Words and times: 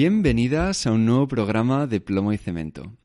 Bienvenidas 0.00 0.86
a 0.86 0.92
un 0.92 1.06
nuevo 1.06 1.26
programa 1.26 1.88
de 1.88 2.00
Plomo 2.00 2.32
y 2.32 2.38
Cemento. 2.38 2.96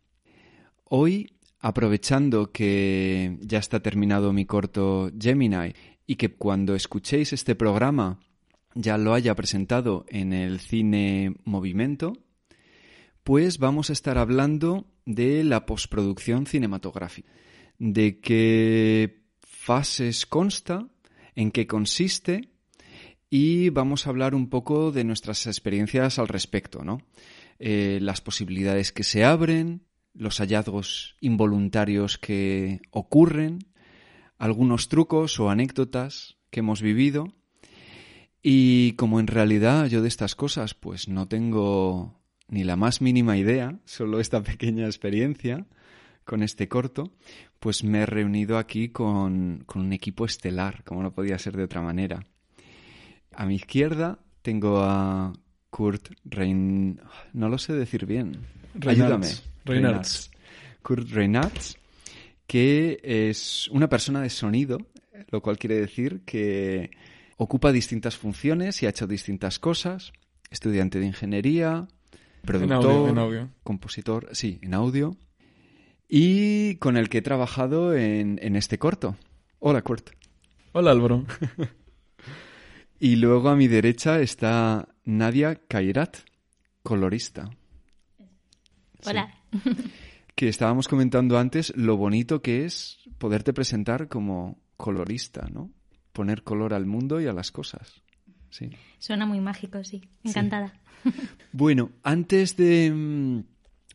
Hoy, 0.84 1.34
aprovechando 1.60 2.52
que 2.52 3.40
ya 3.42 3.58
está 3.58 3.80
terminado 3.80 4.32
mi 4.32 4.46
corto 4.46 5.10
Gemini 5.20 5.74
y 6.06 6.18
que 6.18 6.36
cuando 6.36 6.76
escuchéis 6.76 7.34
este 7.34 7.56
programa 7.56 8.20
ya 8.76 9.00
lo 9.00 9.16
haya 9.16 9.34
presentado 9.34 10.06
en 10.08 10.34
el 10.34 10.60
cine 10.60 11.34
Movimiento, 11.46 12.14
pues 13.24 13.58
vamos 13.58 13.90
a 13.90 13.94
estar 13.94 14.20
hablando 14.20 14.86
de 15.08 15.44
la 15.44 15.66
postproducción 15.66 16.46
cinematográfica, 16.46 17.32
de 17.80 18.20
qué 18.20 19.24
fases 19.42 20.28
consta, 20.28 20.90
en 21.34 21.50
qué 21.50 21.66
consiste 21.66 22.53
y 23.36 23.72
vamos 23.72 24.06
a 24.06 24.12
hablar 24.12 24.36
un 24.36 24.48
poco 24.48 24.92
de 24.92 25.03
nuestras 25.03 25.48
experiencias 25.48 26.20
al 26.20 26.28
respecto, 26.28 26.84
¿no? 26.84 27.02
Eh, 27.58 27.98
las 28.00 28.22
posibilidades 28.22 28.92
que 28.92 29.03
se 29.03 29.23
abren, 29.23 29.88
los 30.13 30.38
hallazgos 30.38 31.16
involuntarios 31.19 32.19
que 32.19 32.81
ocurren, 32.91 33.58
algunos 34.38 34.88
trucos 34.88 35.40
o 35.40 35.50
anécdotas 35.50 36.38
que 36.52 36.59
hemos 36.59 36.84
vivido. 36.84 37.34
Y 38.44 38.91
como 38.97 39.19
en 39.19 39.25
realidad 39.25 39.88
yo 39.88 40.03
de 40.03 40.09
estas 40.09 40.35
cosas 40.35 40.75
pues 40.75 41.08
no 41.08 41.28
tengo 41.28 42.22
ni 42.47 42.63
la 42.63 42.75
más 42.75 43.02
mínima 43.02 43.35
idea, 43.35 43.79
solo 43.85 44.19
esta 44.19 44.44
pequeña 44.44 44.85
experiencia 44.85 45.66
con 46.24 46.44
este 46.44 46.68
corto, 46.68 47.16
pues 47.59 47.84
me 47.84 48.02
he 48.02 48.06
reunido 48.06 48.59
aquí 48.59 48.90
con, 48.90 49.63
con 49.66 49.81
un 49.81 49.91
equipo 49.91 50.24
estelar, 50.24 50.84
como 50.84 51.02
no 51.02 51.16
podía 51.16 51.40
ser 51.40 51.58
de 51.58 51.63
otra 51.63 51.81
manera. 51.81 52.28
A 53.36 53.46
mi 53.46 53.56
izquierda 53.56 54.20
tengo 54.42 54.82
a 54.82 55.34
Kurt 55.70 56.10
Rein... 56.26 57.00
No 57.34 57.50
lo 57.50 57.58
sé 57.58 57.74
decir 57.74 58.06
bien. 58.06 58.38
Ayúdame. 58.86 59.28
Reinhardt. 59.66 60.08
Kurt 60.82 61.10
Reinhardt, 61.10 61.78
que 62.46 63.00
es 63.04 63.70
una 63.70 63.88
persona 63.88 64.22
de 64.22 64.30
sonido, 64.30 64.78
lo 65.30 65.42
cual 65.42 65.58
quiere 65.58 65.76
decir 65.80 66.22
que 66.26 66.92
ocupa 67.38 67.72
distintas 67.72 68.18
funciones 68.18 68.84
y 68.84 68.86
ha 68.86 68.90
hecho 68.90 69.08
distintas 69.08 69.60
cosas. 69.60 70.12
Estudiante 70.52 71.00
de 71.00 71.08
ingeniería, 71.08 71.88
productor, 72.44 73.10
en 73.10 73.18
audio. 73.18 73.50
compositor, 73.64 74.30
sí, 74.34 74.60
en 74.62 74.74
audio. 74.74 75.18
Y 76.08 76.76
con 76.76 76.98
el 76.98 77.10
que 77.10 77.20
he 77.20 77.22
trabajado 77.24 77.96
en, 77.96 78.40
en 78.44 78.56
este 78.56 78.78
corto. 78.78 79.16
Hola, 79.60 79.82
Kurt. 79.82 80.12
Hola, 80.74 80.92
Álvaro. 80.92 81.26
Y 83.03 83.18
luego 83.18 83.50
a 83.50 83.58
mi 83.58 83.68
derecha 83.68 84.22
está 84.22 84.88
Nadia 85.03 85.56
Kairat, 85.68 86.19
colorista. 86.84 87.50
Hola. 89.06 89.30
Que 90.36 90.47
estábamos 90.47 90.88
comentando 90.88 91.38
antes 91.38 91.74
lo 91.75 91.97
bonito 91.97 92.41
que 92.41 92.64
es 92.64 93.00
poderte 93.18 93.52
presentar 93.52 94.08
como 94.08 94.58
colorista, 94.78 95.50
¿no? 95.52 95.69
Poner 96.14 96.44
color 96.44 96.74
al 96.74 96.86
mundo 96.86 97.19
y 97.19 97.28
a 97.28 97.34
las 97.34 97.52
cosas. 97.52 98.02
Sí. 98.50 98.69
Suena 99.00 99.25
muy 99.25 99.41
mágico, 99.41 99.84
sí. 99.84 100.02
Encantada. 100.24 100.74
Bueno, 101.52 101.91
antes 102.03 102.56
de 102.56 102.90
mm, 102.90 103.44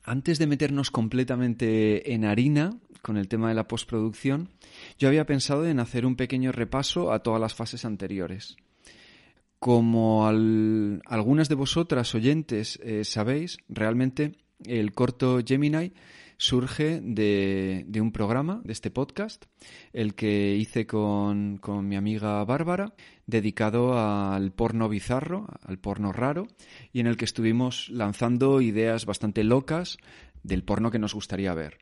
antes 0.05 0.39
de 0.39 0.47
meternos 0.47 0.91
completamente 0.91 2.13
en 2.13 2.27
harina 2.27 2.77
con 3.01 3.17
el 3.17 3.27
tema 3.27 3.49
de 3.49 3.55
la 3.55 3.69
postproducción, 3.69 4.51
yo 4.99 5.09
había 5.09 5.25
pensado 5.25 5.67
en 5.67 5.81
hacer 5.81 6.05
un 6.05 6.15
pequeño 6.15 6.53
repaso 6.53 7.11
a 7.11 7.23
todas 7.23 7.41
las 7.41 7.55
fases 7.55 7.87
anteriores. 7.87 8.59
Como 9.59 10.27
al- 10.27 11.03
algunas 11.07 11.49
de 11.49 11.55
vosotras 11.57 12.15
oyentes 12.15 12.79
eh, 12.83 13.05
sabéis, 13.05 13.59
realmente 13.69 14.37
el 14.65 14.93
corto 14.93 15.41
Gemini 15.45 15.93
surge 16.37 17.01
de, 17.03 17.85
de 17.89 18.01
un 18.01 18.13
programa, 18.13 18.61
de 18.65 18.73
este 18.73 18.93
podcast, 18.93 19.47
el 19.93 20.15
que 20.15 20.55
hice 20.55 20.87
con, 20.87 21.57
con 21.59 21.89
mi 21.89 21.97
amiga 21.97 22.45
Bárbara, 22.45 22.95
dedicado 23.27 23.99
al 23.99 24.53
porno 24.53 24.89
bizarro, 24.89 25.49
al 25.65 25.79
porno 25.79 26.13
raro, 26.13 26.47
y 26.93 27.01
en 27.01 27.09
el 27.09 27.17
que 27.17 27.25
estuvimos 27.25 27.89
lanzando 27.89 28.61
ideas 28.61 29.07
bastante 29.07 29.43
locas 29.43 29.99
del 30.45 30.63
porno 30.63 30.93
que 30.93 31.01
nos 31.01 31.15
gustaría 31.15 31.53
ver. 31.55 31.79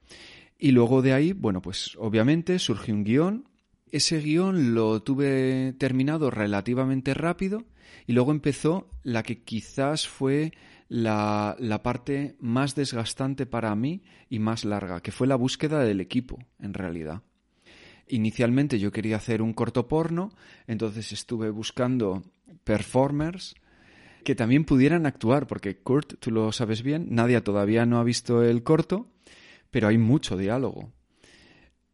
Y 0.58 0.70
luego 0.70 1.02
de 1.02 1.12
ahí, 1.12 1.34
bueno, 1.34 1.60
pues 1.60 1.94
obviamente 1.98 2.58
surgió 2.58 2.94
un 2.94 3.04
guion. 3.04 3.48
Ese 3.90 4.20
guion 4.20 4.74
lo 4.74 5.02
tuve 5.02 5.72
terminado 5.78 6.30
relativamente 6.30 7.14
rápido 7.14 7.64
y 8.06 8.12
luego 8.12 8.32
empezó 8.32 8.88
la 9.04 9.22
que 9.22 9.42
quizás 9.42 10.08
fue 10.08 10.52
la, 10.88 11.56
parte 11.82 12.36
más 12.40 12.74
desgastante 12.74 13.46
para 13.46 13.74
mí 13.74 14.02
y 14.28 14.38
más 14.38 14.64
larga, 14.64 15.00
que 15.00 15.12
fue 15.12 15.26
la 15.26 15.36
búsqueda 15.36 15.80
del 15.80 16.00
equipo, 16.00 16.38
en 16.60 16.74
realidad. 16.74 17.22
Inicialmente 18.08 18.78
yo 18.78 18.92
quería 18.92 19.16
hacer 19.16 19.42
un 19.42 19.52
corto 19.52 19.88
porno, 19.88 20.30
entonces 20.66 21.12
estuve 21.12 21.50
buscando 21.50 22.22
performers 22.64 23.54
que 24.24 24.34
también 24.34 24.64
pudieran 24.64 25.06
actuar, 25.06 25.46
porque 25.46 25.78
Kurt, 25.78 26.14
tú 26.18 26.32
lo 26.32 26.50
sabes 26.50 26.82
bien, 26.82 27.06
Nadia 27.10 27.44
todavía 27.44 27.86
no 27.86 27.98
ha 27.98 28.04
visto 28.04 28.42
el 28.42 28.64
corto, 28.64 29.08
pero 29.70 29.88
hay 29.88 29.98
mucho 29.98 30.36
diálogo. 30.36 30.92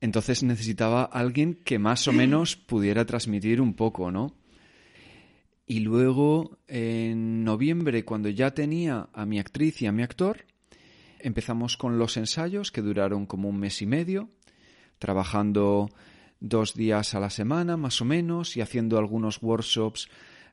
Entonces 0.03 0.43
necesitaba 0.43 1.05
alguien 1.05 1.55
que 1.55 1.79
más 1.79 2.09
o 2.09 2.13
menos 2.23 2.57
pudiera 2.57 3.07
transmitir 3.07 3.61
un 3.61 3.75
poco, 3.75 4.11
¿no? 4.11 4.35
Y 5.65 5.79
luego, 5.79 6.59
en 6.67 7.45
noviembre, 7.45 8.05
cuando 8.05 8.29
ya 8.29 8.51
tenía 8.51 9.09
a 9.13 9.25
mi 9.25 9.39
actriz 9.39 9.81
y 9.81 9.87
a 9.87 9.93
mi 9.93 10.03
actor, 10.03 10.45
empezamos 11.21 11.77
con 11.77 11.99
los 11.99 12.17
ensayos 12.17 12.73
que 12.73 12.83
duraron 12.83 13.27
como 13.27 13.49
un 13.49 13.61
mes 13.61 13.81
y 13.81 13.87
medio, 13.87 14.29
trabajando 14.99 15.89
dos 16.41 16.75
días 16.75 17.15
a 17.15 17.21
la 17.21 17.31
semana, 17.31 17.77
más 17.77 18.01
o 18.01 18.05
menos, 18.05 18.57
y 18.57 18.61
haciendo 18.61 18.99
algunos 18.99 19.41
workshops 19.41 20.09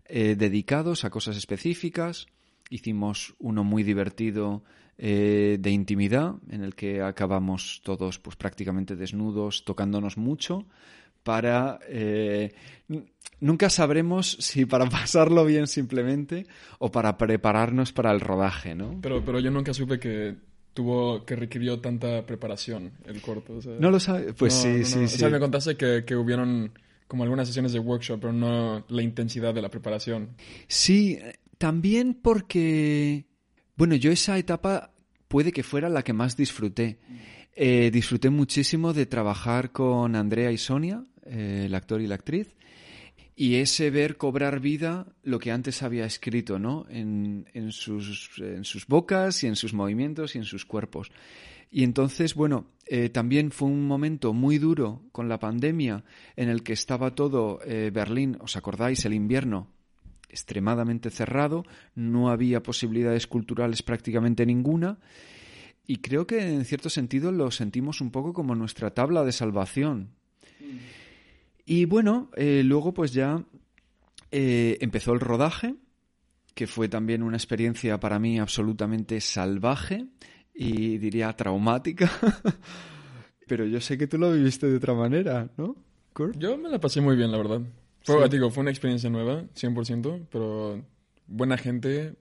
eh, 0.06 0.36
dedicados 0.38 1.06
a 1.06 1.10
cosas 1.10 1.38
específicas. 1.38 2.28
Hicimos 2.70 3.34
uno 3.40 3.64
muy 3.64 3.82
divertido 3.82 4.64
eh, 5.02 5.58
de 5.60 5.72
intimidad, 5.72 6.36
en 6.52 6.62
el 6.64 6.76
que 6.76 7.02
acabamos 7.02 7.82
todos 7.84 8.20
pues 8.20 8.36
prácticamente 8.36 8.96
desnudos, 8.98 9.64
tocándonos 9.64 10.18
mucho, 10.18 10.66
para... 11.24 11.80
eh, 11.88 12.54
nunca 13.40 13.70
sabremos 13.70 14.36
si 14.42 14.66
para 14.66 14.86
pasarlo 14.90 15.46
bien 15.46 15.68
simplemente 15.68 16.46
o 16.80 16.92
para 16.92 17.18
prepararnos 17.18 17.94
para 17.94 18.12
el 18.12 18.20
rodaje, 18.20 18.76
¿no? 18.76 19.00
Pero, 19.02 19.24
pero 19.24 19.40
yo 19.40 19.50
nunca 19.52 19.74
supe 19.74 20.00
que 20.00 20.36
tuvo, 20.74 21.24
que 21.26 21.36
requirió 21.38 21.80
tanta 21.80 22.26
preparación 22.26 22.92
el 23.06 23.22
corto. 23.22 23.56
o 23.56 23.62
sea, 23.62 23.74
¿No 23.80 23.90
lo 23.92 24.00
sabes? 24.00 24.34
Pues 24.38 24.54
no, 24.56 24.62
sí, 24.62 24.68
no, 24.70 24.78
no. 24.80 24.86
sí, 24.86 25.00
O 25.00 25.08
sí. 25.08 25.18
sea, 25.18 25.30
me 25.30 25.40
contaste 25.40 25.76
que, 25.78 26.04
que 26.06 26.16
hubieron 26.16 26.72
como 27.08 27.24
algunas 27.24 27.48
sesiones 27.48 27.72
de 27.74 27.80
workshop, 27.80 28.20
pero 28.20 28.34
no 28.34 28.86
la 28.90 29.02
intensidad 29.02 29.54
de 29.54 29.62
la 29.62 29.70
preparación. 29.70 30.30
Sí, 30.68 31.18
también 31.58 32.14
porque, 32.14 33.26
bueno, 33.80 33.96
yo 33.96 34.12
esa 34.12 34.38
etapa 34.38 34.92
puede 35.30 35.54
que 35.54 35.64
fuera 35.64 35.88
la 35.88 36.04
que 36.04 36.12
más 36.12 36.36
disfruté. 36.36 37.00
Eh, 37.56 37.90
disfruté 37.94 38.30
muchísimo 38.30 38.92
de 38.92 39.06
trabajar 39.06 39.72
con 39.72 40.18
Andrea 40.18 40.52
y 40.52 40.58
Sonia, 40.58 41.06
eh, 41.24 41.64
el 41.66 41.74
actor 41.74 42.02
y 42.02 42.08
la 42.08 42.16
actriz, 42.16 42.58
y 43.38 43.56
ese 43.56 43.90
ver 43.90 44.18
cobrar 44.18 44.60
vida 44.60 45.08
lo 45.24 45.40
que 45.40 45.54
antes 45.54 45.82
había 45.82 46.04
escrito, 46.04 46.60
¿no? 46.60 46.88
En, 46.90 47.46
sus, 47.72 48.86
bocas 48.90 49.46
y 49.46 49.48
en 49.48 49.56
sus 49.56 49.74
movimientos 49.74 50.36
y 50.36 50.40
en 50.40 50.44
sus 50.44 50.66
cuerpos. 50.66 51.10
Y 51.72 51.86
entonces, 51.86 52.36
bueno, 52.36 52.68
eh, 52.86 53.08
también 53.08 53.50
fue 53.50 53.70
un 53.70 53.88
momento 53.88 54.34
muy 54.34 54.58
duro 54.58 55.04
con 55.14 55.30
la 55.30 55.40
pandemia 55.40 56.04
en 56.36 56.50
el 56.50 56.64
que 56.64 56.74
estaba 56.74 57.16
todo 57.16 57.60
Berlín, 57.66 58.38
¿os 58.42 58.58
acordáis? 58.58 59.06
El 59.06 59.14
invierno 59.14 59.79
extremadamente 60.30 61.10
cerrado, 61.10 61.66
no 61.96 62.30
había 62.30 62.64
posibilidades 62.64 63.28
culturales 63.28 63.84
prácticamente 63.84 64.46
ninguna. 64.46 65.00
Y 65.86 65.98
creo 65.98 66.28
que 66.28 66.40
en 66.40 66.66
cierto 66.66 66.90
sentido 66.90 67.32
lo 67.32 67.50
sentimos 67.52 68.00
un 68.00 68.12
poco 68.12 68.34
como 68.34 68.56
nuestra 68.56 68.94
tabla 68.94 69.24
de 69.24 69.32
salvación. 69.32 70.12
Y 71.66 71.86
bueno, 71.86 72.30
eh, 72.36 72.62
luego 72.64 72.94
pues 72.94 73.12
ya 73.14 73.44
eh, 74.32 74.78
empezó 74.82 75.14
el 75.14 75.20
rodaje, 75.20 75.76
que 76.54 76.68
fue 76.68 76.90
también 76.90 77.24
una 77.24 77.38
experiencia 77.38 78.00
para 78.00 78.20
mí 78.20 78.40
absolutamente 78.40 79.22
salvaje 79.22 80.06
y 80.54 80.98
diría 80.98 81.34
traumática. 81.34 82.12
Pero 83.48 83.66
yo 83.66 83.82
sé 83.82 83.98
que 83.98 84.08
tú 84.08 84.18
lo 84.18 84.32
viviste 84.32 84.68
de 84.68 84.78
otra 84.78 84.94
manera, 84.94 85.50
¿no? 85.58 85.76
Kurt? 86.14 86.38
Yo 86.38 86.58
me 86.58 86.70
la 86.70 86.80
pasé 86.80 87.02
muy 87.02 87.16
bien, 87.16 87.32
la 87.32 87.38
verdad. 87.38 87.62
Fue, 88.14 88.24
Sí. 88.24 88.30
digo, 88.30 88.50
fue 88.52 88.62
una 88.62 88.72
experiencia 88.72 89.10
nueva, 89.10 89.44
100%, 89.56 90.28
pero 90.32 90.84
buena 91.28 91.58
gente, 91.58 92.16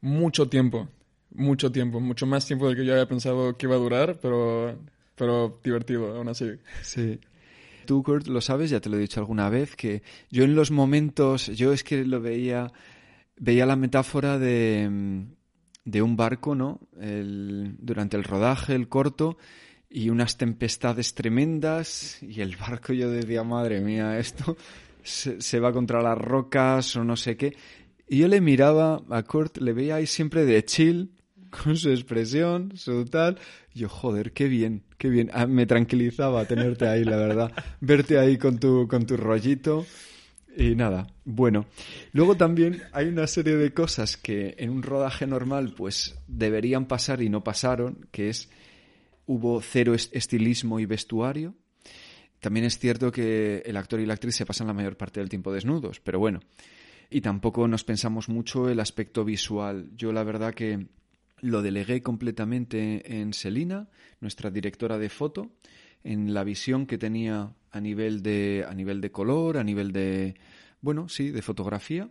mucho 0.00 0.48
tiempo, 0.48 0.88
mucho 1.30 1.72
tiempo, 1.72 2.00
mucho 2.00 2.26
más 2.26 2.46
tiempo 2.46 2.66
del 2.68 2.76
que 2.76 2.84
yo 2.84 2.92
había 2.92 3.08
pensado 3.08 3.56
que 3.56 3.66
iba 3.66 3.74
a 3.74 3.78
durar, 3.78 4.18
pero, 4.20 4.78
pero 5.14 5.60
divertido, 5.62 6.16
aún 6.16 6.28
así. 6.28 6.50
Sí. 6.82 7.18
Tú, 7.86 8.02
Kurt, 8.02 8.26
lo 8.26 8.40
sabes, 8.40 8.70
ya 8.70 8.80
te 8.80 8.90
lo 8.90 8.96
he 8.96 9.00
dicho 9.00 9.18
alguna 9.20 9.48
vez, 9.48 9.74
que 9.74 10.02
yo 10.30 10.44
en 10.44 10.54
los 10.54 10.70
momentos, 10.70 11.46
yo 11.46 11.72
es 11.72 11.82
que 11.84 12.04
lo 12.04 12.20
veía, 12.20 12.70
veía 13.38 13.64
la 13.66 13.76
metáfora 13.76 14.38
de, 14.38 15.24
de 15.84 16.02
un 16.02 16.16
barco, 16.16 16.54
¿no? 16.54 16.80
El- 17.00 17.76
durante 17.78 18.16
el 18.18 18.24
rodaje, 18.24 18.74
el 18.74 18.88
corto, 18.88 19.38
y 19.88 20.10
unas 20.10 20.36
tempestades 20.36 21.14
tremendas, 21.14 22.22
y 22.22 22.42
el 22.42 22.56
barco 22.56 22.92
yo 22.92 23.10
decía, 23.10 23.42
madre 23.42 23.80
mía, 23.80 24.18
esto 24.18 24.54
se, 25.02 25.40
se 25.40 25.60
va 25.60 25.72
contra 25.72 26.02
las 26.02 26.18
rocas 26.18 26.94
o 26.96 27.04
no 27.04 27.16
sé 27.16 27.36
qué. 27.36 27.56
Y 28.08 28.18
yo 28.18 28.28
le 28.28 28.40
miraba 28.40 29.02
a 29.10 29.22
Kurt, 29.22 29.58
le 29.58 29.72
veía 29.72 29.96
ahí 29.96 30.06
siempre 30.06 30.44
de 30.44 30.64
chill, 30.64 31.12
con 31.64 31.76
su 31.76 31.90
expresión, 31.90 32.72
su 32.76 33.04
tal. 33.06 33.38
Yo, 33.74 33.88
joder, 33.88 34.32
qué 34.32 34.48
bien, 34.48 34.82
qué 34.98 35.08
bien. 35.08 35.30
Ah, 35.32 35.46
me 35.46 35.66
tranquilizaba 35.66 36.44
tenerte 36.46 36.86
ahí, 36.88 37.04
la 37.04 37.16
verdad. 37.16 37.52
Verte 37.80 38.18
ahí 38.18 38.36
con 38.38 38.58
tu, 38.58 38.88
con 38.88 39.06
tu 39.06 39.16
rollito. 39.16 39.86
Y 40.56 40.74
nada, 40.74 41.06
bueno. 41.24 41.66
Luego 42.12 42.36
también 42.36 42.82
hay 42.92 43.06
una 43.06 43.26
serie 43.28 43.56
de 43.56 43.72
cosas 43.72 44.16
que 44.16 44.56
en 44.58 44.70
un 44.70 44.82
rodaje 44.82 45.26
normal 45.26 45.72
pues 45.76 46.18
deberían 46.26 46.86
pasar 46.86 47.22
y 47.22 47.28
no 47.28 47.44
pasaron, 47.44 48.08
que 48.10 48.28
es 48.30 48.48
hubo 49.26 49.60
cero 49.60 49.94
est- 49.94 50.16
estilismo 50.16 50.80
y 50.80 50.86
vestuario. 50.86 51.54
También 52.40 52.66
es 52.66 52.78
cierto 52.78 53.10
que 53.10 53.62
el 53.66 53.76
actor 53.76 54.00
y 54.00 54.06
la 54.06 54.14
actriz 54.14 54.36
se 54.36 54.46
pasan 54.46 54.68
la 54.68 54.72
mayor 54.74 54.96
parte 54.96 55.20
del 55.20 55.28
tiempo 55.28 55.52
desnudos, 55.52 56.00
pero 56.00 56.18
bueno. 56.18 56.40
Y 57.10 57.20
tampoco 57.20 57.66
nos 57.66 57.84
pensamos 57.84 58.28
mucho 58.28 58.68
el 58.68 58.80
aspecto 58.80 59.24
visual. 59.24 59.90
Yo 59.96 60.12
la 60.12 60.24
verdad 60.24 60.54
que 60.54 60.86
lo 61.40 61.62
delegué 61.62 62.02
completamente 62.02 63.20
en 63.20 63.32
Selina, 63.32 63.88
nuestra 64.20 64.50
directora 64.50 64.98
de 64.98 65.08
foto, 65.08 65.50
en 66.04 66.34
la 66.34 66.44
visión 66.44 66.86
que 66.86 66.98
tenía 66.98 67.54
a 67.70 67.80
nivel 67.80 68.22
de 68.22 68.64
a 68.68 68.74
nivel 68.74 69.00
de 69.00 69.10
color, 69.10 69.56
a 69.56 69.64
nivel 69.64 69.92
de 69.92 70.34
bueno, 70.80 71.08
sí, 71.08 71.30
de 71.30 71.42
fotografía. 71.42 72.08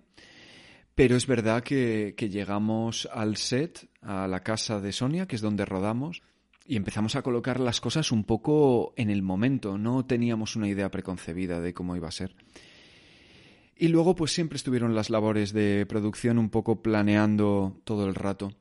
Pero 0.95 1.15
es 1.15 1.27
verdad 1.27 1.63
que, 1.63 2.15
que 2.18 2.29
llegamos 2.29 3.07
al 3.13 3.38
set, 3.38 3.88
a 4.01 4.27
la 4.27 4.41
casa 4.41 4.81
de 4.81 4.91
Sonia, 4.91 5.27
que 5.27 5.35
es 5.35 5.41
donde 5.41 5.63
rodamos, 5.63 6.24
y 6.67 6.75
empezamos 6.75 7.15
a 7.15 7.21
colocar 7.21 7.61
las 7.61 7.79
cosas 7.79 8.11
un 8.11 8.25
poco 8.25 8.93
en 8.97 9.09
el 9.09 9.21
momento. 9.21 9.77
No 9.77 10.05
teníamos 10.05 10.57
una 10.57 10.67
idea 10.67 10.91
preconcebida 10.91 11.61
de 11.61 11.73
cómo 11.73 11.95
iba 11.95 12.09
a 12.09 12.11
ser. 12.11 12.35
Y 13.77 13.87
luego, 13.87 14.15
pues 14.15 14.33
siempre 14.33 14.57
estuvieron 14.57 14.93
las 14.93 15.09
labores 15.09 15.53
de 15.53 15.85
producción 15.87 16.37
un 16.37 16.49
poco 16.49 16.81
planeando 16.81 17.79
todo 17.85 18.05
el 18.07 18.15
rato. 18.15 18.51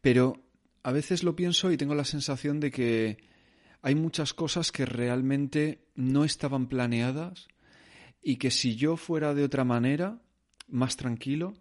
Pero 0.00 0.40
a 0.84 0.92
veces 0.92 1.24
lo 1.24 1.34
pienso 1.34 1.72
y 1.72 1.76
tengo 1.76 1.96
la 1.96 2.04
sensación 2.04 2.60
de 2.60 2.70
que 2.70 3.16
hay 3.82 3.96
muchas 3.96 4.32
cosas 4.32 4.70
que 4.70 4.86
realmente 4.86 5.84
no 5.96 6.24
estaban 6.24 6.68
planeadas 6.68 7.48
y 8.22 8.36
que 8.36 8.52
si 8.52 8.76
yo 8.76 8.96
fuera 8.96 9.34
de 9.34 9.42
otra 9.42 9.64
manera, 9.64 10.20
más 10.68 10.96
tranquilo, 10.96 11.54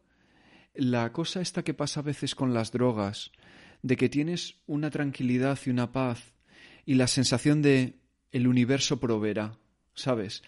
la 0.75 1.12
cosa 1.12 1.41
esta 1.41 1.63
que 1.63 1.73
pasa 1.73 2.01
a 2.01 2.03
veces 2.03 2.35
con 2.35 2.53
las 2.53 2.71
drogas, 2.71 3.31
de 3.86 3.98
que 3.98 4.10
tienes 4.10 4.56
una 4.66 4.90
tranquilidad 4.90 5.60
y 5.64 5.70
una 5.70 5.92
paz 5.92 6.34
y 6.88 6.96
la 6.96 7.06
sensación 7.06 7.62
de 7.62 8.00
el 8.32 8.48
universo 8.48 9.00
proveerá, 9.00 9.60
¿sabes? 9.94 10.42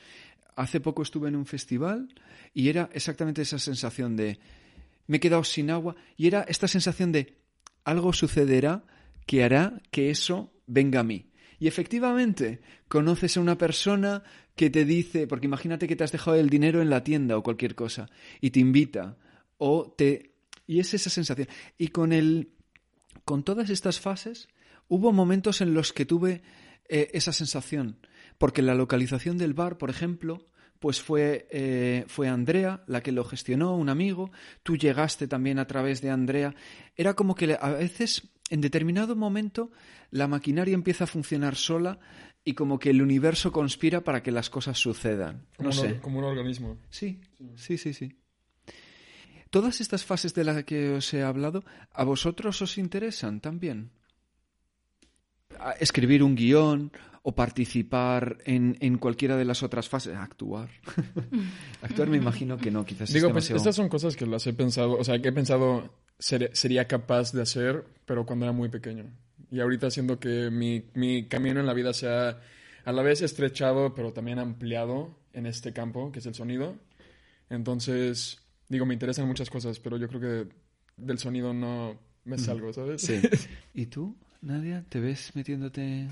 Hace 0.55 0.79
poco 0.79 1.03
estuve 1.03 1.27
en 1.29 1.35
un 1.35 1.45
festival 1.45 2.09
y 2.51 2.69
era 2.69 2.89
exactamente 2.93 3.43
esa 3.43 3.59
sensación 3.59 4.15
de 4.15 4.39
me 5.05 5.17
he 5.17 5.19
quedado 5.19 5.43
sin 5.43 5.69
agua 5.69 5.95
y 6.17 6.25
era 6.25 6.45
esta 6.47 6.67
sensación 6.67 7.11
de 7.11 7.35
algo 7.83 8.11
sucederá 8.11 8.83
que 9.27 9.43
hará 9.43 9.83
que 9.91 10.09
eso 10.09 10.51
venga 10.65 11.01
a 11.01 11.03
mí. 11.03 11.29
Y 11.59 11.67
efectivamente, 11.67 12.61
conoces 12.87 13.37
a 13.37 13.41
una 13.41 13.57
persona 13.59 14.23
que 14.55 14.71
te 14.71 14.83
dice, 14.83 15.27
porque 15.27 15.45
imagínate 15.45 15.87
que 15.87 15.95
te 15.95 16.03
has 16.03 16.11
dejado 16.11 16.37
el 16.37 16.49
dinero 16.49 16.81
en 16.81 16.89
la 16.89 17.03
tienda 17.03 17.37
o 17.37 17.43
cualquier 17.43 17.75
cosa, 17.75 18.09
y 18.41 18.49
te 18.49 18.59
invita, 18.59 19.15
o 19.59 19.93
te... 19.95 20.33
Y 20.65 20.79
es 20.79 20.93
esa 20.95 21.11
sensación. 21.11 21.47
Y 21.77 21.89
con 21.89 22.13
el... 22.13 22.49
Con 23.25 23.43
todas 23.43 23.69
estas 23.69 23.99
fases, 23.99 24.47
hubo 24.87 25.11
momentos 25.11 25.61
en 25.61 25.73
los 25.73 25.93
que 25.93 26.05
tuve 26.05 26.41
eh, 26.89 27.09
esa 27.13 27.33
sensación. 27.33 27.97
Porque 28.37 28.61
la 28.61 28.75
localización 28.75 29.37
del 29.37 29.53
bar, 29.53 29.77
por 29.77 29.89
ejemplo, 29.89 30.45
pues 30.79 31.01
fue, 31.01 31.47
eh, 31.51 32.05
fue 32.07 32.27
Andrea 32.27 32.83
la 32.87 33.01
que 33.01 33.11
lo 33.11 33.23
gestionó, 33.23 33.75
un 33.75 33.89
amigo. 33.89 34.31
Tú 34.63 34.77
llegaste 34.77 35.27
también 35.27 35.59
a 35.59 35.65
través 35.67 36.01
de 36.01 36.09
Andrea. 36.09 36.55
Era 36.95 37.15
como 37.15 37.35
que 37.35 37.57
a 37.59 37.69
veces, 37.71 38.29
en 38.49 38.61
determinado 38.61 39.15
momento, 39.15 39.71
la 40.11 40.27
maquinaria 40.27 40.75
empieza 40.75 41.05
a 41.05 41.07
funcionar 41.07 41.55
sola 41.55 41.99
y 42.43 42.53
como 42.53 42.79
que 42.79 42.91
el 42.91 43.01
universo 43.01 43.51
conspira 43.51 44.01
para 44.01 44.23
que 44.23 44.31
las 44.31 44.49
cosas 44.49 44.77
sucedan. 44.77 45.45
Como, 45.57 45.69
No 45.69 45.75
un, 45.75 45.81
sé. 45.81 45.99
como 45.99 46.19
un 46.19 46.25
organismo. 46.25 46.77
Sí, 46.89 47.19
sí, 47.55 47.77
sí, 47.77 47.93
sí. 47.93 48.15
Todas 49.57 49.81
estas 49.81 50.05
fases 50.05 50.35
de 50.35 50.43
las 50.43 50.63
que 50.65 50.89
os 50.91 51.11
he 51.15 51.23
hablado, 51.23 51.63
¿a 51.91 52.03
vosotros 52.03 52.61
os 52.61 52.77
interesan 52.77 53.41
también? 53.41 53.89
Escribir 55.79 56.21
un 56.21 56.35
guion 56.35 56.91
o 57.23 57.33
participar 57.33 58.37
en, 58.45 58.77
en 58.81 58.99
cualquiera 58.99 59.35
de 59.35 59.45
las 59.45 59.63
otras 59.63 59.89
fases. 59.89 60.15
Actuar. 60.15 60.69
Actuar 61.81 62.07
me 62.07 62.17
imagino 62.17 62.55
que 62.59 62.69
no, 62.69 62.85
quizás 62.85 63.11
Digo, 63.11 63.29
es 63.29 63.33
pues 63.33 63.49
estas 63.49 63.75
son 63.75 63.89
cosas 63.89 64.15
que 64.15 64.27
las 64.27 64.45
he 64.45 64.53
pensado, 64.53 64.91
o 64.95 65.03
sea, 65.03 65.19
que 65.19 65.29
he 65.29 65.33
pensado 65.33 65.91
ser- 66.19 66.51
sería 66.53 66.87
capaz 66.87 67.31
de 67.31 67.41
hacer, 67.41 67.83
pero 68.05 68.27
cuando 68.27 68.45
era 68.45 68.53
muy 68.53 68.69
pequeño. 68.69 69.05
Y 69.49 69.59
ahorita 69.59 69.89
siento 69.89 70.19
que 70.19 70.51
mi, 70.51 70.85
mi 70.93 71.27
camino 71.27 71.59
en 71.59 71.65
la 71.65 71.73
vida 71.73 71.93
se 71.93 72.07
ha 72.07 72.39
a 72.85 72.91
la 72.91 73.01
vez 73.01 73.23
estrechado, 73.23 73.95
pero 73.95 74.13
también 74.13 74.37
ampliado 74.37 75.17
en 75.33 75.47
este 75.47 75.73
campo, 75.73 76.11
que 76.11 76.19
es 76.19 76.27
el 76.27 76.35
sonido. 76.35 76.75
Entonces, 77.49 78.43
digo, 78.69 78.85
me 78.85 78.93
interesan 78.93 79.27
muchas 79.27 79.49
cosas, 79.49 79.79
pero 79.79 79.97
yo 79.97 80.07
creo 80.07 80.21
que 80.21 80.53
del 80.97 81.19
sonido 81.19 81.53
no 81.53 81.99
me 82.25 82.37
salgo, 82.37 82.73
¿sabes? 82.73 83.01
Sí. 83.01 83.21
¿Y 83.73 83.85
tú, 83.87 84.15
Nadia? 84.41 84.85
¿Te 84.89 84.99
ves 84.99 85.35
metiéndote...? 85.35 86.07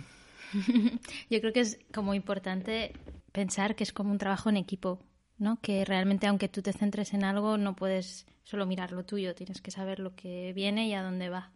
Yo 1.29 1.41
creo 1.41 1.53
que 1.53 1.59
es 1.59 1.79
como 1.93 2.13
importante 2.13 2.93
pensar 3.31 3.75
que 3.75 3.83
es 3.83 3.91
como 3.91 4.11
un 4.11 4.17
trabajo 4.17 4.49
en 4.49 4.57
equipo, 4.57 4.99
¿no? 5.37 5.59
Que 5.59 5.83
realmente 5.83 6.27
aunque 6.27 6.47
tú 6.47 6.61
te 6.61 6.71
centres 6.71 7.13
en 7.13 7.23
algo, 7.23 7.57
no 7.57 7.75
puedes 7.75 8.25
solo 8.43 8.65
mirar 8.65 8.91
lo 8.91 9.03
tuyo, 9.03 9.35
tienes 9.35 9.61
que 9.61 9.71
saber 9.71 9.99
lo 9.99 10.15
que 10.15 10.53
viene 10.53 10.87
y 10.87 10.93
a 10.93 11.03
dónde 11.03 11.29
va. 11.29 11.51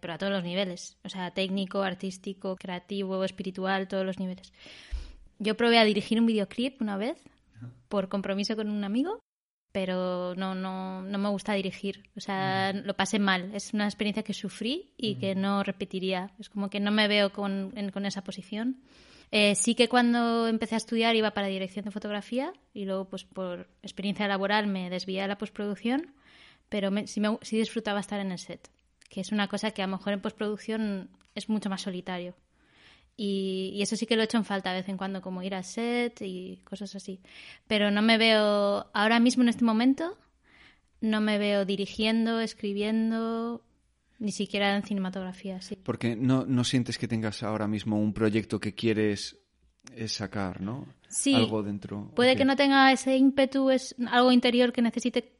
Pero 0.00 0.12
a 0.12 0.18
todos 0.18 0.32
los 0.32 0.44
niveles, 0.44 0.98
o 1.04 1.08
sea, 1.08 1.30
técnico, 1.32 1.82
artístico, 1.82 2.56
creativo, 2.56 3.24
espiritual, 3.24 3.88
todos 3.88 4.04
los 4.04 4.18
niveles. 4.18 4.52
yo 5.38 5.56
probé 5.56 5.78
a 5.78 5.84
dirigir 5.84 6.20
un 6.20 6.26
videoclip 6.26 6.80
una 6.82 6.96
vez 6.96 7.18
por 7.88 8.08
compromiso 8.08 8.54
con 8.54 8.68
un 8.68 8.84
amigo, 8.84 9.20
pero 9.72 10.34
no, 10.34 10.54
no, 10.54 11.02
no 11.02 11.18
me 11.18 11.28
gusta 11.28 11.52
dirigir. 11.54 12.08
O 12.16 12.20
sea, 12.20 12.72
lo 12.72 12.94
pasé 12.94 13.18
mal. 13.18 13.54
Es 13.54 13.74
una 13.74 13.84
experiencia 13.84 14.22
que 14.22 14.34
sufrí 14.34 14.92
y 14.96 15.16
que 15.16 15.34
no 15.34 15.62
repetiría. 15.62 16.30
Es 16.38 16.48
como 16.48 16.70
que 16.70 16.80
no 16.80 16.90
me 16.90 17.08
veo 17.08 17.32
con, 17.32 17.72
con 17.92 18.06
esa 18.06 18.24
posición. 18.24 18.82
Eh, 19.30 19.54
sí 19.54 19.74
que 19.74 19.88
cuando 19.88 20.48
empecé 20.48 20.74
a 20.74 20.78
estudiar 20.78 21.14
iba 21.14 21.32
para 21.32 21.48
dirección 21.48 21.84
de 21.84 21.90
fotografía 21.90 22.52
y 22.72 22.86
luego 22.86 23.04
pues 23.04 23.24
por 23.24 23.68
experiencia 23.82 24.26
laboral 24.26 24.66
me 24.68 24.88
desvié 24.88 25.20
a 25.20 25.26
la 25.26 25.36
postproducción, 25.36 26.14
pero 26.70 26.90
sí, 27.06 27.20
me, 27.20 27.38
sí 27.42 27.58
disfrutaba 27.58 28.00
estar 28.00 28.20
en 28.20 28.32
el 28.32 28.38
set, 28.38 28.70
que 29.10 29.20
es 29.20 29.30
una 29.30 29.48
cosa 29.48 29.72
que 29.72 29.82
a 29.82 29.86
lo 29.86 29.96
mejor 29.98 30.14
en 30.14 30.22
postproducción 30.22 31.10
es 31.34 31.50
mucho 31.50 31.68
más 31.68 31.82
solitario. 31.82 32.34
Y, 33.20 33.82
eso 33.82 33.96
sí 33.96 34.06
que 34.06 34.14
lo 34.14 34.22
he 34.22 34.26
hecho 34.26 34.36
en 34.36 34.44
falta 34.44 34.70
de 34.70 34.78
vez 34.78 34.88
en 34.88 34.96
cuando, 34.96 35.20
como 35.20 35.42
ir 35.42 35.52
al 35.52 35.64
set 35.64 36.22
y 36.22 36.60
cosas 36.62 36.94
así. 36.94 37.20
Pero 37.66 37.90
no 37.90 38.00
me 38.00 38.16
veo, 38.16 38.86
ahora 38.94 39.18
mismo 39.18 39.42
en 39.42 39.48
este 39.48 39.64
momento, 39.64 40.16
no 41.00 41.20
me 41.20 41.36
veo 41.36 41.64
dirigiendo, 41.64 42.38
escribiendo, 42.38 43.64
ni 44.20 44.30
siquiera 44.30 44.76
en 44.76 44.84
cinematografía, 44.84 45.60
sí. 45.60 45.76
Porque 45.82 46.14
no, 46.14 46.46
no 46.46 46.62
sientes 46.62 46.96
que 46.96 47.08
tengas 47.08 47.42
ahora 47.42 47.66
mismo 47.66 48.00
un 48.00 48.12
proyecto 48.12 48.60
que 48.60 48.76
quieres 48.76 49.36
eh, 49.96 50.06
sacar, 50.06 50.60
¿no? 50.60 50.86
Sí. 51.08 51.34
Algo 51.34 51.64
dentro. 51.64 52.12
Puede 52.14 52.36
que 52.36 52.44
no 52.44 52.54
tenga 52.54 52.92
ese 52.92 53.16
ímpetu, 53.16 53.70
es 53.70 53.96
algo 54.06 54.30
interior 54.30 54.72
que 54.72 54.80
necesite 54.80 55.32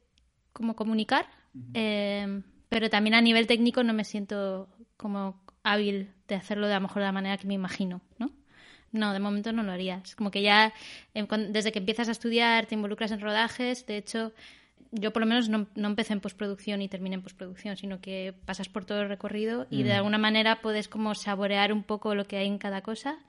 como 0.51 0.75
comunicar, 0.75 1.29
eh, 1.73 2.41
pero 2.67 2.89
también 2.89 3.13
a 3.13 3.21
nivel 3.21 3.47
técnico 3.47 3.83
no 3.83 3.93
me 3.93 4.03
siento 4.03 4.67
como 4.97 5.41
hábil 5.63 6.11
de 6.27 6.35
hacerlo 6.35 6.67
de 6.67 6.73
a 6.73 6.77
lo 6.77 6.83
mejor 6.83 7.01
de 7.01 7.07
la 7.07 7.11
manera 7.11 7.37
que 7.37 7.47
me 7.47 7.53
imagino, 7.53 8.01
¿no? 8.17 8.31
No, 8.91 9.13
de 9.13 9.19
momento 9.19 9.51
no 9.51 9.63
lo 9.63 9.71
haría. 9.71 10.01
Es 10.03 10.15
como 10.15 10.31
que 10.31 10.41
ya 10.41 10.73
eh, 11.13 11.27
desde 11.49 11.71
que 11.71 11.79
empiezas 11.79 12.07
a 12.07 12.11
estudiar 12.11 12.65
te 12.65 12.75
involucras 12.75 13.11
en 13.11 13.21
rodajes. 13.21 13.85
De 13.85 13.97
hecho, 13.97 14.33
yo 14.91 15.13
por 15.13 15.21
lo 15.21 15.27
menos 15.27 15.49
no, 15.49 15.67
empecé 15.75 16.13
en 16.13 16.21
postproducción 16.21 16.81
y 16.81 16.87
terminé 16.89 17.15
en 17.15 17.21
postproducción, 17.21 17.77
sino 17.77 18.01
que 18.01 18.33
pasas 18.45 18.69
por 18.69 18.85
todo 18.85 19.01
el 19.01 19.09
recorrido 19.09 19.67
y 19.69 19.83
de 19.83 19.93
mm. 19.93 19.97
alguna 19.97 20.17
manera 20.17 20.61
puedes 20.61 20.87
como 20.87 21.13
saborear 21.13 21.71
un 21.71 21.83
poco 21.83 22.15
lo 22.15 22.25
que 22.25 22.37
hay 22.37 22.47
en 22.47 22.57
cada 22.57 22.81
cosa. 22.81 23.19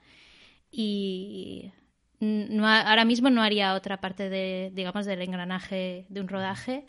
Y 0.71 1.71
no, 2.19 2.67
ahora 2.67 3.05
mismo 3.05 3.29
no 3.29 3.43
haría 3.43 3.75
otra 3.75 4.01
parte 4.01 4.29
de, 4.29 4.71
digamos, 4.73 5.05
del 5.05 5.21
engranaje 5.21 6.05
de 6.09 6.21
un 6.21 6.27
rodaje, 6.27 6.85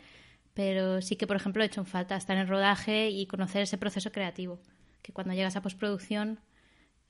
pero 0.53 1.01
sí 1.01 1.15
que, 1.15 1.27
por 1.27 1.35
ejemplo, 1.35 1.61
he 1.63 1.65
hecho 1.65 1.81
en 1.81 1.87
falta 1.87 2.15
estar 2.15 2.37
en 2.37 2.47
rodaje 2.47 3.09
y 3.09 3.27
conocer 3.27 3.63
ese 3.63 3.77
proceso 3.77 4.11
creativo 4.11 4.59
que 5.03 5.13
cuando 5.13 5.33
llegas 5.33 5.55
a 5.55 5.61
postproducción 5.61 6.39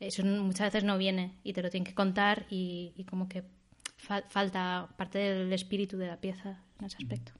eso 0.07 0.23
muchas 0.25 0.67
veces 0.67 0.83
no 0.83 0.97
viene 0.97 1.37
y 1.43 1.53
te 1.53 1.61
lo 1.61 1.69
tienen 1.69 1.85
que 1.85 1.93
contar 1.93 2.45
y, 2.49 3.05
como 3.09 3.27
que 3.27 3.43
falta 3.97 4.89
parte 4.97 5.17
del 5.17 5.53
espíritu 5.53 5.97
de 5.97 6.07
la 6.07 6.19
pieza 6.19 6.61
en 6.79 6.85
ese 6.85 6.97
aspecto. 6.97 7.31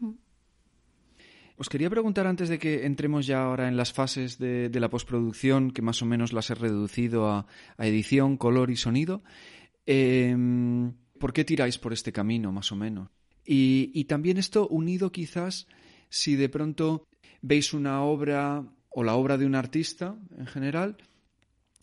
Mm. 0.00 0.12
Os 1.56 1.68
quería 1.68 1.90
preguntar 1.90 2.26
antes 2.26 2.48
de 2.48 2.58
que 2.58 2.86
entremos 2.86 3.26
ya 3.26 3.42
ahora 3.42 3.68
en 3.68 3.76
las 3.76 3.92
fases 3.92 4.38
de, 4.38 4.70
la 4.72 4.90
postproducción, 4.90 5.70
que 5.70 5.82
más 5.82 6.02
o 6.02 6.06
menos 6.06 6.32
las 6.32 6.50
he 6.50 6.54
reducido 6.54 7.28
a, 7.28 7.46
edición, 7.78 8.36
color 8.36 8.70
y 8.70 8.76
sonido. 8.76 9.22
Em, 9.86 10.92
¿Por 11.18 11.32
qué 11.32 11.44
tiráis 11.44 11.78
por 11.78 11.92
este 11.92 12.12
camino, 12.12 12.52
más 12.52 12.70
o 12.70 12.76
menos? 12.76 13.10
Y, 13.44 13.90
y 13.94 14.04
también 14.04 14.38
esto 14.38 14.68
unido 14.68 15.10
quizás 15.10 15.66
si 16.10 16.36
de 16.36 16.48
pronto 16.48 17.06
veis 17.42 17.72
una 17.74 18.02
obra 18.02 18.64
o 18.90 19.02
la 19.02 19.14
obra 19.14 19.38
de 19.38 19.46
un 19.46 19.54
artista 19.54 20.16
en 20.36 20.46
general 20.46 20.96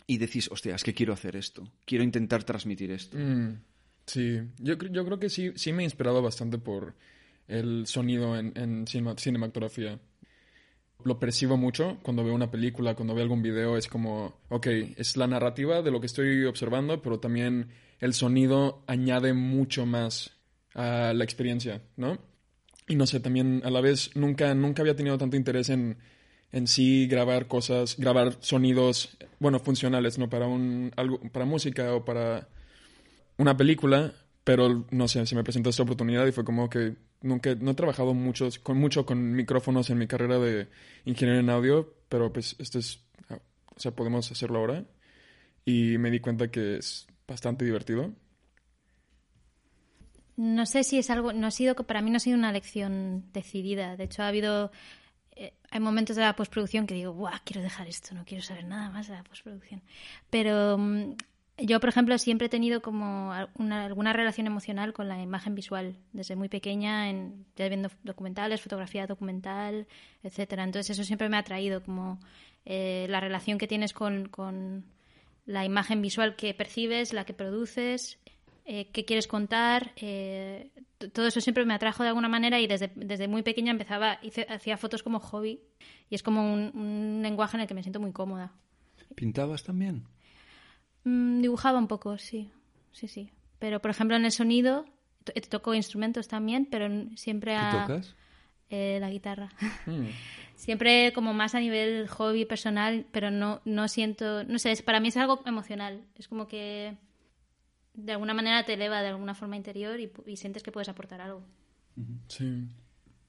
y 0.08 0.18
decís, 0.18 0.50
hostia, 0.52 0.76
es 0.76 0.84
que 0.84 0.94
quiero 0.94 1.14
hacer 1.14 1.36
esto, 1.36 1.72
quiero 1.86 2.04
intentar 2.04 2.44
transmitir 2.44 2.92
esto. 2.92 3.18
Mm, 3.18 3.62
sí, 4.06 4.42
yo, 4.60 4.76
yo 4.76 5.06
creo 5.06 5.20
que 5.20 5.30
sí, 5.30 5.52
sí 5.56 5.74
me 5.74 5.84
he 5.84 5.86
inspirado 5.86 6.22
bastante 6.22 6.58
por 6.58 6.96
el 7.48 7.88
sonido 7.88 8.38
en, 8.38 8.54
en 8.56 8.86
cinematografía. 8.88 10.00
Lo 11.04 11.20
percibo 11.20 11.58
mucho 11.58 12.00
cuando 12.02 12.24
veo 12.24 12.34
una 12.34 12.50
película, 12.50 12.96
cuando 12.96 13.14
veo 13.14 13.24
algún 13.24 13.42
video, 13.42 13.78
es 13.78 13.88
como, 13.88 14.40
ok, 14.50 14.68
es 14.98 15.18
la 15.18 15.28
narrativa 15.28 15.82
de 15.82 15.92
lo 15.92 16.00
que 16.00 16.08
estoy 16.08 16.46
observando, 16.46 17.02
pero 17.02 17.20
también 17.20 17.70
el 18.00 18.14
sonido 18.14 18.84
añade 18.88 19.34
mucho 19.34 19.86
más 19.86 20.32
a 20.74 21.14
la 21.14 21.24
experiencia, 21.24 21.82
¿no? 21.96 22.18
Y 22.88 22.96
no 22.96 23.08
sé, 23.08 23.20
también 23.20 23.62
a 23.66 23.70
la 23.70 23.82
vez 23.82 24.12
nunca, 24.16 24.54
nunca 24.54 24.82
había 24.82 24.96
tenido 24.96 25.18
tanto 25.18 25.38
interés 25.38 25.70
en 25.70 25.98
en 26.56 26.68
sí 26.68 27.06
grabar 27.08 27.50
cosas, 27.50 27.98
grabar 27.98 28.38
sonidos, 28.40 29.18
bueno, 29.40 29.60
funcionales, 29.60 30.18
¿no? 30.18 30.30
Para 30.30 30.48
un, 30.48 30.90
algo, 30.96 31.20
para 31.20 31.44
música 31.44 31.94
o 31.94 32.06
para 32.06 32.48
una 33.38 33.58
película, 33.58 34.14
pero 34.46 34.86
no 34.90 35.10
sé, 35.10 35.26
se 35.26 35.36
me 35.36 35.44
presentó 35.44 35.70
esta 35.70 35.84
oportunidad 35.84 36.26
y 36.26 36.32
fue 36.32 36.46
como 36.46 36.70
que 36.70 36.96
nunca, 37.22 37.56
no 37.56 37.72
he 37.72 37.74
trabajado 37.74 38.14
mucho 38.14 38.48
con, 38.64 38.78
mucho 38.78 39.06
con 39.06 39.34
micrófonos 39.34 39.90
en 39.90 39.98
mi 39.98 40.08
carrera 40.08 40.40
de 40.40 40.70
ingeniero 41.04 41.42
en 41.42 41.50
audio, 41.50 41.94
pero 42.08 42.32
pues 42.32 42.56
esto 42.58 42.80
es, 42.80 43.02
o 43.30 43.80
sea, 43.80 43.92
podemos 43.92 44.32
hacerlo 44.32 44.60
ahora. 44.60 44.86
Y 45.66 45.98
me 45.98 46.10
di 46.10 46.22
cuenta 46.22 46.50
que 46.50 46.78
es 46.78 47.06
bastante 47.28 47.66
divertido. 47.66 48.14
No 50.38 50.66
sé 50.66 50.86
si 50.86 51.00
es 51.00 51.10
algo, 51.10 51.34
no 51.34 51.48
ha 51.48 51.52
sido, 51.52 51.76
para 51.76 52.02
mí 52.02 52.12
no 52.12 52.18
ha 52.18 52.22
sido 52.22 52.38
una 52.38 52.54
lección 52.54 53.26
decidida. 53.34 53.98
De 53.98 54.06
hecho, 54.06 54.24
ha 54.24 54.30
habido 54.30 54.72
eh, 55.36 55.54
hay 55.70 55.80
momentos 55.80 56.16
de 56.16 56.22
la 56.22 56.36
postproducción 56.36 56.88
que 56.88 56.94
digo, 56.94 57.14
¡buah! 57.14 57.40
Quiero 57.44 57.62
dejar 57.62 57.88
esto, 57.88 58.16
no 58.16 58.26
quiero 58.26 58.44
saber 58.44 58.66
nada 58.66 58.90
más 58.90 59.08
de 59.08 59.16
la 59.16 59.24
postproducción. 59.24 59.82
Pero 60.30 60.78
mm, 60.78 61.14
yo, 61.58 61.80
por 61.80 61.90
ejemplo, 61.90 62.18
siempre 62.18 62.48
he 62.48 62.50
tenido 62.50 62.82
como 62.82 63.32
alguna 63.32 64.14
relación 64.14 64.48
emocional 64.48 64.94
con 64.94 65.08
la 65.08 65.22
imagen 65.22 65.56
visual, 65.56 65.98
desde 66.12 66.36
muy 66.36 66.50
pequeña, 66.50 67.10
en, 67.10 67.46
ya 67.56 67.68
viendo 67.70 67.90
documentales, 68.04 68.62
fotografía 68.62 69.08
documental, 69.08 69.88
etcétera. 70.24 70.64
Entonces 70.64 70.92
eso 70.92 71.06
siempre 71.06 71.30
me 71.30 71.38
ha 71.38 71.42
atraído, 71.42 71.82
como 71.82 72.20
eh, 72.66 73.08
la 73.10 73.20
relación 73.20 73.58
que 73.58 73.68
tienes 73.68 73.94
con, 73.94 74.28
con 74.28 74.86
la 75.46 75.64
imagen 75.64 76.02
visual 76.02 76.36
que 76.36 76.54
percibes, 76.54 77.14
la 77.14 77.26
que 77.26 77.34
produces 77.34 78.20
eh, 78.66 78.90
qué 78.92 79.06
quieres 79.06 79.28
contar. 79.28 79.94
Eh, 79.96 80.72
todo 81.14 81.28
eso 81.28 81.40
siempre 81.40 81.66
me 81.66 81.76
atrajo 81.76 82.02
de 82.02 82.10
alguna 82.10 82.28
manera 82.28 82.60
y 82.60 82.66
desde, 82.66 82.92
desde 82.96 83.28
muy 83.28 83.44
pequeña 83.44 83.72
empezaba, 83.72 84.18
hice, 84.24 84.48
hacía 84.50 84.78
fotos 84.78 85.04
como 85.04 85.20
hobby 85.20 85.62
y 86.10 86.16
es 86.16 86.24
como 86.24 86.54
un, 86.54 87.20
lenguaje 87.22 87.58
en 87.58 87.62
el 87.62 87.68
que 87.68 87.76
me 87.76 87.84
siento 87.84 88.00
muy 88.00 88.12
cómoda. 88.12 88.54
¿Pintabas 89.14 89.64
también? 89.64 90.06
Mm, 91.04 91.42
dibujaba 91.42 91.78
un 91.78 91.88
poco, 91.88 92.18
sí, 92.18 92.50
sí, 92.92 93.08
sí. 93.08 93.30
Pero 93.60 93.82
por 93.82 93.92
ejemplo 93.92 94.18
en 94.18 94.26
el 94.26 94.32
sonido, 94.32 94.86
toco 95.50 95.76
instrumentos 95.76 96.28
también, 96.28 96.66
pero 96.66 96.90
siempre 97.16 97.56
a... 97.56 97.72
¿Qué 97.72 97.94
tocas? 97.94 98.16
Eh, 98.72 98.98
la 99.00 99.12
guitarra. 99.12 99.52
Hmm. 99.86 100.08
Siempre 100.56 101.12
como 101.14 101.34
más 101.34 101.54
a 101.54 101.60
nivel 101.60 102.08
hobby 102.08 102.46
personal, 102.46 103.06
pero 103.12 103.30
no, 103.30 103.62
no 103.66 103.88
siento, 103.90 104.46
no 104.46 104.58
sé, 104.58 104.76
para 104.84 105.02
mí 105.02 105.10
es 105.10 105.18
algo 105.18 105.44
emocional. 105.46 106.02
Es 106.18 106.30
como 106.30 106.48
que 106.48 106.96
de 107.96 108.12
alguna 108.12 108.34
manera 108.34 108.64
te 108.64 108.74
eleva 108.74 109.02
de 109.02 109.10
alguna 109.10 109.36
forma 109.36 109.56
interior 109.56 110.00
y, 110.00 110.38
sientes 110.38 110.64
que 110.64 110.72
puedes 110.72 110.90
aportar 110.90 111.22
algo. 111.22 111.44
Sí. 112.28 112.68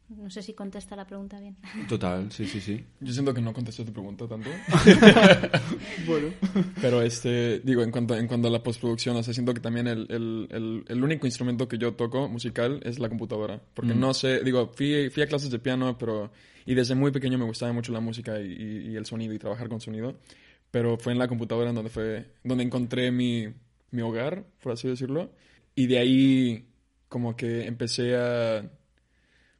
No 0.09 0.31
sé 0.31 0.41
si 0.41 0.55
contesta 0.55 0.95
la 0.95 1.05
pregunta 1.05 1.41
bien. 1.41 1.57
Total, 1.89 2.31
sí, 2.31 2.47
sí, 2.47 2.61
sí. 2.61 2.85
Yo 3.01 3.13
siento 3.13 3.35
que 3.35 3.41
no 3.41 3.53
contesto 3.53 3.85
tu 3.85 3.93
pregunta 3.93 4.27
tanto. 4.29 4.49
bueno. 6.07 6.29
Pero 6.81 7.03
este, 7.03 7.61
digo, 7.61 7.83
en 7.83 7.91
cuanto, 7.91 8.17
en 8.17 8.29
cuanto 8.29 8.47
a 8.47 8.51
la 8.51 8.63
postproducción, 8.63 9.17
o 9.17 9.23
sea, 9.23 9.35
siento 9.35 9.53
que 9.53 9.61
también 9.61 9.89
el, 9.89 10.07
el, 10.09 10.85
el, 10.87 11.03
único 11.03 11.27
instrumento 11.27 11.67
que 11.67 11.79
yo 11.79 11.95
toco 11.95 12.29
musical 12.29 12.81
es 12.85 13.01
la 13.01 13.09
computadora. 13.09 13.61
Porque 13.75 13.95
no 13.95 14.15
sé, 14.15 14.45
digo, 14.45 14.73
fui, 14.75 15.11
fui 15.11 15.25
a 15.25 15.27
clases 15.27 15.51
de 15.51 15.59
piano, 15.59 15.99
pero. 15.99 16.31
Y 16.69 16.75
desde 16.75 16.97
muy 16.97 17.13
pequeño 17.13 17.39
me 17.39 17.45
gustaba 17.45 17.73
mucho 17.73 17.93
la 17.93 18.01
música 18.01 18.41
y, 18.41 18.91
y 18.91 18.97
el 18.97 19.07
sonido 19.07 19.33
y 19.35 19.39
trabajar 19.39 19.69
con 19.69 19.81
sonido. 19.81 20.19
Pero 20.71 20.99
fue 20.99 21.13
en 21.13 21.19
la 21.19 21.29
computadora 21.29 21.73
donde 21.73 21.91
fue. 21.91 22.33
donde 22.45 22.63
encontré 22.65 23.11
mi 23.11 23.53
mi 23.91 24.03
hogar, 24.03 24.45
por 24.63 24.73
así 24.73 24.89
decirlo. 24.89 25.31
Y 25.75 25.87
de 25.87 25.99
ahí 25.99 26.69
como 27.09 27.37
que 27.37 27.67
empecé 27.67 28.17
a 28.17 28.71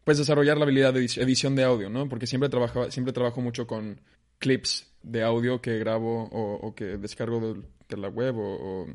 pues 0.05 0.19
desarrollar 0.19 0.57
la 0.57 0.65
habilidad 0.65 0.95
de 0.95 1.01
edición 1.01 1.57
de 1.57 1.65
audio, 1.65 1.91
¿no? 1.91 2.09
Porque 2.09 2.29
siempre 2.29 2.49
trabajo, 2.49 2.91
siempre 2.93 3.13
trabajo 3.13 3.41
mucho 3.41 3.67
con 3.67 4.01
clips 4.39 4.87
de 5.03 5.23
audio 5.23 5.61
que 5.61 5.79
grabo 5.79 6.29
o, 6.31 6.75
que 6.75 6.97
descargo 6.97 7.55
de, 7.89 7.97
la 7.97 8.09
web 8.09 8.37
o, 8.39 8.87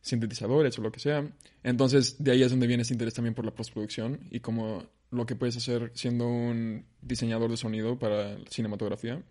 sintetizadores 0.00 0.78
o 0.78 0.82
lo 0.82 0.92
que 0.92 1.00
sea. 1.00 1.28
Entonces, 1.62 2.22
de 2.22 2.30
ahí 2.30 2.42
es 2.42 2.50
donde 2.50 2.66
viene 2.66 2.82
ese 2.82 2.94
interés 2.94 3.14
también 3.14 3.34
por 3.34 3.44
la 3.44 3.54
postproducción 3.54 4.20
y 4.30 4.40
como 4.40 4.84
lo 5.10 5.26
que 5.26 5.34
puedes 5.34 5.56
hacer 5.56 5.90
siendo 5.94 6.28
un 6.28 6.84
diseñador 7.00 7.50
de 7.50 7.56
sonido 7.56 7.98
para 7.98 8.36
cinematografía. 8.50 9.22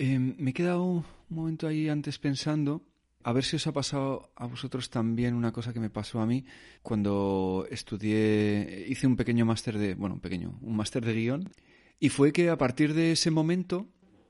Em, 0.00 0.36
me 0.38 0.50
he 0.50 0.54
quedado 0.54 0.84
un 0.84 1.04
momento 1.28 1.66
ahí 1.66 1.88
antes 1.88 2.20
pensando, 2.20 2.86
a 3.24 3.32
ver 3.32 3.42
si 3.42 3.56
os 3.56 3.66
ha 3.66 3.72
pasado 3.72 4.30
a 4.36 4.46
vosotros 4.46 4.90
también 4.90 5.34
una 5.34 5.50
cosa 5.50 5.72
que 5.72 5.80
me 5.80 5.90
pasó 5.90 6.20
a 6.20 6.26
mí 6.26 6.44
cuando 6.82 7.66
estudié, 7.68 8.86
hice 8.88 9.08
un 9.08 9.16
pequeño 9.16 9.44
máster 9.44 9.76
de, 9.76 9.94
bueno, 9.94 10.14
un 10.14 10.20
pequeño, 10.20 10.56
un 10.62 10.76
máster 10.76 11.04
de 11.04 11.14
guion, 11.14 11.50
y 11.98 12.10
fue 12.10 12.32
que 12.32 12.48
a 12.48 12.56
partir 12.56 12.94
de 12.94 13.10
ese 13.10 13.32
momento 13.32 13.88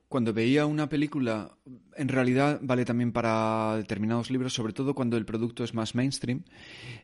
cuando 0.08 0.32
veía 0.32 0.64
una 0.64 0.88
película, 0.88 1.58
en 1.94 2.08
realidad 2.08 2.60
vale 2.62 2.86
también 2.86 3.12
para 3.12 3.76
determinados 3.76 4.30
libros, 4.30 4.54
sobre 4.54 4.72
todo 4.72 4.94
cuando 4.94 5.18
el 5.18 5.26
producto 5.26 5.64
es 5.64 5.74
más 5.74 5.94
mainstream, 5.94 6.44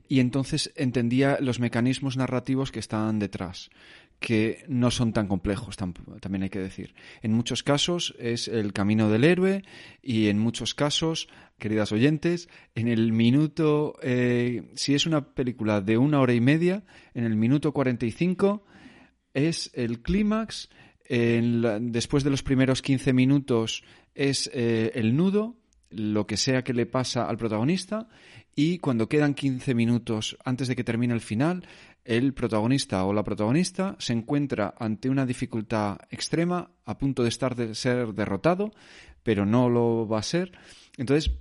y 0.09 0.21
entonces 0.21 0.73
entendía 0.75 1.37
los 1.39 1.61
mecanismos 1.61 2.17
narrativos 2.17 2.73
que 2.73 2.81
están 2.81 3.19
detrás 3.19 3.69
que 4.25 4.65
no 4.69 4.91
son 4.91 5.13
tan 5.13 5.29
complejos, 5.29 5.77
también 5.77 6.45
hay 6.45 6.49
que 6.49 6.59
decir. 6.59 6.95
En 7.21 7.35
muchos 7.35 7.63
casos 7.63 8.15
es 8.19 8.49
el 8.49 8.73
camino 8.73 9.11
del 9.11 9.23
héroe 9.23 9.65
y 10.01 10.29
en 10.29 10.39
muchos 10.39 10.73
casos, 10.73 11.29
queridas 11.59 11.93
oyentes, 11.93 12.49
en 12.75 12.89
el 12.89 13.13
minuto, 13.13 13.99
eh, 14.01 14.63
si 14.77 14.95
es 14.95 15.05
una 15.05 15.35
película 15.35 15.83
de 15.83 15.99
una 15.99 16.21
hora 16.21 16.33
y 16.33 16.41
media, 16.41 16.85
en 17.13 17.25
el 17.25 17.37
minuto 17.37 17.73
45 17.73 18.65
es 19.35 19.71
el 19.75 20.01
clímax, 20.01 20.71
después 21.07 22.25
de 22.25 22.31
los 22.31 22.43
primeros 22.43 22.81
15 22.81 23.13
minutos 23.13 23.85
es 24.15 24.51
eh, 24.55 24.93
el 24.95 25.17
nudo, 25.17 25.59
lo 25.91 26.27
que 26.27 26.39
sea 26.39 26.65
que 26.65 26.73
le 26.73 26.87
pasa 26.87 27.29
al 27.29 27.37
protagonista, 27.37 28.09
y 28.57 28.79
cuando 28.79 29.07
quedan 29.07 29.35
15 29.35 29.75
minutos 29.75 30.39
antes 30.47 30.69
de 30.69 30.77
que 30.77 30.85
termine 30.85 31.13
el 31.13 31.21
final, 31.21 31.67
el 32.05 32.35
protagonista 32.35 33.05
o 33.05 33.13
la 33.13 33.25
protagonista 33.25 33.97
se 33.99 34.13
encuentra 34.13 34.75
ante 34.79 35.09
una 35.09 35.27
dificultad 35.27 35.99
extrema, 36.11 36.71
a 36.85 36.99
punto 36.99 37.23
de 37.23 37.31
estar 37.31 37.55
de 37.55 37.75
ser 37.75 38.13
derrotado, 38.13 38.73
pero 39.23 39.47
no 39.47 39.69
lo 39.69 40.07
va 40.07 40.19
a 40.19 40.23
ser. 40.23 40.53
Entonces, 40.99 41.33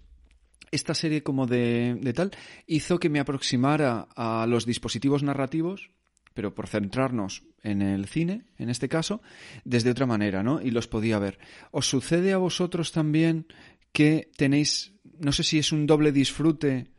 esta 0.72 0.94
serie 0.94 1.22
como 1.22 1.46
de, 1.46 1.98
de 2.02 2.14
tal 2.14 2.32
hizo 2.66 3.00
que 3.00 3.10
me 3.10 3.20
aproximara 3.20 4.08
a 4.16 4.46
los 4.48 4.66
dispositivos 4.66 5.22
narrativos, 5.22 5.92
pero 6.34 6.56
por 6.56 6.68
centrarnos 6.68 7.44
en 7.62 7.82
el 7.82 8.08
cine, 8.08 8.46
en 8.58 8.70
este 8.70 8.90
caso, 8.90 9.22
desde 9.66 9.92
otra 9.92 10.06
manera, 10.06 10.44
¿no? 10.44 10.62
Y 10.62 10.72
los 10.72 10.88
podía 10.88 11.20
ver. 11.20 11.38
¿Os 11.72 11.88
sucede 11.88 12.34
a 12.34 12.38
vosotros 12.38 12.92
también 12.92 13.46
que 13.92 14.32
tenéis, 14.36 14.94
no 15.20 15.32
sé 15.32 15.44
si 15.44 15.60
es 15.60 15.72
un 15.72 15.86
doble 15.86 16.12
disfrute 16.12 16.93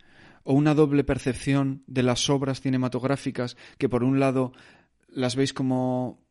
o 0.44 0.52
una 0.52 0.74
doble 0.74 1.04
percepción 1.04 1.82
de 1.86 2.02
las 2.02 2.30
obras 2.30 2.60
cinematográficas 2.60 3.56
que 3.78 3.88
por 3.88 4.04
un 4.04 4.20
lado 4.20 4.52
las 5.08 5.36
veis 5.36 5.52
como 5.52 6.22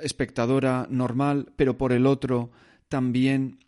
espectadora 0.00 0.86
normal, 0.90 1.52
pero 1.56 1.76
por 1.76 1.92
el 1.92 2.06
otro 2.06 2.50
también 2.88 3.58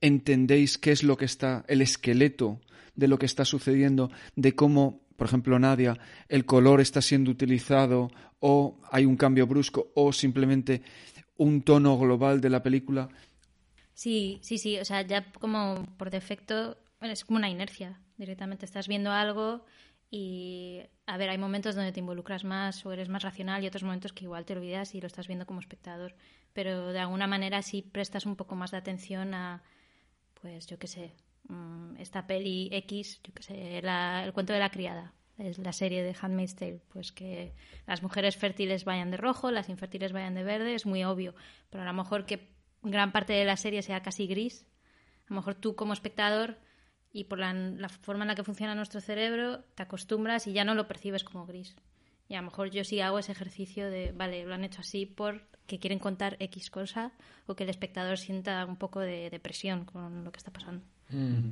entendéis 0.00 0.78
qué 0.78 0.92
es 0.92 1.02
lo 1.02 1.16
que 1.16 1.24
está, 1.24 1.64
el 1.68 1.82
esqueleto 1.82 2.60
de 2.94 3.08
lo 3.08 3.18
que 3.18 3.26
está 3.26 3.44
sucediendo, 3.44 4.10
de 4.36 4.54
cómo, 4.54 5.00
por 5.16 5.26
ejemplo, 5.26 5.58
Nadia, 5.58 5.98
el 6.28 6.44
color 6.44 6.80
está 6.80 7.00
siendo 7.00 7.30
utilizado 7.30 8.10
o 8.40 8.80
hay 8.90 9.04
un 9.04 9.16
cambio 9.16 9.46
brusco 9.46 9.90
o 9.94 10.12
simplemente 10.12 10.82
un 11.36 11.62
tono 11.62 11.96
global 11.98 12.40
de 12.40 12.50
la 12.50 12.62
película. 12.62 13.08
Sí, 13.94 14.38
sí, 14.42 14.58
sí, 14.58 14.78
o 14.78 14.84
sea, 14.84 15.02
ya 15.02 15.32
como 15.32 15.86
por 15.96 16.10
defecto 16.10 16.76
es 17.00 17.24
como 17.24 17.38
una 17.38 17.48
inercia. 17.48 18.00
Directamente 18.16 18.64
estás 18.64 18.88
viendo 18.88 19.12
algo 19.12 19.64
y, 20.10 20.80
a 21.06 21.16
ver, 21.16 21.28
hay 21.28 21.38
momentos 21.38 21.74
donde 21.74 21.92
te 21.92 22.00
involucras 22.00 22.44
más 22.44 22.84
o 22.86 22.92
eres 22.92 23.08
más 23.08 23.22
racional 23.22 23.62
y 23.62 23.66
otros 23.66 23.82
momentos 23.82 24.12
que 24.12 24.24
igual 24.24 24.44
te 24.44 24.54
olvidas 24.54 24.94
y 24.94 25.00
lo 25.00 25.06
estás 25.06 25.26
viendo 25.26 25.46
como 25.46 25.60
espectador. 25.60 26.14
Pero 26.52 26.92
de 26.92 26.98
alguna 26.98 27.26
manera 27.26 27.62
sí 27.62 27.82
prestas 27.82 28.26
un 28.26 28.36
poco 28.36 28.56
más 28.56 28.70
de 28.70 28.78
atención 28.78 29.34
a, 29.34 29.62
pues 30.40 30.66
yo 30.66 30.78
qué 30.78 30.86
sé, 30.86 31.14
mm, 31.48 31.96
esta 31.98 32.26
peli 32.26 32.68
X, 32.72 33.20
yo 33.22 33.34
qué 33.34 33.42
sé, 33.42 33.78
el 33.78 34.32
cuento 34.32 34.52
de 34.52 34.58
la 34.58 34.70
criada. 34.70 35.12
Es 35.36 35.58
la 35.58 35.72
serie 35.72 36.02
de 36.02 36.16
Handmaid's 36.20 36.56
Tale, 36.56 36.80
pues 36.88 37.12
que 37.12 37.54
las 37.86 38.02
mujeres 38.02 38.36
fértiles 38.36 38.84
vayan 38.84 39.12
de 39.12 39.18
rojo, 39.18 39.52
las 39.52 39.68
infértiles 39.68 40.12
vayan 40.12 40.34
de 40.34 40.42
verde, 40.42 40.74
es 40.74 40.84
muy 40.84 41.04
obvio. 41.04 41.34
Pero 41.70 41.84
a 41.84 41.86
lo 41.86 41.92
mejor 41.92 42.26
que 42.26 42.48
gran 42.82 43.12
parte 43.12 43.34
de 43.34 43.44
la 43.44 43.56
serie 43.56 43.82
sea 43.82 44.02
casi 44.02 44.26
gris, 44.26 44.66
a 45.26 45.34
lo 45.34 45.36
mejor 45.36 45.54
tú 45.54 45.76
como 45.76 45.92
espectador 45.92 46.58
y 47.12 47.24
por 47.24 47.38
la, 47.38 47.88
forma 47.88 48.24
en 48.24 48.28
la 48.28 48.34
que 48.34 48.44
funciona 48.44 48.74
nuestro 48.74 49.00
cerebro 49.00 49.60
te 49.74 49.82
acostumbras 49.82 50.46
y 50.46 50.52
ya 50.52 50.64
no 50.64 50.74
lo 50.74 50.88
percibes 50.88 51.24
como 51.24 51.46
gris. 51.46 51.74
Y 52.28 52.34
a 52.34 52.38
lo 52.38 52.44
mejor 52.44 52.70
yo 52.70 52.84
sí 52.84 53.00
hago 53.00 53.18
ese 53.18 53.32
ejercicio 53.32 53.90
de, 53.90 54.12
vale, 54.12 54.44
lo 54.44 54.54
han 54.54 54.64
hecho 54.64 54.82
así 54.82 55.06
porque 55.06 55.78
quieren 55.78 55.98
contar 55.98 56.36
X 56.40 56.70
cosa 56.70 57.12
o 57.46 57.56
que 57.56 57.64
el 57.64 57.70
espectador 57.70 58.18
sienta 58.18 58.64
un 58.66 58.76
poco 58.76 59.00
de 59.00 59.30
depresión 59.30 59.86
con 59.86 60.24
lo 60.24 60.30
que 60.30 60.38
está 60.38 60.52
pasando. 60.52 60.84
Mm. 61.08 61.50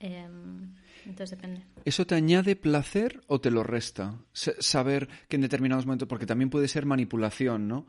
Em, 0.00 0.74
entonces 1.04 1.30
depende. 1.30 1.62
¿Eso 1.84 2.06
te 2.06 2.14
añade 2.14 2.56
placer 2.56 3.22
o 3.26 3.40
te 3.40 3.50
lo 3.50 3.62
resta? 3.62 4.18
saber 4.32 5.08
que 5.28 5.36
en 5.36 5.42
determinados 5.42 5.86
momentos, 5.86 6.08
porque 6.08 6.26
también 6.26 6.50
puede 6.50 6.68
ser 6.68 6.86
manipulación, 6.86 7.68
¿no? 7.68 7.86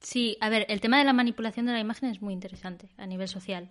Sí, 0.00 0.36
a 0.40 0.48
ver, 0.48 0.66
el 0.68 0.80
tema 0.80 0.98
de 0.98 1.04
la 1.04 1.12
manipulación 1.12 1.66
de 1.66 1.72
la 1.72 1.80
imagen 1.80 2.10
es 2.10 2.20
muy 2.20 2.32
interesante 2.32 2.88
a 2.96 3.06
nivel 3.06 3.28
social 3.28 3.70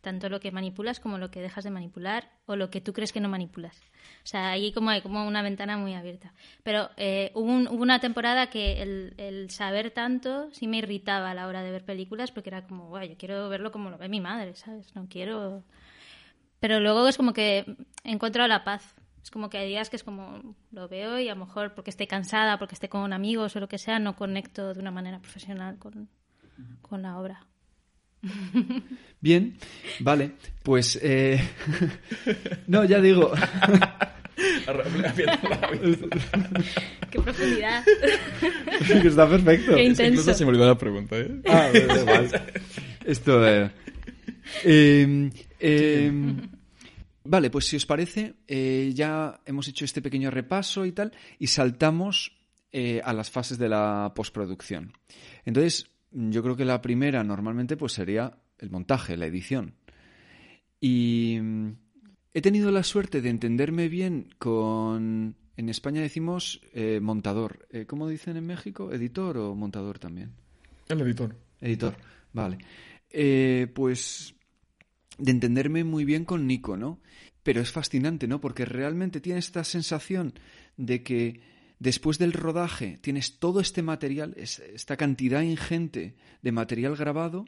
tanto 0.00 0.28
lo 0.28 0.40
que 0.40 0.50
manipulas 0.50 1.00
como 1.00 1.18
lo 1.18 1.30
que 1.30 1.40
dejas 1.40 1.64
de 1.64 1.70
manipular 1.70 2.30
o 2.46 2.56
lo 2.56 2.70
que 2.70 2.80
tú 2.80 2.92
crees 2.92 3.12
que 3.12 3.20
no 3.20 3.28
manipulas. 3.28 3.80
O 4.22 4.26
sea, 4.26 4.50
ahí 4.50 4.72
como 4.72 4.90
hay 4.90 5.02
como 5.02 5.26
una 5.26 5.42
ventana 5.42 5.76
muy 5.76 5.94
abierta. 5.94 6.32
Pero 6.62 6.90
eh, 6.96 7.30
hubo, 7.34 7.50
una 7.70 8.00
temporada 8.00 8.48
que 8.48 8.82
el, 8.82 9.50
saber 9.50 9.90
tanto 9.90 10.50
sí 10.52 10.66
me 10.66 10.78
irritaba 10.78 11.30
a 11.30 11.34
la 11.34 11.46
hora 11.46 11.62
de 11.62 11.70
ver 11.70 11.84
películas 11.84 12.32
porque 12.32 12.50
era 12.50 12.66
como, 12.66 12.88
guay, 12.88 13.10
yo 13.10 13.16
quiero 13.16 13.48
verlo 13.48 13.72
como 13.72 13.90
lo 13.90 13.98
ve 13.98 14.08
mi 14.08 14.20
madre, 14.20 14.54
¿sabes? 14.54 14.94
No 14.94 15.06
quiero... 15.08 15.62
Pero 16.60 16.78
luego 16.78 17.08
es 17.08 17.16
como 17.16 17.32
que 17.32 17.64
he 18.04 18.12
encontrado 18.12 18.48
la 18.48 18.64
paz. 18.64 18.94
Es 19.22 19.30
como 19.30 19.48
que 19.50 19.58
hay 19.58 19.68
días 19.68 19.90
que 19.90 19.96
es 19.96 20.04
como 20.04 20.54
lo 20.72 20.88
veo 20.88 21.18
y 21.18 21.28
a 21.28 21.34
lo 21.34 21.44
mejor 21.44 21.74
porque 21.74 21.90
esté 21.90 22.06
cansada, 22.06 22.58
porque 22.58 22.74
esté 22.74 22.88
con 22.88 23.12
amigos 23.12 23.56
o 23.56 23.60
lo 23.60 23.68
que 23.68 23.78
sea, 23.78 23.98
no 23.98 24.16
conecto 24.16 24.74
de 24.74 24.80
una 24.80 24.90
manera 24.90 25.20
profesional 25.20 25.78
con, 25.78 26.08
con 26.82 27.02
la 27.02 27.18
obra. 27.18 27.46
Bien, 29.20 29.56
vale, 30.00 30.32
pues... 30.62 30.98
Eh... 31.02 31.40
no, 32.66 32.84
ya 32.84 33.00
digo... 33.00 33.32
Qué 37.10 37.20
profundidad. 37.20 37.84
está 39.04 39.28
perfecto. 39.28 39.74
Qué 39.74 39.84
intenso. 39.84 40.20
Incluso 40.20 40.34
se 40.34 40.44
me 40.44 40.50
olvidó 40.50 40.66
la 40.66 40.78
pregunta, 40.78 41.18
¿eh? 41.18 41.40
Ah, 41.46 41.70
igual. 41.74 42.30
Esto... 43.04 43.46
Eh... 43.46 43.70
Em, 44.64 45.30
em, 45.58 46.48
vale, 47.24 47.50
pues 47.50 47.66
si 47.66 47.76
os 47.76 47.86
parece, 47.86 48.34
eh, 48.46 48.90
ya 48.94 49.40
hemos 49.46 49.68
hecho 49.68 49.84
este 49.84 50.02
pequeño 50.02 50.30
repaso 50.30 50.84
y 50.86 50.92
tal, 50.92 51.12
y 51.38 51.46
saltamos 51.46 52.32
eh, 52.72 53.00
a 53.04 53.12
las 53.12 53.30
fases 53.30 53.58
de 53.58 53.68
la 53.68 54.12
postproducción. 54.14 54.92
Entonces, 55.44 55.86
yo 56.12 56.42
creo 56.42 56.56
que 56.56 56.64
la 56.64 56.82
primera 56.82 57.22
normalmente 57.24 57.76
pues 57.76 57.92
sería 57.92 58.38
el 58.58 58.70
montaje, 58.70 59.16
la 59.16 59.26
edición. 59.26 59.74
Y 60.80 61.38
mm, 61.40 61.70
he 62.34 62.42
tenido 62.42 62.70
la 62.70 62.82
suerte 62.82 63.20
de 63.20 63.30
entenderme 63.30 63.88
bien 63.88 64.28
con... 64.38 65.36
En 65.56 65.68
España 65.68 66.00
decimos 66.00 66.60
eh, 66.72 67.00
montador. 67.02 67.66
Eh, 67.70 67.84
¿Cómo 67.86 68.08
dicen 68.08 68.36
en 68.36 68.46
México? 68.46 68.92
¿Editor 68.92 69.36
o 69.38 69.54
montador 69.54 69.98
también? 69.98 70.32
El 70.88 71.00
editor. 71.02 71.36
Editor, 71.60 71.96
vale. 72.32 72.58
Eh, 73.10 73.70
pues 73.74 74.34
de 75.18 75.30
entenderme 75.30 75.84
muy 75.84 76.06
bien 76.06 76.24
con 76.24 76.46
Nico, 76.46 76.76
¿no? 76.78 77.00
Pero 77.42 77.60
es 77.60 77.70
fascinante, 77.70 78.26
¿no? 78.26 78.40
Porque 78.40 78.64
realmente 78.64 79.20
tiene 79.20 79.38
esta 79.38 79.64
sensación 79.64 80.32
de 80.76 81.02
que 81.02 81.40
Después 81.80 82.18
del 82.18 82.34
rodaje 82.34 82.98
tienes 83.00 83.38
todo 83.38 83.58
este 83.58 83.82
material, 83.82 84.34
esta 84.36 84.98
cantidad 84.98 85.40
ingente 85.40 86.14
de 86.42 86.52
material 86.52 86.94
grabado, 86.94 87.46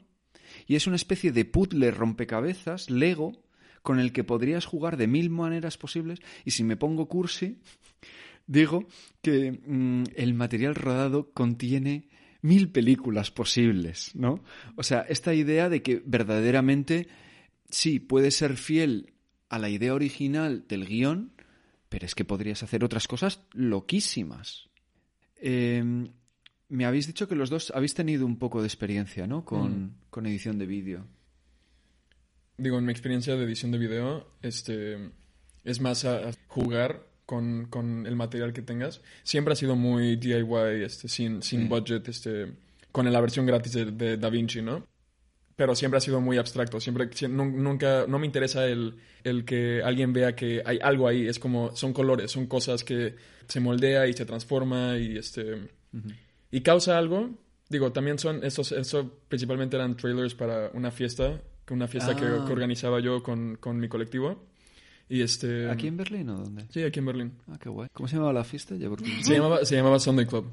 y 0.65 0.75
es 0.75 0.87
una 0.87 0.95
especie 0.95 1.31
de 1.31 1.45
puzzle 1.45 1.91
rompecabezas, 1.91 2.89
Lego, 2.89 3.43
con 3.83 3.99
el 3.99 4.11
que 4.11 4.23
podrías 4.23 4.65
jugar 4.65 4.97
de 4.97 5.05
mil 5.05 5.29
maneras 5.29 5.77
posibles, 5.77 6.19
y 6.45 6.51
si 6.51 6.63
me 6.63 6.77
pongo 6.77 7.07
cursi, 7.07 7.59
digo 8.47 8.87
que 9.21 9.51
mm, 9.51 10.03
el 10.15 10.33
material 10.33 10.73
rodado 10.73 11.31
contiene 11.31 12.09
mil 12.41 12.69
películas 12.71 13.29
posibles, 13.29 14.15
¿no? 14.15 14.43
O 14.75 14.81
sea, 14.81 15.01
esta 15.01 15.35
idea 15.35 15.69
de 15.69 15.83
que 15.83 16.01
verdaderamente 16.05 17.07
sí 17.69 17.99
puede 17.99 18.31
ser 18.31 18.57
fiel 18.57 19.13
a 19.49 19.59
la 19.59 19.69
idea 19.69 19.93
original 19.93 20.65
del 20.67 20.87
guion, 20.87 21.33
pero 21.93 22.07
es 22.07 22.15
que 22.15 22.25
podrías 22.25 22.63
hacer 22.63 22.83
otras 22.83 23.07
cosas 23.07 23.39
loquísimas. 23.51 24.67
Em, 25.39 26.09
me 26.67 26.85
habéis 26.85 27.05
dicho 27.05 27.27
que 27.27 27.35
los 27.35 27.51
dos 27.51 27.71
habéis 27.75 27.93
tenido 27.93 28.25
un 28.25 28.39
poco 28.39 28.61
de 28.61 28.67
experiencia, 28.67 29.27
¿no? 29.27 29.45
Con, 29.45 29.93
mm. 30.11 30.25
edición 30.25 30.57
de 30.57 30.65
vídeo. 30.65 31.05
Digo, 32.57 32.79
en 32.79 32.85
mi 32.85 32.91
experiencia 32.91 33.35
de 33.35 33.43
edición 33.43 33.69
de 33.69 33.77
vídeo, 33.77 34.27
este, 34.41 35.11
es 35.63 35.81
más 35.81 36.03
a, 36.05 36.31
jugar 36.47 37.05
con, 37.27 37.69
el 38.07 38.15
material 38.15 38.53
que 38.53 38.63
tengas. 38.63 39.01
Siempre 39.21 39.53
ha 39.53 39.55
sido 39.55 39.75
muy 39.75 40.15
DIY, 40.15 40.83
este, 40.83 41.07
sin, 41.07 41.43
sin 41.43 41.69
budget, 41.69 42.09
este, 42.09 42.53
con 42.91 43.05
la 43.13 43.21
versión 43.21 43.45
gratis 43.45 43.73
de, 43.73 43.91
de 43.91 44.17
DaVinci, 44.17 44.63
¿no? 44.63 44.87
Pero 45.55 45.75
siempre 45.75 45.97
ha 45.97 46.01
sido 46.01 46.19
muy 46.21 46.37
abstracto. 46.37 46.79
Siempre, 46.79 47.09
nunca, 47.29 48.05
no 48.07 48.19
me 48.19 48.25
interesa 48.25 48.65
el, 48.67 48.95
el, 49.23 49.45
que 49.45 49.81
alguien 49.83 50.13
vea 50.13 50.35
que 50.35 50.61
hay 50.65 50.79
algo 50.81 51.07
ahí. 51.07 51.27
Es 51.27 51.39
como, 51.39 51.75
son 51.75 51.93
colores, 51.93 52.31
son 52.31 52.47
cosas 52.47 52.83
que 52.83 53.15
se 53.47 53.59
moldea 53.59 54.07
y 54.07 54.13
se 54.13 54.25
transforma 54.25 54.97
y 54.97 55.17
este, 55.17 55.69
y 56.51 56.61
causa 56.61 56.97
algo, 56.97 57.29
Digo, 57.69 57.91
también 57.91 58.19
son, 58.19 58.43
esos, 58.43 58.71
eso 58.71 59.19
principalmente 59.29 59.75
eran 59.77 59.95
trailers 59.97 60.35
para 60.35 60.69
una 60.73 60.91
fiesta, 60.91 61.41
una 61.71 61.87
fiesta 61.87 62.15
que, 62.15 62.25
Ah. 62.25 62.43
que 62.45 62.51
organizaba 62.53 62.99
yo 62.99 63.23
con, 63.23 63.55
con 63.55 63.79
mi 63.79 63.87
colectivo. 63.87 64.45
Y 65.09 65.21
este... 65.21 65.69
¿Aquí 65.71 65.87
en 65.87 65.97
Berlín 65.97 66.29
o 66.29 66.37
dónde? 66.37 66.65
Sí, 66.69 66.83
aquí 66.83 66.99
en 66.99 67.05
Berlín. 67.07 67.33
Ah, 67.47 67.57
qué 67.59 67.69
guay. 67.69 67.89
¿Cómo 67.93 68.07
se 68.07 68.15
llamaba 68.15 68.31
la 68.33 68.43
fiesta? 68.43 68.75
Ya 68.75 68.89
porque- 68.89 69.09
Se 69.23 69.33
llamaba, 69.33 69.65
se 69.65 69.75
llamaba 69.75 69.97
Sunday 69.97 70.25
Club. 70.27 70.51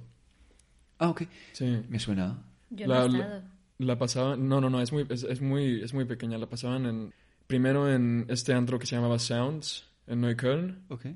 Ah, 0.98 1.10
ok. 1.10 1.22
Sí. 1.52 1.82
Me 1.88 1.98
suena. 1.98 2.42
Yo 2.70 2.86
La- 2.86 3.00
no 3.00 3.04
he 3.06 3.08
la- 3.10 3.18
estado. 3.18 3.40
La 3.42 3.44
pasaban, 3.98 4.48
no, 4.48 4.60
no, 4.60 4.68
no, 4.70 4.80
es 4.80 4.92
muy, 4.92 5.06
es, 5.08 5.22
es 5.24 5.40
muy, 5.40 5.82
es 5.82 5.92
muy 5.94 6.04
pequeña. 6.04 6.38
La 6.38 6.48
pasaban 6.48 6.86
en, 6.86 7.14
primero 7.46 7.92
en 7.92 8.26
este 8.28 8.52
antro 8.52 8.78
que 8.78 8.86
se 8.86 8.96
llamaba 8.96 9.18
Sounds, 9.18 9.84
en 10.06 10.20
Neukölln, 10.22 10.84
Ok. 10.88 11.06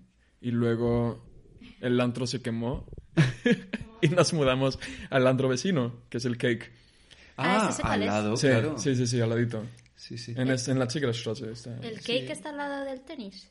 y 0.40 0.50
luego 0.50 1.24
el 1.80 2.00
antro 2.00 2.26
se 2.26 2.40
quemó 2.42 2.86
y 4.02 4.08
nos 4.08 4.32
mudamos 4.32 4.78
al 5.10 5.26
antro 5.26 5.48
vecino, 5.48 6.02
que 6.08 6.18
es 6.18 6.24
el 6.24 6.36
Cake. 6.38 6.70
Ah, 7.36 7.66
¿ese 7.68 7.76
sé 7.78 7.82
cuál 7.82 8.02
al 8.02 8.06
lado, 8.06 8.36
Sí, 8.36 8.46
claro. 8.46 8.78
sí, 8.78 8.94
sí, 8.94 9.06
sí, 9.06 9.20
al 9.20 9.28
ladito. 9.30 9.64
Sí, 9.96 10.18
sí. 10.18 10.34
En, 10.36 10.50
este- 10.50 10.70
en 10.70 10.78
la 10.78 10.88
Zieglerstraße 10.88 11.50
está. 11.50 11.76
¿El 11.78 12.00
cake 12.00 12.30
está 12.30 12.50
al 12.50 12.58
lado 12.58 12.84
del 12.84 13.00
tenis? 13.00 13.50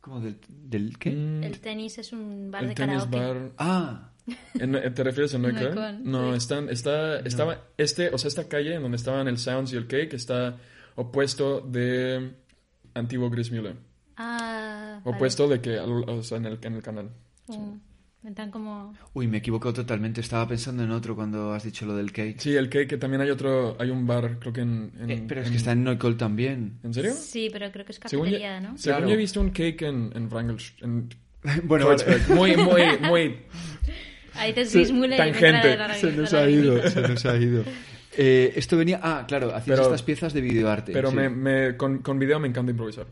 ¿Cómo 0.00 0.20
del, 0.20 0.38
del 0.48 0.98
qué? 0.98 1.10
El 1.10 1.60
tenis 1.60 1.98
es 1.98 2.12
un 2.12 2.50
bar 2.50 2.62
el 2.64 2.70
de 2.70 2.74
tenis 2.74 3.04
karaoke. 3.04 3.18
bar. 3.40 3.52
Ah, 3.58 4.09
¿Te 4.52 5.04
refieres 5.04 5.34
a 5.34 5.38
Neukölln? 5.38 5.74
Neukölln, 5.74 6.02
No, 6.10 6.32
sí. 6.32 6.38
están, 6.38 6.68
está, 6.68 7.20
estaba, 7.20 7.64
este, 7.76 8.08
o 8.10 8.18
sea, 8.18 8.28
esta 8.28 8.48
calle 8.48 8.74
en 8.74 8.82
donde 8.82 8.96
estaban 8.96 9.28
el 9.28 9.38
Sounds 9.38 9.72
y 9.72 9.76
el 9.76 9.86
Cake 9.86 10.14
está 10.14 10.56
opuesto 10.96 11.60
de 11.60 12.32
antiguo 12.94 13.30
Grismühle. 13.30 13.74
Ah, 14.16 15.00
vale. 15.04 15.16
Opuesto 15.16 15.48
de 15.48 15.60
que, 15.60 15.78
o 15.78 16.22
sea, 16.22 16.38
en 16.38 16.46
el, 16.46 16.58
en 16.62 16.74
el 16.74 16.82
canal. 16.82 17.10
Mm, 17.48 18.26
Están 18.28 18.50
como... 18.50 18.94
uy, 19.14 19.26
me 19.28 19.38
he 19.38 19.40
equivocado 19.40 19.72
totalmente. 19.72 20.20
Estaba 20.20 20.46
pensando 20.46 20.82
en 20.84 20.90
otro 20.90 21.16
cuando 21.16 21.52
has 21.54 21.64
dicho 21.64 21.86
lo 21.86 21.96
del 21.96 22.12
cake. 22.12 22.38
Sí, 22.38 22.54
el 22.54 22.68
Cake, 22.68 22.86
que 22.88 22.96
también 22.98 23.22
hay 23.22 23.30
otro, 23.30 23.76
hay 23.80 23.88
un 23.90 24.06
bar, 24.06 24.38
creo 24.38 24.52
que 24.52 24.60
en... 24.60 24.92
en- 25.00 25.10
Eh, 25.10 25.24
pero 25.26 25.40
es 25.40 25.46
en- 25.46 25.52
que 25.52 25.56
está 25.58 25.72
en 25.72 25.84
Neukölln 25.84 26.18
también. 26.18 26.78
¿En 26.82 26.92
serio? 26.92 27.14
Sí, 27.14 27.48
pero 27.50 27.70
creo 27.72 27.86
que 27.86 27.92
es 27.92 28.00
Según, 28.06 28.26
cafetería, 28.26 28.60
yo, 28.60 28.68
¿no? 28.68 28.76
según 28.78 28.96
Claro. 28.98 29.08
yo 29.08 29.14
he 29.14 29.16
visto 29.16 29.40
un 29.40 29.50
cake 29.50 29.82
en, 29.82 30.12
en 30.14 30.28
Wrangel, 30.28 30.58
en 30.82 31.08
bueno, 31.64 31.86
Kreuzberg. 31.86 32.30
Muy, 32.34 32.54
muy, 32.56 32.82
muy... 33.08 33.36
Ahí 34.40 34.54
Sí, 34.66 34.82
y 34.82 35.16
tangente. 35.16 35.76
la 35.76 35.94
se 35.94 36.12
nos 36.12 36.32
ha 36.34 36.48
ido, 36.48 36.88
se 36.88 37.00
nos 37.02 37.24
ha 37.26 37.36
ido. 37.36 37.64
Eh, 38.16 38.52
esto 38.56 38.76
venía... 38.76 38.98
Ah, 39.02 39.24
claro, 39.26 39.50
hacías 39.54 39.78
Pero- 39.78 39.82
estas 39.84 40.02
piezas 40.02 40.32
de 40.34 40.40
videoarte. 40.40 40.92
Pero 40.92 41.10
sí. 41.10 41.16
me, 41.16 41.28
me- 41.30 41.76
con, 41.76 41.98
con 42.02 42.18
video 42.18 42.40
me 42.40 42.48
encanta 42.48 42.72
improvisar. 42.72 43.06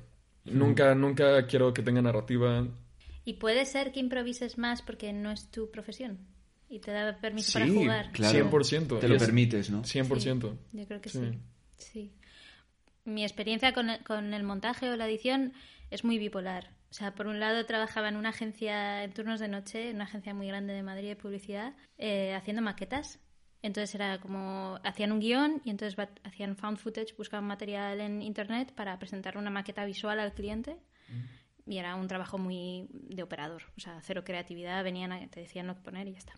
Nunca, 0.47 0.93
nunca 0.97 1.47
quiero 1.47 1.73
que 1.73 1.83
tenga 1.83 2.03
narrativa. 2.03 2.67
Y 3.25 3.35
puede 3.35 3.65
ser 3.65 3.93
que 3.93 4.01
improvises 4.01 4.59
más 4.59 4.83
porque 4.83 5.13
no 5.13 5.31
es 5.31 5.51
tu 5.53 5.71
profesión 5.71 6.19
y 6.69 6.81
te 6.81 6.91
da 6.91 7.17
permiso 7.21 7.53
Sí, 7.53 7.59
para 7.59 7.67
jugar. 7.71 8.11
claro. 8.13 8.51
100%. 8.51 8.99
Te 8.99 9.07
Y 9.07 9.09
lo 9.09 9.15
es- 9.15 9.23
permites, 9.23 9.71
¿no? 9.71 9.83
100%. 9.85 10.57
Yo 10.73 10.87
creo 10.87 11.01
que 11.01 11.09
Sí. 11.11 11.19
sí. 11.77 11.93
sí. 11.93 12.13
Mi 13.05 13.23
experiencia 13.23 13.73
con 13.73 13.91
el, 13.91 14.03
con 14.03 14.35
el 14.35 14.43
montaje 14.43 14.91
o 14.91 14.97
la 14.97 15.07
edición 15.09 15.53
es 15.91 16.03
muy 16.05 16.19
bipolar. 16.19 16.71
O 16.91 16.95
sea, 16.95 17.15
por 17.15 17.27
un 17.27 17.39
lado 17.39 17.65
trabajaba 17.67 18.09
en 18.09 18.17
una 18.17 18.31
agencia 18.31 19.05
en 19.05 19.13
turnos 19.13 19.41
de 19.41 19.49
noche, 19.49 19.91
en 19.91 19.97
una 19.97 20.05
agencia 20.05 20.33
muy 20.35 20.47
grande 20.49 20.73
de 20.73 20.83
Madrid 20.83 21.09
de 21.09 21.17
publicidad, 21.17 21.75
eh, 21.99 22.35
haciendo 22.35 22.63
maquetas. 22.63 23.21
Entonces 23.61 23.95
era 23.95 24.19
como, 24.21 24.79
hacían 24.85 25.13
un 25.13 25.21
guion 25.21 25.61
y 25.65 25.71
entonces 25.71 25.99
hacían 26.23 26.57
found 26.57 26.79
footage, 26.79 27.15
buscaban 27.17 27.45
material 27.47 28.01
en 28.01 28.23
internet 28.23 28.73
para 28.75 28.99
presentar 28.99 29.37
una 29.37 29.51
maqueta 29.51 29.85
visual 29.85 30.19
al 30.21 30.33
cliente. 30.33 30.77
Y 31.67 31.77
era 31.77 31.95
un 31.97 32.09
trabajo 32.09 32.39
muy 32.39 32.89
de 32.91 33.23
operador, 33.23 33.65
o 33.77 33.81
sea, 33.81 33.99
cero 34.03 34.23
creatividad, 34.25 34.83
venían, 34.83 35.13
a- 35.13 35.29
te 35.29 35.41
decían 35.41 35.67
lo 35.67 35.75
que 35.75 35.83
poner 35.83 36.09
y 36.09 36.13
ya 36.13 36.19
está. 36.19 36.33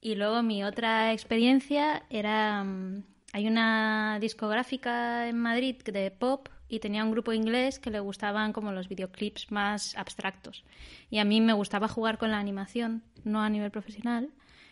Y 0.00 0.16
luego 0.16 0.42
mi 0.42 0.64
otra 0.64 1.12
experiencia 1.12 2.02
era... 2.10 2.64
mm, 2.64 3.04
Hay 3.34 3.46
una 3.46 4.18
discográfica 4.20 5.28
en 5.28 5.38
Madrid 5.38 5.76
de 5.84 6.10
pop 6.10 6.48
y 6.72 6.80
tenía 6.80 7.04
un 7.04 7.10
grupo 7.10 7.34
inglés 7.34 7.78
que 7.78 7.90
le 7.90 8.00
gustaban 8.00 8.54
como 8.54 8.72
los 8.72 8.88
videoclips 8.88 9.50
más 9.50 9.94
abstractos. 9.94 10.64
Y 11.10 11.18
a 11.18 11.24
mí 11.24 11.38
me 11.42 11.52
gustaba 11.52 11.86
jugar 11.86 12.16
con 12.16 12.30
la 12.30 12.38
animación, 12.38 13.02
no 13.24 13.42
a 13.42 13.50
nivel 13.50 13.70
profesional. 13.70 14.30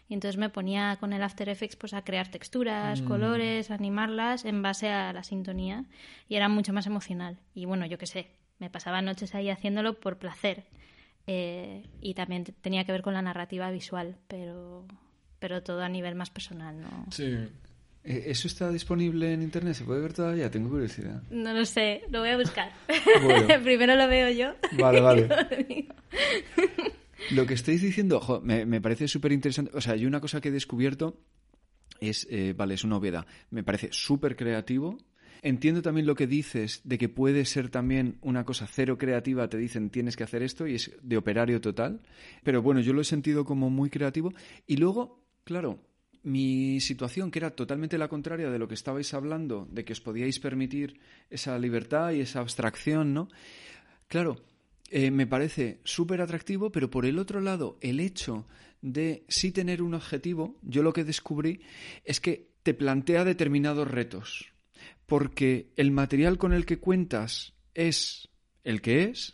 Y 0.08 0.14
entonces 0.14 0.38
me 0.38 0.48
ponía 0.48 0.96
con 0.98 1.12
el 1.12 1.22
After 1.22 1.50
Effects 1.50 1.76
pues, 1.76 1.92
a 1.92 2.02
crear 2.02 2.28
texturas, 2.28 3.02
colores, 3.02 3.70
animarlas 3.70 4.46
en 4.46 4.62
base 4.62 4.88
a 4.88 5.12
la 5.12 5.22
sintonía. 5.24 5.84
Y 6.26 6.36
era 6.36 6.48
mucho 6.48 6.72
más 6.72 6.86
emocional. 6.86 7.36
Y 7.54 7.66
bueno, 7.66 7.84
yo 7.84 7.98
qué 7.98 8.06
sé, 8.06 8.30
me 8.58 8.70
pasaba 8.70 9.02
noches 9.02 9.34
ahí 9.34 9.50
haciéndolo 9.50 10.00
por 10.00 10.16
placer. 10.16 10.64
Eh, 11.26 11.86
y 12.00 12.14
también 12.14 12.44
tenía 12.44 12.84
que 12.84 12.92
ver 12.92 13.02
con 13.02 13.12
la 13.12 13.20
narrativa 13.20 13.70
visual, 13.70 14.16
pero, 14.26 14.86
pero 15.38 15.62
todo 15.62 15.82
a 15.82 15.88
nivel 15.90 16.14
más 16.14 16.30
personal, 16.30 16.80
¿no? 16.80 17.04
Sí. 17.10 17.46
Eh, 18.02 18.24
¿Eso 18.26 18.48
está 18.48 18.70
disponible 18.70 19.32
en 19.32 19.42
internet? 19.42 19.74
¿Se 19.74 19.84
puede 19.84 20.00
ver 20.00 20.12
todavía? 20.12 20.50
Tengo 20.50 20.70
curiosidad. 20.70 21.22
No 21.30 21.52
lo 21.52 21.64
sé, 21.66 22.02
lo 22.10 22.20
voy 22.20 22.30
a 22.30 22.36
buscar. 22.36 22.72
Bueno. 23.22 23.46
Primero 23.62 23.94
lo 23.94 24.08
veo 24.08 24.30
yo. 24.30 24.54
Vale, 24.78 25.00
vale. 25.00 25.28
lo 27.32 27.46
que 27.46 27.54
estáis 27.54 27.82
diciendo, 27.82 28.20
jo, 28.20 28.40
me, 28.40 28.64
me 28.64 28.80
parece 28.80 29.08
súper 29.08 29.32
interesante. 29.32 29.72
O 29.74 29.80
sea, 29.80 29.96
yo 29.96 30.08
una 30.08 30.20
cosa 30.20 30.40
que 30.40 30.48
he 30.48 30.52
descubierto 30.52 31.20
es, 32.00 32.26
eh, 32.30 32.54
vale, 32.56 32.74
es 32.74 32.84
una 32.84 32.96
obviedad. 32.96 33.26
Me 33.50 33.62
parece 33.62 33.88
súper 33.92 34.36
creativo. 34.36 34.98
Entiendo 35.42 35.82
también 35.82 36.06
lo 36.06 36.14
que 36.14 36.26
dices 36.26 36.80
de 36.84 36.98
que 36.98 37.08
puede 37.08 37.44
ser 37.44 37.70
también 37.70 38.18
una 38.20 38.44
cosa 38.44 38.66
cero 38.66 38.98
creativa, 38.98 39.48
te 39.48 39.56
dicen 39.56 39.88
tienes 39.88 40.16
que 40.16 40.24
hacer 40.24 40.42
esto 40.42 40.66
y 40.66 40.74
es 40.74 40.90
de 41.02 41.16
operario 41.16 41.60
total. 41.60 42.00
Pero 42.42 42.62
bueno, 42.62 42.80
yo 42.80 42.92
lo 42.92 43.00
he 43.00 43.04
sentido 43.04 43.44
como 43.44 43.70
muy 43.70 43.90
creativo. 43.90 44.32
Y 44.66 44.76
luego, 44.76 45.24
claro, 45.44 45.78
mi 46.22 46.80
situación, 46.80 47.30
que 47.30 47.38
era 47.38 47.50
totalmente 47.50 47.98
la 47.98 48.09
contraria 48.09 48.50
de 48.50 48.59
lo 48.59 48.68
que 48.68 48.74
estabais 48.74 49.14
hablando, 49.14 49.66
de 49.70 49.85
que 49.85 49.92
os 49.92 50.00
podíais 50.00 50.38
permitir 50.38 51.00
esa 51.30 51.59
libertad 51.59 52.12
y 52.12 52.20
esa 52.20 52.40
abstracción, 52.40 53.14
¿no? 53.14 53.28
Claro, 54.09 54.37
eh, 54.90 55.11
me 55.11 55.26
parece 55.26 55.80
súper 55.85 56.20
atractivo, 56.20 56.70
pero 56.70 56.90
por 56.90 57.06
el 57.06 57.18
otro 57.18 57.40
lado, 57.40 57.78
el 57.80 58.00
hecho 58.00 58.46
de 58.83 59.24
sí 59.28 59.52
tener 59.52 59.83
un 59.83 59.94
objetivo, 59.94 60.59
yo 60.62 60.83
lo 60.83 60.92
que 60.92 61.04
descubrí 61.04 61.61
es 62.04 62.20
que 62.20 62.50
te 62.62 62.74
plantea 62.74 63.24
determinados 63.24 63.88
retos, 63.88 64.52
porque 65.06 65.72
el 65.76 65.90
material 65.90 66.38
con 66.38 66.52
el 66.52 66.66
que 66.66 66.78
cuentas 66.78 67.54
es 67.74 68.28
el 68.64 68.83
que 68.83 69.04
es, 69.04 69.33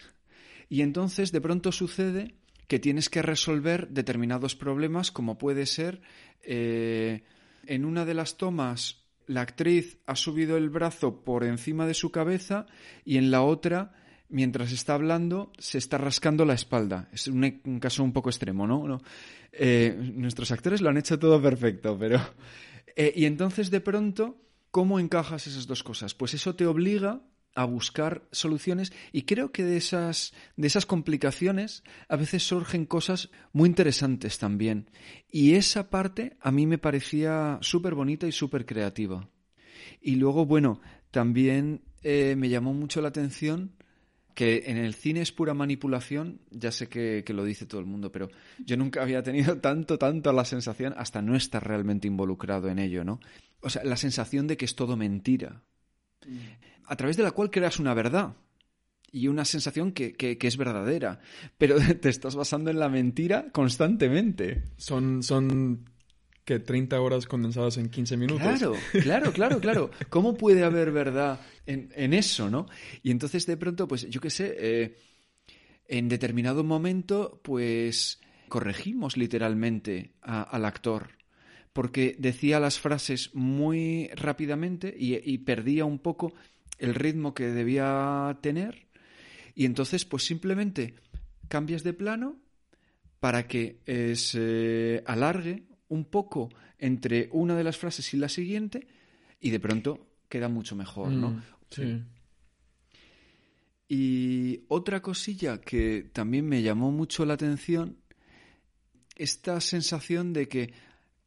y 0.69 0.83
entonces 0.83 1.33
de 1.33 1.41
pronto 1.41 1.73
sucede 1.73 2.35
que 2.67 2.79
tienes 2.79 3.09
que 3.09 3.23
resolver 3.23 3.89
determinados 3.89 4.57
problemas, 4.57 5.11
como 5.11 5.39
puede 5.39 5.67
ser 5.67 6.01
eh, 6.43 7.23
en 7.67 7.85
una 7.85 8.05
de 8.05 8.15
las 8.15 8.37
tomas 8.37 9.05
la 9.27 9.41
actriz 9.41 9.99
ha 10.07 10.15
subido 10.15 10.57
el 10.57 10.71
brazo 10.71 11.25
por 11.25 11.45
encima 11.45 11.87
de 11.87 11.95
su 11.95 12.11
cabeza 12.11 12.67
y 13.05 13.17
en 13.17 13.31
la 13.31 13.43
otra 13.43 13.93
mientras 14.29 14.73
está 14.73 14.95
hablando, 14.95 15.53
se 15.59 15.79
está 15.79 15.99
rascando 15.99 16.45
la 16.45 16.55
espalda. 16.55 17.09
Es 17.13 17.29
un, 17.29 17.79
caso 17.81 18.03
un 18.03 18.13
poco 18.13 18.31
extremo, 18.31 18.67
¿no? 18.67 18.87
No. 18.87 19.01
Eh, 19.53 19.97
nuestros 20.15 20.51
actores 20.51 20.81
lo 20.81 20.91
han 20.91 20.97
hecho 20.97 21.19
todo 21.19 21.41
perfecto, 21.41 21.97
pero... 21.99 22.21
eh, 22.97 23.13
y 23.15 23.25
entonces, 23.25 23.71
de 23.71 23.81
pronto, 23.81 24.37
¿cómo 24.71 24.99
encajas 24.99 25.47
esas 25.47 25.67
dos 25.67 25.83
cosas? 25.83 26.15
Pues 26.15 26.35
eso 26.35 26.55
te 26.55 26.67
obliga 26.67 27.23
a 27.57 27.65
buscar 27.65 28.23
soluciones 28.31 28.93
y 29.13 29.23
creo 29.23 29.51
que 29.51 29.65
de 29.65 29.79
esas, 29.79 30.35
de 30.57 30.67
esas 30.67 30.87
complicaciones 30.87 31.83
a 32.09 32.17
veces 32.17 32.47
surgen 32.47 32.85
cosas 32.85 33.31
muy 33.53 33.69
interesantes 33.69 34.39
también. 34.39 34.91
Y 35.31 35.55
esa 35.55 35.89
parte 35.89 36.37
a 36.41 36.53
mí 36.53 36.67
me 36.67 36.79
parecía 36.79 37.59
súper 37.63 37.95
bonita 37.95 38.29
y 38.29 38.33
súper 38.33 38.67
creativa. 38.67 39.29
Y 40.03 40.17
luego, 40.17 40.45
bueno, 40.45 40.81
también 41.11 41.81
eh, 42.03 42.37
me 42.37 42.51
llamó 42.51 42.75
mucho 42.75 43.01
la 43.01 43.09
atención 43.09 43.73
que 44.35 44.65
en 44.67 44.77
el 44.77 44.93
cine 44.93 45.23
es 45.23 45.33
pura 45.33 45.55
manipulación, 45.55 46.43
ya 46.51 46.71
sé 46.71 46.91
que, 46.91 47.25
que, 47.25 47.33
lo 47.33 47.43
dice 47.43 47.65
todo 47.65 47.81
el 47.81 47.87
mundo, 47.87 48.13
pero 48.13 48.29
yo 48.59 48.77
nunca 48.77 49.01
había 49.01 49.23
tenido 49.23 49.57
tanto, 49.61 49.97
tanto 49.99 50.31
la 50.35 50.45
sensación, 50.45 50.93
hasta 50.99 51.23
no 51.23 51.35
estar 51.35 51.67
realmente 51.67 52.07
involucrado 52.07 52.69
en 52.69 52.79
ello, 52.79 53.03
¿no? 53.03 53.19
O 53.61 53.71
sea, 53.71 53.83
la 53.83 53.97
sensación 53.97 54.47
de 54.47 54.59
que 54.59 54.67
es 54.67 54.77
todo 54.77 54.95
mentira, 54.95 55.63
a 56.85 56.97
través 56.97 57.17
de 57.17 57.23
la 57.23 57.31
cual 57.31 57.51
creas 57.51 57.79
una 57.79 57.95
verdad 57.95 58.37
y 59.13 59.29
una 59.29 59.45
sensación 59.45 59.93
que, 59.93 60.13
que, 60.13 60.39
que 60.39 60.47
es 60.47 60.57
verdadera, 60.57 61.21
pero 61.59 61.77
te 62.01 62.09
estás 62.09 62.35
basando 62.35 62.71
en 62.71 62.79
la 62.79 62.89
mentira 62.89 63.47
constantemente. 63.53 64.65
Son, 64.77 65.23
son 65.23 65.85
que 66.47 66.61
30 66.61 67.01
horas 67.01 67.27
condensadas 67.27 67.77
en 67.77 67.91
15 67.91 68.17
minutos. 68.17 68.43
Claro, 68.43 68.75
claro, 69.03 69.33
claro, 69.33 69.61
claro. 69.61 69.91
¿Cómo 70.09 70.37
puede 70.37 70.65
haber 70.65 70.93
verdad 70.93 71.41
en, 71.67 71.91
en 71.95 72.15
eso, 72.15 72.49
no? 72.49 72.67
Y 73.03 73.11
entonces 73.11 73.47
de 73.47 73.57
pronto, 73.57 73.89
pues 73.89 74.09
yo 74.09 74.21
qué 74.21 74.31
sé, 74.31 74.55
eh, 74.57 74.97
en 75.89 76.09
determinado 76.09 76.63
momento, 76.63 77.41
pues 77.43 78.21
corregimos 78.49 79.17
literalmente 79.17 80.13
a, 80.23 80.43
al 80.43 80.65
actor. 80.65 81.11
Porque 81.77 82.17
decía 82.19 82.59
las 82.59 82.81
frases 82.81 83.35
muy 83.35 84.09
rápidamente 84.17 84.95
y, 84.99 85.15
y 85.31 85.37
perdía 85.37 85.85
un 85.85 85.99
poco 85.99 86.33
el 86.79 86.95
ritmo 86.95 87.35
que 87.35 87.49
debía 87.49 88.39
tener. 88.41 88.87
Y 89.55 89.67
entonces, 89.67 90.07
pues 90.07 90.25
simplemente 90.25 90.95
cambias 91.49 91.83
de 91.83 91.93
plano 91.93 92.39
para 93.21 93.47
que 93.47 93.81
eh, 93.85 94.17
se 94.17 95.03
alargue 95.07 95.65
un 95.89 96.07
poco 96.07 96.49
entre 96.79 97.29
una 97.33 97.55
de 97.55 97.65
las 97.65 97.77
frases 97.77 98.15
y 98.15 98.17
la 98.17 98.29
siguiente 98.29 98.87
y 99.41 99.51
de 99.51 99.61
pronto 99.61 100.07
queda 100.29 100.49
mucho 100.49 100.77
mejor, 100.77 101.11
¿no? 101.11 101.31
Mm, 101.31 101.43
sí. 101.71 102.03
Y 103.89 104.65
otra 104.69 105.03
cosilla 105.03 105.61
que 105.61 106.11
también 106.13 106.47
me 106.49 106.63
llamó 106.63 106.91
mucho 106.91 107.25
la 107.25 107.35
atención, 107.35 107.99
esta 109.15 109.61
sensación 109.61 110.33
de 110.33 110.49
que 110.49 110.73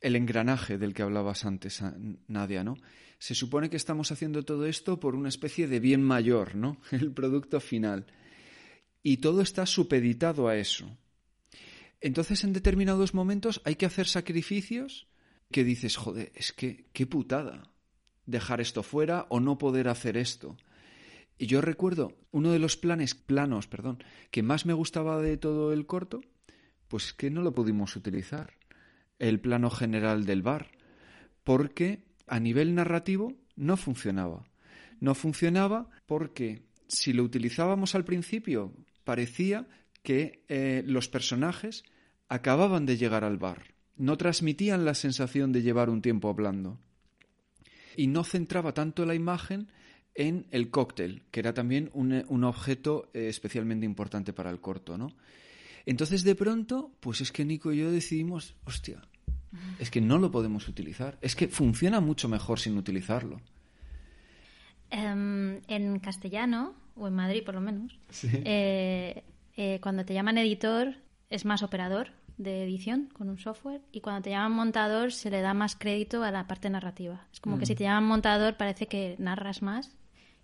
el 0.01 0.15
engranaje 0.15 0.77
del 0.77 0.93
que 0.93 1.01
hablabas 1.01 1.45
antes, 1.45 1.81
Nadia, 2.27 2.63
¿no? 2.63 2.77
Se 3.19 3.35
supone 3.35 3.69
que 3.69 3.77
estamos 3.77 4.11
haciendo 4.11 4.43
todo 4.43 4.65
esto 4.65 4.99
por 4.99 5.15
una 5.15 5.29
especie 5.29 5.67
de 5.67 5.79
bien 5.79 6.01
mayor, 6.01 6.55
¿no? 6.55 6.77
El 6.91 7.11
producto 7.11 7.59
final. 7.59 8.05
Y 9.03 9.17
todo 9.17 9.41
está 9.41 9.65
supeditado 9.65 10.47
a 10.47 10.55
eso. 10.55 10.97
Entonces, 12.01 12.45
en 12.45 12.53
determinados 12.53 13.13
momentos 13.13 13.61
hay 13.65 13.75
que 13.75 13.85
hacer 13.85 14.07
sacrificios 14.07 15.07
que 15.51 15.65
dices, 15.65 15.97
joder, 15.97 16.31
es 16.35 16.53
que 16.53 16.85
qué 16.93 17.05
putada 17.05 17.71
dejar 18.25 18.61
esto 18.61 18.83
fuera 18.83 19.25
o 19.29 19.39
no 19.39 19.57
poder 19.57 19.89
hacer 19.89 20.15
esto. 20.15 20.55
Y 21.37 21.47
yo 21.47 21.61
recuerdo 21.61 22.17
uno 22.31 22.51
de 22.51 22.59
los 22.59 22.77
planes, 22.77 23.15
planos, 23.15 23.67
perdón, 23.67 24.03
que 24.31 24.43
más 24.43 24.65
me 24.65 24.73
gustaba 24.73 25.21
de 25.21 25.37
todo 25.37 25.73
el 25.73 25.85
corto, 25.85 26.21
pues 26.87 27.13
que 27.13 27.31
no 27.31 27.41
lo 27.41 27.53
pudimos 27.53 27.95
utilizar. 27.95 28.58
El 29.19 29.39
plano 29.39 29.69
general 29.69 30.25
del 30.25 30.41
bar. 30.41 30.71
Porque 31.43 32.03
a 32.27 32.39
nivel 32.39 32.75
narrativo 32.75 33.33
no 33.55 33.77
funcionaba. 33.77 34.45
No 34.99 35.15
funcionaba 35.15 35.89
porque 36.05 36.63
si 36.87 37.13
lo 37.13 37.23
utilizábamos 37.23 37.95
al 37.95 38.05
principio 38.05 38.73
parecía 39.03 39.67
que 40.03 40.43
eh, 40.47 40.83
los 40.85 41.07
personajes 41.07 41.83
acababan 42.27 42.85
de 42.85 42.97
llegar 42.97 43.23
al 43.23 43.37
bar. 43.37 43.73
No 43.97 44.17
transmitían 44.17 44.85
la 44.85 44.93
sensación 44.93 45.51
de 45.51 45.61
llevar 45.61 45.89
un 45.89 46.01
tiempo 46.01 46.29
hablando. 46.29 46.79
Y 47.95 48.07
no 48.07 48.23
centraba 48.23 48.73
tanto 48.73 49.05
la 49.05 49.15
imagen 49.15 49.67
en 50.15 50.47
el 50.51 50.69
cóctel, 50.69 51.23
que 51.31 51.39
era 51.39 51.53
también 51.53 51.89
un, 51.93 52.43
objeto 52.43 53.09
eh, 53.13 53.27
especialmente 53.27 53.85
importante 53.85 54.33
para 54.33 54.49
el 54.49 54.59
corto, 54.59 54.97
¿no? 54.97 55.13
Entonces, 55.85 56.23
de 56.23 56.35
pronto, 56.35 56.91
pues 56.99 57.21
es 57.21 57.31
que 57.31 57.45
Nico 57.45 57.71
y 57.71 57.77
yo 57.77 57.91
decidimos, 57.91 58.55
hostia, 58.63 59.01
es 59.79 59.89
que 59.89 60.01
no 60.01 60.17
lo 60.17 60.31
podemos 60.31 60.67
utilizar. 60.67 61.17
Es 61.21 61.35
que 61.35 61.47
funciona 61.47 61.99
mucho 61.99 62.29
mejor 62.29 62.59
sin 62.59 62.77
utilizarlo. 62.77 63.41
Em, 64.91 65.61
en 65.67 65.99
castellano, 65.99 66.73
o 66.95 67.07
en 67.07 67.13
Madrid 67.13 67.43
por 67.43 67.55
lo 67.55 67.61
menos, 67.61 67.97
eh, 68.23 69.23
eh, 69.55 69.79
cuando 69.81 70.05
te 70.05 70.13
llaman 70.13 70.37
editor 70.37 70.95
es 71.29 71.45
más 71.45 71.63
operador 71.63 72.11
de 72.37 72.63
edición 72.63 73.09
con 73.13 73.29
un 73.29 73.37
software 73.37 73.81
y 73.91 73.99
cuando 73.99 74.23
te 74.23 74.29
llaman 74.31 74.53
montador 74.53 75.11
se 75.11 75.29
le 75.29 75.41
da 75.41 75.53
más 75.53 75.75
crédito 75.75 76.23
a 76.23 76.31
la 76.31 76.47
parte 76.47 76.69
narrativa. 76.69 77.27
Es 77.33 77.39
como 77.39 77.59
que 77.59 77.65
si 77.65 77.73
mm. 77.73 77.77
te 77.77 77.83
llaman 77.83 78.05
montador 78.05 78.57
parece 78.57 78.87
que 78.87 79.15
narras 79.19 79.61
más 79.61 79.91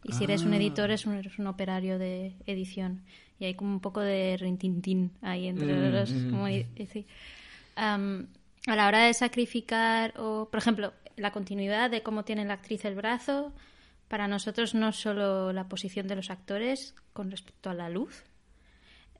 y 0.03 0.13
si 0.13 0.25
eres 0.25 0.43
un 0.43 0.53
ah. 0.53 0.57
editor 0.57 0.91
es 0.91 1.05
un, 1.05 1.15
eres 1.15 1.39
un 1.39 1.47
operario 1.47 1.97
de 1.97 2.35
edición. 2.45 3.01
Y 3.39 3.45
hay 3.45 3.55
como 3.55 3.71
un 3.71 3.79
poco 3.79 4.01
de 4.01 4.37
rintintín 4.37 5.11
ahí 5.21 5.47
entre 5.47 5.73
mm, 5.73 5.91
los... 5.91 6.11
Mm. 6.11 6.29
A 8.67 8.75
la 8.75 8.87
hora 8.87 9.05
de 9.05 9.13
sacrificar, 9.13 10.13
o 10.17 10.49
por 10.49 10.57
ejemplo, 10.57 10.93
la 11.15 11.31
continuidad 11.31 11.89
de 11.89 12.03
cómo 12.03 12.23
tiene 12.23 12.45
la 12.45 12.55
actriz 12.55 12.85
el 12.85 12.95
brazo, 12.95 13.53
para 14.07 14.27
nosotros 14.27 14.75
no 14.75 14.91
solo 14.91 15.51
la 15.53 15.67
posición 15.67 16.07
de 16.07 16.15
los 16.15 16.29
actores 16.29 16.95
con 17.13 17.31
respecto 17.31 17.69
a 17.69 17.73
la 17.73 17.89
luz, 17.89 18.23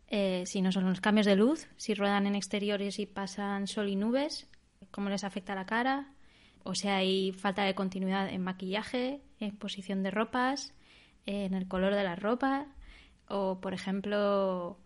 eh, 0.08 0.44
sino 0.46 0.72
son 0.72 0.86
los 0.86 1.02
cambios 1.02 1.26
de 1.26 1.36
luz, 1.36 1.68
si 1.78 1.94
ruedan 1.94 2.28
en 2.28 2.36
exteriores 2.36 3.00
y 3.00 3.06
pasan 3.06 3.68
sol 3.68 3.90
y 3.90 3.96
nubes, 3.96 4.48
cómo 4.92 5.10
les 5.10 5.24
afecta 5.24 5.56
la 5.56 5.66
cara, 5.66 6.16
o 6.68 6.74
sea, 6.74 6.98
hay 6.98 7.32
falta 7.32 7.64
de 7.64 7.76
continuidad 7.76 8.28
en 8.28 8.42
maquillaje, 8.42 9.22
en 9.40 9.56
posición 9.56 10.02
de 10.02 10.10
ropas, 10.10 10.74
en 11.28 11.54
el 11.54 11.68
color 11.68 11.94
de 11.94 12.04
la 12.04 12.16
ropa. 12.16 12.66
O, 13.28 13.60
por 13.62 13.76
ejemplo, 13.76 14.80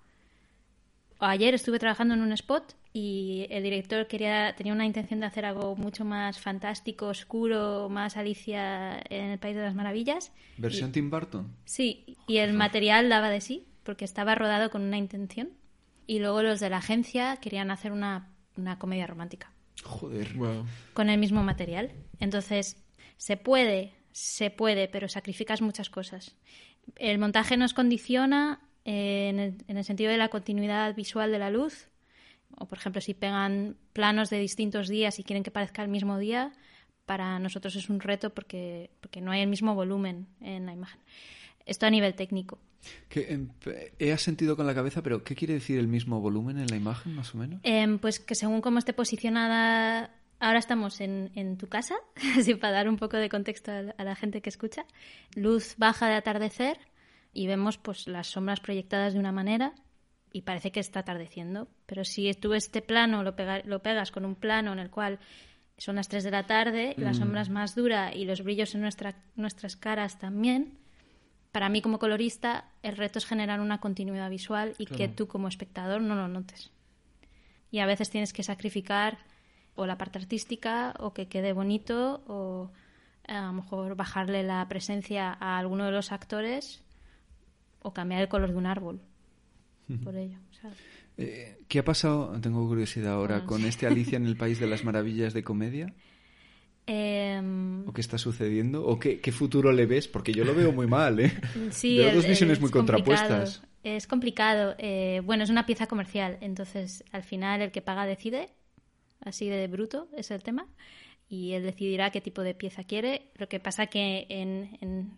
ayer 1.20 1.54
estuve 1.54 1.80
trabajando 1.80 2.16
en 2.16 2.22
un 2.22 2.34
spot 2.34 2.76
y 2.92 3.46
el 3.50 3.64
director 3.64 4.08
quería 4.08 4.56
tenía 4.56 4.74
una 4.74 4.86
intención 4.86 5.20
de 5.20 5.28
hacer 5.28 5.46
algo 5.46 5.76
mucho 5.76 6.06
más 6.06 6.40
fantástico, 6.40 7.08
oscuro, 7.08 7.88
más 7.90 8.18
Alicia 8.18 9.00
en 9.10 9.32
el 9.32 9.40
País 9.40 9.56
de 9.56 9.62
las 9.62 9.76
Maravillas. 9.76 10.32
¿Versión 10.58 10.92
Tim 10.92 11.10
Burton? 11.10 11.56
Sí, 11.66 12.18
y 12.28 12.38
el 12.38 12.54
material 12.54 13.10
daba 13.10 13.30
de 13.30 13.42
sí, 13.42 13.68
porque 13.84 14.06
estaba 14.06 14.36
rodado 14.36 14.70
con 14.70 14.82
una 14.82 14.98
intención. 14.98 15.50
Y 16.08 16.20
luego 16.20 16.42
los 16.42 16.60
de 16.60 16.72
la 16.72 16.78
agencia 16.78 17.38
querían 17.38 17.70
hacer 17.70 17.92
una 17.92 18.34
comedia 18.80 19.06
romántica. 19.06 19.54
Joder. 19.84 20.36
Con 20.94 21.10
el 21.10 21.20
mismo 21.20 21.44
material. 21.44 21.92
Entonces, 22.20 22.78
se 23.18 23.38
puede, 23.38 23.94
se 24.12 24.50
puede, 24.50 24.88
pero 24.88 25.08
sacrificas 25.08 25.62
muchas 25.62 25.90
cosas. 25.90 26.36
El 26.96 27.20
montaje 27.20 27.58
nos 27.58 27.74
condiciona 27.74 28.62
eh, 28.86 29.56
en, 29.68 29.78
el, 29.78 29.84
sentido 29.84 30.12
de 30.12 30.18
la 30.18 30.30
continuidad 30.30 30.96
visual 30.96 31.32
de 31.32 31.40
la 31.40 31.50
luz. 31.50 31.89
O, 32.58 32.68
por 32.68 32.78
ejemplo, 32.78 33.02
si 33.02 33.14
pegan 33.14 33.78
planos 33.94 34.30
de 34.30 34.40
distintos 34.40 34.88
días 34.88 35.20
y 35.20 35.24
quieren 35.24 35.44
que 35.44 35.52
parezca 35.52 35.82
el 35.82 35.90
mismo 35.90 36.18
día, 36.18 36.52
para 37.06 37.40
nosotros 37.40 37.76
es 37.76 37.90
un 37.90 38.00
reto 38.00 38.32
porque, 38.32 38.92
porque 39.02 39.22
no 39.22 39.32
hay 39.32 39.42
el 39.42 39.50
mismo 39.50 39.74
volumen 39.76 40.28
en 40.42 40.66
la 40.66 40.74
imagen. 40.74 41.00
Esto 41.66 41.86
a 41.86 41.90
nivel 41.90 42.14
técnico. 42.16 42.60
Que, 43.10 43.34
em, 43.34 43.50
he 43.98 44.16
sentido 44.18 44.56
con 44.56 44.66
la 44.66 44.74
cabeza, 44.74 45.02
pero 45.02 45.24
¿qué 45.24 45.36
quiere 45.36 45.56
decir 45.56 45.80
el 45.80 45.88
mismo 45.88 46.22
volumen 46.22 46.58
en 46.58 46.68
la 46.68 46.76
imagen, 46.76 47.16
más 47.16 47.34
o 47.36 47.38
menos? 47.38 47.60
Em, 47.64 48.00
pues 48.00 48.20
que 48.20 48.36
según 48.36 48.62
cómo 48.62 48.80
esté 48.80 48.94
posicionada, 48.94 50.16
ahora 50.40 50.60
estamos 50.60 51.02
en, 51.02 51.32
en 51.36 51.58
tu 51.58 51.68
casa, 51.68 51.96
así 52.38 52.56
para 52.56 52.74
dar 52.74 52.90
un 52.90 52.98
poco 52.98 53.18
de 53.18 53.30
contexto 53.30 53.72
a 53.72 54.04
la, 54.04 54.16
gente 54.16 54.42
que 54.42 54.50
escucha, 54.50 54.86
luz 55.36 55.76
baja 55.78 56.08
de 56.08 56.16
atardecer 56.16 56.80
y 57.34 57.48
vemos 57.48 57.78
pues 57.78 58.08
las 58.08 58.28
sombras 58.28 58.60
proyectadas 58.60 59.14
de 59.14 59.20
una 59.20 59.32
manera 59.32 59.74
y 60.32 60.42
parece 60.42 60.72
que 60.72 60.80
está 60.80 61.02
atardeciendo, 61.02 61.68
pero 61.86 62.06
si 62.06 62.32
tú 62.34 62.54
este 62.54 62.82
plano 62.82 63.24
lo, 63.24 63.36
lo 63.66 63.80
pegas 63.82 64.12
con 64.12 64.26
un 64.26 64.36
plano 64.36 64.74
en 64.74 64.80
el 64.80 64.90
cual 64.90 65.20
son 65.78 65.96
las 65.96 66.08
3 66.10 66.24
de 66.24 66.32
la 66.32 66.46
tarde, 66.46 66.94
la 66.98 67.12
mm. 67.12 67.16
sombra 67.16 67.42
es 67.42 67.50
más 67.50 67.74
dura 67.74 68.14
y 68.14 68.26
los 68.26 68.44
brillos 68.44 68.76
en 68.76 68.82
nuestra, 68.82 69.16
nuestras 69.36 69.76
caras 69.76 70.20
también, 70.20 70.78
para 71.52 71.70
mí 71.70 71.82
como 71.82 72.00
colorista 72.00 72.66
el 72.84 72.96
reto 72.96 73.18
es 73.18 73.26
generar 73.26 73.60
una 73.60 73.80
continuidad 73.80 74.30
visual 74.30 74.76
y 74.78 74.86
que 74.86 75.08
tú 75.08 75.28
como 75.28 75.48
espectador 75.48 76.02
no 76.02 76.16
lo 76.16 76.28
notes. 76.28 76.72
Y 77.72 77.80
a 77.80 77.86
veces 77.86 78.10
tienes 78.10 78.34
que 78.34 78.44
sacrificar 78.44 79.18
o 79.76 79.86
la 79.86 79.98
parte 79.98 80.20
artística 80.20 80.94
o 81.00 81.14
que 81.14 81.28
quede 81.28 81.54
bonito 81.54 82.22
o 82.28 82.72
eh, 83.28 83.34
a 83.34 83.48
lo 83.48 83.54
mejor 83.54 83.96
bajarle 83.96 84.44
la 84.44 84.68
presencia 84.68 85.36
a 85.40 85.58
alguno 85.58 85.86
de 85.86 85.92
los 85.92 86.12
actores 86.12 86.84
o 87.82 87.94
cambiar 87.94 88.22
el 88.22 88.28
color 88.28 88.52
de 88.52 88.58
un 88.58 88.66
árbol 88.66 89.02
por 89.98 90.16
ello. 90.16 90.38
Eh, 91.18 91.58
¿Qué 91.68 91.80
ha 91.80 91.86
pasado, 91.86 92.40
tengo 92.42 92.68
curiosidad 92.68 93.14
ahora, 93.14 93.38
ah, 93.38 93.46
con 93.46 93.66
este 93.66 93.88
Alicia 93.88 94.18
en 94.18 94.26
el 94.26 94.38
País 94.38 94.60
de 94.60 94.68
las 94.68 94.84
Maravillas 94.84 95.34
de 95.34 95.44
comedia? 95.44 95.94
Em, 96.86 97.88
¿O 97.88 97.94
qué 97.94 98.02
está 98.02 98.18
sucediendo? 98.18 98.86
¿O 98.86 98.98
qué, 99.00 99.20
futuro 99.32 99.72
le 99.72 99.86
ves? 99.86 100.08
Porque 100.08 100.32
yo 100.32 100.44
lo 100.44 100.56
veo 100.56 100.72
muy 100.72 100.88
mal, 100.88 101.20
¿eh? 101.20 101.32
Sí, 101.72 101.98
dos 101.98 102.26
visiones 102.26 102.60
muy 102.60 102.72
contrapuestas. 102.72 103.62
Es 103.84 104.08
complicado. 104.08 104.76
Eh, 104.78 105.22
bueno, 105.24 105.44
es 105.44 105.50
una 105.50 105.66
pieza 105.66 105.88
comercial, 105.88 106.38
entonces 106.42 107.04
al 107.12 107.24
final 107.24 107.62
el 107.62 107.72
que 107.72 107.82
paga 107.82 108.06
decide, 108.06 108.50
así 109.22 109.48
de 109.48 109.68
bruto 109.68 110.10
es 110.18 110.32
el 110.32 110.44
tema, 110.44 110.68
y 111.30 111.54
él 111.54 111.64
decidirá 111.64 112.10
qué 112.10 112.22
tipo 112.22 112.42
de 112.42 112.56
pieza 112.56 112.84
quiere. 112.84 113.32
Lo 113.36 113.48
que 113.48 113.60
pasa 113.60 113.88
que 113.88 114.26
en, 114.30 115.18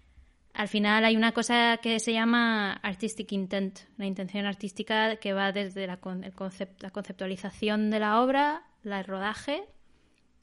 al 0.53 0.67
final 0.67 1.05
hay 1.05 1.15
una 1.15 1.31
cosa 1.31 1.79
que 1.81 1.99
se 1.99 2.13
llama 2.13 2.73
artistic 2.73 3.31
intent, 3.31 3.79
la 3.97 4.05
intención 4.05 4.45
artística 4.45 5.15
que 5.15 5.33
va 5.33 5.51
desde 5.51 5.87
la, 5.87 5.99
el 6.23 6.33
concept, 6.33 6.81
la 6.83 6.91
conceptualización 6.91 7.89
de 7.89 7.99
la 7.99 8.21
obra, 8.21 8.63
el 8.83 9.03
rodaje, 9.05 9.63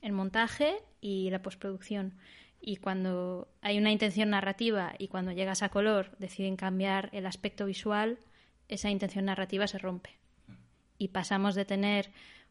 el 0.02 0.12
montaje 0.12 0.76
y 1.00 1.30
la 1.30 1.42
postproducción. 1.42 2.14
Y 2.60 2.76
cuando 2.76 3.48
hay 3.60 3.78
una 3.78 3.92
intención 3.92 4.30
narrativa 4.30 4.94
y 4.98 5.08
cuando 5.08 5.32
llegas 5.32 5.62
a 5.62 5.68
color 5.68 6.16
deciden 6.18 6.56
cambiar 6.56 7.10
el 7.12 7.26
aspecto 7.26 7.66
visual, 7.66 8.18
esa 8.68 8.90
intención 8.90 9.26
narrativa 9.26 9.66
se 9.66 9.78
rompe. 9.78 10.18
Y 10.96 11.08
pasamos 11.08 11.54
de 11.54 11.64
tener 11.64 12.10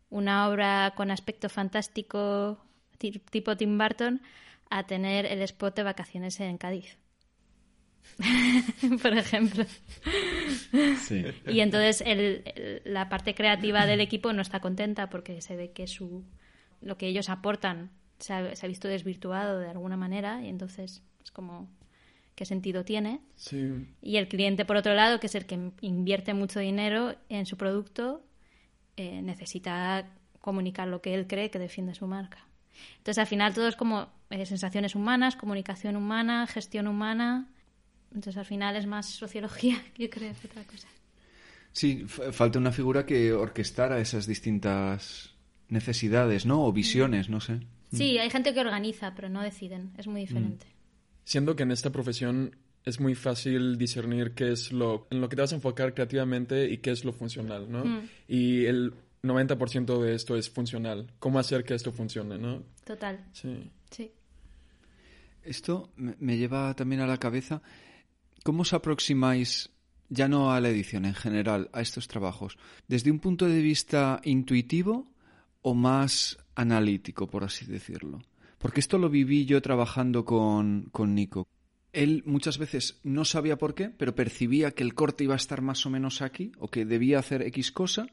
una 0.09 0.47
obra 0.47 0.93
con 0.95 1.11
aspecto 1.11 1.49
fantástico 1.49 2.63
tipo 2.97 3.57
Tim 3.57 3.77
Burton 3.77 4.21
a 4.69 4.85
tener 4.85 5.25
el 5.25 5.41
spot 5.41 5.75
de 5.75 5.83
vacaciones 5.83 6.39
en 6.39 6.57
Cádiz. 6.57 6.97
por 9.01 9.17
ejemplo. 9.17 9.65
Y 11.47 11.61
entonces 11.61 12.03
la 12.83 13.09
parte 13.09 13.33
creativa 13.33 13.85
del 13.85 14.01
equipo 14.01 14.33
no 14.33 14.41
está 14.41 14.59
contenta 14.59 15.09
porque 15.09 15.41
se 15.41 15.55
ve 15.55 15.71
que 15.71 15.87
su, 15.87 16.23
lo 16.81 16.97
que 16.97 17.07
ellos 17.07 17.29
aportan 17.29 17.91
se 18.19 18.33
ha, 18.33 18.67
visto 18.67 18.87
desvirtuado 18.87 19.59
de 19.59 19.69
alguna 19.69 19.97
manera 19.97 20.41
y 20.41 20.49
entonces 20.49 21.03
es 21.23 21.31
como 21.31 21.69
qué 22.35 22.45
sentido 22.45 22.83
tiene. 22.83 23.21
Y 24.01 24.17
el 24.17 24.27
cliente, 24.27 24.65
por 24.65 24.77
otro 24.77 24.93
lado, 24.93 25.19
que 25.19 25.27
es 25.27 25.35
el 25.35 25.45
que 25.45 25.71
invierte 25.81 26.33
mucho 26.33 26.59
dinero 26.59 27.15
en 27.29 27.45
su 27.45 27.57
producto, 27.57 28.23
eh, 28.95 29.21
necesita 29.21 30.09
comunicar 30.41 30.87
lo 30.87 31.01
que 31.01 31.13
él 31.13 31.27
cree 31.27 31.49
que 31.49 31.59
defiende 31.59 31.95
su 31.95 32.07
marca. 32.07 32.47
Entonces, 32.97 33.19
al 33.19 33.27
final 33.27 33.53
todo 33.53 33.67
es 33.67 33.75
como 33.75 34.07
eh, 34.29 34.45
sensaciones 34.45 34.95
humanas, 34.95 35.35
comunicación 35.35 35.95
humana, 35.95 36.45
gestión 36.47 36.87
humana. 36.87 37.49
Entonces, 38.13 38.37
al 38.37 38.45
final 38.45 38.75
es 38.75 38.85
más 38.85 39.07
sociología, 39.07 39.83
yo 39.97 40.09
creo, 40.09 40.33
que 40.39 40.47
otra 40.47 40.63
cosa. 40.63 40.87
Sí, 41.71 42.05
falta 42.07 42.57
una 42.57 42.71
figura 42.71 43.05
que 43.05 43.33
orquestara 43.33 43.99
esas 43.99 44.25
distintas 44.25 45.35
necesidades, 45.69 46.45
¿no? 46.45 46.65
O 46.65 46.71
visiones, 46.71 47.29
no 47.29 47.39
sé. 47.39 47.59
Sí, 47.93 48.17
hay 48.17 48.29
gente 48.29 48.53
que 48.53 48.59
organiza, 48.59 49.13
pero 49.15 49.29
no 49.29 49.41
deciden. 49.41 49.91
Es 49.97 50.07
muy 50.07 50.21
diferente. 50.21 50.65
Mm. 50.65 50.69
Siendo 51.23 51.55
que 51.55 51.63
en 51.63 51.71
esta 51.71 51.91
profesión 51.91 52.55
es 52.83 52.99
muy 52.99 53.15
fácil 53.15 53.77
discernir 53.77 54.31
qué 54.31 54.51
es 54.51 54.71
lo 54.71 55.07
en 55.11 55.19
lo 55.19 55.27
que 55.29 55.35
te 55.35 55.41
vas 55.41 55.51
a 55.51 55.55
enfocar 55.55 55.93
creativamente 55.93 56.69
y 56.69 56.77
qué 56.77 56.91
es 56.91 57.03
lo 57.03 57.13
funcional, 57.13 57.69
¿no? 57.69 57.85
Mm. 57.85 58.09
Y 58.27 58.65
el 58.65 58.93
90% 59.23 60.01
de 60.01 60.15
esto 60.15 60.37
es 60.37 60.49
funcional. 60.49 61.11
¿Cómo 61.19 61.39
hacer 61.39 61.63
que 61.63 61.75
esto 61.75 61.91
funcione, 61.91 62.37
no? 62.37 62.63
Total. 62.85 63.25
Sí. 63.33 63.69
Sí. 63.91 64.11
Esto 65.43 65.91
me 65.95 66.37
lleva 66.37 66.73
también 66.75 67.01
a 67.01 67.07
la 67.07 67.17
cabeza, 67.17 67.61
¿cómo 68.47 68.61
os 68.61 68.71
aproximáis, 68.71 69.71
ya 70.07 70.29
no 70.29 70.53
a 70.53 70.61
la 70.61 70.69
edición 70.69 71.03
en 71.03 71.15
general, 71.15 71.69
a 71.73 71.81
estos 71.81 72.07
trabajos? 72.07 72.57
¿Desde 72.87 73.11
un 73.11 73.19
punto 73.19 73.45
de 73.45 73.61
vista 73.61 74.21
intuitivo 74.23 75.11
o 75.61 75.73
más 75.73 76.37
analítico, 76.55 77.27
por 77.27 77.43
así 77.43 77.65
decirlo? 77.65 78.21
Porque 78.57 78.79
esto 78.79 78.99
lo 78.99 79.09
viví 79.09 79.43
yo 79.43 79.61
trabajando 79.61 80.23
con, 80.23 80.87
con 80.93 81.13
Nico. 81.13 81.45
Él 81.91 82.23
muchas 82.25 82.57
veces 82.57 83.01
no 83.03 83.25
sabía 83.25 83.57
por 83.57 83.75
qué, 83.75 83.89
pero 83.89 84.15
percibía 84.15 84.71
que 84.71 84.83
el 84.83 84.93
corte 84.93 85.25
iba 85.25 85.33
a 85.33 85.43
estar 85.43 85.61
más 85.61 85.85
o 85.85 85.89
menos 85.89 86.21
aquí 86.21 86.53
o 86.57 86.69
que 86.69 86.85
debía 86.85 87.19
hacer 87.19 87.41
X 87.41 87.73
cosa 87.73 88.07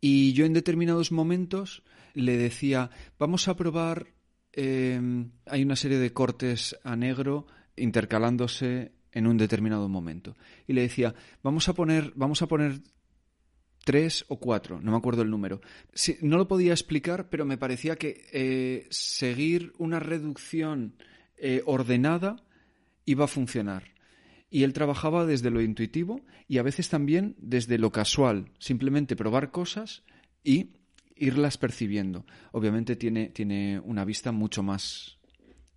y 0.00 0.32
yo 0.32 0.46
en 0.46 0.54
determinados 0.54 1.12
momentos 1.12 1.82
le 2.14 2.38
decía, 2.38 2.88
vamos 3.18 3.46
a 3.48 3.56
probar, 3.56 4.06
em, 4.52 5.32
hay 5.44 5.62
una 5.62 5.76
serie 5.76 5.98
de 5.98 6.14
cortes 6.14 6.78
a 6.82 6.96
negro 6.96 7.46
intercalándose 7.76 8.92
en 9.14 9.26
un 9.26 9.38
determinado 9.38 9.88
momento. 9.88 10.36
Y 10.66 10.74
le 10.74 10.82
decía, 10.82 11.14
vamos 11.42 11.68
a 11.70 11.74
poner, 11.74 12.12
vamos 12.14 12.42
a 12.42 12.46
poner 12.46 12.82
tres 13.84 14.26
o 14.28 14.38
cuatro, 14.38 14.80
no 14.80 14.90
me 14.90 14.96
acuerdo 14.98 15.22
el 15.22 15.30
número. 15.30 15.62
no 16.20 16.36
lo 16.36 16.48
podía 16.48 16.72
explicar, 16.72 17.30
pero 17.30 17.46
me 17.46 17.56
parecía 17.56 17.96
que 17.96 18.26
eh, 18.32 18.86
seguir 18.90 19.72
una 19.78 20.00
reducción 20.00 20.96
eh, 21.38 21.62
ordenada 21.64 22.36
iba 23.06 23.24
a 23.24 23.28
funcionar 23.28 23.94
y 24.54 24.62
él 24.62 24.72
trabajaba 24.72 25.26
desde 25.26 25.50
lo 25.50 25.60
intuitivo 25.60 26.20
y 26.46 26.58
a 26.58 26.62
veces 26.62 26.88
también 26.88 27.34
desde 27.38 27.76
lo 27.76 27.90
casual, 27.90 28.52
simplemente 28.60 29.16
probar 29.16 29.50
cosas 29.50 30.04
y 30.44 30.76
irlas 31.16 31.58
percibiendo. 31.58 32.24
Obviamente 32.52 32.94
tiene, 32.94 33.30
tiene 33.30 33.80
una 33.80 34.04
vista 34.04 34.30
mucho 34.30 34.62
más, 34.62 35.18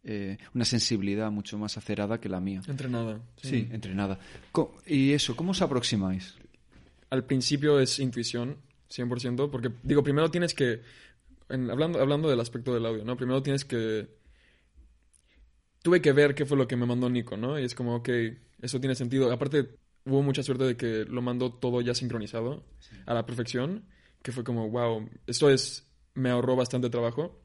eh, 0.04 0.38
una 0.54 0.66
sensibilidad 0.66 1.32
mucho 1.32 1.58
más 1.58 1.78
acerada 1.78 2.20
que 2.20 2.30
la 2.30 2.40
mía. 2.40 2.62
Entrenada. 2.68 3.20
Sí, 3.42 3.68
entrenada. 3.72 4.20
¿Y 4.86 5.12
eso, 5.12 5.36
cómo 5.36 5.52
os 5.52 5.62
aproximáis? 5.62 6.36
Al 7.10 7.24
principio 7.26 7.80
es 7.80 8.00
intuición, 8.00 8.58
100%, 8.90 9.50
porque 9.50 9.72
digo, 9.84 10.04
primero 10.04 10.30
tienes 10.32 10.54
que, 10.54 10.82
hablando, 11.50 12.00
hablando 12.00 12.30
del 12.30 12.40
aspecto 12.40 12.74
del 12.74 12.86
audio, 12.86 13.04
¿no? 13.04 13.16
Primero 13.16 13.42
tienes 13.42 13.66
que 13.66 14.08
tuve 15.82 16.02
que 16.02 16.12
ver 16.12 16.36
qué 16.36 16.46
fue 16.46 16.58
lo 16.58 16.68
que 16.68 16.76
me 16.76 16.86
mandó 16.86 17.10
Nico, 17.10 17.38
¿no? 17.38 17.58
Y 17.58 17.64
es 17.64 17.74
como, 17.74 17.96
ok, 17.96 18.10
eso 18.62 18.80
tiene 18.80 18.96
sentido. 18.96 19.32
Aparte, 19.32 19.70
hubo 20.06 20.22
mucha 20.22 20.44
suerte 20.44 20.66
de 20.66 20.78
que 20.78 21.06
lo 21.06 21.22
mandó 21.22 21.54
todo 21.54 21.82
ya 21.82 21.94
sincronizado 21.94 22.66
a 23.06 23.14
la 23.14 23.26
perfección, 23.26 23.86
que 24.22 24.32
fue 24.32 24.44
como, 24.44 24.70
wow, 24.70 25.10
esto 25.28 25.50
es, 25.50 25.88
me 26.14 26.30
ahorró 26.30 26.56
bastante 26.56 26.90
trabajo. 26.90 27.40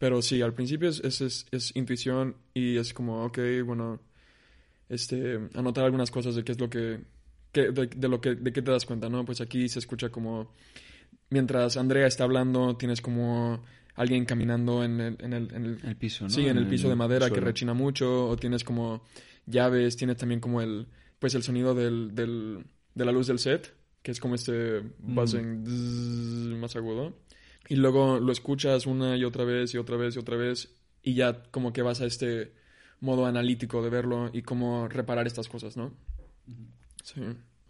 Pero 0.00 0.22
sí, 0.22 0.40
al 0.40 0.54
principio 0.54 0.88
es, 0.88 1.00
es, 1.04 1.46
es, 1.50 1.76
intuición 1.76 2.34
y 2.54 2.78
es 2.78 2.94
como, 2.94 3.22
ok, 3.26 3.38
bueno, 3.66 4.00
este, 4.88 5.38
anotar 5.52 5.84
algunas 5.84 6.10
cosas 6.10 6.34
de 6.34 6.42
qué 6.42 6.52
es 6.52 6.58
lo 6.58 6.70
que, 6.70 7.00
de, 7.52 8.08
lo 8.08 8.18
que, 8.18 8.34
de 8.34 8.50
qué 8.50 8.62
te 8.62 8.70
das 8.70 8.86
cuenta, 8.86 9.10
¿no? 9.10 9.26
Pues 9.26 9.42
aquí 9.42 9.68
se 9.68 9.78
escucha 9.78 10.08
como, 10.08 10.54
mientras 11.28 11.76
Andrea 11.76 12.06
está 12.06 12.24
hablando, 12.24 12.78
tienes 12.78 13.02
como 13.02 13.62
alguien 13.94 14.24
caminando 14.24 14.82
en 14.82 15.00
el, 15.02 15.16
en 15.20 15.34
el, 15.34 15.54
en 15.54 15.80
el, 15.84 15.96
piso, 15.96 16.24
¿no? 16.24 16.30
Sí, 16.30 16.46
en, 16.46 16.56
el 16.56 16.66
piso 16.66 16.88
de 16.88 16.96
madera 16.96 17.28
que 17.28 17.40
rechina 17.40 17.74
mucho, 17.74 18.26
o 18.26 18.36
tienes 18.38 18.64
como 18.64 19.04
llaves, 19.44 19.98
tienes 19.98 20.16
también 20.16 20.40
como 20.40 20.62
el, 20.62 20.86
pues 21.18 21.34
el 21.34 21.42
sonido 21.42 21.74
del, 21.74 22.14
del, 22.14 22.64
de 22.94 23.04
la 23.04 23.12
luz 23.12 23.26
del 23.26 23.38
set, 23.38 23.74
que 24.02 24.12
es 24.12 24.18
como 24.18 24.34
este 24.34 24.80
mm. 24.80 25.14
buzzing 25.14 26.58
más 26.58 26.74
agudo. 26.74 27.12
Y 27.68 27.76
luego 27.76 28.18
lo 28.18 28.32
escuchas 28.32 28.86
una 28.86 29.16
y 29.16 29.24
otra 29.24 29.44
vez 29.44 29.74
y 29.74 29.78
otra 29.78 29.96
vez 29.96 30.16
y 30.16 30.18
otra 30.18 30.36
vez, 30.36 30.74
y 31.02 31.14
ya 31.14 31.42
como 31.50 31.72
que 31.72 31.82
vas 31.82 32.00
a 32.00 32.06
este 32.06 32.52
modo 33.00 33.26
analítico 33.26 33.82
de 33.82 33.90
verlo 33.90 34.30
y 34.32 34.42
cómo 34.42 34.88
reparar 34.88 35.26
estas 35.26 35.48
cosas, 35.48 35.76
¿no? 35.76 35.92
Sí. 37.02 37.22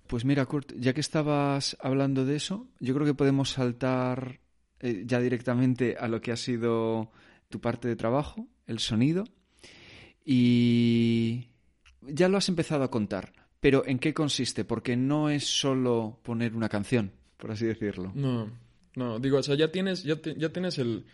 Pues 0.07 0.25
mira, 0.25 0.45
Kurt, 0.47 0.73
ya 0.77 0.93
que 0.93 1.01
estabas 1.01 1.77
hablando 1.81 2.25
de 2.25 2.37
eso, 2.37 2.67
yo 2.81 2.95
creo 2.95 3.07
que 3.07 3.15
podemos 3.15 3.51
saltar 3.51 4.41
eh, 4.81 5.05
ya 5.07 5.21
directamente 5.21 5.97
a 5.99 6.09
lo 6.09 6.21
que 6.21 6.33
ha 6.33 6.37
sido 6.37 7.13
tu 7.49 7.61
parte 7.61 7.87
de 7.87 7.97
trabajo, 7.97 8.49
el 8.67 8.81
sonido. 8.81 9.25
Y 10.25 11.49
ya 12.03 12.29
lo 12.29 12.39
has 12.39 12.49
empezado 12.49 12.83
a 12.83 12.91
contar, 12.91 13.33
pero 13.61 13.87
¿en 13.87 13.99
qué 13.99 14.13
consiste? 14.13 14.65
Porque 14.65 14.97
no 14.97 15.31
es 15.31 15.47
solo 15.47 16.19
poner 16.23 16.57
una 16.57 16.69
canción, 16.69 17.13
por 17.37 17.53
así 17.53 17.67
decirlo. 17.67 18.11
No, 18.15 18.51
no, 18.97 19.19
digo, 19.19 19.39
o 19.39 19.43
sea, 19.43 19.55
ya 19.55 19.71
tienes, 19.71 20.03
ya, 20.03 20.21
ya 20.37 20.49
tienes 20.51 20.79
el, 20.79 21.05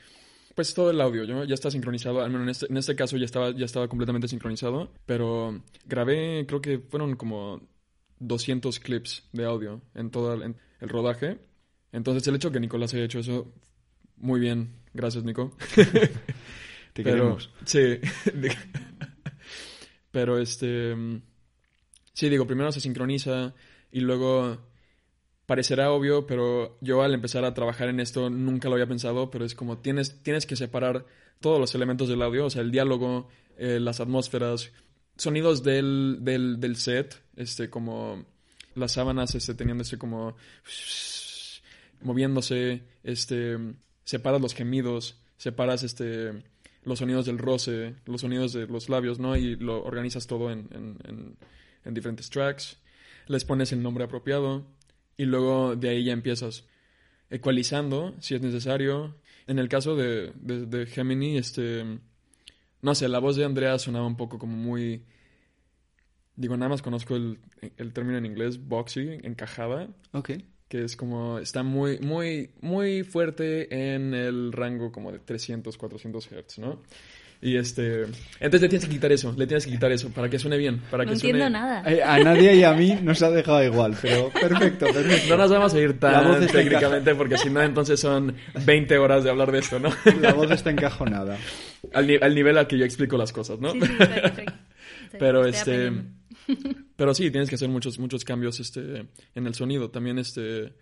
pues 0.55 0.75
todo 0.75 0.91
el 0.91 1.01
audio, 1.01 1.27
¿no? 1.27 1.45
ya 1.45 1.55
está 1.55 1.71
sincronizado, 1.71 2.23
al 2.23 2.31
menos 2.31 2.45
en 2.45 2.51
este, 2.51 2.67
en 2.71 2.77
este 2.77 2.97
caso 2.97 3.17
ya 3.17 3.25
estaba, 3.25 3.51
ya 3.51 3.65
estaba 3.65 3.89
completamente 3.89 4.29
sincronizado, 4.29 4.93
pero 5.05 5.62
grabé, 5.85 6.45
creo 6.47 6.61
que 6.61 6.79
fueron 6.79 7.17
como 7.17 7.61
200 8.19 8.81
clips 8.81 9.25
de 9.33 9.45
audio 9.45 9.83
en 9.95 10.11
todo 10.11 10.35
el 10.35 10.55
rodaje 10.81 11.39
entonces, 11.97 12.27
el 12.29 12.35
hecho 12.35 12.53
que 12.53 12.61
Nicolás 12.61 12.93
haya 12.93 13.05
hecho 13.05 13.21
eso, 13.21 13.55
muy 14.17 14.39
bien. 14.39 14.69
Gracias, 14.93 15.25
Nico. 15.25 15.57
Te 16.93 17.03
queremos. 17.03 17.51
Sí. 17.65 17.99
pero, 20.11 20.39
este... 20.39 20.95
Sí, 22.12 22.29
digo, 22.29 22.47
primero 22.47 22.71
se 22.71 22.81
sincroniza 22.81 23.55
y 23.91 24.01
luego 24.01 24.59
parecerá 25.47 25.93
obvio, 25.93 26.27
pero 26.27 26.77
yo 26.81 27.03
al 27.03 27.15
empezar 27.15 27.45
a 27.45 27.55
trabajar 27.55 27.89
en 27.89 28.01
esto 28.01 28.29
nunca 28.31 28.69
lo 28.69 28.75
había 28.75 28.89
pensado, 28.89 29.31
pero 29.31 29.45
es 29.45 29.55
como 29.55 29.79
tienes, 29.79 30.23
tienes 30.23 30.45
que 30.45 30.57
separar 30.57 31.07
todos 31.41 31.61
los 31.61 31.75
elementos 31.75 32.09
del 32.09 32.23
audio, 32.23 32.47
o 32.47 32.51
sea, 32.51 32.63
el 32.63 32.73
diálogo, 32.73 33.29
eh, 33.57 33.79
las 33.81 34.01
atmósferas, 34.01 34.73
sonidos 35.17 35.63
del, 35.63 36.19
del, 36.21 36.61
del, 36.61 36.77
set, 36.77 37.23
este, 37.37 37.71
como 37.71 38.25
las 38.75 38.93
sábanas, 38.93 39.35
este, 39.35 39.55
teniendo 39.55 39.83
ese 39.83 39.99
como 39.99 40.37
moviéndose, 42.03 42.83
este, 43.05 43.57
separas 44.05 44.41
los 44.41 44.55
gemidos, 44.55 45.21
separas 45.39 45.83
este, 45.85 46.33
los 46.85 46.99
sonidos 46.99 47.27
del 47.27 47.39
roce, 47.39 47.95
los 48.05 48.21
sonidos 48.21 48.53
de 48.53 48.67
los 48.67 48.89
labios, 48.89 49.19
¿no? 49.19 49.37
Y 49.37 49.57
lo 49.57 49.83
organizas 49.85 50.27
todo 50.27 50.51
en, 50.51 50.69
en, 50.73 51.37
en, 51.85 51.95
diferentes 51.95 52.31
tracks, 52.31 52.79
les 53.27 53.45
pones 53.45 53.73
el 53.73 53.83
nombre 53.83 54.05
apropiado 54.05 54.67
y 55.17 55.25
luego 55.25 55.77
de 55.77 55.89
ahí 55.91 56.05
ya 56.05 56.13
empiezas 56.13 56.65
ecualizando 57.31 58.15
si 58.21 58.35
es 58.35 58.43
necesario. 58.43 59.17
En 59.47 59.59
el 59.59 59.69
caso 59.69 59.97
de, 59.97 60.33
de, 60.35 60.87
Gemini, 60.87 61.39
este, 61.39 61.85
no 62.83 62.95
sé, 62.95 63.09
la 63.09 63.19
voz 63.19 63.37
de 63.37 63.45
Andrea 63.45 63.79
sonaba 63.79 64.07
un 64.07 64.17
poco 64.17 64.39
como 64.39 64.57
muy... 64.57 65.05
Digo, 66.35 66.57
nada 66.57 66.69
más 66.69 66.83
conozco 66.83 67.17
el, 67.17 67.39
el 67.77 67.93
término 67.93 68.19
en 68.19 68.27
inglés, 68.27 68.59
boxy, 68.67 69.19
encajada. 69.23 69.89
Ok 70.13 70.33
que 70.69 70.85
es 70.85 70.97
como, 70.97 71.39
está 71.39 71.63
muy, 71.63 71.99
muy, 72.01 72.51
muy 72.61 73.05
fuerte 73.05 73.95
en 73.95 74.15
el 74.15 74.53
rango 74.53 74.91
como 74.91 75.13
de 75.13 75.19
300, 75.21 75.77
400 75.77 76.29
Hz, 76.29 76.59
¿no? 76.59 76.83
Y 77.40 77.57
este, 77.57 78.03
entonces 78.40 78.62
le 78.62 78.68
tienes 78.68 78.87
que 78.87 78.94
quitar 78.94 79.12
eso, 79.12 79.34
le 79.37 79.47
tienes 79.47 79.66
que 79.66 79.72
quitar 79.72 79.93
eso 79.93 80.09
para 80.11 80.28
que 80.28 80.39
suene 80.39 80.57
bien, 80.57 80.80
para 80.91 81.05
no 81.05 81.11
que 81.11 81.14
entiendo 81.14 81.51
nada. 81.51 81.82
Eh, 81.87 82.03
a 82.03 82.18
nadie 82.18 82.57
y 82.57 82.64
a 82.64 82.72
mí 82.72 82.99
nos 83.03 83.22
ha 83.22 83.30
dejado 83.30 83.62
igual, 83.62 83.97
pero 84.01 84.30
perfecto, 84.30 84.87
perfecto. 84.93 85.28
No 85.28 85.37
nos 85.37 85.51
vamos 85.51 85.74
a 85.74 85.80
ir 85.80 85.99
tan 85.99 86.47
técnicamente 86.47 87.14
porque 87.14 87.37
si 87.37 87.51
no 87.51 87.62
entonces 87.62 88.01
son 88.01 88.34
20 88.64 88.99
horas 88.99 89.24
de 89.24 89.30
hablar 89.30 89.53
de 89.53 89.59
esto, 89.59 89.78
¿no? 89.78 89.91
La 90.20 90.32
voz 90.32 90.51
está 90.51 90.70
encajonada. 90.70 91.37
Al, 91.93 92.18
al 92.20 92.34
nivel 92.34 92.59
al 92.59 92.66
que 92.66 92.78
yo 92.78 92.84
explico 92.84 93.16
las 93.16 93.32
cosas, 93.32 93.61
¿no? 93.61 93.72
Sí, 93.72 93.80
sí, 93.80 93.87
perfecto. 93.97 94.53
Pero 95.18 95.47
este 95.47 95.93
pero 96.97 97.14
sí, 97.14 97.30
tienes 97.30 97.49
que 97.49 97.57
hacer 97.57 97.68
muchos, 97.68 97.99
muchos 97.99 98.24
cambios 98.24 98.61
este, 98.61 99.07
en 99.34 99.47
el 99.47 99.55
sonido. 99.55 99.91
También 99.91 100.18
este, 100.18 100.72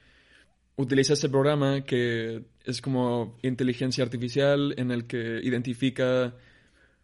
utiliza 0.76 1.12
este 1.12 1.28
programa 1.28 1.82
que 1.82 2.44
es 2.64 2.80
como 2.80 3.36
inteligencia 3.42 4.04
artificial 4.04 4.74
en 4.76 4.90
el 4.90 5.06
que 5.06 5.40
identifica, 5.42 6.34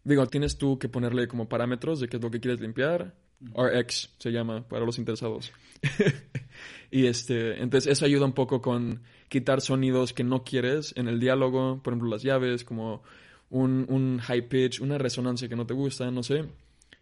digo, 0.03 0.25
tienes 0.27 0.57
tú 0.57 0.77
que 0.77 0.89
ponerle 0.89 1.27
como 1.27 1.47
parámetros 1.47 1.99
de 1.99 2.07
qué 2.07 2.17
es 2.17 2.23
lo 2.23 2.31
que 2.31 2.39
quieres 2.39 2.59
limpiar, 2.59 3.15
RX 3.55 4.09
se 4.17 4.31
llama 4.31 4.67
para 4.67 4.85
los 4.85 4.99
interesados. 4.99 5.51
y 6.91 7.05
este, 7.05 7.61
entonces 7.61 7.91
eso 7.91 8.05
ayuda 8.05 8.25
un 8.25 8.33
poco 8.33 8.61
con 8.61 9.01
quitar 9.29 9.61
sonidos 9.61 10.13
que 10.13 10.23
no 10.23 10.43
quieres 10.43 10.93
en 10.95 11.07
el 11.07 11.19
diálogo, 11.19 11.81
por 11.81 11.93
ejemplo 11.93 12.09
las 12.09 12.23
llaves, 12.23 12.63
como 12.63 13.01
un, 13.49 13.85
un 13.89 14.19
high 14.19 14.47
pitch, 14.47 14.81
una 14.81 14.97
resonancia 14.97 15.47
que 15.49 15.55
no 15.55 15.65
te 15.65 15.73
gusta, 15.73 16.11
no 16.11 16.23
sé, 16.23 16.45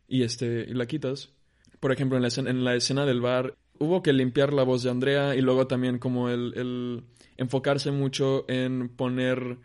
y 0.08 0.24
este, 0.24 0.66
y 0.68 0.74
la 0.74 0.86
quitas. 0.86 1.30
Por 1.80 1.94
ejemplo, 1.94 2.18
en 2.18 2.24
la 2.24 2.28
escena, 2.28 2.50
en 2.50 2.64
la 2.64 2.76
escena 2.76 3.06
del 3.06 3.22
bar 3.22 3.56
hubo 3.80 4.04
que 4.04 4.14
limpiar 4.14 4.54
la 4.54 4.64
voz 4.64 4.84
de 4.84 4.90
Andrea 4.92 5.36
y 5.36 5.42
luego 5.42 5.68
también 5.68 6.00
como 6.00 6.30
el, 6.30 6.54
el 6.56 7.04
enfocarse 7.38 7.92
mucho 7.92 8.46
en 8.50 8.90
poner 8.90 9.58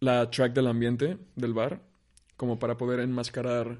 la 0.00 0.30
track 0.30 0.52
del 0.52 0.66
ambiente 0.66 1.18
del 1.36 1.54
bar, 1.54 1.82
como 2.36 2.58
para 2.58 2.76
poder 2.76 3.00
enmascarar 3.00 3.78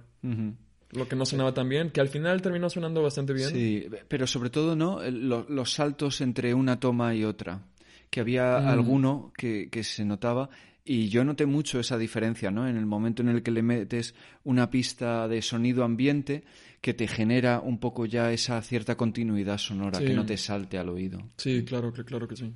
lo 0.92 1.08
que 1.08 1.16
no 1.16 1.26
sonaba 1.26 1.52
tan 1.52 1.68
bien, 1.68 1.90
que 1.90 2.00
al 2.00 2.08
final 2.08 2.40
terminó 2.42 2.70
sonando 2.70 3.02
bastante 3.02 3.32
bien. 3.32 3.50
Sí, 3.50 3.86
pero 4.08 4.26
sobre 4.26 4.50
todo, 4.50 4.76
¿no? 4.76 5.00
los 5.10 5.72
saltos 5.72 6.20
entre 6.20 6.54
una 6.54 6.78
toma 6.78 7.14
y 7.14 7.24
otra, 7.24 7.62
que 8.08 8.20
había 8.20 8.60
Mm. 8.60 8.68
alguno 8.68 9.32
que, 9.36 9.68
que 9.70 9.82
se 9.82 10.04
notaba 10.04 10.48
y 10.84 11.08
yo 11.08 11.24
noté 11.24 11.46
mucho 11.46 11.80
esa 11.80 11.96
diferencia, 11.96 12.50
¿no? 12.50 12.68
En 12.68 12.76
el 12.76 12.86
momento 12.86 13.22
en 13.22 13.28
el 13.28 13.42
que 13.42 13.50
le 13.52 13.62
metes 13.62 14.14
una 14.44 14.68
pista 14.68 15.28
de 15.28 15.40
sonido 15.40 15.84
ambiente 15.84 16.44
que 16.82 16.92
te 16.92 17.06
genera 17.08 17.60
un 17.60 17.78
poco 17.78 18.04
ya 18.04 18.30
esa 18.32 18.60
cierta 18.60 18.96
continuidad 18.96 19.56
sonora, 19.56 19.98
Sí. 20.00 20.04
que 20.04 20.12
no 20.14 20.26
te 20.26 20.36
salte 20.36 20.76
al 20.76 20.90
oído. 20.90 21.20
Sí, 21.38 21.64
claro, 21.64 21.92
que- 21.92 22.04
claro 22.04 22.28
que 22.28 22.36
sí. 22.36 22.52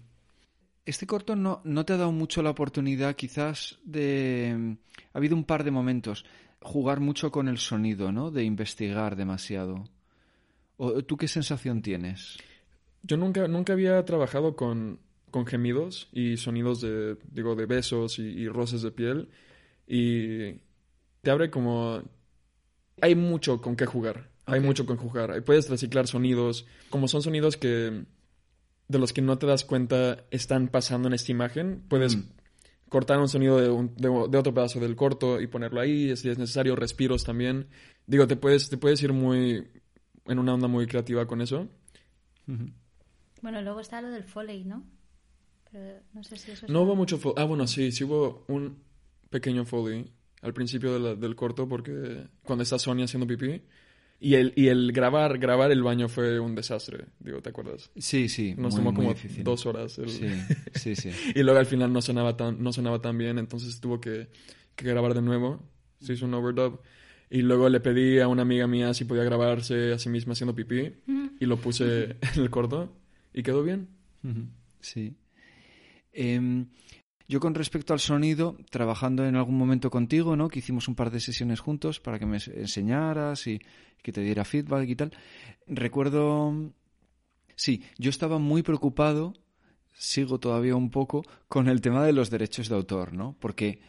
Este 0.84 1.06
corto 1.06 1.34
no, 1.34 1.62
no 1.64 1.84
te 1.86 1.94
ha 1.94 1.96
dado 1.96 2.12
mucho 2.12 2.42
la 2.42 2.50
oportunidad, 2.50 3.16
quizás, 3.16 3.78
de... 3.84 4.76
Ha 5.14 5.18
habido 5.18 5.34
un 5.34 5.44
par 5.44 5.64
de 5.64 5.70
momentos. 5.70 6.24
Jugar 6.60 7.00
mucho 7.00 7.30
con 7.32 7.48
el 7.48 7.58
sonido, 7.58 8.12
¿no? 8.12 8.30
De 8.30 8.44
investigar 8.44 9.16
demasiado. 9.16 9.84
¿O, 10.76 11.02
¿Tú 11.02 11.16
qué 11.16 11.26
sensación 11.28 11.80
tienes? 11.82 12.36
Yo 13.02 13.16
nunca, 13.16 13.46
nunca 13.48 13.72
había 13.72 14.04
trabajado 14.04 14.54
con, 14.56 14.98
con 15.30 15.46
gemidos 15.46 16.08
y 16.12 16.36
sonidos 16.36 16.80
de, 16.80 17.16
digo, 17.32 17.54
de 17.54 17.66
besos 17.66 18.18
y, 18.18 18.22
y 18.24 18.48
roces 18.48 18.82
de 18.82 18.90
piel. 18.90 19.28
Y 19.86 20.60
te 21.22 21.30
abre 21.30 21.48
como... 21.50 22.02
Hay 23.00 23.14
mucho 23.14 23.60
con 23.60 23.76
qué 23.76 23.86
jugar. 23.86 24.30
Hay 24.46 24.60
mucho 24.60 24.86
con 24.86 24.96
jugar. 24.96 25.42
Puedes 25.44 25.68
reciclar 25.68 26.06
sonidos. 26.06 26.66
Como 26.90 27.08
son 27.08 27.22
sonidos 27.22 27.56
que... 27.56 28.04
De 28.88 28.98
los 29.00 29.12
que 29.12 29.20
no 29.22 29.36
te 29.38 29.46
das 29.46 29.64
cuenta 29.64 30.24
están 30.30 30.68
pasando 30.68 31.08
en 31.08 31.14
esta 31.14 31.32
imagen. 31.32 31.82
Puedes 31.88 32.16
Mm. 32.16 32.22
cortar 32.88 33.18
un 33.18 33.28
sonido 33.28 33.58
de, 33.60 33.68
un- 33.68 33.94
de, 33.96 34.08
de 34.08 34.38
otro 34.38 34.54
pedazo 34.54 34.78
del 34.78 34.94
corto 34.94 35.40
y 35.40 35.48
ponerlo 35.48 35.80
ahí. 35.80 36.16
Si 36.16 36.28
es 36.28 36.38
necesario, 36.38 36.76
respiros 36.76 37.24
también. 37.24 37.66
Digo, 38.06 38.26
te 38.28 38.36
puedes, 38.36 38.68
te 38.70 38.76
puedes 38.78 39.02
ir 39.02 39.12
muy... 39.12 39.66
En 40.26 40.38
una 40.38 40.54
onda 40.54 40.68
muy 40.68 40.86
creativa 40.86 41.26
con 41.26 41.40
eso. 41.40 41.68
Bueno, 43.42 43.62
luego 43.62 43.80
está 43.80 44.00
lo 44.00 44.08
del 44.10 44.24
Foley, 44.24 44.64
¿no? 44.64 44.84
Pero 45.70 46.00
no 46.14 46.22
sé 46.24 46.36
si 46.36 46.52
eso 46.52 46.66
No 46.68 46.82
hubo 46.82 46.94
mucho 46.96 47.18
foley. 47.18 47.34
Ah, 47.38 47.44
bueno, 47.44 47.66
sí, 47.66 47.92
sí 47.92 48.04
hubo 48.04 48.44
un 48.48 48.78
pequeño 49.30 49.64
foley 49.64 50.10
al 50.46 50.54
principio 50.54 50.94
de 50.94 51.00
la- 51.00 51.14
del 51.14 51.34
corto 51.34 51.68
porque 51.68 52.26
cuando 52.42 52.62
está 52.62 52.78
Sonia 52.78 53.04
haciendo 53.04 53.26
pipí 53.26 53.60
y 54.18 54.34
el, 54.34 54.52
y 54.56 54.68
el 54.68 54.92
grabar, 54.92 55.38
grabar 55.38 55.70
el 55.72 55.82
baño 55.82 56.08
fue 56.08 56.40
un 56.40 56.54
desastre, 56.54 57.04
digo, 57.20 57.42
¿te 57.42 57.50
acuerdas? 57.50 57.90
Sí, 57.96 58.28
sí. 58.28 58.54
Nos 58.56 58.72
muy, 58.74 58.78
tomó 58.78 58.92
muy 58.92 58.96
como 58.96 59.08
difícil. 59.14 59.44
dos 59.44 59.66
horas. 59.66 59.98
el- 59.98 60.08
Sí, 60.08 60.26
sí, 60.74 60.96
sí. 60.96 61.10
y 61.34 61.42
luego 61.42 61.58
al 61.60 61.66
final 61.66 61.92
no 61.92 62.00
sonaba 62.00 62.36
tan, 62.36 62.62
no 62.62 62.72
sonaba 62.72 63.00
tan 63.02 63.18
bien, 63.18 63.38
entonces 63.38 63.78
tuvo 63.80 64.00
que, 64.00 64.28
que 64.74 64.86
grabar 64.86 65.12
de 65.14 65.22
nuevo. 65.22 65.62
Se 66.00 66.12
hizo 66.14 66.24
un 66.26 66.34
overdub. 66.34 66.80
Y 67.28 67.42
luego 67.42 67.68
le 67.68 67.80
pedí 67.80 68.20
a 68.20 68.28
una 68.28 68.42
amiga 68.42 68.66
mía 68.68 68.94
si 68.94 69.04
podía 69.04 69.24
grabarse 69.24 69.92
a 69.92 69.98
sí 69.98 70.08
misma 70.08 70.32
haciendo 70.34 70.54
pipí 70.54 70.92
y 71.40 71.44
lo 71.46 71.56
puse 71.56 72.10
en 72.34 72.42
el 72.42 72.50
corto 72.50 72.96
y 73.34 73.42
quedó 73.42 73.62
bien. 73.64 73.88
Sí. 74.80 75.14
Em, 76.12 76.66
yo 77.28 77.40
con 77.40 77.54
respecto 77.54 77.92
al 77.92 78.00
sonido, 78.00 78.56
trabajando 78.70 79.26
en 79.26 79.36
algún 79.36 79.56
momento 79.56 79.90
contigo, 79.90 80.36
¿no? 80.36 80.48
Que 80.48 80.60
hicimos 80.60 80.88
un 80.88 80.94
par 80.94 81.10
de 81.10 81.20
sesiones 81.20 81.60
juntos 81.60 82.00
para 82.00 82.18
que 82.18 82.26
me 82.26 82.36
ens- 82.38 82.52
enseñaras 82.54 83.46
y 83.46 83.60
que 84.02 84.12
te 84.12 84.20
diera 84.20 84.44
feedback 84.44 84.88
y 84.88 84.96
tal. 84.96 85.12
Recuerdo... 85.66 86.72
Sí, 87.58 87.82
yo 87.96 88.10
estaba 88.10 88.38
muy 88.38 88.62
preocupado, 88.62 89.32
sigo 89.94 90.38
todavía 90.38 90.76
un 90.76 90.90
poco, 90.90 91.24
con 91.48 91.68
el 91.68 91.80
tema 91.80 92.04
de 92.04 92.12
los 92.12 92.28
derechos 92.28 92.68
de 92.68 92.74
autor, 92.74 93.14
¿no? 93.14 93.34
Porque 93.40 93.80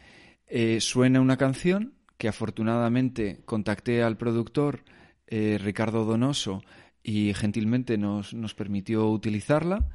eh, 0.46 0.80
suena 0.80 1.20
una 1.20 1.36
canción 1.36 1.92
que 2.16 2.28
afortunadamente 2.28 3.42
contacté 3.44 4.02
al 4.02 4.16
productor 4.16 4.84
eh, 5.26 5.58
Ricardo 5.62 6.06
Donoso 6.06 6.62
y 7.02 7.34
gentilmente 7.34 7.98
nos, 7.98 8.32
nos 8.32 8.54
permitió 8.54 9.06
utilizarla, 9.10 9.86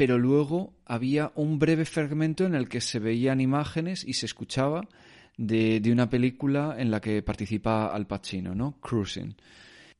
pero 0.00 0.18
luego 0.18 0.72
había 0.86 1.30
un 1.34 1.58
breve 1.58 1.84
fragmento 1.84 2.46
en 2.46 2.54
el 2.54 2.70
que 2.70 2.80
se 2.80 2.98
veían 2.98 3.38
imágenes 3.38 4.02
y 4.02 4.14
se 4.14 4.24
escuchaba 4.24 4.88
de, 5.36 5.78
de 5.80 5.92
una 5.92 6.08
película 6.08 6.74
en 6.78 6.90
la 6.90 7.02
que 7.02 7.20
participa 7.20 7.88
Al 7.88 8.06
Pacino, 8.06 8.54
¿no? 8.54 8.80
Cruising. 8.80 9.36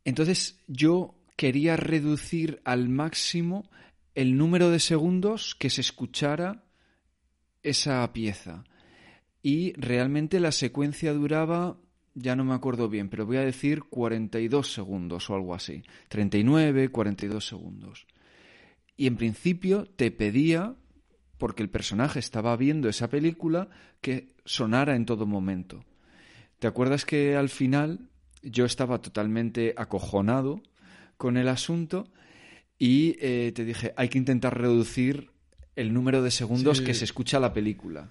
Entonces 0.03 0.59
yo 0.67 1.17
quería 1.37 1.77
reducir 1.77 2.63
al 2.65 2.89
máximo 2.89 3.69
el 4.15 4.39
número 4.39 4.71
de 4.71 4.81
segundos 4.81 5.55
que 5.55 5.69
se 5.69 5.83
escuchara 5.83 6.65
esa 7.63 8.11
pieza. 8.15 8.65
Y 9.43 9.75
realmente 9.75 10.41
la 10.41 10.53
secuencia 10.53 11.13
duraba, 11.13 11.77
ya 12.15 12.37
no 12.37 12.45
me 12.47 12.55
acuerdo 12.55 12.89
bien, 12.89 13.11
pero 13.11 13.27
voy 13.27 13.37
a 13.37 13.45
decir 13.45 13.83
42 13.83 14.73
segundos 14.73 15.29
o 15.29 15.35
algo 15.35 15.55
así. 15.55 15.83
39, 16.09 16.89
42 16.89 17.47
segundos. 17.47 18.07
Y 19.01 19.07
en 19.07 19.17
principio 19.17 19.87
te 19.97 20.11
pedía, 20.11 20.75
porque 21.39 21.63
el 21.63 21.71
personaje 21.71 22.19
estaba 22.19 22.55
viendo 22.59 22.87
esa 22.91 23.09
película, 23.09 23.71
que 24.03 24.35
sonara 24.45 24.95
en 24.95 25.07
todo 25.07 25.25
momento. 25.25 25.87
¿Te 26.59 26.67
acuerdas 26.67 27.07
que 27.07 27.35
al 27.35 27.49
final 27.49 28.11
yo 28.43 28.67
estaba 28.67 29.01
totalmente 29.01 29.73
acojonado 29.79 30.61
con 31.17 31.39
el 31.39 31.49
asunto 31.49 32.09
y 32.79 33.17
eh, 33.21 33.53
te 33.55 33.65
dije, 33.65 33.95
hay 33.97 34.11
que 34.11 34.19
intentar 34.19 34.61
reducir 34.61 35.31
el 35.77 35.95
número 35.95 36.23
de 36.23 36.31
segundos 36.31 36.77
Sí. 36.79 36.85
que 36.85 36.93
se 36.93 37.05
escucha 37.07 37.41
la 37.41 37.55
película. 37.55 38.11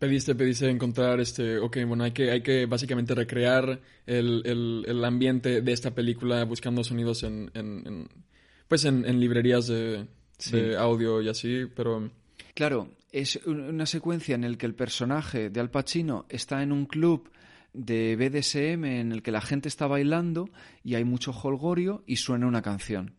Pediste, 0.00 0.34
pediste 0.34 0.68
encontrar 0.68 1.20
este, 1.20 1.58
ok, 1.58 1.76
bueno, 1.86 2.02
hay 2.02 2.10
que, 2.10 2.32
hay 2.32 2.42
que 2.42 2.66
básicamente 2.66 3.14
recrear 3.14 3.80
el, 4.06 4.42
el, 4.44 4.84
el 4.88 5.04
ambiente 5.04 5.62
de 5.62 5.72
esta 5.72 5.94
película 5.94 6.44
buscando 6.44 6.82
sonidos 6.82 7.22
en, 7.22 7.48
en, 7.54 7.86
en- 7.86 8.08
pues 8.66 8.84
en, 8.84 9.04
en 9.04 9.20
librerías 9.20 9.68
de, 9.68 10.08
Sí. 10.38 10.56
de 10.56 10.76
audio 10.76 11.20
y 11.22 11.28
así, 11.28 11.64
pero 11.74 12.10
Claro, 12.54 12.88
es 13.12 13.36
un- 13.46 13.60
una 13.60 13.86
secuencia 13.86 14.34
en 14.34 14.50
la 14.50 14.56
que 14.58 14.66
el 14.66 14.74
personaje 14.74 15.50
de 15.50 15.60
Al 15.60 15.70
Pacino 15.70 16.26
está 16.28 16.62
en 16.62 16.72
un 16.72 16.86
club 16.86 17.30
de 17.72 18.16
BDSM 18.16 18.84
en 19.00 19.12
el 19.12 19.22
que 19.22 19.30
la 19.30 19.40
gente 19.42 19.68
está 19.68 19.86
bailando 19.86 20.48
y 20.82 20.94
hay 20.94 21.04
mucho 21.04 21.32
holgorio 21.32 22.02
y 22.06 22.16
suena 22.16 22.46
una 22.46 22.62
canción. 22.62 23.14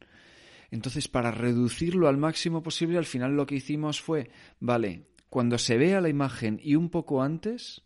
Entonces, 0.71 1.07
para 1.07 1.31
reducirlo 1.31 2.07
al 2.07 2.17
máximo 2.17 2.61
posible, 2.63 2.97
al 2.97 3.05
final 3.05 3.35
lo 3.35 3.45
que 3.45 3.55
hicimos 3.55 4.01
fue, 4.01 4.29
vale, 4.59 5.03
cuando 5.29 5.57
se 5.57 5.77
vea 5.77 6.01
la 6.01 6.09
imagen 6.09 6.59
y 6.63 6.75
un 6.75 6.89
poco 6.89 7.21
antes, 7.21 7.83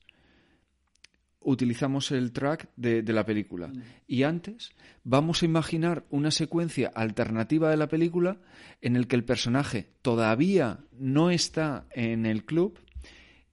utilizamos 1.42 2.12
el 2.12 2.32
track 2.32 2.70
de, 2.76 3.02
de 3.02 3.14
la 3.14 3.26
película. 3.26 3.72
Y 4.08 4.24
antes, 4.24 4.72
vamos 5.04 5.42
a 5.42 5.46
imaginar 5.46 6.06
una 6.10 6.32
secuencia 6.32 6.92
alternativa 6.94 7.70
de 7.70 7.78
la 7.78 7.88
película 7.88 8.38
en 8.82 8.96
el 8.96 9.08
que 9.08 9.16
el 9.16 9.24
personaje 9.24 9.90
todavía 10.02 10.80
no 10.98 11.32
está 11.32 11.88
en 11.92 12.26
el 12.26 12.46
club 12.46 12.80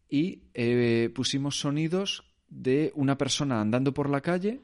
y 0.09 0.43
eh, 0.55 1.11
pusimos 1.14 1.61
sonidos 1.61 2.24
de 2.49 2.93
una 2.95 3.18
persona 3.18 3.61
andando 3.61 3.93
por 3.93 4.09
la 4.09 4.20
calle 4.20 4.61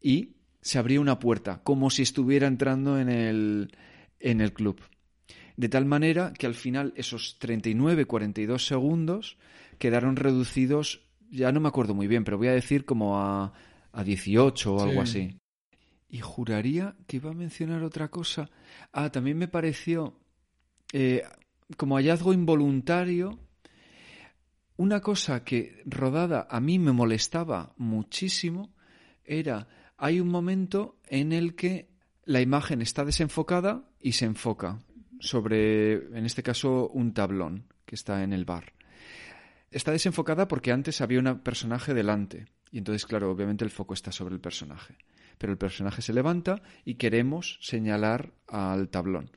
y 0.00 0.36
se 0.60 0.78
abría 0.78 1.00
una 1.00 1.18
puerta, 1.20 1.60
como 1.62 1.90
si 1.90 2.02
estuviera 2.02 2.48
entrando 2.48 2.98
en 2.98 3.08
el, 3.08 3.72
en 4.18 4.40
el 4.40 4.52
club. 4.52 4.80
De 5.56 5.68
tal 5.68 5.86
manera 5.86 6.32
que 6.32 6.46
al 6.46 6.54
final 6.54 6.92
esos 6.96 7.38
39-42 7.40 8.58
segundos 8.58 9.38
quedaron 9.78 10.16
reducidos, 10.16 11.05
ya 11.30 11.52
no 11.52 11.60
me 11.60 11.68
acuerdo 11.68 11.94
muy 11.94 12.06
bien, 12.06 12.24
pero 12.24 12.38
voy 12.38 12.48
a 12.48 12.52
decir 12.52 12.84
como 12.84 13.18
a, 13.18 13.52
a 13.92 14.04
18 14.04 14.74
o 14.74 14.82
algo 14.82 15.04
Sí. 15.06 15.20
así. 15.20 15.38
Y 16.08 16.20
juraría 16.20 16.96
que 17.06 17.16
iba 17.16 17.30
a 17.30 17.34
mencionar 17.34 17.82
otra 17.82 18.08
cosa. 18.08 18.48
Ah, 18.92 19.10
también 19.10 19.38
me 19.38 19.48
pareció 19.48 20.18
eh, 20.92 21.24
como 21.76 21.96
hallazgo 21.96 22.32
involuntario 22.32 23.38
una 24.76 25.00
cosa 25.00 25.42
que 25.42 25.82
rodada 25.86 26.46
a 26.50 26.60
mí 26.60 26.78
me 26.78 26.92
molestaba 26.92 27.72
muchísimo 27.78 28.74
era 29.24 29.66
hay 29.96 30.20
un 30.20 30.28
momento 30.28 31.00
en 31.08 31.32
el 31.32 31.54
que 31.56 31.88
la 32.24 32.40
imagen 32.40 32.82
está 32.82 33.04
desenfocada 33.04 33.88
y 34.00 34.12
se 34.12 34.26
enfoca 34.26 34.78
sobre, 35.18 35.94
en 36.16 36.26
este 36.26 36.42
caso, 36.42 36.88
un 36.90 37.14
tablón 37.14 37.64
que 37.86 37.94
está 37.94 38.22
en 38.22 38.34
el 38.34 38.44
bar. 38.44 38.72
Está 39.76 39.92
desenfocada 39.92 40.48
porque 40.48 40.72
antes 40.72 41.02
había 41.02 41.20
un 41.20 41.40
personaje 41.40 41.92
delante 41.92 42.46
y 42.72 42.78
entonces, 42.78 43.04
claro, 43.04 43.30
obviamente 43.30 43.62
el 43.62 43.70
foco 43.70 43.92
está 43.92 44.10
sobre 44.10 44.34
el 44.34 44.40
personaje. 44.40 44.96
pero 45.36 45.52
el 45.52 45.58
personaje 45.58 46.00
se 46.00 46.14
levanta 46.14 46.62
y 46.86 46.94
queremos 46.94 47.58
señalar 47.60 48.32
al 48.48 48.88
tablón. 48.88 49.30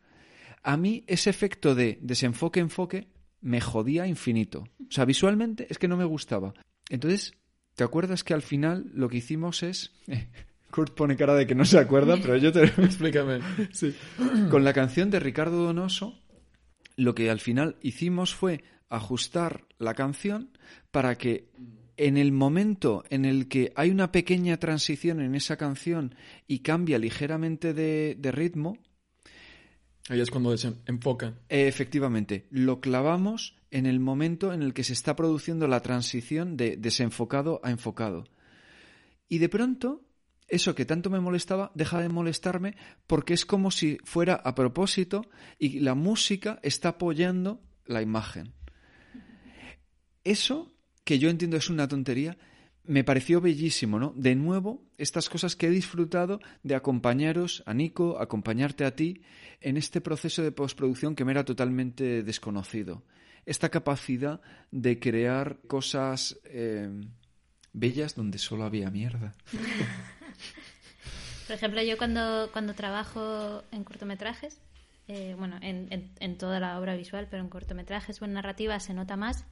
A 0.64 0.78
mí 0.78 1.04
ese 1.08 1.30
efecto 1.30 1.76
de 1.76 2.00
desenfoque-enfoque 2.02 3.10
me 3.42 3.60
jodía 3.60 4.08
infinito. 4.08 4.64
O 4.80 4.92
sea, 4.92 5.04
visualmente 5.04 5.68
es 5.70 5.78
que 5.78 5.90
no 5.90 5.98
me 5.98 6.06
gustaba. 6.06 6.54
Entonces, 6.90 7.34
¿te 7.76 7.84
acuerdas 7.84 8.24
que 8.24 8.34
al 8.34 8.42
final 8.42 8.90
lo 8.94 9.10
que 9.10 9.18
hicimos 9.18 9.62
es... 9.62 9.92
Kurt 10.72 10.94
pone 10.94 11.18
cara 11.18 11.34
de 11.34 11.48
que 11.48 11.56
no 11.56 11.66
se 11.66 11.80
acuerda, 11.80 12.16
pero 12.16 12.38
yo 12.38 12.54
te... 12.54 12.64
Explícame. 12.78 13.42
Sí. 13.74 13.94
Con 14.50 14.64
la 14.64 14.72
canción 14.72 15.10
de 15.10 15.20
Ricardo 15.20 15.66
Donoso, 15.66 16.18
lo 16.96 17.14
que 17.14 17.30
al 17.30 17.42
final 17.42 17.76
hicimos 17.82 18.34
fue 18.34 18.64
ajustar 18.90 19.66
la 19.78 19.94
canción 19.94 20.52
para 20.92 21.18
que 21.18 21.50
en 21.98 22.18
el 22.18 22.32
momento 22.32 23.04
en 23.10 23.26
el 23.26 23.48
que 23.48 23.74
hay 23.76 23.90
una 23.90 24.12
pequeña 24.12 24.58
transición 24.58 25.20
en 25.22 25.36
esa 25.36 25.58
canción 25.58 26.16
y 26.48 26.60
cambia 26.60 26.98
ligeramente 26.98 27.74
de, 27.74 28.16
de 28.18 28.32
ritmo, 28.32 28.78
Ahí 30.10 30.20
es 30.20 30.32
cuando 30.32 30.56
enfoca. 30.88 31.36
eh, 31.50 31.68
efectivamente, 31.68 32.48
lo 32.50 32.82
clavamos 32.82 33.56
en 33.70 33.86
el 33.86 34.00
momento 34.00 34.54
en 34.54 34.64
el 34.64 34.74
que 34.74 34.84
se 34.84 34.94
está 34.94 35.16
produciendo 35.16 35.68
la 35.68 35.82
transición 35.82 36.58
de 36.58 36.78
desenfocado 36.78 37.60
a 37.64 37.70
enfocado. 37.70 38.26
Y 39.28 39.38
de 39.38 39.50
pronto, 39.50 40.02
eso 40.48 40.74
que 40.74 40.86
tanto 40.86 41.12
me 41.12 41.20
molestaba 41.20 41.72
deja 41.76 42.02
de 42.02 42.10
molestarme 42.10 42.76
porque 43.06 43.34
es 43.34 43.46
como 43.46 43.70
si 43.70 44.00
fuera 44.04 44.34
a 44.34 44.56
propósito 44.56 45.26
y 45.60 45.80
la 45.80 45.94
música 45.94 46.60
está 46.64 46.90
apoyando 46.90 47.62
la 47.86 48.02
imagen. 48.02 48.54
Eso, 50.30 50.72
que 51.06 51.18
yo 51.18 51.30
entiendo 51.30 51.58
es 51.58 51.70
una 51.72 51.88
tontería, 51.88 52.38
me 52.84 53.04
pareció 53.04 53.42
bellísimo, 53.42 53.98
¿no? 54.00 54.14
De 54.16 54.36
nuevo, 54.36 54.84
estas 54.98 55.28
cosas 55.28 55.56
que 55.56 55.68
he 55.68 55.72
disfrutado 55.72 56.40
de 56.64 56.76
acompañaros 56.76 57.64
a 57.66 57.74
Nico, 57.74 58.20
acompañarte 58.20 58.86
a 58.86 58.96
ti 58.96 59.24
en 59.62 59.76
este 59.78 60.02
proceso 60.02 60.44
de 60.44 60.52
postproducción 60.52 61.16
que 61.16 61.26
me 61.26 61.32
era 61.32 61.44
totalmente 61.46 62.22
desconocido. 62.24 63.04
Esta 63.46 63.70
capacidad 63.70 64.40
de 64.72 65.00
crear 65.00 65.58
cosas 65.68 66.40
eh, 66.46 66.90
bellas 67.74 68.14
donde 68.16 68.38
solo 68.38 68.66
había 68.66 68.92
mierda. 68.92 69.36
Por 71.48 71.56
ejemplo, 71.56 71.82
yo 71.82 71.98
cuando, 71.98 72.50
cuando 72.54 72.76
trabajo 72.76 73.64
en 73.72 73.84
cortometrajes, 73.84 74.62
eh, 75.08 75.36
bueno, 75.38 75.58
en, 75.64 75.88
en- 75.92 76.12
en 76.20 76.38
toda 76.38 76.60
la 76.60 76.80
obra 76.80 76.96
visual, 76.96 77.28
pero 77.32 77.42
en 77.42 77.50
cortometrajes 77.50 78.22
o 78.22 78.26
en 78.26 78.34
narrativa 78.34 78.80
se 78.80 78.94
nota 78.94 79.18
más, 79.18 79.46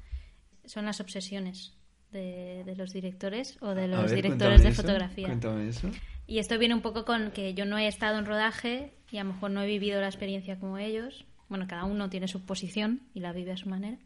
son 0.67 0.85
las 0.85 0.99
obsesiones 0.99 1.73
de, 2.11 2.63
de 2.65 2.75
los 2.75 2.93
directores 2.93 3.57
o 3.61 3.73
de 3.73 3.87
los 3.87 4.11
ver, 4.11 4.15
directores 4.15 4.63
de 4.63 4.69
eso, 4.69 4.81
fotografía. 4.81 5.27
Cuéntame 5.27 5.69
eso. 5.69 5.89
Y 6.27 6.39
esto 6.39 6.57
viene 6.59 6.75
un 6.75 6.81
poco 6.81 7.05
con 7.05 7.31
que 7.31 7.53
yo 7.53 7.65
no 7.65 7.77
he 7.77 7.87
estado 7.87 8.19
en 8.19 8.25
rodaje 8.25 8.93
y 9.11 9.17
a 9.17 9.23
lo 9.23 9.33
mejor 9.33 9.51
no 9.51 9.61
he 9.61 9.67
vivido 9.67 10.01
la 10.01 10.07
experiencia 10.07 10.59
como 10.59 10.77
ellos. 10.77 11.25
Bueno, 11.49 11.65
cada 11.67 11.85
uno 11.85 12.09
tiene 12.09 12.27
su 12.27 12.45
posición 12.45 13.01
y 13.13 13.21
la 13.21 13.31
vive 13.31 13.53
a 13.53 13.57
su 13.57 13.69
manera. 13.69 13.97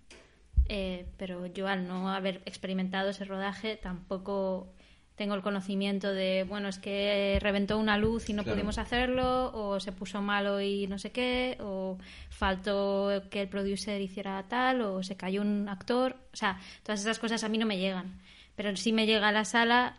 Eh, 0.69 1.07
pero 1.17 1.47
yo 1.47 1.67
al 1.67 1.87
no 1.87 2.09
haber 2.09 2.41
experimentado 2.45 3.09
ese 3.09 3.25
rodaje 3.25 3.77
tampoco 3.77 4.73
tengo 5.21 5.35
el 5.35 5.43
conocimiento 5.43 6.11
de, 6.11 6.45
bueno, 6.49 6.67
es 6.67 6.79
que 6.79 7.37
reventó 7.41 7.77
una 7.77 7.95
luz 7.95 8.27
y 8.27 8.33
no 8.33 8.41
Claro. 8.41 8.55
pudimos 8.55 8.79
hacerlo, 8.79 9.51
o 9.53 9.79
se 9.79 9.91
puso 9.91 10.19
malo 10.19 10.59
y 10.61 10.87
no 10.87 10.97
sé 10.97 11.11
qué, 11.11 11.57
o 11.59 11.99
faltó 12.31 13.21
que 13.29 13.41
el 13.43 13.47
producer 13.47 14.01
hiciera 14.01 14.41
tal, 14.47 14.81
o 14.81 15.03
se 15.03 15.15
cayó 15.17 15.41
un 15.43 15.69
actor. 15.69 16.15
O 16.33 16.35
sea, 16.35 16.59
todas 16.81 17.01
esas 17.01 17.19
cosas 17.19 17.43
a 17.43 17.49
mí 17.49 17.59
no 17.59 17.67
me 17.67 17.77
llegan. 17.77 18.19
Pero 18.55 18.75
sí 18.75 18.93
me 18.93 19.05
llega 19.05 19.27
a 19.27 19.31
la 19.31 19.45
sala 19.45 19.93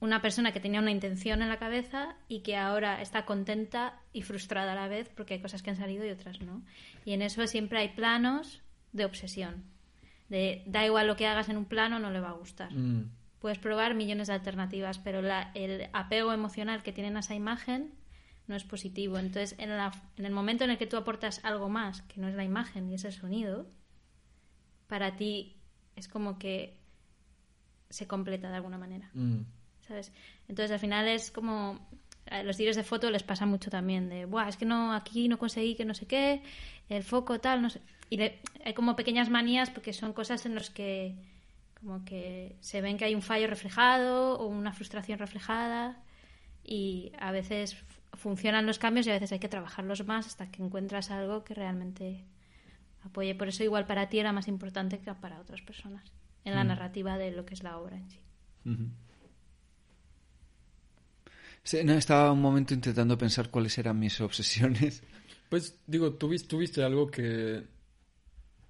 una 0.00 0.22
persona 0.22 0.52
que 0.52 0.60
tenía 0.60 0.80
una 0.80 0.90
intención 0.90 1.42
en 1.42 1.50
la 1.50 1.58
cabeza 1.58 2.16
y 2.26 2.40
que 2.40 2.56
ahora 2.56 3.02
está 3.02 3.26
contenta 3.26 4.00
y 4.14 4.22
frustrada 4.22 4.72
a 4.72 4.74
la 4.74 4.88
vez 4.88 5.10
porque 5.14 5.34
hay 5.34 5.40
cosas 5.42 5.62
que 5.62 5.68
han 5.68 5.76
salido 5.76 6.06
y 6.06 6.10
otras 6.12 6.40
no. 6.40 6.62
Y 7.04 7.12
en 7.12 7.20
eso 7.20 7.46
siempre 7.46 7.78
hay 7.80 7.88
planos 7.88 8.62
de 8.92 9.04
obsesión. 9.04 9.64
De 10.30 10.62
da 10.64 10.86
igual 10.86 11.08
lo 11.08 11.16
que 11.16 11.26
hagas 11.26 11.50
en 11.50 11.58
un 11.58 11.66
plano, 11.66 11.98
no 11.98 12.10
le 12.10 12.20
va 12.20 12.30
a 12.30 12.32
gustar. 12.40 12.72
Mm. 12.72 13.19
Puedes 13.40 13.58
probar 13.58 13.94
millones 13.94 14.28
de 14.28 14.34
alternativas, 14.34 14.98
pero 14.98 15.22
la- 15.22 15.50
el 15.54 15.88
apego 15.92 16.32
emocional 16.32 16.82
que 16.82 16.92
tienen 16.92 17.16
a 17.16 17.20
esa 17.20 17.34
imagen 17.34 17.94
no 18.46 18.54
es 18.56 18.64
positivo. 18.64 19.18
Entonces, 19.18 19.54
en, 19.58 19.70
la- 19.70 19.92
en 20.16 20.24
el 20.26 20.32
momento 20.32 20.64
en 20.64 20.70
el 20.70 20.78
que 20.78 20.86
tú 20.86 20.96
aportas 20.96 21.44
algo 21.44 21.68
más, 21.68 22.02
que 22.02 22.20
no 22.20 22.28
es 22.28 22.34
la 22.34 22.44
imagen 22.44 22.88
y 22.90 22.94
es 22.94 23.04
el 23.04 23.12
sonido, 23.12 23.66
para 24.86 25.16
ti 25.16 25.56
es 25.96 26.08
como 26.08 26.38
que 26.38 26.78
se 27.88 28.06
completa 28.06 28.50
de 28.50 28.56
alguna 28.56 28.78
manera. 28.78 29.10
Mm. 29.14 29.42
¿sabes? 29.86 30.12
Entonces 30.46 30.70
al 30.70 30.78
final 30.78 31.08
es 31.08 31.30
como 31.32 31.88
a 32.30 32.44
los 32.44 32.56
directores 32.56 32.76
de 32.76 32.84
foto 32.84 33.10
les 33.10 33.24
pasa 33.24 33.44
mucho 33.44 33.70
también 33.70 34.08
de, 34.08 34.24
Buah, 34.24 34.48
es 34.48 34.56
que 34.56 34.64
no 34.64 34.92
aquí 34.94 35.26
no 35.28 35.36
conseguí 35.36 35.74
que 35.74 35.84
no 35.84 35.94
sé 35.94 36.06
qué, 36.06 36.42
el 36.88 37.02
foco 37.02 37.40
tal, 37.40 37.60
no 37.60 37.70
sé. 37.70 37.80
Y 38.08 38.16
le- 38.18 38.40
hay 38.64 38.72
como 38.74 38.94
pequeñas 38.94 39.30
manías 39.30 39.68
porque 39.70 39.92
son 39.92 40.12
cosas 40.12 40.46
en 40.46 40.54
las 40.54 40.70
que 40.70 41.16
como 41.80 42.04
que 42.04 42.56
se 42.60 42.80
ven 42.80 42.96
que 42.98 43.04
hay 43.06 43.14
un 43.14 43.22
fallo 43.22 43.46
reflejado 43.46 44.38
o 44.38 44.46
una 44.46 44.72
frustración 44.72 45.18
reflejada 45.18 46.02
y 46.62 47.12
a 47.18 47.32
veces 47.32 47.76
funcionan 48.14 48.66
los 48.66 48.78
cambios 48.78 49.06
y 49.06 49.10
a 49.10 49.14
veces 49.14 49.32
hay 49.32 49.38
que 49.38 49.48
trabajarlos 49.48 50.06
más 50.06 50.26
hasta 50.26 50.50
que 50.50 50.62
encuentras 50.62 51.10
algo 51.10 51.42
que 51.44 51.54
realmente 51.54 52.24
apoye. 53.02 53.34
Por 53.34 53.48
eso 53.48 53.64
igual 53.64 53.86
para 53.86 54.08
ti 54.08 54.18
era 54.18 54.32
más 54.32 54.46
importante 54.48 54.98
que 54.98 55.14
para 55.14 55.40
otras 55.40 55.62
personas 55.62 56.12
en 56.44 56.54
la 56.54 56.64
narrativa 56.64 57.16
de 57.18 57.30
lo 57.30 57.44
que 57.46 57.54
es 57.54 57.62
la 57.62 57.78
obra 57.78 57.96
en 57.96 58.10
sí. 58.10 58.20
Sí, 61.62 61.84
no, 61.84 61.92
estaba 61.94 62.32
un 62.32 62.40
momento 62.40 62.74
intentando 62.74 63.16
pensar 63.18 63.50
cuáles 63.50 63.76
eran 63.78 63.98
mis 63.98 64.20
obsesiones. 64.20 65.02
Pues 65.48 65.78
digo, 65.86 66.14
¿tú 66.14 66.28
vis- 66.28 66.46
tuviste 66.48 66.82
algo 66.82 67.10
que 67.10 67.64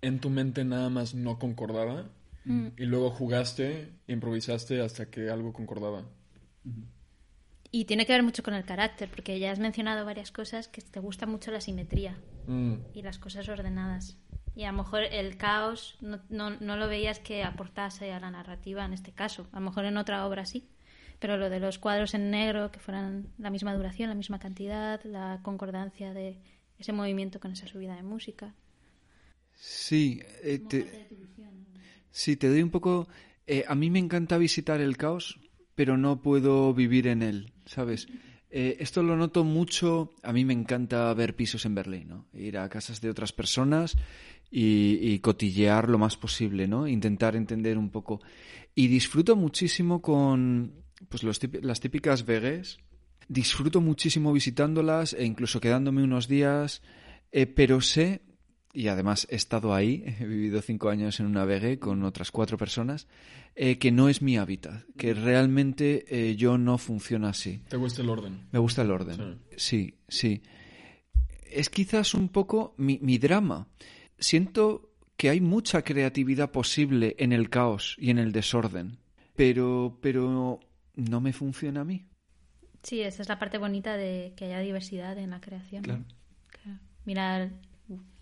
en 0.03 0.19
tu 0.21 0.31
mente 0.31 0.65
nada 0.65 0.89
más 0.91 1.15
no 1.15 1.39
concordaba 1.39 2.09
y 2.45 2.85
luego 2.85 3.11
jugaste, 3.11 3.93
improvisaste 4.07 4.81
hasta 4.81 5.11
que 5.11 5.31
algo 5.31 5.53
concordaba. 5.53 6.05
Y 7.71 7.85
tiene 7.85 8.07
que 8.07 8.13
ver 8.13 8.23
mucho 8.23 8.43
con 8.43 8.55
el 8.55 8.65
carácter, 8.65 9.09
porque 9.09 9.39
ya 9.39 9.53
has 9.53 9.59
mencionado 9.59 10.05
varias 10.05 10.33
cosas 10.33 10.67
que 10.67 10.83
te 10.83 11.01
gusta 11.01 11.27
mucho 11.27 11.51
la 11.53 11.61
simetría 11.61 12.19
Mm. 12.47 12.75
y 12.95 13.03
las 13.03 13.19
cosas 13.19 13.49
ordenadas. 13.49 14.19
Y 14.57 14.65
a 14.65 14.73
lo 14.73 14.79
mejor 14.79 15.05
el 15.05 15.37
caos 15.37 15.97
no, 16.01 16.21
no, 16.29 16.51
no 16.51 16.77
lo 16.77 16.89
veías 16.89 17.21
que 17.21 17.45
aportase 17.45 18.13
a 18.13 18.19
la 18.19 18.31
narrativa 18.31 18.85
en 18.85 18.93
este 18.93 19.13
caso. 19.13 19.47
A 19.53 19.61
lo 19.61 19.67
mejor 19.67 19.85
en 19.85 19.97
otra 19.97 20.27
obra 20.27 20.45
sí. 20.45 20.69
Pero 21.21 21.37
lo 21.37 21.51
de 21.51 21.61
los 21.61 21.79
cuadros 21.79 22.15
en 22.15 22.31
negro, 22.31 22.73
que 22.73 22.81
fueran 22.81 23.29
la 23.39 23.51
misma 23.51 23.75
duración, 23.75 24.09
la 24.09 24.15
misma 24.17 24.39
cantidad, 24.39 25.03
la 25.05 25.39
concordancia 25.43 26.13
de 26.13 26.39
ese 26.79 26.93
movimiento 26.93 27.39
con 27.39 27.53
esa 27.53 27.69
subida 27.69 27.95
de 27.95 28.03
música. 28.03 28.55
Sí, 29.55 30.21
eh, 30.43 30.59
te, 30.59 31.07
sí, 32.11 32.37
te 32.37 32.49
doy 32.49 32.63
un 32.63 32.71
poco... 32.71 33.09
eh, 33.47 33.65
a 33.67 33.75
mí 33.75 33.91
me 33.91 33.99
encanta 33.99 34.39
visitar 34.39 34.81
el 34.81 34.97
caos, 34.97 35.39
pero 35.75 35.97
no 35.97 36.21
puedo 36.23 36.75
vivir 36.75 37.07
en 37.07 37.23
él, 37.23 37.53
¿sabes? 37.65 38.07
Eh, 38.51 38.79
esto 38.81 39.03
lo 39.03 39.17
noto 39.17 39.45
mucho, 39.45 40.13
a 40.25 40.33
mí 40.33 40.45
me 40.45 40.53
encanta 40.53 41.15
ver 41.15 41.37
pisos 41.37 41.65
en 41.67 41.75
Berlín, 41.77 42.09
¿no? 42.09 42.27
Ir 42.35 42.59
a 42.59 42.69
casas 42.69 43.01
de 43.01 43.09
otras 43.09 43.33
personas 43.33 43.97
y, 44.51 45.19
cotillear 45.21 45.89
lo 45.89 45.99
más 45.99 46.17
posible, 46.17 46.67
¿no? 46.67 46.89
Intentar 46.89 47.37
entender 47.37 47.79
un 47.79 47.91
poco. 47.91 48.21
Y 48.75 48.89
disfruto 48.89 49.37
muchísimo 49.37 50.03
con 50.03 50.75
pues 51.09 51.23
los 51.23 51.41
las 51.63 51.81
típicas 51.81 52.27
vegues. 52.27 52.79
Disfruto 53.29 53.81
muchísimo 53.81 54.33
visitándolas 54.33 55.13
e 55.13 55.25
incluso 55.25 55.61
quedándome 55.61 56.03
unos 56.03 56.27
días, 56.27 56.83
eh, 57.31 57.47
pero 57.47 57.81
sé 57.81 58.23
y 58.73 58.89
además 58.89 59.27
he 59.31 59.37
estado 59.37 59.75
ahí, 59.75 60.05
he 60.21 60.27
vivido 60.27 60.63
cinco 60.63 60.91
años 60.91 61.21
en 61.21 61.27
una 61.27 61.45
vegue 61.45 61.79
con 61.79 62.05
otras 62.05 62.31
cuatro 62.31 62.57
personas, 62.57 63.07
eh, 63.55 63.79
que 63.79 63.91
no 63.93 64.09
es 64.09 64.23
mi 64.23 64.37
hábitat, 64.37 64.85
que 64.97 65.15
realmente 65.15 66.05
eh, 66.09 66.37
yo 66.37 66.59
no 66.59 66.79
funciono 66.79 67.27
así. 67.27 67.63
¿Te 67.69 67.77
gusta 67.77 68.03
el 68.03 68.11
orden? 68.11 68.49
Me 68.53 68.59
gusta 68.59 68.83
el 68.83 68.91
orden. 68.91 69.41
Sí, 69.57 69.99
sí. 70.09 70.43
Es 71.51 71.69
quizás 71.69 72.15
un 72.15 72.29
poco 72.29 72.75
mi, 72.77 72.99
mi 73.03 73.19
drama. 73.19 73.69
Siento 74.19 74.93
que 75.17 75.31
hay 75.31 75.41
mucha 75.41 75.83
creatividad 75.83 76.51
posible 76.51 77.17
en 77.19 77.33
el 77.33 77.51
caos 77.51 77.97
y 77.99 78.11
en 78.11 78.19
el 78.19 78.33
desorden, 78.33 78.99
pero, 79.35 79.99
pero 80.01 80.61
no 80.95 81.21
me 81.21 81.33
funciona 81.33 81.83
a 81.83 81.85
mí. 81.85 82.07
Sí, 82.83 83.03
esa 83.03 83.23
es 83.23 83.29
la 83.29 83.39
parte 83.39 83.59
bonita 83.59 83.97
de 83.97 84.33
que 84.37 84.47
haya 84.47 84.61
diversidad 84.61 85.19
en 85.19 85.31
la 85.31 85.41
creación. 85.41 85.83
Claro. 85.83 86.05
Claro. 86.49 86.79
Mira, 87.05 87.51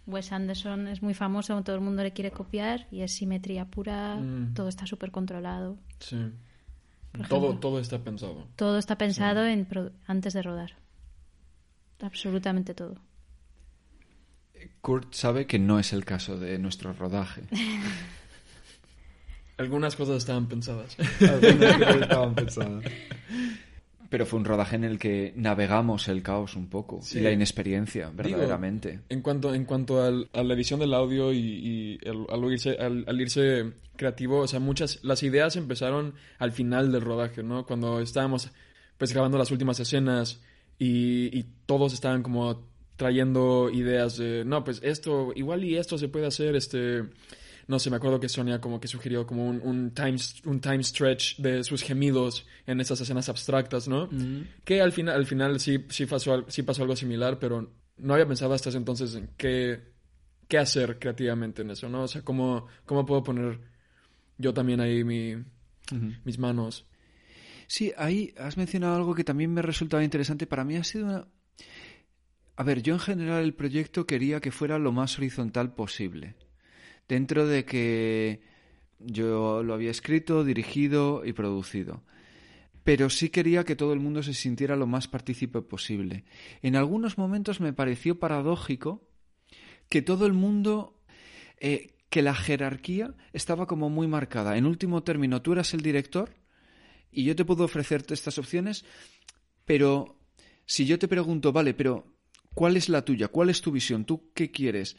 Wes 0.08 0.32
Anderson 0.32 0.88
es 0.88 1.02
muy 1.02 1.14
famoso, 1.14 1.62
todo 1.62 1.76
el 1.76 1.82
mundo 1.82 2.02
le 2.02 2.12
quiere 2.12 2.32
copiar 2.32 2.86
y 2.90 3.02
es 3.02 3.12
simetría 3.14 3.66
pura, 3.66 4.16
Mm. 4.16 4.54
todo 4.54 4.68
está 4.68 4.86
súper 4.86 5.10
controlado. 5.12 5.76
Sí. 6.00 6.16
Todo, 7.28 7.56
todo 7.58 7.78
está 7.78 7.98
pensado. 7.98 8.46
Todo 8.56 8.78
está 8.78 8.98
pensado 8.98 9.46
en 9.46 9.64
pro- 9.64 9.92
antes 10.06 10.32
de 10.34 10.42
rodar. 10.42 10.72
Absolutamente 12.00 12.74
todo. 12.74 12.96
Kurt 14.80 15.14
sabe 15.14 15.46
que 15.46 15.58
no 15.58 15.78
es 15.78 15.92
el 15.92 16.04
caso 16.04 16.38
de 16.38 16.58
nuestro 16.58 16.92
rodaje. 16.92 17.42
Algunas 19.58 19.96
cosas 19.96 20.18
estaban 20.18 20.46
pensadas. 20.46 20.96
Algunas 21.20 21.76
cosas 21.78 21.96
estaban 22.02 22.34
pensadas. 22.34 22.84
Pero 24.10 24.24
fue 24.24 24.38
un 24.38 24.44
rodaje 24.46 24.76
en 24.76 24.84
el 24.84 24.98
que 24.98 25.32
navegamos 25.36 26.08
el 26.08 26.22
caos 26.22 26.56
un 26.56 26.68
poco 26.68 27.00
Sí. 27.02 27.18
y 27.18 27.22
la 27.22 27.30
inexperiencia, 27.30 28.06
Digo, 28.06 28.16
verdaderamente. 28.16 29.00
en 29.10 29.20
cuanto, 29.20 29.54
en 29.54 29.64
cuanto 29.66 30.02
al- 30.02 30.28
a 30.32 30.42
la 30.42 30.54
edición 30.54 30.80
del 30.80 30.94
audio 30.94 31.32
y, 31.32 31.38
y 31.38 31.98
el- 32.02 32.24
al, 32.30 32.50
irse, 32.50 32.70
al, 32.78 33.04
al 33.06 33.20
irse 33.20 33.72
creativo, 33.96 34.38
o 34.40 34.48
sea, 34.48 34.60
muchas, 34.60 35.00
las 35.02 35.22
ideas 35.22 35.56
empezaron 35.56 36.14
al 36.38 36.52
final 36.52 36.90
del 36.92 37.02
rodaje, 37.02 37.42
¿no? 37.42 37.66
Cuando 37.66 38.00
estábamos 38.00 38.50
pues 38.96 39.12
grabando 39.12 39.36
las 39.38 39.50
últimas 39.50 39.78
escenas 39.80 40.40
y, 40.78 41.36
y 41.38 41.44
todos 41.66 41.92
estaban 41.92 42.22
como 42.22 42.64
trayendo 42.96 43.70
ideas 43.70 44.16
de, 44.16 44.44
no, 44.44 44.64
pues 44.64 44.80
esto, 44.82 45.32
igual 45.36 45.64
y 45.64 45.76
esto 45.76 45.98
se 45.98 46.08
puede 46.08 46.26
hacer, 46.26 46.56
este, 46.56 47.04
no 47.68 47.78
sé, 47.78 47.90
me 47.90 47.96
acuerdo 47.96 48.18
que 48.18 48.28
Sonia 48.28 48.60
como 48.60 48.80
que 48.80 48.88
sugirió 48.88 49.26
como 49.26 49.46
un, 49.48 49.60
un, 49.62 49.92
time, 49.92 50.16
un 50.46 50.60
time 50.60 50.82
stretch 50.82 51.36
de 51.38 51.62
sus 51.62 51.82
gemidos 51.82 52.46
en 52.66 52.80
esas 52.80 53.00
escenas 53.00 53.28
abstractas, 53.28 53.86
¿no? 53.88 54.08
Que 54.64 54.80
al 54.80 54.90
final, 54.92 55.14
al 55.14 55.26
final 55.26 55.60
sí, 55.60 55.84
sí, 55.90 56.06
pasó, 56.06 56.32
al- 56.34 56.44
sí 56.48 56.62
pasó 56.62 56.82
algo 56.82 56.96
similar, 56.96 57.38
pero 57.38 57.70
no 57.98 58.14
había 58.14 58.26
pensado 58.26 58.54
hasta 58.54 58.70
ese 58.70 58.78
entonces 58.78 59.14
en 59.14 59.28
qué, 59.36 59.80
qué 60.48 60.58
hacer 60.58 60.98
creativamente 60.98 61.62
en 61.62 61.70
eso, 61.70 61.88
¿no? 61.88 62.02
O 62.04 62.08
sea, 62.08 62.22
cómo, 62.22 62.66
cómo 62.86 63.04
puedo 63.04 63.22
poner 63.22 63.60
yo 64.38 64.54
también 64.54 64.80
ahí 64.80 65.04
mi, 65.04 65.34
mis 66.24 66.38
manos. 66.38 66.86
Sí, 67.66 67.92
ahí 67.98 68.32
has 68.38 68.56
mencionado 68.56 68.96
algo 68.96 69.14
que 69.14 69.24
también 69.24 69.52
me 69.52 69.60
resultaba 69.60 70.02
interesante. 70.02 70.46
Para 70.46 70.64
mí 70.64 70.76
ha 70.76 70.84
sido 70.84 71.04
una... 71.04 71.26
A 72.56 72.62
ver, 72.62 72.82
yo 72.82 72.94
en 72.94 73.00
general 73.00 73.44
el 73.44 73.52
proyecto 73.54 74.06
quería 74.06 74.40
que 74.40 74.50
fuera 74.50 74.78
lo 74.78 74.90
más 74.90 75.18
horizontal 75.18 75.74
posible. 75.74 76.34
Dentro 77.08 77.46
de 77.46 77.64
que 77.64 78.40
yo 78.98 79.62
lo 79.62 79.74
había 79.74 79.90
escrito, 79.90 80.44
dirigido 80.44 81.24
y 81.24 81.32
producido. 81.32 82.02
Pero 82.84 83.10
sí 83.10 83.28
quería 83.28 83.64
que 83.64 83.76
todo 83.76 83.92
el 83.92 84.00
mundo 84.00 84.22
se 84.22 84.34
sintiera 84.34 84.76
lo 84.76 84.86
más 84.86 85.08
partícipe 85.08 85.62
posible. 85.62 86.24
En 86.62 86.76
algunos 86.76 87.18
momentos 87.18 87.60
me 87.60 87.72
pareció 87.72 88.18
paradójico 88.18 89.08
que 89.88 90.02
todo 90.02 90.26
el 90.26 90.32
mundo 90.32 91.00
eh, 91.60 91.94
que 92.10 92.22
la 92.22 92.34
jerarquía 92.34 93.14
estaba 93.32 93.66
como 93.66 93.90
muy 93.90 94.06
marcada. 94.06 94.56
En 94.56 94.66
último 94.66 95.02
término, 95.02 95.42
tú 95.42 95.52
eras 95.52 95.74
el 95.74 95.80
director 95.80 96.34
y 97.10 97.24
yo 97.24 97.36
te 97.36 97.44
puedo 97.44 97.64
ofrecerte 97.64 98.14
estas 98.14 98.38
opciones, 98.38 98.84
pero 99.64 100.18
si 100.66 100.86
yo 100.86 100.98
te 100.98 101.08
pregunto, 101.08 101.52
vale, 101.52 101.74
pero 101.74 102.06
¿cuál 102.54 102.76
es 102.76 102.88
la 102.88 103.04
tuya? 103.04 103.28
¿Cuál 103.28 103.50
es 103.50 103.60
tu 103.60 103.70
visión? 103.70 104.04
¿Tú 104.04 104.30
qué 104.34 104.50
quieres? 104.50 104.96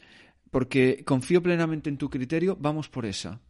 Porque 0.50 1.04
confío 1.04 1.42
plenamente 1.42 1.90
en 1.90 1.98
tu 1.98 2.10
criterio, 2.10 2.56
vamos 2.60 2.88
por 2.88 3.06
esa. 3.06 3.40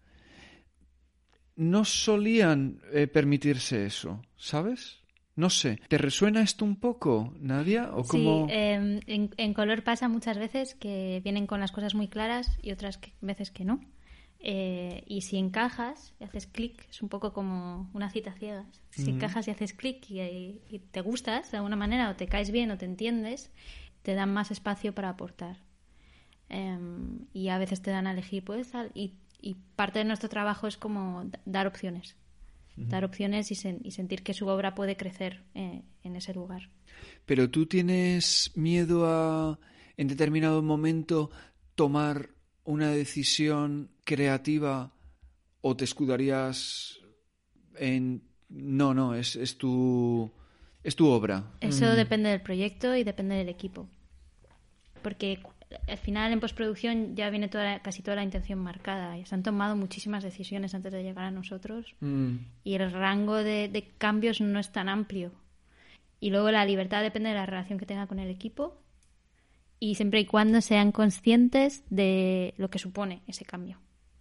No 1.57 1.85
solían 1.85 2.81
eh, 2.93 3.07
permitirse 3.07 3.87
eso, 3.87 4.23
¿sabes? 4.37 5.01
No 5.37 5.49
sé. 5.51 5.81
¿Te 5.89 5.99
resuena 5.99 6.43
esto 6.43 6.65
un 6.65 6.77
poco, 6.77 7.35
Nadia? 7.39 7.91
¿O 7.95 8.07
cómo... 8.09 8.33
Sí, 8.43 8.47
eh, 8.49 9.01
en, 9.07 9.31
en 9.37 9.55
color 9.55 9.83
pasa 9.85 10.09
muchas 10.09 10.39
veces 10.39 10.75
que 10.75 11.21
vienen 11.23 11.47
con 11.47 11.61
las 11.61 11.73
cosas 11.73 11.95
muy 11.95 12.09
claras 12.09 12.59
y 12.63 12.73
otras 12.73 12.99
que- 12.99 13.13
veces 13.21 13.51
que 13.51 13.65
no. 13.65 13.81
Eh, 14.41 15.03
y 15.07 15.21
si 15.23 15.37
encajas 15.37 16.15
y 16.19 16.25
haces 16.25 16.47
clic, 16.47 16.87
es 16.89 17.03
un 17.03 17.09
poco 17.11 17.33
como 17.33 17.91
una 17.93 18.11
cita 18.11 18.33
ciegas. 18.33 18.67
Si 18.91 19.11
encajas 19.11 19.49
y 19.49 19.51
haces 19.51 19.75
clic 19.75 20.11
y, 20.11 20.21
y 20.69 20.79
te 20.91 21.01
gustas 21.03 21.51
de 21.51 21.59
alguna 21.59 21.77
manera, 21.77 22.11
o 22.11 22.17
te 22.17 22.27
caes 22.27 22.51
bien 22.51 22.71
o 22.71 22.79
te 22.79 22.87
entiendes, 22.87 23.51
te 24.03 24.15
dan 24.15 24.33
más 24.33 24.51
espacio 24.51 24.95
para 24.95 25.11
aportar. 25.11 25.59
Em, 26.51 27.27
y 27.33 27.49
a 27.49 27.59
veces 27.59 27.81
te 27.81 27.91
dan 27.91 28.07
a 28.07 28.13
elegir, 28.13 28.45
pues, 28.45 28.73
y, 28.95 29.15
y 29.41 29.55
parte 29.77 30.01
de 30.01 30.05
nuestro 30.05 30.29
trabajo 30.29 30.67
es 30.67 30.77
como 30.77 31.25
da- 31.25 31.41
dar 31.45 31.67
opciones. 31.67 32.17
Dar 32.77 33.05
opciones 33.05 33.51
y, 33.51 33.55
sen- 33.57 33.81
y 33.85 33.91
sentir 33.91 34.23
que 34.23 34.33
su 34.33 34.47
obra 34.49 34.75
puede 34.75 34.97
crecer 34.97 35.43
eh, 35.55 35.83
en 36.03 36.17
ese 36.17 36.33
lugar. 36.33 36.71
Pero 37.27 37.51
tú 37.51 37.67
tienes 37.67 38.53
miedo 38.55 39.07
a, 39.07 39.59
en 39.99 40.09
determinado 40.09 40.63
momento, 40.63 41.31
tomar 41.75 42.31
una 42.65 42.91
decisión 42.91 43.91
creativa 44.05 44.93
o 45.61 45.77
te 45.77 45.85
escudarías 45.85 46.99
en... 47.77 48.23
No, 48.49 48.95
no, 48.95 49.15
es, 49.15 49.37
es, 49.37 49.59
tu, 49.59 50.33
es 50.83 50.97
tu 50.97 51.07
obra. 51.09 51.53
Eso 51.61 51.87
depende 51.95 52.31
del 52.31 52.41
proyecto 52.41 52.97
y 52.97 53.05
depende 53.05 53.35
del 53.35 53.49
equipo. 53.51 53.89
Porque 55.03 55.39
al 55.87 55.99
final 55.99 56.33
en 56.33 56.41
postproducción 56.41 57.15
ya 57.15 57.31
viene 57.31 57.49
toda 57.49 57.65
la- 57.65 57.83
casi 57.83 58.03
toda 58.03 58.17
la 58.17 58.25
intención 58.25 58.59
marcada. 58.59 59.17
Y 59.19 59.25
se 59.27 59.35
han 59.35 59.43
tomado 59.43 59.77
muchísimas 59.77 60.23
decisiones 60.25 60.75
antes 60.75 60.93
de 60.93 61.03
llegar 61.03 61.25
a 61.25 61.31
nosotros 61.31 61.95
Mm, 62.01 62.37
y 62.65 62.75
el 62.75 62.91
rango 62.91 63.37
de, 63.37 63.69
de 63.69 63.83
cambios 63.99 64.41
no 64.41 64.59
es 64.59 64.71
tan 64.73 64.89
amplio. 64.89 65.33
Y 66.21 66.31
luego 66.31 66.51
la 66.51 66.65
libertad 66.65 67.03
depende 67.03 67.31
de 67.31 67.35
la 67.37 67.47
relación 67.47 67.79
que 67.79 67.87
tenga 67.87 68.07
con 68.07 68.19
el 68.19 68.31
equipo 68.31 68.77
y 69.79 69.95
siempre 69.95 70.21
y 70.21 70.27
cuando 70.27 70.61
sean 70.61 70.93
conscientes 70.93 71.83
de 71.89 72.53
lo 72.59 72.69
que 72.69 72.79
supone 72.79 73.23
ese 73.27 73.45
cambio, 73.47 73.79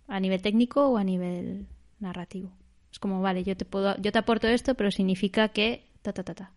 a 0.07 0.19
nivel 0.19 0.41
técnico 0.41 0.87
o 0.87 0.97
a 0.97 1.03
nivel 1.03 1.67
narrativo. 1.99 2.51
Es 2.91 2.99
como, 2.99 3.21
vale, 3.21 3.43
yo 3.43 3.57
te 3.57 3.65
puedo, 3.65 3.95
yo 4.01 4.11
te 4.11 4.17
aporto 4.19 4.47
esto, 4.47 4.75
pero 4.75 4.89
significa 4.91 5.49
que 5.49 5.83
ta 6.01 6.13
ta 6.13 6.23
ta 6.23 6.33
ta. 6.35 6.51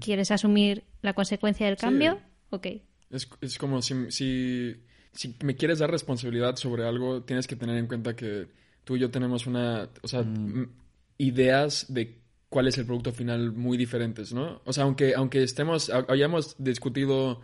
¿Quieres 0.00 0.30
asumir 0.30 0.82
la 1.02 1.12
consecuencia 1.14 1.66
del 1.66 1.76
Sí. 1.76 1.82
cambio? 1.82 2.18
Ok. 2.50 2.66
Es, 3.14 3.28
es 3.40 3.58
como 3.58 3.80
si, 3.82 4.10
si, 4.10 4.76
si 5.12 5.34
me 5.42 5.54
quieres 5.56 5.78
dar 5.78 5.90
responsabilidad 5.90 6.56
sobre 6.56 6.86
algo, 6.86 7.22
tienes 7.22 7.46
que 7.46 7.56
tener 7.56 7.76
en 7.78 7.86
cuenta 7.86 8.14
que 8.16 8.48
tú 8.84 8.96
y 8.96 9.00
yo 9.00 9.10
tenemos 9.10 9.46
una, 9.46 9.88
o 10.02 10.08
sea, 10.08 10.20
m- 10.20 10.68
ideas 11.18 11.86
de 11.88 12.18
cuál 12.48 12.68
es 12.68 12.76
el 12.78 12.86
producto 12.86 13.12
final 13.12 13.52
muy 13.52 13.76
diferentes, 13.76 14.32
¿no? 14.32 14.60
O 14.64 14.72
sea, 14.72 14.84
aunque, 14.84 15.14
aunque 15.14 15.42
estemos, 15.42 15.90
ha- 15.90 16.04
hayamos 16.08 16.56
discutido 16.58 17.40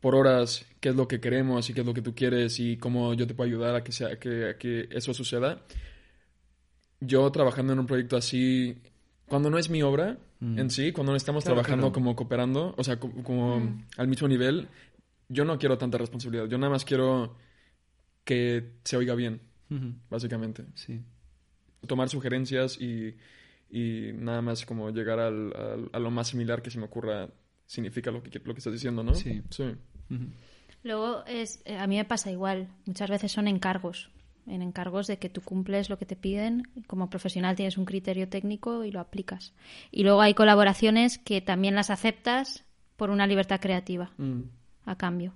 por 0.00 0.14
horas 0.14 0.64
qué 0.80 0.90
es 0.90 0.94
lo 0.96 1.08
que 1.08 1.20
queremos 1.20 1.68
y 1.68 1.74
qué 1.74 1.80
es 1.80 1.86
lo 1.86 1.92
que 1.94 2.02
tú 2.02 2.14
quieres 2.14 2.60
y 2.60 2.76
cómo 2.76 3.14
yo 3.14 3.26
te 3.26 3.34
puedo 3.34 3.48
ayudar 3.48 3.74
a 3.74 3.82
que, 3.82 3.92
sea, 3.92 4.18
que, 4.18 4.50
a 4.50 4.56
que 4.58 4.88
eso 4.92 5.12
suceda, 5.12 5.60
yo 7.00 7.30
trabajando 7.30 7.72
en 7.72 7.78
un 7.78 7.86
proyecto 7.86 8.16
así, 8.16 8.76
cuando 9.26 9.50
no 9.50 9.58
es 9.58 9.70
mi 9.70 9.82
obra 9.82 10.18
en 10.40 10.70
sí, 10.70 10.92
cuando 10.92 11.12
no 11.12 11.16
estamos 11.16 11.44
Claro, 11.44 11.56
trabajando 11.56 11.82
claro. 11.86 11.92
como 11.92 12.16
cooperando, 12.16 12.74
o 12.76 12.84
sea, 12.84 12.98
co- 12.98 13.10
como 13.24 13.76
al 13.96 14.08
mismo 14.08 14.28
nivel, 14.28 14.68
yo 15.28 15.44
no 15.44 15.58
quiero 15.58 15.78
tanta 15.78 15.98
responsabilidad. 15.98 16.46
Yo 16.48 16.58
nada 16.58 16.70
más 16.72 16.84
quiero 16.84 17.36
que 18.24 18.72
se 18.84 18.96
oiga 18.96 19.14
bien, 19.14 19.40
básicamente. 20.10 20.64
Sí. 20.74 21.00
Tomar 21.86 22.08
sugerencias 22.08 22.78
y, 22.80 23.16
y 23.70 24.10
nada 24.14 24.42
más 24.42 24.64
como 24.66 24.90
llegar 24.90 25.18
al, 25.20 25.54
al- 25.56 25.90
a 25.92 25.98
lo 25.98 26.10
más 26.10 26.28
similar 26.28 26.60
que 26.62 26.70
se 26.70 26.78
me 26.78 26.84
ocurra 26.86 27.28
significa 27.66 28.10
lo 28.10 28.22
que, 28.22 28.38
lo 28.44 28.52
que 28.54 28.58
estás 28.58 28.72
diciendo, 28.72 29.02
¿no? 29.02 29.14
Sí. 29.14 29.42
Sí. 29.50 29.64
Luego, 30.82 31.24
es, 31.26 31.60
eh, 31.64 31.76
a 31.76 31.86
mí 31.86 31.96
me 31.96 32.04
pasa 32.04 32.30
igual. 32.30 32.68
Muchas 32.86 33.10
veces 33.10 33.32
son 33.32 33.48
encargos. 33.48 34.10
En 34.46 34.62
encargos 34.62 35.06
de 35.06 35.18
que 35.18 35.28
tú 35.28 35.42
cumples 35.42 35.90
lo 35.90 35.98
que 35.98 36.06
te 36.06 36.16
piden. 36.16 36.62
Como 36.86 37.10
profesional 37.10 37.56
tienes 37.56 37.76
un 37.76 37.84
criterio 37.84 38.28
técnico 38.28 38.84
y 38.84 38.90
lo 38.90 39.00
aplicas. 39.00 39.52
Y 39.90 40.04
luego 40.04 40.22
hay 40.22 40.32
colaboraciones 40.34 41.18
que 41.18 41.40
también 41.42 41.74
las 41.74 41.90
aceptas 41.90 42.64
por 42.96 43.10
una 43.10 43.26
libertad 43.26 43.60
creativa 43.60 44.10
Mm. 44.16 44.42
A 44.90 44.96
cambio. 44.96 45.34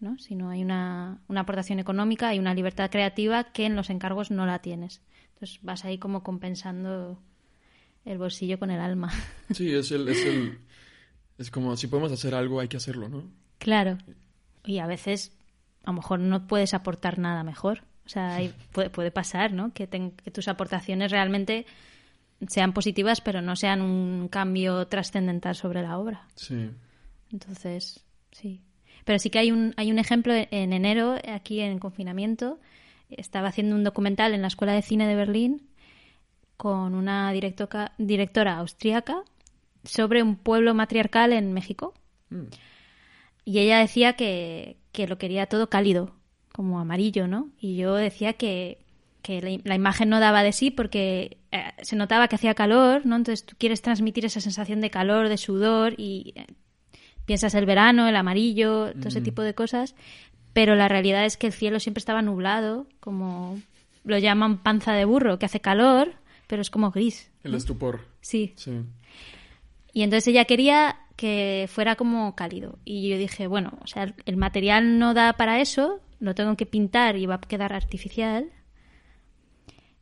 ¿no? 0.00 0.18
Si 0.18 0.34
no 0.34 0.50
hay 0.50 0.62
una, 0.62 1.18
una 1.28 1.40
aportación 1.40 1.78
económica, 1.78 2.28
hay 2.28 2.38
una 2.38 2.52
libertad 2.54 2.90
creativa 2.90 3.44
que 3.52 3.64
en 3.64 3.74
los 3.76 3.88
encargos 3.90 4.30
no 4.30 4.44
la 4.44 4.58
tienes. 4.58 5.00
Entonces 5.34 5.58
vas 5.62 5.84
ahí 5.84 5.98
como 5.98 6.22
compensando 6.22 7.18
el 8.04 8.18
bolsillo 8.18 8.58
con 8.58 8.70
el 8.70 8.80
alma. 8.80 9.10
Sí, 9.54 9.72
es 9.74 9.90
el, 9.92 10.08
es 10.08 10.24
el... 10.26 10.58
Es 11.38 11.50
como, 11.50 11.76
si 11.76 11.86
podemos 11.86 12.12
hacer 12.12 12.34
algo, 12.34 12.60
hay 12.60 12.68
que 12.68 12.76
hacerlo, 12.76 13.08
¿no? 13.08 13.24
Claro. 13.58 13.98
Y 14.64 14.78
a 14.78 14.86
veces 14.86 15.36
a 15.84 15.90
lo 15.90 15.94
mejor 15.94 16.20
no 16.20 16.46
puedes 16.46 16.74
aportar 16.74 17.18
nada 17.18 17.42
mejor. 17.42 17.82
O 18.06 18.08
sea, 18.08 18.36
hay- 18.36 18.54
puede, 18.72 18.90
puede 18.90 19.10
pasar, 19.10 19.52
¿no? 19.52 19.72
Que, 19.72 19.88
que 19.88 20.30
tus 20.30 20.48
aportaciones 20.48 21.10
realmente 21.10 21.64
sean 22.46 22.72
positivas, 22.74 23.20
pero 23.22 23.40
no 23.42 23.56
sean 23.56 23.80
un 23.80 24.28
cambio 24.28 24.86
trascendental 24.86 25.54
sobre 25.56 25.80
la 25.82 25.98
obra. 25.98 26.26
Sí. 26.36 26.70
Entonces, 27.32 28.04
sí. 28.32 28.60
Pero 29.04 29.18
sí 29.18 29.30
que 29.30 29.38
hay 29.38 29.50
un, 29.52 29.74
hay 29.76 29.90
un 29.90 29.98
ejemplo 29.98 30.32
en 30.34 30.72
enero, 30.72 31.16
aquí 31.28 31.60
en 31.60 31.78
confinamiento. 31.78 32.58
Estaba 33.10 33.48
haciendo 33.48 33.76
un 33.76 33.84
documental 33.84 34.34
en 34.34 34.42
la 34.42 34.48
Escuela 34.48 34.72
de 34.72 34.82
Cine 34.82 35.06
de 35.06 35.14
Berlín 35.14 35.68
con 36.56 36.94
una 36.94 37.32
directoca- 37.32 37.92
directora 37.98 38.58
austríaca 38.58 39.22
sobre 39.84 40.22
un 40.22 40.36
pueblo 40.36 40.74
matriarcal 40.74 41.32
en 41.32 41.52
México. 41.52 41.92
Mm. 42.30 42.44
Y 43.44 43.58
ella 43.58 43.78
decía 43.78 44.14
que, 44.14 44.78
que 44.92 45.06
lo 45.06 45.18
quería 45.18 45.46
todo 45.46 45.68
cálido, 45.68 46.14
como 46.52 46.80
amarillo, 46.80 47.28
¿no? 47.28 47.50
Y 47.60 47.76
yo 47.76 47.94
decía 47.94 48.32
que, 48.34 48.78
que 49.20 49.42
la, 49.42 49.58
la 49.64 49.74
imagen 49.74 50.08
no 50.08 50.20
daba 50.20 50.42
de 50.42 50.52
sí 50.52 50.70
porque 50.70 51.36
eh, 51.52 51.64
se 51.82 51.96
notaba 51.96 52.28
que 52.28 52.36
hacía 52.36 52.54
calor, 52.54 53.04
¿no? 53.04 53.16
Entonces 53.16 53.44
tú 53.44 53.54
quieres 53.58 53.82
transmitir 53.82 54.24
esa 54.24 54.40
sensación 54.40 54.80
de 54.80 54.90
calor, 54.90 55.28
de 55.28 55.36
sudor 55.36 55.94
y 55.98 56.32
eh, 56.36 56.46
piensas 57.26 57.54
el 57.54 57.66
verano, 57.66 58.08
el 58.08 58.16
amarillo, 58.16 58.92
todo 58.94 59.08
ese 59.08 59.20
tipo 59.20 59.42
de 59.42 59.54
cosas, 59.54 59.94
pero 60.52 60.74
la 60.74 60.88
realidad 60.88 61.24
es 61.24 61.36
que 61.36 61.46
el 61.48 61.52
cielo 61.52 61.80
siempre 61.80 61.98
estaba 62.00 62.22
nublado, 62.22 62.86
como 63.00 63.58
lo 64.04 64.18
llaman 64.18 64.58
panza 64.62 64.92
de 64.92 65.04
burro, 65.04 65.38
que 65.38 65.46
hace 65.46 65.60
calor, 65.60 66.12
pero 66.46 66.62
es 66.62 66.70
como 66.70 66.90
gris. 66.90 67.30
El 67.42 67.54
estupor. 67.54 68.06
Sí. 68.20 68.52
Sí. 68.56 68.80
Y 69.92 70.02
entonces 70.02 70.28
ella 70.28 70.44
quería 70.44 70.96
que 71.16 71.66
fuera 71.70 71.96
como 71.96 72.34
cálido. 72.34 72.78
Y 72.84 73.08
yo 73.08 73.16
dije, 73.18 73.46
bueno, 73.46 73.78
o 73.82 73.86
sea, 73.86 74.14
el 74.26 74.36
material 74.36 74.98
no 74.98 75.14
da 75.14 75.32
para 75.34 75.60
eso, 75.60 76.00
lo 76.20 76.34
tengo 76.34 76.56
que 76.56 76.66
pintar 76.66 77.16
y 77.16 77.26
va 77.26 77.36
a 77.36 77.40
quedar 77.40 77.72
artificial. 77.72 78.50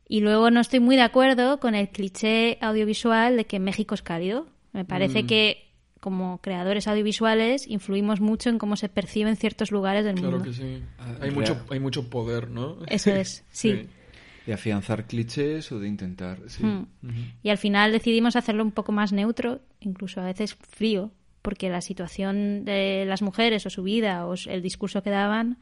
Y 0.07 0.19
luego 0.19 0.51
no 0.51 0.59
estoy 0.59 0.79
muy 0.79 0.95
de 0.95 1.01
acuerdo 1.01 1.59
con 1.59 1.75
el 1.75 1.89
cliché 1.89 2.57
audiovisual 2.61 3.37
de 3.37 3.45
que 3.45 3.59
México 3.59 3.95
es 3.95 4.01
cálido. 4.01 4.47
Me 4.73 4.85
parece 4.85 5.23
Mm. 5.23 5.27
que 5.27 5.72
como 6.03 6.39
creadores 6.41 6.87
audiovisuales 6.89 7.65
influimos 7.67 8.19
mucho 8.19 8.49
en 8.49 8.57
cómo 8.59 8.75
se 8.75 8.89
perciben 8.89 9.37
ciertos 9.37 9.71
lugares 9.71 10.03
del 10.03 10.15
Claro 10.15 10.31
mundo. 10.39 10.45
que 10.45 10.53
sí. 10.53 10.83
Ah, 10.99 11.07
Hay 11.21 11.29
real. 11.29 11.33
mucho, 11.33 11.65
hay 11.71 11.79
mucho 11.79 12.09
poder, 12.09 12.49
¿no? 12.51 12.77
Eso 12.87 13.11
es, 13.11 13.45
sí. 13.51 13.87
De 14.45 14.53
afianzar 14.53 15.07
clichés 15.07 15.71
o 15.71 15.79
de 15.79 15.87
intentar. 15.87 16.39
Sí. 16.47 16.65
Mm. 16.65 16.87
Ujú. 17.03 17.13
Y 17.41 17.49
al 17.49 17.57
final 17.57 17.93
decidimos 17.93 18.35
hacerlo 18.35 18.63
un 18.65 18.71
poco 18.73 18.91
más 18.91 19.13
neutro, 19.13 19.61
incluso 19.79 20.19
a 20.19 20.25
veces 20.25 20.55
frío, 20.55 21.11
porque 21.41 21.69
la 21.69 21.79
situación 21.79 22.65
de 22.65 23.05
las 23.07 23.21
mujeres 23.21 23.65
o 23.65 23.69
su 23.69 23.83
vida 23.83 24.25
o 24.27 24.35
el 24.47 24.61
discurso 24.61 25.01
que 25.03 25.09
daban, 25.09 25.57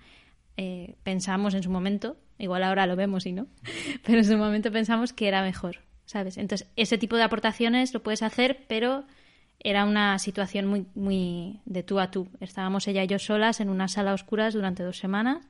eh, 0.58 0.96
pensamos 1.04 1.54
en 1.54 1.62
su 1.62 1.70
momento, 1.70 2.18
igual 2.40 2.64
ahora 2.64 2.88
lo 2.88 2.96
vemos 2.96 3.28
y 3.28 3.32
no, 3.34 3.46
pero 4.04 4.18
en 4.18 4.26
su 4.26 4.36
momento 4.38 4.72
pensamos 4.72 5.14
que 5.14 5.28
era 5.28 5.44
mejor, 5.44 5.82
¿sabes? 6.06 6.38
Entonces, 6.40 6.68
ese 6.76 6.98
tipo 6.98 7.16
de 7.18 7.24
aportaciones 7.24 7.94
lo 7.94 8.02
puedes 8.02 8.24
hacer, 8.24 8.66
pero 8.68 9.06
era 9.64 9.86
una 9.86 10.18
situación 10.20 10.66
muy, 10.66 10.86
muy 10.96 11.62
de 11.66 11.84
tú 11.84 12.00
a 12.00 12.12
tú. 12.12 12.28
Estábamos 12.40 12.88
ella 12.88 13.04
y 13.04 13.08
yo 13.08 13.20
solas 13.20 13.60
en 13.60 13.70
una 13.70 13.88
sala 13.88 14.12
a 14.12 14.14
oscuras 14.16 14.54
durante 14.54 14.84
dos 14.84 14.98
semanas 14.98 15.46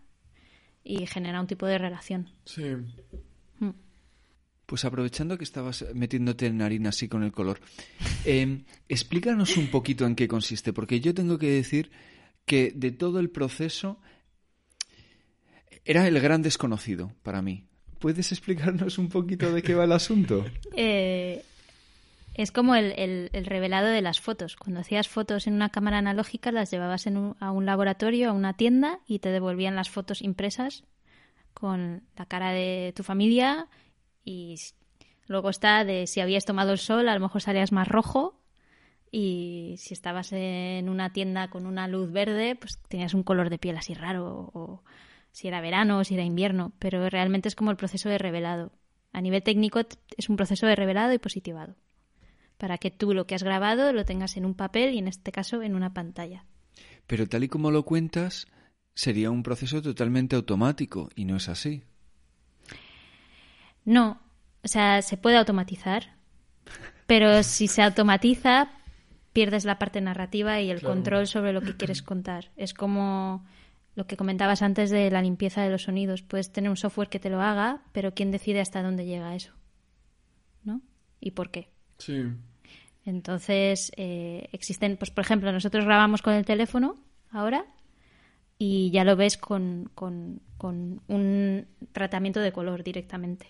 y 0.84 1.05
genera 1.07 1.39
un 1.39 1.47
tipo 1.47 1.66
de 1.66 1.78
relación. 1.78 2.30
Sí. 2.45 2.64
Pues 4.66 4.86
aprovechando 4.86 5.38
que 5.38 5.43
estabas 5.43 5.86
metiéndote 5.93 6.45
en 6.45 6.62
harina 6.62 6.89
así 6.89 7.09
con 7.09 7.24
el 7.24 7.34
color, 7.34 7.59
eh, 8.24 8.64
explícanos 8.88 9.57
un 9.57 9.68
poquito 9.68 10.05
en 10.05 10.16
qué 10.16 10.30
consiste, 10.30 10.72
porque 10.72 11.01
yo 11.01 11.14
tengo 11.14 11.38
que 11.38 11.51
decir 11.51 11.91
que 12.45 12.72
de 12.74 12.91
todo 12.91 13.20
el 13.20 13.30
proceso 13.30 13.99
era 15.84 16.07
el 16.07 16.20
gran 16.22 16.41
desconocido 16.41 17.14
para 17.22 17.41
mí. 17.41 17.66
¿Puedes 17.99 18.32
explicarnos 18.32 18.97
un 18.97 19.09
poquito 19.09 19.51
de 19.51 19.62
qué 19.62 19.76
va 19.76 19.84
el 19.84 19.91
asunto? 19.91 20.45
Eh, 20.76 21.43
es 22.42 22.52
como 22.52 22.76
el, 22.76 22.94
el- 22.98 23.30
el 23.34 23.46
revelado 23.46 23.88
de 23.88 24.02
las 24.02 24.20
fotos. 24.20 24.56
Cuando 24.56 24.82
hacías 24.82 25.08
fotos 25.08 25.48
en 25.48 25.54
una 25.54 25.70
cámara 25.70 25.98
analógica, 26.00 26.52
las 26.52 26.72
llevabas 26.72 27.08
en 27.08 27.36
a 27.39 27.52
un 27.52 27.66
laboratorio, 27.66 28.30
a 28.30 28.34
una 28.34 28.54
tienda, 28.56 29.00
y 29.08 29.20
te 29.20 29.30
devolvían 29.30 29.76
las 29.76 29.89
fotos 29.89 30.22
impresas 30.22 30.84
con 31.54 32.04
la 32.18 32.26
cara 32.26 32.52
de 32.52 32.94
tu 32.96 33.04
familia. 33.04 33.68
Y 34.24 34.56
luego 35.28 35.50
está 35.50 35.84
de 35.84 36.08
si 36.08 36.20
habías 36.22 36.46
tomado 36.46 36.72
el 36.72 36.78
sol, 36.80 37.10
a 37.10 37.14
lo 37.14 37.20
mejor 37.20 37.42
salías 37.42 37.72
más 37.72 37.88
rojo. 37.88 38.38
Y 39.12 39.76
si 39.78 39.94
estabas 39.94 40.32
en 40.32 40.88
una 40.88 41.12
tienda 41.12 41.50
con 41.50 41.66
una 41.66 41.88
luz 41.88 42.12
verde, 42.12 42.56
pues 42.56 42.80
tenías 42.88 43.14
un 43.14 43.24
color 43.24 43.50
de 43.50 43.58
piel 43.58 43.78
así 43.78 43.94
raro. 43.94 44.50
O 44.54 44.84
si 45.32 45.48
era 45.48 45.60
verano 45.62 46.00
o 46.00 46.04
si 46.04 46.14
era 46.14 46.24
invierno. 46.24 46.72
Pero 46.80 47.10
realmente 47.10 47.50
es 47.50 47.56
como 47.56 47.72
el 47.72 47.78
proceso 47.78 48.08
de 48.10 48.18
revelado. 48.18 48.72
A 49.14 49.20
nivel 49.20 49.44
técnico 49.44 49.82
es 50.18 50.30
un 50.30 50.38
proceso 50.38 50.66
de 50.68 50.76
revelado 50.78 51.12
y 51.14 51.18
positivado. 51.18 51.76
Para 52.62 52.78
que 52.78 52.91
tú 52.91 53.16
lo 53.16 53.26
que 53.26 53.34
has 53.34 53.41
grabado 53.41 53.91
lo 53.91 54.05
tengas 54.05 54.38
en 54.38 54.45
un 54.45 54.53
papel 54.53 54.93
y 54.93 54.99
en 54.99 55.07
este 55.07 55.32
caso 55.32 55.64
en 55.64 55.74
una 55.74 55.95
pantalla. 55.95 56.45
Pero 57.07 57.26
tal 57.28 57.43
y 57.43 57.47
como 57.47 57.72
lo 57.72 57.84
cuentas, 57.86 58.45
sería 58.93 59.32
un 59.32 59.41
proceso 59.41 59.82
totalmente 59.82 60.36
automático, 60.36 61.09
y 61.16 61.26
no 61.26 61.38
es 61.38 61.49
así. 61.49 61.82
No, 63.84 64.22
o 64.64 64.68
sea, 64.68 65.01
se 65.01 65.18
puede 65.18 65.38
automatizar, 65.38 66.14
pero 67.07 67.41
si 67.43 67.68
se 67.68 67.82
automatiza, 67.82 68.70
pierdes 69.34 69.66
la 69.66 69.80
parte 69.80 69.99
narrativa 70.01 70.62
y 70.62 70.70
el 70.70 70.80
Claro. 70.82 70.93
control 70.95 71.26
sobre 71.28 71.53
lo 71.53 71.62
que 71.62 71.76
quieres 71.76 72.03
contar. 72.03 72.51
Es 72.57 72.76
como 72.76 73.43
lo 73.95 74.05
que 74.05 74.18
comentabas 74.18 74.62
antes 74.62 74.91
de 74.91 75.09
la 75.09 75.24
limpieza 75.24 75.64
de 75.64 75.72
los 75.72 75.82
sonidos. 75.84 76.22
Puedes 76.22 76.51
tener 76.53 76.70
un 76.70 76.78
software 76.78 77.09
que 77.09 77.20
te 77.20 77.32
lo 77.32 77.41
haga, 77.41 77.82
pero 77.91 78.14
¿quién 78.14 78.30
decide 78.30 78.62
hasta 78.62 78.84
dónde 78.84 79.05
llega 79.07 79.36
eso? 79.36 79.53
¿No? 80.64 80.82
¿Y 81.20 81.32
por 81.32 81.49
qué? 81.49 81.70
Sí. 81.97 82.24
Entonces, 83.06 83.91
eh, 83.97 84.47
existen, 84.52 84.97
pues 84.97 85.10
por 85.12 85.24
ejemplo, 85.24 85.52
nosotros 85.52 85.86
grabamos 85.86 86.22
con 86.22 86.34
el 86.34 86.45
teléfono 86.45 86.95
ahora 87.32 87.66
y 88.60 88.91
ya 88.91 89.04
lo 89.04 89.16
ves 89.16 89.38
con, 89.38 89.89
con- 89.95 90.41
un 90.60 91.66
tratamiento 91.93 92.39
de 92.39 92.52
color 92.52 92.84
directamente. 92.84 93.47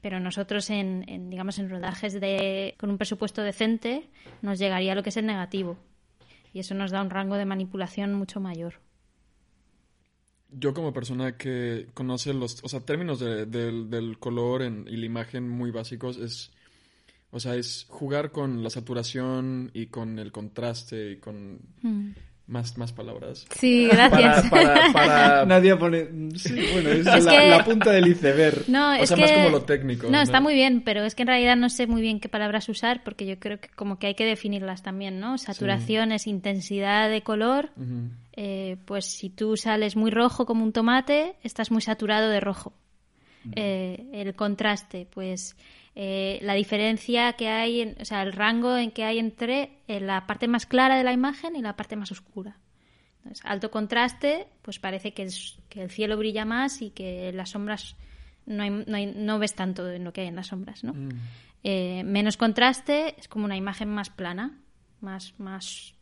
Pero 0.00 0.18
nosotros 0.20 0.70
en, 0.70 1.04
en, 1.08 1.30
digamos, 1.30 1.58
en 1.60 1.70
rodajes 1.70 2.20
de, 2.20 2.74
con 2.78 2.90
un 2.90 2.98
presupuesto 2.98 3.42
decente 3.42 4.08
nos 4.42 4.58
llegaría 4.58 4.94
lo 4.96 5.02
que 5.04 5.10
es 5.10 5.16
el 5.16 5.26
negativo. 5.26 5.76
Y 6.52 6.58
eso 6.60 6.74
nos 6.74 6.90
da 6.90 7.00
un 7.02 7.10
rango 7.10 7.36
de 7.36 7.44
manipulación 7.44 8.14
mucho 8.14 8.40
mayor. 8.40 8.74
Yo 10.50 10.72
como 10.72 10.92
persona 10.92 11.36
que 11.36 11.88
conoce 11.94 12.32
los, 12.32 12.64
o 12.64 12.68
sea, 12.68 12.80
términos 12.80 13.20
de- 13.20 13.44
del, 13.46 13.90
del 13.90 14.18
color 14.18 14.62
en- 14.62 14.86
y 14.88 14.96
la 14.96 15.06
imagen 15.06 15.48
muy 15.48 15.70
básicos 15.70 16.16
es, 16.16 16.50
o 17.30 17.40
sea, 17.40 17.54
es 17.56 17.86
jugar 17.88 18.30
con 18.30 18.62
la 18.62 18.70
saturación 18.70 19.70
y 19.74 19.86
con 19.86 20.18
el 20.18 20.32
contraste 20.32 21.12
y 21.12 21.16
con 21.18 21.60
más, 22.46 22.78
más 22.78 22.94
palabras. 22.94 23.44
Sí, 23.58 23.86
gracias. 23.88 24.48
para, 24.48 24.90
para- 24.94 25.44
Nadie 25.46 25.76
pone... 25.76 26.06
Sí, 26.38 26.54
bueno, 26.72 26.88
es, 26.88 27.06
Es 27.06 27.24
la, 27.24 27.30
que- 27.30 27.50
la 27.50 27.64
punta 27.64 27.90
del 27.90 28.06
iceberg. 28.08 28.64
No, 28.68 28.92
O 28.92 28.94
es 28.94 29.08
sea, 29.10 29.16
que... 29.16 29.22
más 29.24 29.32
como 29.32 29.50
lo 29.50 29.62
técnico, 29.64 30.06
No, 30.06 30.12
¿no? 30.12 30.22
está 30.22 30.40
muy 30.40 30.54
bien, 30.54 30.80
pero 30.82 31.04
es 31.04 31.14
que 31.14 31.24
en 31.24 31.28
realidad 31.28 31.56
no 31.56 31.68
sé 31.68 31.86
muy 31.86 32.00
bien 32.00 32.20
qué 32.20 32.30
palabras 32.30 32.66
usar 32.70 33.04
porque 33.04 33.26
yo 33.26 33.38
creo 33.38 33.60
que 33.60 33.68
como 33.68 33.98
que 33.98 34.06
hay 34.06 34.14
que 34.14 34.24
definirlas 34.24 34.82
también, 34.82 35.20
¿no? 35.20 35.36
Saturación 35.36 36.10
es 36.12 36.26
intensidad 36.26 37.10
de 37.10 37.20
color. 37.22 37.68
Eh, 38.32 38.78
pues 38.86 39.04
si 39.04 39.28
tú 39.28 39.58
sales 39.58 39.96
muy 39.96 40.10
rojo 40.10 40.46
como 40.46 40.64
un 40.64 40.72
tomate, 40.72 41.34
estás 41.42 41.70
muy 41.70 41.82
saturado 41.82 42.30
de 42.30 42.40
rojo. 42.40 42.72
Eh, 43.56 44.06
el 44.12 44.34
contraste, 44.34 45.06
pues 45.10 45.54
eh, 46.00 46.38
la 46.42 46.54
diferencia 46.54 47.32
que 47.32 47.48
hay, 47.48 47.80
en- 47.80 47.96
o 48.00 48.04
sea, 48.04 48.22
el 48.22 48.32
rango 48.32 48.76
en 48.76 48.92
que 48.92 49.02
hay 49.02 49.18
entre 49.18 49.80
la 49.88 50.28
parte 50.28 50.46
más 50.46 50.64
clara 50.64 50.96
de 50.96 51.02
la 51.02 51.12
imagen 51.12 51.56
y 51.56 51.60
la 51.60 51.74
parte 51.74 51.96
más 51.96 52.12
oscura. 52.12 52.56
Entonces, 53.18 53.44
alto 53.44 53.72
contraste, 53.72 54.46
pues 54.62 54.78
parece 54.78 55.12
que, 55.12 55.22
el 55.24 55.90
cielo 55.90 56.16
brilla 56.16 56.44
más 56.44 56.82
y 56.82 56.90
que 56.90 57.32
las 57.32 57.50
sombras 57.50 57.96
no, 58.46 58.62
hay- 58.62 58.70
no, 58.70 58.96
hay- 58.96 59.12
no 59.14 59.40
ves 59.40 59.56
tanto 59.56 59.90
en 59.90 60.04
lo 60.04 60.12
que 60.12 60.20
hay 60.20 60.28
en 60.28 60.36
las 60.36 60.46
sombras, 60.46 60.84
¿no? 60.84 60.94
Mm. 60.94 61.08
Eh, 61.64 62.04
menos 62.04 62.36
contraste 62.36 63.16
es 63.18 63.26
como 63.26 63.44
una 63.44 63.56
imagen 63.56 63.88
más 63.88 64.08
plana, 64.08 64.56
más, 65.00 65.34
más 65.38 65.94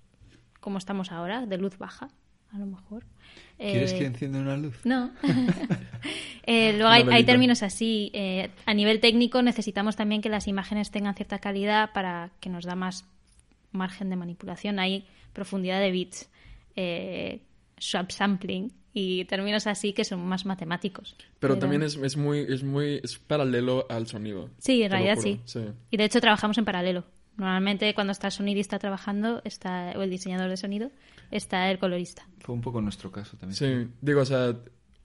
como 0.60 0.76
estamos 0.76 1.10
ahora, 1.10 1.46
de 1.46 1.56
luz 1.56 1.78
baja, 1.78 2.10
a 2.52 2.58
lo 2.58 2.66
mejor. 2.66 3.04
¿Quieres 3.58 3.92
Eh, 3.92 3.98
que 3.98 4.04
encienda 4.06 4.38
una 4.40 4.56
luz? 4.56 4.76
no. 4.84 5.10
Eh, 6.48 6.74
luego 6.74 6.88
hay, 7.10 7.24
términos 7.24 7.64
así. 7.64 8.10
eh, 8.14 8.50
a 8.66 8.72
nivel 8.72 9.00
técnico 9.00 9.42
necesitamos 9.42 9.96
también 9.96 10.22
que 10.22 10.28
las 10.28 10.46
imágenes 10.46 10.92
tengan 10.92 11.16
cierta 11.16 11.40
calidad 11.40 11.92
para 11.92 12.30
que 12.38 12.48
nos 12.50 12.64
da 12.64 12.76
más 12.76 13.04
margen 13.72 14.10
de 14.10 14.16
manipulación. 14.16 14.78
Hay 14.78 15.06
profundidad 15.32 15.80
de 15.80 15.90
bits, 15.90 16.28
eh, 16.76 17.40
subsampling 17.78 18.72
y 18.92 19.24
términos 19.24 19.66
así 19.66 19.92
que 19.92 20.04
son 20.04 20.24
más 20.24 20.46
matemáticos. 20.46 21.16
Pero 21.40 21.58
también 21.58 21.82
es, 21.82 21.96
es 21.96 22.16
muy, 22.16 22.38
es 22.48 22.62
muy, 22.62 23.00
es 23.02 23.18
paralelo 23.18 23.84
al 23.90 24.06
sonido. 24.06 24.48
Sí, 24.58 24.82
en 24.84 24.90
realidad 24.92 25.18
sí. 25.18 25.40
Y 25.90 25.96
de 25.96 26.04
hecho 26.04 26.20
trabajamos 26.20 26.56
en 26.58 26.64
paralelo. 26.64 27.04
Normalmente 27.36 27.92
cuando 27.94 28.12
está 28.12 28.28
el 28.28 28.32
sonidista 28.32 28.78
trabajando 28.78 29.42
está, 29.44 29.92
o 29.96 30.02
el 30.02 30.10
diseñador 30.10 30.48
de 30.48 30.56
sonido, 30.56 30.90
está 31.30 31.70
el 31.70 31.78
colorista. 31.78 32.26
Fue 32.40 32.54
un 32.54 32.60
poco 32.60 32.80
nuestro 32.80 33.10
caso 33.12 33.36
también. 33.36 33.54
Sí, 33.56 33.90
digo, 34.00 34.20
o 34.22 34.24
sea, 34.24 34.56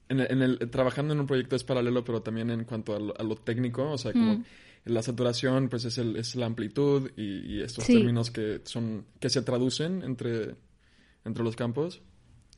en 0.10 0.20
el, 0.22 0.32
en 0.32 0.42
el- 0.42 0.70
trabajando 0.70 1.14
en 1.14 1.20
un 1.20 1.28
proyecto 1.28 1.56
es 1.56 1.64
paralelo, 1.64 2.04
pero 2.04 2.22
también 2.22 2.50
en 2.50 2.64
cuanto 2.64 2.96
a 2.96 3.00
lo, 3.00 3.20
a 3.20 3.24
lo 3.24 3.36
técnico, 3.36 3.92
o 3.92 3.98
sea, 3.98 4.14
como 4.14 4.36
Mm. 4.36 4.44
la 4.86 5.02
saturación, 5.04 5.68
pues 5.70 5.86
es, 5.86 5.98
el, 5.98 6.16
es 6.16 6.36
la 6.36 6.46
amplitud 6.46 7.12
y, 7.18 7.56
y 7.56 7.62
estos 7.62 7.84
Sí. 7.86 7.94
términos 7.94 8.32
que 8.32 8.62
son 8.64 9.06
que 9.20 9.30
se 9.30 9.42
traducen 9.42 10.02
entre, 10.04 10.56
entre 11.26 11.44
los 11.44 11.56
campos. 11.56 12.02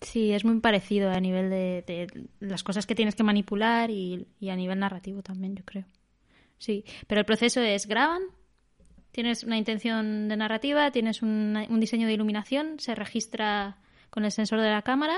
Sí, 0.01 0.31
es 0.33 0.43
muy 0.45 0.59
parecido 0.59 1.09
a 1.11 1.19
nivel 1.19 1.49
de, 1.49 1.83
de 1.87 2.27
las 2.41 2.61
cosas 2.63 2.85
que 2.85 2.93
tienes 2.95 3.15
que 3.15 3.23
manipular 3.23 3.89
y, 3.89 4.27
y 4.39 4.49
a 4.49 4.55
nivel 4.55 4.79
narrativo 4.79 5.21
también, 5.23 5.55
yo 5.55 5.63
creo. 5.65 5.85
Sí, 6.57 6.83
pero 7.07 7.19
el 7.19 7.25
proceso 7.25 7.61
es 7.61 7.87
graban, 7.87 8.21
tienes 9.13 9.43
una 9.43 9.57
intención 9.57 10.27
de 10.27 10.35
narrativa, 10.35 10.91
tienes 10.91 11.21
un 11.21 11.79
diseño 11.79 12.07
de 12.07 12.13
iluminación, 12.13 12.79
se 12.79 12.95
registra 12.95 13.77
con 14.09 14.25
el 14.25 14.31
sensor 14.31 14.59
de 14.59 14.69
la 14.69 14.81
cámara, 14.81 15.17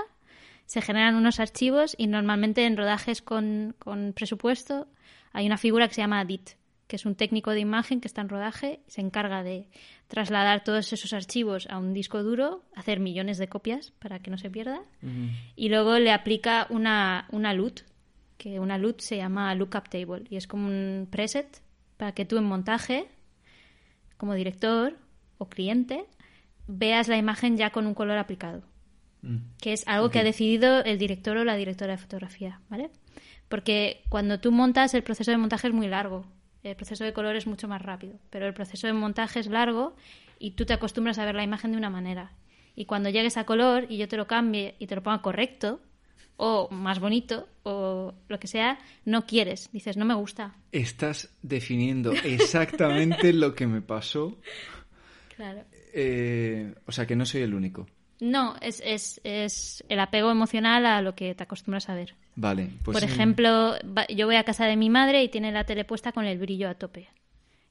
se 0.66 0.82
generan 0.82 1.16
unos 1.16 1.40
archivos 1.40 1.96
y 1.98 2.08
normalmente 2.08 2.66
en 2.66 2.78
rodajes 2.78 3.22
con, 3.22 3.76
con 3.80 4.14
presupuesto 4.14 4.88
hay 5.32 5.46
una 5.46 5.58
figura 5.58 5.88
que 5.88 5.94
se 5.94 6.02
llama 6.02 6.24
DIT, 6.26 6.52
que 6.88 6.96
es 6.98 7.06
un 7.06 7.16
técnico 7.16 7.52
de 7.52 7.60
imagen 7.62 8.02
que 8.02 8.08
está 8.08 8.22
en 8.22 8.30
rodaje, 8.30 8.82
se 8.88 9.02
encarga 9.02 9.44
de 9.44 9.70
trasladar 10.08 10.64
todos 10.64 10.92
esos 10.92 11.14
archivos 11.14 11.68
a 11.70 11.78
un 11.78 11.94
disco 11.94 12.22
duro, 12.24 12.64
hacer 12.76 13.00
millones 13.00 13.38
de 13.38 13.48
copias 13.48 13.92
para 14.00 14.20
que 14.20 14.30
no 14.30 14.38
se 14.38 14.50
pierda, 14.50 14.82
y 15.56 15.70
luego 15.70 15.98
le 16.00 16.12
aplica 16.12 16.68
una, 16.70 17.28
una 17.32 17.54
LUT, 17.54 17.82
que 18.38 18.60
una 18.60 18.78
LUT 18.78 19.00
se 19.02 19.18
llama 19.18 19.54
Lookup 19.56 19.90
Table, 19.90 20.24
y 20.30 20.36
es 20.36 20.48
como 20.48 20.68
un 20.68 21.08
preset 21.10 21.62
para 21.98 22.12
que 22.14 22.26
tú 22.26 22.38
en 22.38 22.44
montaje, 22.44 23.08
como 24.18 24.34
director, 24.34 24.98
o 25.38 25.50
cliente 25.50 26.06
veas 26.68 27.08
la 27.08 27.18
imagen 27.18 27.58
ya 27.58 27.72
con 27.72 27.86
un 27.88 27.94
color 27.94 28.18
aplicado, 28.18 28.64
que 29.60 29.74
es 29.74 29.88
algo 29.88 30.10
que 30.10 30.20
ha 30.20 30.24
decidido 30.24 30.84
el 30.84 30.98
director 30.98 31.38
o 31.38 31.44
la 31.44 31.56
directora 31.56 31.94
de 31.94 31.98
fotografía, 31.98 32.62
¿vale? 32.70 32.90
Porque 33.50 34.04
cuando 34.10 34.40
tú 34.40 34.52
montas, 34.52 34.94
el 34.94 35.04
proceso 35.04 35.32
de 35.32 35.38
montaje 35.38 35.68
es 35.68 35.74
muy 35.74 35.88
largo, 35.88 36.26
el 36.64 36.76
proceso 36.76 37.04
de 37.04 37.14
color 37.14 37.36
es 37.36 37.46
mucho 37.46 37.68
más 37.68 37.82
rápido, 37.82 38.18
pero 38.30 38.48
el 38.48 38.54
proceso 38.54 38.88
de 38.88 38.94
montaje 38.94 39.40
es 39.40 39.48
largo 39.48 39.96
y 40.40 40.52
tú 40.52 40.66
te 40.66 40.74
acostumbras 40.74 41.20
a 41.20 41.26
ver 41.26 41.36
la 41.36 41.44
imagen 41.44 41.72
de 41.72 41.78
una 41.78 41.90
manera. 41.90 42.32
Y 42.76 42.86
cuando 42.86 43.10
llegues 43.10 43.38
a 43.38 43.46
color 43.46 43.86
y 43.90 43.98
yo 43.98 44.08
te 44.08 44.18
lo 44.18 44.28
cambie 44.28 44.76
y 44.80 44.88
te 44.88 44.96
lo 44.96 45.04
ponga 45.04 45.22
correcto, 45.22 45.80
o 46.38 46.70
más 46.70 47.00
bonito, 47.00 47.48
o 47.64 48.14
lo 48.28 48.40
que 48.40 48.48
sea, 48.48 48.80
no 49.06 49.26
quieres. 49.26 49.70
Dices, 49.72 49.98
no 49.98 50.06
me 50.06 50.14
gusta. 50.14 50.56
Estás 50.72 51.30
definiendo 51.42 52.12
exactamente 52.12 53.34
lo 53.34 53.56
que 53.56 53.68
me 53.68 53.82
pasó. 53.82 54.38
Claro. 55.36 55.64
Eh, 55.94 56.74
o 56.86 56.92
sea, 56.92 57.06
que 57.06 57.16
no 57.16 57.26
soy 57.26 57.42
el 57.42 57.54
único. 57.54 57.88
No, 58.20 58.56
es, 58.62 58.82
es, 58.86 59.20
es 59.24 59.84
el 59.90 60.00
apego 60.00 60.32
emocional 60.32 60.86
a 60.86 61.02
lo 61.02 61.16
que 61.16 61.36
te 61.36 61.44
acostumbras 61.44 61.90
a 61.90 61.96
ver. 61.96 62.16
Vale, 62.36 62.70
pues. 62.84 62.96
Por 62.96 63.04
ejemplo, 63.04 63.76
yo 64.10 64.26
voy 64.26 64.36
a 64.36 64.44
casa 64.44 64.66
de 64.66 64.78
mi 64.78 64.90
madre 64.90 65.24
y 65.24 65.30
tiene 65.30 65.52
la 65.52 65.66
tele 65.66 65.86
puesta 65.86 66.12
con 66.12 66.26
el 66.26 66.38
brillo 66.38 66.70
a 66.70 66.76
tope. 66.76 67.10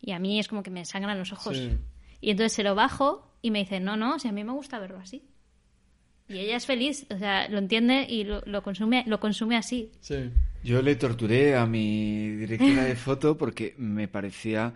Y 0.00 0.12
a 0.12 0.18
mí 0.18 0.38
es 0.38 0.48
como 0.48 0.62
que 0.62 0.70
me 0.70 0.84
sangran 0.84 1.18
los 1.18 1.32
ojos. 1.32 1.56
Sí. 1.56 1.78
Y 2.20 2.30
entonces 2.30 2.52
se 2.52 2.62
lo 2.62 2.74
bajo 2.74 3.30
y 3.40 3.50
me 3.50 3.60
dice, 3.60 3.80
no, 3.80 3.96
no, 3.96 4.18
si 4.18 4.28
a 4.28 4.32
mí 4.32 4.44
me 4.44 4.52
gusta 4.52 4.78
verlo 4.78 4.98
así. 4.98 5.22
Y 6.28 6.38
ella 6.38 6.56
es 6.56 6.64
feliz, 6.66 7.06
o 7.10 7.18
sea, 7.18 7.48
lo 7.48 7.58
entiende 7.58 8.06
y 8.08 8.24
lo, 8.24 8.40
lo 8.46 8.62
consume, 8.62 9.04
lo 9.06 9.20
consume 9.20 9.56
así. 9.56 9.90
Sí. 10.00 10.30
Yo 10.62 10.80
le 10.80 10.96
torturé 10.96 11.54
a 11.54 11.66
mi 11.66 12.30
directora 12.30 12.84
de 12.84 12.96
foto 12.96 13.36
porque 13.36 13.74
me 13.76 14.08
parecía. 14.08 14.72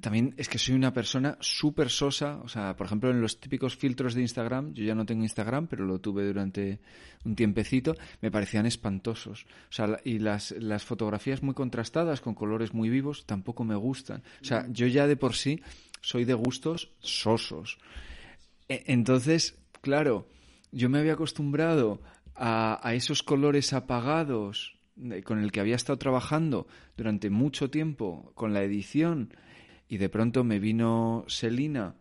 También 0.00 0.34
es 0.38 0.48
que 0.48 0.58
soy 0.58 0.74
una 0.74 0.92
persona 0.92 1.36
súper 1.38 1.88
sosa. 1.88 2.38
O 2.42 2.48
sea, 2.48 2.74
por 2.74 2.86
ejemplo, 2.86 3.10
en 3.10 3.20
los 3.20 3.38
típicos 3.38 3.76
filtros 3.76 4.14
de 4.14 4.22
Instagram, 4.22 4.74
yo 4.74 4.82
ya 4.82 4.96
no 4.96 5.06
tengo 5.06 5.22
Instagram, 5.22 5.68
pero 5.68 5.84
lo 5.84 6.00
tuve 6.00 6.24
durante 6.26 6.80
un 7.24 7.36
tiempecito, 7.36 7.94
me 8.20 8.32
parecían 8.32 8.66
espantosos. 8.66 9.44
O 9.68 9.72
sea, 9.72 10.00
y 10.04 10.18
las, 10.18 10.50
las 10.58 10.82
fotografías 10.84 11.44
muy 11.44 11.54
contrastadas, 11.54 12.20
con 12.20 12.34
colores 12.34 12.74
muy 12.74 12.88
vivos, 12.90 13.24
tampoco 13.26 13.62
me 13.62 13.76
gustan. 13.76 14.24
O 14.40 14.44
sea, 14.44 14.66
yo 14.70 14.88
ya 14.88 15.06
de 15.06 15.16
por 15.16 15.36
sí 15.36 15.62
soy 16.00 16.24
de 16.24 16.34
gustos 16.34 16.90
sosos. 16.98 17.78
E- 18.68 18.82
Entonces, 18.86 19.54
claro, 19.82 20.26
yo 20.72 20.88
me 20.88 20.98
había 20.98 21.12
acostumbrado 21.14 22.00
a, 22.34 22.80
a 22.86 22.94
esos 22.94 23.22
colores 23.22 23.72
apagados 23.72 24.76
con 25.24 25.38
el 25.38 25.52
que 25.52 25.60
había 25.60 25.76
estado 25.76 25.98
trabajando 25.98 26.66
durante 26.96 27.30
mucho 27.30 27.70
tiempo 27.70 28.32
con 28.34 28.52
la 28.52 28.62
edición 28.62 29.34
y 29.88 29.96
de 29.98 30.08
pronto 30.08 30.44
me 30.44 30.58
vino 30.58 31.24
Selina 31.28 31.94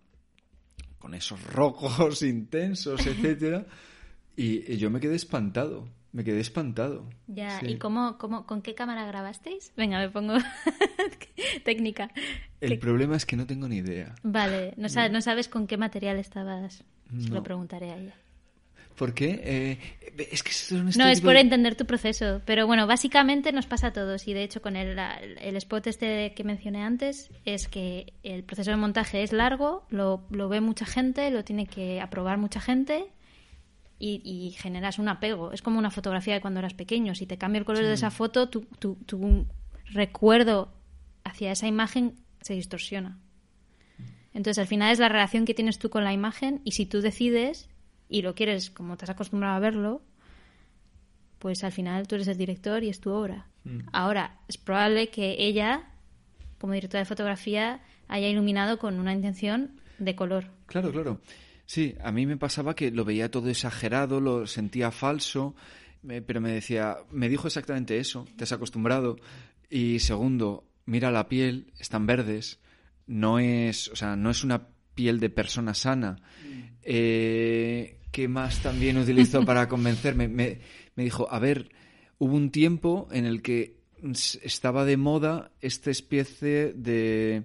con 1.00 1.14
esos 1.14 1.42
rojos 1.44 2.22
intensos, 2.24 3.06
etcétera, 3.08 3.66
y, 4.36 4.72
y 4.72 4.78
yo 4.78 4.90
me 4.90 5.00
quedé 5.00 5.16
espantado, 5.16 5.88
me 6.12 6.24
quedé 6.24 6.40
espantado. 6.42 7.10
Ya, 7.28 7.60
Sí. 7.60 7.68
¿y 7.68 7.78
cómo, 7.78 8.18
cómo, 8.18 8.46
con 8.46 8.62
qué 8.62 8.76
cámara 8.76 9.06
grabasteis? 9.06 9.74
Venga, 9.76 9.98
me 10.00 10.10
pongo 10.10 10.36
técnica. 11.64 12.12
El 12.60 12.78
problema 12.80 13.16
es 13.16 13.26
que 13.26 13.36
no 13.36 13.46
tengo 13.48 13.68
ni 13.68 13.78
idea. 13.78 14.16
Vale, 14.24 14.74
no, 14.78 14.90
sa- 14.90 15.10
no 15.10 15.22
sabes 15.22 15.48
con 15.48 15.68
qué 15.68 15.78
material 15.78 16.18
estabas. 16.18 16.84
Se 17.20 17.30
lo 17.30 17.44
preguntaré 17.44 17.92
a 17.92 17.98
ella. 17.98 18.16
¿Por 18.96 19.14
qué? 19.14 19.42
Eh, 19.44 19.78
es 20.32 20.44
que 20.44 20.52
son 20.52 20.90
este 20.90 21.02
No, 21.02 21.08
es 21.10 21.22
por 21.22 21.34
de- 21.34 21.40
entender 21.40 21.76
tu 21.76 21.86
proceso. 21.86 22.42
Pero 22.46 22.68
bueno, 22.68 22.86
básicamente 22.88 23.52
nos 23.52 23.66
pasa 23.66 23.88
a 23.88 23.94
todos. 23.94 24.28
Y 24.28 24.34
de 24.34 24.44
hecho, 24.44 24.62
con 24.62 24.76
el, 24.76 24.98
el 25.00 25.56
spot 25.58 25.88
este 25.88 26.34
que 26.36 26.44
mencioné 26.44 26.84
antes, 26.84 27.30
es 27.46 27.68
que 27.68 28.14
el 28.24 28.44
proceso 28.44 28.72
de 28.72 28.78
montaje 28.78 29.24
es 29.24 29.34
largo, 29.34 29.86
lo, 29.90 30.26
lo 30.30 30.50
ve 30.50 30.62
mucha 30.62 30.86
gente, 30.86 31.32
lo 31.32 31.44
tiene 31.44 31.66
que 31.66 32.00
aprobar 32.02 32.38
mucha 32.38 32.60
gente 32.62 33.06
y, 33.98 34.22
y 34.24 34.52
generas 34.52 35.00
un 35.00 35.08
apego. 35.10 35.52
Es 35.54 35.62
como 35.62 35.80
una 35.80 35.90
fotografía 35.92 36.34
de 36.36 36.42
cuando 36.42 36.60
eras 36.60 36.74
pequeño. 36.74 37.16
Si 37.16 37.26
te 37.26 37.38
cambia 37.38 37.60
el 37.60 37.66
color 37.66 37.84
de 37.86 37.94
esa 37.94 38.12
foto, 38.12 38.50
tu, 38.50 38.62
tu, 38.80 38.96
tu 39.06 39.48
recuerdo 39.86 40.74
hacia 41.24 41.52
esa 41.52 41.68
imagen 41.68 42.16
se 42.42 42.54
distorsiona. 42.54 43.18
Entonces, 44.34 44.60
al 44.60 44.68
final 44.68 44.92
es 44.92 45.00
la 45.00 45.10
relación 45.10 45.46
que 45.46 45.54
tienes 45.54 45.78
tú 45.80 45.90
con 45.90 46.04
la 46.04 46.14
imagen 46.14 46.62
y 46.64 46.72
si 46.72 46.86
tú 46.86 47.02
decides 47.02 47.68
y 48.12 48.22
lo 48.22 48.36
quieres 48.36 48.70
como 48.70 48.98
te 48.98 49.06
has 49.06 49.10
acostumbrado 49.12 49.56
a 49.56 49.60
verlo, 49.60 50.02
pues 51.40 51.64
al 51.64 51.72
final 51.72 52.08
tú 52.08 52.16
eres 52.16 52.28
el 52.28 52.38
director 52.38 52.84
y 52.84 52.90
es 52.90 53.00
tu 53.00 53.10
obra. 53.12 53.48
Ahora, 53.94 54.40
es 54.48 54.58
probable 54.58 55.10
que 55.10 55.36
ella, 55.40 55.90
como 56.60 56.74
directora 56.74 57.00
de 57.00 57.06
fotografía, 57.06 57.82
haya 58.08 58.28
iluminado 58.28 58.78
con 58.80 59.00
una 59.00 59.14
intención 59.14 59.80
de 60.00 60.16
color. 60.16 60.46
Claro, 60.66 60.92
claro. 60.92 61.22
Sí, 61.66 61.96
a 62.04 62.12
mí 62.12 62.26
me 62.26 62.38
pasaba 62.38 62.76
que 62.76 62.92
lo 62.92 63.06
veía 63.06 63.32
todo 63.32 63.50
exagerado, 63.50 64.20
lo 64.20 64.46
sentía 64.48 64.92
falso, 64.92 65.56
me- 66.02 66.22
pero 66.22 66.42
me 66.42 66.52
decía, 66.52 66.98
me 67.12 67.30
dijo 67.30 67.48
exactamente 67.48 67.98
eso, 68.00 68.28
te 68.36 68.44
has 68.44 68.52
acostumbrado. 68.52 69.18
Y 69.70 70.00
segundo, 70.00 70.66
mira 70.86 71.12
la 71.12 71.30
piel, 71.30 71.72
están 71.80 72.06
verdes, 72.08 72.60
no 73.08 73.40
es, 73.40 73.88
o 73.90 73.96
sea, 73.96 74.16
no 74.16 74.32
es 74.32 74.44
una 74.44 74.68
piel 74.96 75.20
de 75.20 75.30
persona 75.30 75.74
sana. 75.74 76.18
Eh, 76.84 78.00
¿Qué 78.12 78.28
más 78.28 78.62
también 78.62 78.98
utilizó 78.98 79.44
para 79.46 79.68
convencerme? 79.68 80.28
Me, 80.28 80.60
me 80.96 81.04
dijo, 81.04 81.28
a 81.32 81.40
ver, 81.40 81.72
hubo 82.18 82.36
un 82.36 82.52
tiempo 82.52 83.08
en 83.12 83.26
el 83.26 83.42
que 83.42 83.82
estaba 84.44 84.86
de 84.86 84.98
moda 84.98 85.52
esta 85.62 85.92
especie 85.92 86.74
de, 86.74 87.44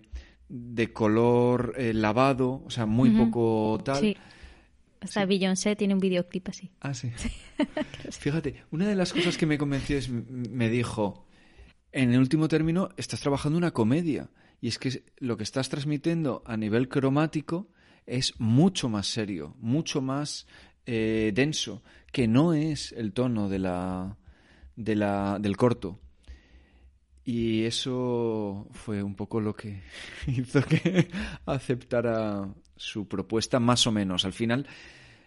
de 0.49 0.93
color 0.93 1.75
eh, 1.77 1.93
lavado, 1.93 2.63
o 2.65 2.71
sea, 2.71 2.87
muy 2.87 3.11
poco 3.11 3.79
tal. 3.85 4.01
Sí. 4.01 4.17
Hasta 5.01 5.25
Beyoncé 5.27 5.77
tiene 5.77 5.95
un 5.95 6.01
videoclip 6.01 6.49
así. 6.49 6.71
Ah, 6.81 6.95
sí. 6.95 7.11
Fíjate, 8.11 8.65
una 8.71 8.89
de 8.89 8.97
las 8.97 9.13
cosas 9.13 9.37
que 9.37 9.47
me 9.47 9.59
convenció 9.59 9.97
es, 9.99 10.09
me 10.09 10.69
dijo, 10.69 11.27
en 11.93 12.13
el 12.13 12.21
último 12.21 12.49
término, 12.49 12.91
estás 12.97 13.21
trabajando 13.21 13.59
una 13.59 13.73
comedia. 13.73 14.31
Y 14.61 14.69
es 14.69 14.79
que 14.79 15.05
lo 15.19 15.37
que 15.37 15.43
estás 15.43 15.69
transmitiendo 15.69 16.43
a 16.47 16.57
nivel 16.57 16.89
cromático 16.89 17.69
es 18.07 18.39
mucho 18.39 18.89
más 18.89 19.07
serio, 19.07 19.57
mucho 19.59 20.01
más 20.01 20.47
eh, 20.87 21.33
denso, 21.35 21.83
que 22.13 22.29
no 22.29 22.55
es 22.55 22.93
el 22.93 23.13
tono 23.13 23.49
de 23.49 23.59
la, 23.59 24.17
de 24.77 24.95
la, 24.95 25.39
del 25.41 25.57
corto. 25.57 25.99
Y 27.25 27.65
eso 27.65 28.69
fue 28.71 29.03
un 29.03 29.17
poco 29.17 29.41
lo 29.41 29.55
que 29.55 29.83
hizo 30.29 30.63
que 30.63 31.09
aceptara 31.47 32.49
su 32.77 33.09
propuesta, 33.09 33.59
más 33.59 33.87
o 33.87 33.93
menos. 33.93 34.25
Al 34.25 34.33
final, 34.33 34.67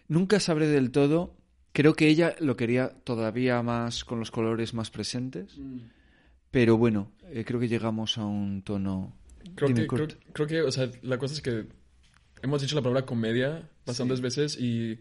nunca 0.08 0.40
sabré 0.40 0.66
del 0.66 0.90
todo. 0.90 1.36
Creo 1.72 1.94
que 1.94 2.08
ella 2.08 2.34
lo 2.40 2.56
quería 2.56 2.88
todavía 3.04 3.62
más 3.62 4.04
con 4.04 4.18
los 4.18 4.30
colores 4.30 4.72
más 4.72 4.90
presentes. 4.90 5.58
Pero 6.50 6.78
bueno, 6.78 7.12
eh, 7.30 7.44
creo 7.44 7.60
que 7.60 7.68
llegamos 7.68 8.18
a 8.18 8.24
un 8.24 8.62
tono. 8.62 9.16
Creo 9.54 9.68
Dime, 9.68 9.86
que, 9.86 10.16
creo 10.32 10.46
que, 10.46 10.62
o 10.62 10.72
sea, 10.72 10.90
la 11.02 11.18
cosa 11.18 11.34
es 11.34 11.42
que 11.42 11.66
hemos 12.42 12.62
dicho 12.62 12.74
la 12.76 12.82
palabra 12.82 13.06
comedia 13.06 13.68
bastantes 13.86 14.20
veces 14.20 14.58
y 14.58 14.98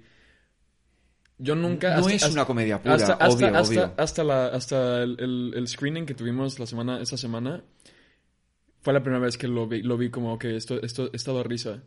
yo 1.37 1.55
nunca... 1.55 1.91
No 1.95 1.99
hasta- 2.01 2.13
es 2.13 2.23
hasta- 2.23 2.33
una 2.33 2.45
comedia 2.45 2.81
pura, 2.81 2.95
hasta, 2.95 3.15
obvio, 3.27 3.47
hasta, 3.55 3.61
obvio. 3.61 3.93
hasta 3.97 4.23
la, 4.23 4.47
el, 5.03 5.15
el- 5.19 5.53
el 5.55 5.67
screening 5.67 6.05
que 6.05 6.13
tuvimos 6.15 6.59
la 6.59 6.65
semana, 6.65 7.01
esta 7.01 7.17
semana, 7.17 7.63
fue 8.81 8.93
la 8.93 9.01
primera 9.01 9.23
vez 9.23 9.37
que 9.37 9.47
lo 9.47 9.67
vi, 9.67 9.81
lo 9.81 9.97
vi 9.97 10.09
como 10.09 10.37
que 10.37 10.55
esto, 10.55 10.81
esto, 10.81 11.09
esto 11.13 11.43
risa. 11.43 11.81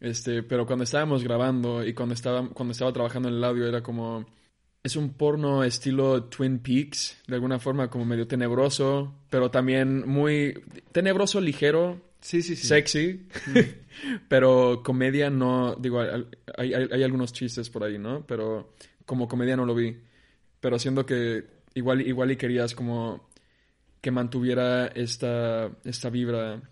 Este, 0.00 0.42
pero 0.42 0.66
cuando 0.66 0.84
estábamos 0.84 1.22
grabando 1.24 1.84
y 1.84 1.92
cuando 1.94 2.14
estaba, 2.14 2.48
cuando 2.50 2.72
estaba 2.72 2.92
trabajando 2.92 3.28
en 3.28 3.34
el 3.36 3.44
audio 3.44 3.66
era 3.66 3.82
como... 3.82 4.26
Es 4.82 4.96
un 4.96 5.12
porno 5.12 5.62
estilo 5.62 6.24
Twin 6.24 6.58
Peaks, 6.60 7.18
de 7.26 7.34
alguna 7.34 7.58
forma 7.58 7.90
como 7.90 8.06
medio 8.06 8.26
tenebroso, 8.26 9.14
pero 9.28 9.50
también 9.50 10.08
muy 10.08 10.54
tenebroso, 10.90 11.38
ligero, 11.38 12.00
Sí, 12.20 12.42
sí, 12.42 12.54
sí. 12.56 12.66
sexy, 12.66 13.26
pero 14.28 14.82
comedia 14.84 15.30
no, 15.30 15.74
digo, 15.76 16.00
hay, 16.00 16.24
hay, 16.56 16.88
hay 16.92 17.02
algunos 17.02 17.32
chistes 17.32 17.70
por 17.70 17.84
ahí, 17.84 17.98
¿no? 17.98 18.26
Pero 18.26 18.74
como 19.06 19.26
comedia 19.26 19.56
no 19.56 19.64
lo 19.64 19.74
vi. 19.74 19.96
Pero 20.60 20.78
siendo 20.78 21.06
que 21.06 21.44
igual, 21.74 22.06
igual 22.06 22.30
y 22.30 22.36
querías 22.36 22.74
como 22.74 23.28
que 24.00 24.10
mantuviera 24.10 24.86
esta, 24.88 25.70
esta 25.84 26.10
vibra 26.10 26.62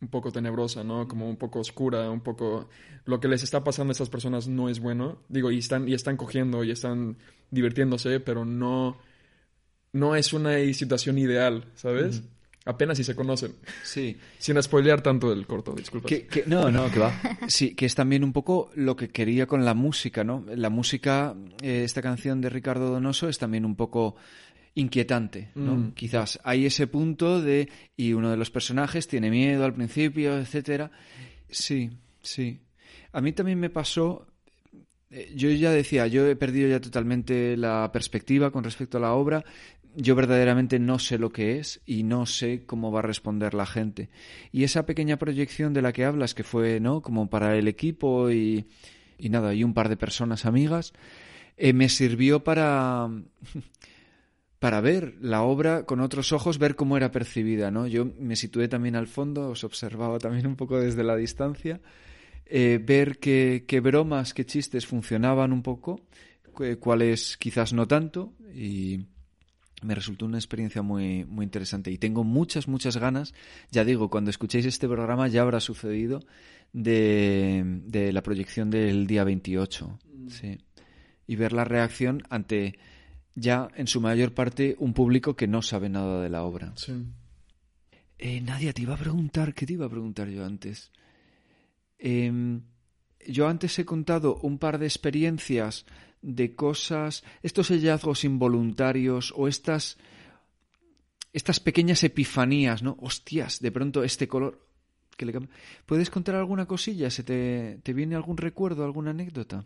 un 0.00 0.08
poco 0.08 0.32
tenebrosa, 0.32 0.82
¿no? 0.82 1.06
Como 1.06 1.28
un 1.28 1.36
poco 1.36 1.60
oscura, 1.60 2.10
un 2.10 2.20
poco... 2.20 2.68
Lo 3.04 3.20
que 3.20 3.28
les 3.28 3.42
está 3.42 3.62
pasando 3.64 3.90
a 3.90 3.92
estas 3.92 4.08
personas 4.08 4.48
no 4.48 4.68
es 4.68 4.80
bueno. 4.80 5.18
Digo, 5.28 5.50
y 5.50 5.58
están, 5.58 5.88
y 5.88 5.94
están 5.94 6.16
cogiendo 6.16 6.64
y 6.64 6.70
están 6.70 7.18
divirtiéndose, 7.50 8.20
pero 8.20 8.44
no, 8.44 8.98
no 9.92 10.16
es 10.16 10.32
una 10.32 10.58
situación 10.72 11.18
ideal, 11.18 11.66
¿sabes? 11.74 12.22
Apenas 12.66 12.98
si 12.98 13.04
se 13.04 13.14
conocen. 13.14 13.54
Sí. 13.82 14.16
Sin 14.38 14.62
spoilear 14.62 15.00
tanto 15.00 15.32
el 15.32 15.46
corto, 15.46 15.72
disculpa. 15.74 16.06
Que, 16.08 16.26
que- 16.26 16.44
no, 16.46 16.70
no, 16.70 16.90
que 16.90 16.98
va. 16.98 17.12
Sí, 17.48 17.74
que 17.74 17.86
es 17.86 17.94
también 17.94 18.22
un 18.22 18.32
poco 18.32 18.70
lo 18.74 18.96
que 18.96 19.08
quería 19.08 19.46
con 19.46 19.64
la 19.64 19.74
música, 19.74 20.24
¿no? 20.24 20.44
La 20.54 20.68
música, 20.70 21.34
eh, 21.62 21.82
esta 21.84 22.02
canción 22.02 22.40
de 22.40 22.50
Ricardo 22.50 22.90
Donoso 22.90 23.28
es 23.28 23.38
también 23.38 23.64
un 23.64 23.76
poco 23.76 24.16
inquietante, 24.74 25.50
¿no? 25.54 25.74
Mm. 25.74 25.92
Quizás 25.92 26.38
hay 26.44 26.66
ese 26.66 26.86
punto 26.86 27.40
de 27.42 27.68
y 27.96 28.12
uno 28.12 28.30
de 28.30 28.36
los 28.36 28.50
personajes 28.50 29.08
tiene 29.08 29.30
miedo 29.30 29.64
al 29.64 29.74
principio, 29.74 30.38
etcétera. 30.38 30.90
Sí, 31.48 31.90
Sí. 32.22 32.60
A 33.12 33.20
mí 33.20 33.32
también 33.32 33.58
me 33.58 33.70
pasó, 33.70 34.26
eh, 35.10 35.32
yo 35.34 35.50
ya 35.50 35.70
decía, 35.72 36.06
yo 36.06 36.26
he 36.28 36.36
perdido 36.36 36.68
ya 36.68 36.80
totalmente 36.80 37.56
la 37.56 37.90
perspectiva 37.92 38.50
con 38.52 38.62
respecto 38.62 38.98
a 38.98 39.00
la 39.00 39.12
obra. 39.14 39.44
Yo 39.96 40.14
verdaderamente 40.14 40.78
no 40.78 40.98
sé 40.98 41.18
lo 41.18 41.30
que 41.30 41.58
es 41.58 41.80
y 41.84 42.04
no 42.04 42.26
sé 42.26 42.64
cómo 42.64 42.92
va 42.92 43.00
a 43.00 43.02
responder 43.02 43.54
la 43.54 43.66
gente. 43.66 44.08
Y 44.52 44.64
esa 44.64 44.86
pequeña 44.86 45.18
proyección 45.18 45.72
de 45.72 45.82
la 45.82 45.92
que 45.92 46.04
hablas, 46.04 46.34
que 46.34 46.44
fue, 46.44 46.80
¿no? 46.80 47.02
Como 47.02 47.28
para 47.28 47.56
el 47.56 47.66
equipo 47.66 48.30
y, 48.30 48.66
y 49.18 49.28
nada, 49.30 49.52
y 49.54 49.64
un 49.64 49.74
par 49.74 49.88
de 49.88 49.96
personas 49.96 50.46
amigas, 50.46 50.92
eh, 51.56 51.72
me 51.72 51.88
sirvió 51.88 52.44
para 52.44 53.10
para 54.60 54.82
ver 54.82 55.16
la 55.20 55.42
obra 55.42 55.84
con 55.86 56.00
otros 56.00 56.32
ojos, 56.32 56.58
ver 56.58 56.76
cómo 56.76 56.96
era 56.98 57.10
percibida, 57.10 57.70
¿no? 57.70 57.86
Yo 57.86 58.04
me 58.18 58.36
situé 58.36 58.68
también 58.68 58.94
al 58.94 59.06
fondo, 59.06 59.48
os 59.48 59.64
observaba 59.64 60.18
también 60.18 60.46
un 60.46 60.54
poco 60.54 60.78
desde 60.78 61.02
la 61.02 61.16
distancia, 61.16 61.80
eh, 62.44 62.78
ver 62.82 63.18
qué, 63.18 63.64
qué, 63.66 63.80
bromas, 63.80 64.34
qué 64.34 64.44
chistes 64.44 64.86
funcionaban 64.86 65.54
un 65.54 65.62
poco, 65.62 66.02
cuáles 66.78 67.38
quizás 67.38 67.72
no 67.72 67.88
tanto, 67.88 68.34
y 68.54 69.06
me 69.82 69.94
resultó 69.94 70.26
una 70.26 70.38
experiencia 70.38 70.82
muy, 70.82 71.24
muy 71.24 71.44
interesante. 71.44 71.90
Y 71.90 71.98
tengo 71.98 72.24
muchas, 72.24 72.68
muchas 72.68 72.96
ganas, 72.96 73.34
ya 73.70 73.84
digo, 73.84 74.10
cuando 74.10 74.30
escuchéis 74.30 74.66
este 74.66 74.88
programa 74.88 75.28
ya 75.28 75.42
habrá 75.42 75.60
sucedido, 75.60 76.20
de, 76.72 77.62
de 77.86 78.12
la 78.12 78.22
proyección 78.22 78.70
del 78.70 79.06
día 79.06 79.24
28, 79.24 79.98
mm. 80.14 80.28
sí. 80.28 80.58
Y 81.26 81.36
ver 81.36 81.52
la 81.52 81.64
reacción 81.64 82.22
ante 82.28 82.78
ya 83.34 83.68
en 83.76 83.86
su 83.86 84.00
mayor 84.00 84.34
parte 84.34 84.76
un 84.78 84.92
público 84.92 85.36
que 85.36 85.46
no 85.46 85.62
sabe 85.62 85.88
nada 85.88 86.22
de 86.22 86.28
la 86.28 86.42
obra. 86.42 86.72
Sí. 86.76 86.92
Eh, 88.18 88.40
Nadia, 88.40 88.72
te 88.72 88.82
iba 88.82 88.94
a 88.94 88.98
preguntar, 88.98 89.54
¿qué 89.54 89.64
te 89.64 89.74
iba 89.74 89.86
a 89.86 89.90
preguntar 89.90 90.28
yo 90.28 90.44
antes? 90.44 90.90
Em, 91.98 92.62
yo 93.26 93.48
antes 93.48 93.78
he 93.78 93.84
contado 93.84 94.36
un 94.42 94.58
par 94.58 94.78
de 94.78 94.86
experiencias 94.86 95.86
de 96.22 96.54
cosas, 96.54 97.24
estos 97.42 97.68
hallazgos 97.68 98.24
involuntarios 98.24 99.32
o 99.36 99.48
estas, 99.48 99.98
estas 101.32 101.60
pequeñas 101.60 102.04
epifanías, 102.04 102.82
¿no? 102.82 102.96
Hostias, 103.00 103.60
de 103.60 103.72
pronto 103.72 104.04
este 104.04 104.28
color. 104.28 104.66
Que 105.16 105.26
le 105.26 105.38
¿Puedes 105.84 106.08
contar 106.08 106.34
alguna 106.36 106.66
cosilla? 106.66 107.10
¿Se 107.10 107.22
te, 107.22 107.78
te 107.82 107.92
viene 107.92 108.16
algún 108.16 108.38
recuerdo, 108.38 108.84
alguna 108.84 109.10
anécdota? 109.10 109.64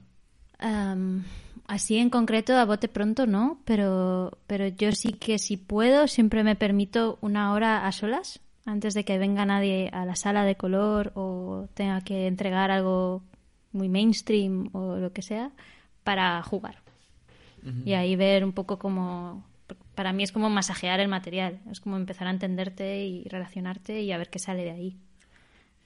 así 1.67 1.99
en 1.99 2.09
concreto, 2.09 2.57
a 2.57 2.65
bote 2.65 2.89
pronto 2.89 3.27
no, 3.27 3.61
pero, 3.65 4.39
pero 4.47 4.67
yo 4.69 4.93
sí 4.93 5.13
que 5.13 5.39
si 5.39 5.57
puedo, 5.59 6.07
siempre 6.07 6.43
me 6.43 6.57
permito 6.57 7.19
una 7.21 7.53
hora 7.53 7.87
a 7.87 7.93
solas, 7.93 8.41
antes 8.65 8.95
de 8.95 9.05
que 9.05 9.19
venga 9.19 9.45
nadie 9.45 9.91
a 9.93 10.07
la 10.07 10.17
sala 10.17 10.45
de 10.45 10.57
color 10.57 11.13
o 11.17 11.69
tenga 11.75 12.01
que 12.03 12.27
entregar 12.27 12.71
algo 12.71 13.23
muy 13.73 13.89
mainstream 13.89 14.71
o 14.73 14.97
lo 14.97 15.13
que 15.13 15.23
sea, 15.23 15.51
para 16.05 16.43
jugar. 16.43 16.83
Y 17.87 17.95
ahí 17.95 18.15
ver 18.15 18.45
un 18.45 18.53
poco 18.53 18.79
como... 18.79 19.45
Para 19.95 20.13
mí 20.13 20.23
es 20.23 20.33
como 20.33 20.51
masajear 20.51 21.01
el 21.01 21.09
material, 21.09 21.61
es 21.71 21.81
como 21.81 21.97
empezar 21.97 22.27
a 22.27 22.31
entenderte 22.31 23.07
y 23.07 23.25
relacionarte 23.25 24.03
y 24.03 24.13
a 24.13 24.19
ver 24.19 24.29
qué 24.29 24.39
sale 24.39 24.65
de 24.65 24.71
ahí. 24.71 24.99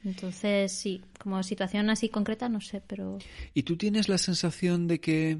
Entonces, 0.05 0.73
sí, 0.73 1.03
como 1.19 1.43
situación 1.43 1.91
así 1.91 2.09
concreta, 2.09 2.49
no 2.49 2.61
sé, 2.61 2.83
pero... 2.87 3.19
¿Y 3.55 3.63
tú 3.65 3.77
tienes 3.77 4.09
la 4.09 4.19
sensación 4.19 4.89
de 4.89 5.01
que 5.01 5.39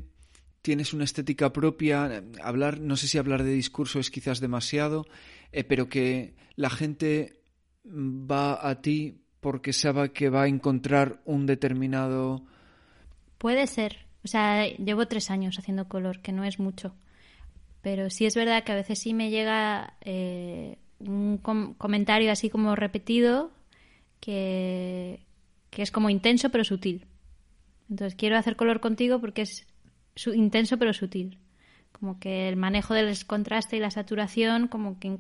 tienes 0.63 0.93
una 0.93 1.05
estética 1.05 1.53
propia? 1.53 2.23
Hablar, 2.43 2.79
no 2.81 2.97
sé 2.97 3.09
si 3.09 3.19
hablar 3.19 3.43
de 3.43 3.53
discurso 3.53 3.99
es 3.99 4.11
quizás 4.11 4.41
demasiado, 4.41 5.07
eh, 5.53 5.65
pero 5.65 5.89
que 5.89 6.35
la 6.55 6.71
gente 6.71 7.41
va 7.85 8.69
a 8.69 8.81
ti 8.81 9.23
porque 9.41 9.73
sabe 9.73 10.13
que 10.13 10.29
va 10.29 10.43
a 10.43 10.49
encontrar 10.49 11.21
un 11.25 11.47
determinado... 11.47 12.45
Puede 13.39 13.67
ser. 13.67 14.08
O 14.25 14.29
sea, 14.29 14.67
llevo 14.67 15.07
tres 15.07 15.31
años 15.31 15.59
haciendo 15.59 15.89
color, 15.89 16.21
que 16.21 16.33
no 16.33 16.45
es 16.45 16.59
mucho. 16.59 16.95
Pero 17.83 18.11
sí 18.11 18.27
es 18.27 18.35
verdad 18.35 18.65
que 18.65 18.73
a 18.73 18.77
veces 18.77 18.99
sí 18.99 19.15
me 19.15 19.31
llega 19.31 19.95
eh, 20.01 20.79
un 20.99 21.39
comentario 21.39 22.33
así 22.33 22.51
como 22.51 22.75
repetido 22.75 23.51
que, 24.21 25.21
es 25.73 25.91
como 25.91 26.11
intenso 26.11 26.51
pero 26.51 26.65
sutil. 26.65 27.07
Entonces 27.89 28.17
quiero 28.17 28.37
hacer 28.37 28.57
color 28.57 28.81
contigo 28.81 29.21
porque 29.21 29.43
es 29.43 29.67
intenso 30.27 30.77
pero 30.79 30.93
sutil. 30.93 31.39
Como 31.93 32.19
que 32.19 32.49
el 32.49 32.57
manejo 32.57 32.95
del 32.95 33.17
contraste 33.27 33.77
y 33.77 33.81
la 33.81 33.91
saturación, 33.91 34.69
como 34.69 34.99
que 34.99 35.19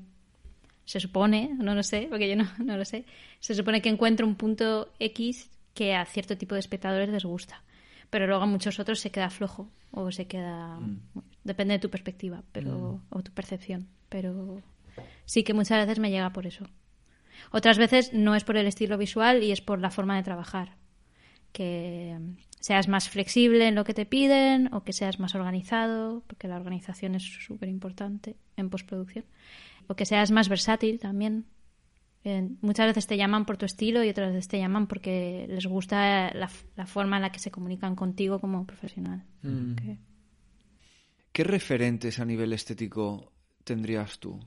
se 0.84 1.00
supone, 1.00 1.50
no 1.54 1.74
lo 1.74 1.82
sé, 1.82 2.06
porque 2.10 2.28
yo 2.28 2.36
no, 2.36 2.48
no 2.64 2.76
lo 2.76 2.84
sé, 2.84 3.04
se 3.40 3.54
supone 3.54 3.82
que 3.82 3.88
encuentro 3.88 4.26
un 4.26 4.34
punto 4.34 4.92
X 4.98 5.50
que 5.74 5.94
a 5.94 6.04
cierto 6.06 6.36
tipo 6.36 6.54
de 6.54 6.60
espectadores 6.60 7.08
les 7.08 7.24
gusta. 7.24 7.62
Pero 8.10 8.26
luego 8.26 8.42
a 8.42 8.46
muchos 8.46 8.78
otros 8.78 9.00
se 9.00 9.10
queda 9.10 9.30
flojo 9.30 9.70
o 9.90 10.10
se 10.10 10.26
queda... 10.26 10.78
Mm. 10.78 11.00
Depende 11.44 11.74
de 11.74 11.78
tu 11.78 11.88
perspectiva 11.88 12.42
pero, 12.52 13.02
mm. 13.10 13.16
o 13.16 13.22
tu 13.22 13.32
percepción. 13.32 13.88
Pero 14.08 14.62
sí 15.24 15.44
que 15.44 15.54
muchas 15.54 15.78
veces 15.86 15.98
me 15.98 16.10
llega 16.10 16.30
por 16.32 16.46
eso. 16.46 16.66
Otras 17.50 17.78
veces 17.78 18.12
no 18.12 18.34
es 18.34 18.44
por 18.44 18.56
el 18.56 18.66
estilo 18.66 18.98
visual 18.98 19.42
y 19.42 19.52
es 19.52 19.60
por 19.60 19.80
la 19.80 19.90
forma 19.90 20.16
de 20.16 20.22
trabajar. 20.22 20.76
Que 21.52 22.18
seas 22.60 22.88
más 22.88 23.08
flexible 23.08 23.68
en 23.68 23.74
lo 23.74 23.84
que 23.84 23.94
te 23.94 24.06
piden 24.06 24.72
o 24.74 24.84
que 24.84 24.92
seas 24.92 25.20
más 25.20 25.34
organizado, 25.34 26.22
porque 26.26 26.48
la 26.48 26.56
organización 26.56 27.14
es 27.14 27.22
súper 27.22 27.68
importante 27.68 28.36
en 28.56 28.70
postproducción. 28.70 29.24
O 29.86 29.94
que 29.94 30.04
seas 30.04 30.30
más 30.30 30.48
versátil 30.48 30.98
también. 30.98 31.46
Muchas 32.60 32.86
veces 32.86 33.06
te 33.06 33.16
llaman 33.16 33.44
por 33.44 33.56
tu 33.56 33.66
estilo 33.66 34.04
y 34.04 34.08
otras 34.08 34.32
veces 34.32 34.48
te 34.48 34.58
llaman 34.58 34.86
porque 34.86 35.46
les 35.48 35.66
gusta 35.66 36.32
la, 36.34 36.48
forma 36.86 37.16
en 37.16 37.22
la 37.22 37.32
que 37.32 37.38
se 37.38 37.50
comunican 37.50 37.94
contigo 37.94 38.38
como 38.40 38.66
profesional. 38.66 39.24
Mm. 39.42 39.74
¿Qué 41.32 41.44
referentes 41.44 42.18
a 42.18 42.24
nivel 42.24 42.52
estético 42.52 43.32
tendrías 43.64 44.18
tú? 44.18 44.40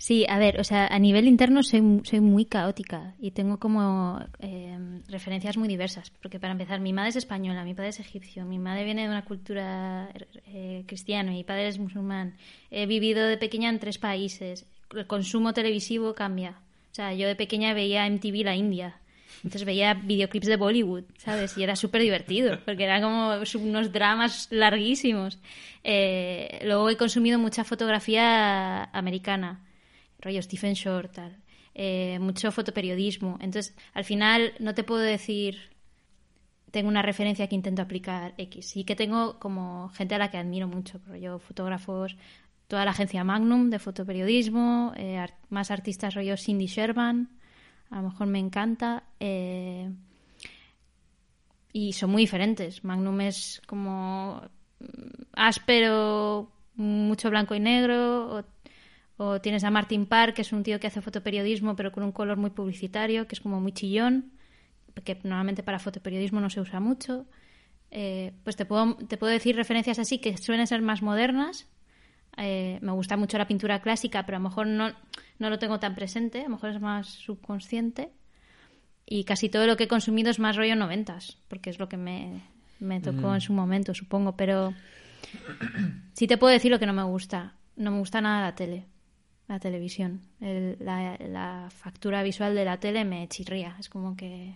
Sí, 0.00 0.24
a 0.30 0.38
ver, 0.38 0.58
o 0.58 0.64
sea, 0.64 0.86
a 0.86 0.98
nivel 0.98 1.28
interno 1.28 1.62
soy, 1.62 2.00
soy 2.04 2.20
muy 2.20 2.46
caótica 2.46 3.14
y 3.18 3.32
tengo 3.32 3.58
como 3.58 4.18
em, 4.38 5.02
referencias 5.08 5.58
muy 5.58 5.68
diversas. 5.68 6.08
Porque 6.08 6.40
para 6.40 6.52
empezar, 6.52 6.80
mi 6.80 6.94
madre 6.94 7.10
es 7.10 7.16
española, 7.16 7.64
mi 7.64 7.74
padre 7.74 7.90
es 7.90 8.00
egipcio, 8.00 8.46
mi 8.46 8.58
madre 8.58 8.84
viene 8.84 9.02
de 9.02 9.08
una 9.08 9.26
cultura 9.26 10.10
eh, 10.46 10.84
cristiana, 10.86 11.32
mi 11.32 11.44
padre 11.44 11.68
es 11.68 11.78
musulmán. 11.78 12.38
He 12.70 12.86
vivido 12.86 13.26
de 13.26 13.36
pequeña 13.36 13.68
en 13.68 13.78
tres 13.78 13.98
países. 13.98 14.66
El 14.94 15.06
consumo 15.06 15.52
televisivo 15.52 16.14
cambia. 16.14 16.60
O 16.90 16.94
sea, 16.94 17.14
yo 17.14 17.28
de 17.28 17.36
pequeña 17.36 17.74
veía 17.74 18.06
MTV 18.06 18.44
la 18.44 18.56
India. 18.56 18.96
Entonces 19.44 19.64
veía 19.64 19.94
videoclips 19.94 20.48
de 20.48 20.56
Bollywood, 20.56 21.04
¿sabes? 21.16 21.56
Y 21.56 21.62
era 21.62 21.76
súper 21.76 22.02
divertido, 22.02 22.58
porque 22.64 22.84
eran 22.84 23.00
como 23.00 23.34
unos 23.62 23.92
dramas 23.92 24.48
larguísimos. 24.50 25.38
Eh, 25.84 26.60
luego 26.64 26.90
he 26.90 26.96
consumido 26.96 27.38
mucha 27.38 27.64
fotografía 27.64 28.84
americana 28.84 29.64
rollo 30.20 30.42
Stephen 30.42 30.74
Short, 30.74 31.12
tal. 31.12 31.36
Eh, 31.74 32.18
mucho 32.20 32.52
fotoperiodismo. 32.52 33.38
Entonces, 33.40 33.74
al 33.94 34.04
final 34.04 34.52
no 34.58 34.74
te 34.74 34.84
puedo 34.84 35.00
decir 35.00 35.70
tengo 36.70 36.88
una 36.88 37.02
referencia 37.02 37.48
que 37.48 37.56
intento 37.56 37.82
aplicar 37.82 38.34
X. 38.38 38.66
Sí 38.66 38.84
que 38.84 38.94
tengo 38.94 39.38
como 39.40 39.88
gente 39.90 40.14
a 40.14 40.18
la 40.18 40.30
que 40.30 40.38
admiro 40.38 40.68
mucho, 40.68 41.00
rollo 41.06 41.38
fotógrafos, 41.40 42.16
toda 42.70 42.84
la 42.84 42.92
agencia 42.92 43.24
Magnum 43.24 43.68
de 43.68 43.80
fotoperiodismo, 43.80 44.92
eh, 44.96 45.26
más 45.48 45.72
artistas 45.72 46.14
rollo 46.14 46.36
Cindy 46.36 46.66
Sherman, 46.66 47.28
a 47.90 47.96
lo 47.96 48.10
mejor 48.10 48.28
me 48.28 48.38
encanta. 48.38 49.02
Eh, 49.18 49.90
y 51.72 51.92
son 51.94 52.10
muy 52.10 52.22
diferentes. 52.22 52.84
Magnum 52.84 53.20
es 53.22 53.60
como 53.66 54.40
áspero, 55.32 56.52
mucho 56.76 57.28
blanco 57.28 57.56
y 57.56 57.60
negro, 57.60 58.44
o 59.16 59.40
tienes 59.40 59.64
a 59.64 59.70
Martin 59.70 60.06
Parr, 60.06 60.32
que 60.32 60.42
es 60.42 60.52
un 60.52 60.62
tío 60.62 60.78
que 60.78 60.86
hace 60.86 61.02
fotoperiodismo, 61.02 61.74
pero 61.74 61.90
con 61.90 62.04
un 62.04 62.12
color 62.12 62.36
muy 62.36 62.50
publicitario, 62.50 63.26
que 63.26 63.34
es 63.34 63.40
como 63.40 63.60
muy 63.60 63.72
chillón, 63.72 64.30
que 65.04 65.18
normalmente 65.24 65.64
para 65.64 65.80
fotoperiodismo 65.80 66.40
no 66.40 66.50
se 66.50 66.60
usa 66.60 66.78
mucho. 66.78 67.26
Eh, 67.90 68.32
pues 68.44 68.54
te 68.54 68.64
puedo, 68.64 68.94
te 68.94 69.16
puedo 69.16 69.32
decir 69.32 69.56
referencias 69.56 69.98
así 69.98 70.18
que 70.18 70.36
suelen 70.36 70.68
ser 70.68 70.82
más 70.82 71.02
modernas. 71.02 71.66
Eh, 72.36 72.78
me 72.82 72.92
gusta 72.92 73.16
mucho 73.16 73.38
la 73.38 73.46
pintura 73.46 73.80
clásica, 73.80 74.24
pero 74.24 74.36
a 74.36 74.40
lo 74.40 74.48
mejor 74.48 74.66
no, 74.66 74.92
no 75.38 75.50
lo 75.50 75.58
tengo 75.58 75.78
tan 75.78 75.94
presente, 75.94 76.40
a 76.40 76.44
lo 76.44 76.50
mejor 76.50 76.70
es 76.70 76.80
más 76.80 77.08
subconsciente. 77.08 78.10
Y 79.06 79.24
casi 79.24 79.48
todo 79.48 79.66
lo 79.66 79.76
que 79.76 79.84
he 79.84 79.88
consumido 79.88 80.30
es 80.30 80.38
más 80.38 80.56
rollo 80.56 80.76
noventas, 80.76 81.36
porque 81.48 81.70
es 81.70 81.78
lo 81.78 81.88
que 81.88 81.96
me, 81.96 82.42
me 82.78 83.00
tocó 83.00 83.30
mm. 83.30 83.34
en 83.34 83.40
su 83.40 83.52
momento, 83.52 83.94
supongo. 83.94 84.36
Pero 84.36 84.72
sí 86.14 86.26
te 86.26 86.38
puedo 86.38 86.52
decir 86.52 86.70
lo 86.70 86.78
que 86.78 86.86
no 86.86 86.92
me 86.92 87.02
gusta. 87.04 87.54
No 87.76 87.90
me 87.90 87.98
gusta 87.98 88.20
nada 88.20 88.42
la 88.42 88.54
tele 88.54 88.86
la 89.50 89.58
televisión. 89.58 90.20
la, 90.38 91.68
factura 91.70 92.22
visual 92.22 92.54
de 92.54 92.64
la 92.64 92.78
tele 92.78 93.04
me 93.04 93.26
chirría, 93.28 93.76
es 93.80 93.88
como 93.88 94.16
que 94.16 94.54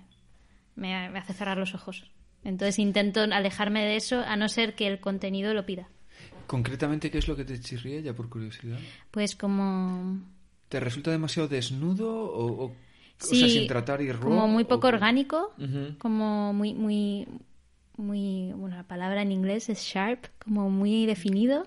me, 0.77 0.95
hace 0.95 1.33
cerrar 1.33 1.59
los 1.59 1.75
ojos. 1.75 2.05
Entonces 2.45 2.79
intento 2.79 3.23
alejarme 3.23 3.85
de 3.85 3.97
eso 3.97 4.21
a 4.21 4.37
no 4.37 4.49
ser 4.49 4.77
que 4.77 4.87
el 4.87 5.01
contenido 5.01 5.53
lo 5.53 5.67
pida. 5.67 5.89
Concretamente, 6.47 7.11
¿qué 7.11 7.19
es 7.19 7.29
lo 7.29 7.37
que 7.37 7.45
te 7.45 7.59
chirría, 7.61 8.01
ya 8.01 8.15
por 8.15 8.29
curiosidad? 8.29 8.79
Pues 9.11 9.35
como... 9.37 10.19
¿Te 10.69 10.81
resulta 10.81 11.11
demasiado 11.11 11.49
desnudo 11.49 12.11
o...? 12.13 12.65
o 12.67 13.35
sea, 13.35 13.49
sin 13.49 13.67
tratar 13.67 14.03
y 14.03 14.11
raw, 14.11 14.23
como 14.23 14.49
muy 14.49 14.65
poco 14.65 14.87
o- 14.89 14.91
orgánico, 14.91 15.53
Ujú. 15.59 15.97
como 15.99 16.53
muy, 16.53 16.75
muy, 16.75 17.27
muy, 17.97 18.53
bueno, 18.55 18.77
la 18.77 18.83
palabra 18.83 19.23
en 19.23 19.31
inglés 19.33 19.69
es 19.69 19.79
sharp, 19.83 20.27
como 20.45 20.69
muy 20.69 21.07
definido, 21.07 21.67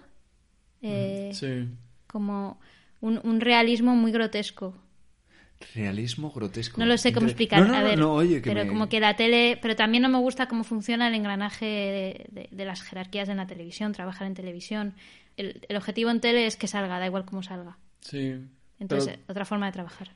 eh, 0.82 1.32
Sí. 1.34 1.68
como 2.06 2.60
un, 3.02 3.20
un 3.24 3.40
realismo 3.40 3.96
muy 3.96 4.12
grotesco. 4.12 4.76
Realismo 5.74 6.32
grotesco. 6.32 6.80
No 6.80 6.86
lo 6.86 6.98
sé 6.98 7.14
cómo 7.14 7.28
explicar, 7.28 7.62
No, 7.62 7.68
no, 7.70 7.74
a 7.76 7.82
no, 7.82 7.86
ver, 7.88 8.00
no, 8.00 8.14
oye, 8.14 8.42
que 8.42 8.50
pero 8.52 8.64
me- 8.64 8.70
como 8.70 8.90
que 8.90 9.00
la 9.00 9.16
tele, 9.16 9.58
pero 9.62 9.76
también 9.76 10.04
no 10.04 10.10
me 10.10 10.20
gusta 10.20 10.48
cómo 10.48 10.64
funciona 10.64 11.08
el 11.08 11.16
engranaje 11.16 11.66
de, 11.66 12.26
de- 12.32 12.50
de 12.52 12.66
las 12.66 12.82
jerarquías 12.84 13.28
en 13.30 13.38
la 13.38 13.48
televisión, 13.48 13.92
trabajar 13.94 14.28
en 14.28 14.34
televisión. 14.36 14.94
El, 15.36 15.62
el 15.68 15.76
objetivo 15.78 16.10
en 16.12 16.20
tele 16.22 16.46
es 16.46 16.58
que 16.58 16.68
salga, 16.68 17.00
da 17.00 17.06
igual 17.08 17.26
cómo 17.26 17.42
salga. 17.44 17.78
Sí. 18.02 18.36
Entonces, 18.80 19.14
Pero- 19.18 19.24
otra 19.32 19.46
forma 19.46 19.66
de 19.66 19.72
trabajar. 19.72 20.12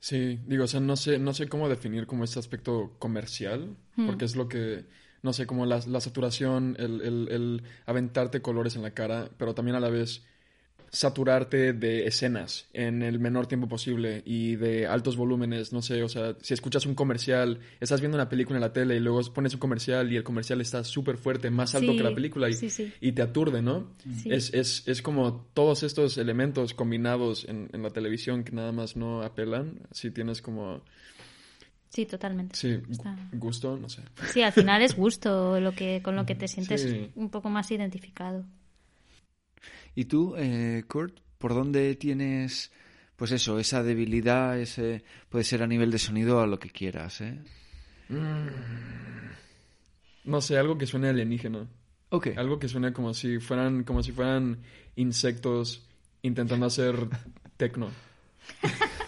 Sí, 0.00 0.38
digo, 0.46 0.64
o 0.64 0.68
sea, 0.68 0.80
no 0.80 0.96
sé, 0.96 1.18
no 1.18 1.34
sé 1.34 1.48
cómo 1.48 1.68
definir 1.68 2.06
como 2.06 2.24
este 2.24 2.38
aspecto 2.38 2.94
comercial, 2.98 3.76
Hmm. 3.96 4.06
porque 4.06 4.24
es 4.24 4.36
lo 4.36 4.48
que, 4.48 4.84
no 5.22 5.32
sé, 5.32 5.46
como 5.46 5.66
la, 5.66 5.80
la 5.86 6.00
saturación, 6.00 6.76
el, 6.78 7.00
el, 7.02 7.28
el 7.30 7.62
aventarte 7.84 8.40
colores 8.40 8.76
en 8.76 8.82
la 8.82 8.92
cara, 8.92 9.28
pero 9.38 9.54
también 9.54 9.74
a 9.76 9.80
la 9.80 9.90
vez 9.90 10.24
saturarte 10.90 11.72
de 11.72 12.06
escenas 12.06 12.66
en 12.72 13.02
el 13.02 13.18
menor 13.18 13.46
tiempo 13.46 13.68
posible 13.68 14.22
y 14.24 14.56
de 14.56 14.86
altos 14.86 15.16
volúmenes, 15.16 15.72
no 15.72 15.82
sé, 15.82 16.02
o 16.02 16.08
sea, 16.08 16.36
si 16.40 16.54
escuchas 16.54 16.86
un 16.86 16.94
comercial, 16.94 17.60
estás 17.80 18.00
viendo 18.00 18.16
una 18.16 18.28
película 18.28 18.56
en 18.56 18.62
la 18.62 18.72
tele 18.72 18.96
y 18.96 19.00
luego 19.00 19.20
pones 19.34 19.54
un 19.54 19.60
comercial 19.60 20.10
y 20.12 20.16
el 20.16 20.24
comercial 20.24 20.60
está 20.60 20.84
súper 20.84 21.16
fuerte, 21.18 21.50
más 21.50 21.74
alto 21.74 21.92
Sí, 21.92 21.96
que 21.98 22.02
la 22.04 22.14
película 22.14 22.48
y, 22.48 22.54
sí, 22.54 22.70
sí. 22.70 22.92
y 23.00 23.12
te 23.12 23.22
aturde, 23.22 23.60
¿no? 23.62 23.92
Es, 24.24 24.52
es, 24.54 24.86
es 24.88 25.02
como 25.02 25.46
todos 25.54 25.82
estos 25.82 26.16
elementos 26.18 26.72
combinados 26.74 27.44
en, 27.48 27.68
en 27.72 27.82
la 27.82 27.90
televisión 27.90 28.44
que 28.44 28.52
nada 28.52 28.72
más 28.72 28.96
no 28.96 29.22
apelan, 29.22 29.80
si 29.92 30.10
tienes 30.10 30.40
como, 30.42 30.82
Sí, 31.90 32.04
totalmente. 32.04 32.54
sí, 32.54 32.78
Está- 32.90 33.16
gusto, 33.32 33.76
no 33.78 33.88
sé. 33.88 34.02
Sí, 34.32 34.42
al 34.42 34.52
final 34.52 34.82
es 34.82 34.94
gusto 34.94 35.58
lo 35.58 35.72
que, 35.72 36.02
con 36.02 36.16
lo 36.16 36.26
que 36.26 36.34
te 36.34 36.46
sientes 36.48 36.82
Sí. 36.82 37.10
un 37.14 37.30
poco 37.30 37.48
más 37.48 37.70
identificado. 37.70 38.44
¿Y 39.94 40.04
tú, 40.06 40.34
eh, 40.36 40.84
Kurt, 40.88 41.18
por 41.38 41.54
dónde 41.54 41.94
tienes, 41.96 42.70
pues 43.16 43.32
eso, 43.32 43.58
esa 43.58 43.82
debilidad, 43.82 44.58
ese 44.58 45.02
puede 45.28 45.44
ser 45.44 45.62
a 45.62 45.66
nivel 45.66 45.90
de 45.90 45.98
sonido 45.98 46.40
a 46.40 46.46
lo 46.46 46.58
que 46.58 46.70
quieras, 46.70 47.20
¿eh? 47.20 47.38
No 50.24 50.40
sé, 50.40 50.58
algo 50.58 50.76
que 50.78 50.86
suene 50.86 51.08
alienígena. 51.08 51.66
Ok. 52.10 52.28
Algo 52.36 52.58
que 52.58 52.68
suene 52.68 52.92
como 52.92 53.12
si 53.14 53.38
fueran, 53.38 53.84
como 53.84 54.02
si 54.02 54.12
fueran 54.12 54.58
insectos 54.96 55.86
intentando 56.22 56.66
hacer 56.66 56.96
tecno. 57.56 57.90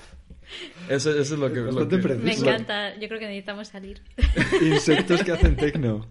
Eso, 0.88 1.10
eso 1.16 1.34
es 1.34 1.40
lo 1.40 1.52
que... 1.52 1.60
lo 1.60 1.88
que- 1.88 1.98
preciso. 1.98 2.24
Me 2.24 2.32
encanta, 2.34 2.98
yo 2.98 3.06
creo 3.06 3.20
que 3.20 3.26
necesitamos 3.26 3.68
salir. 3.68 4.02
Insectos 4.60 5.22
que 5.22 5.30
hacen 5.30 5.54
tecno. 5.56 6.08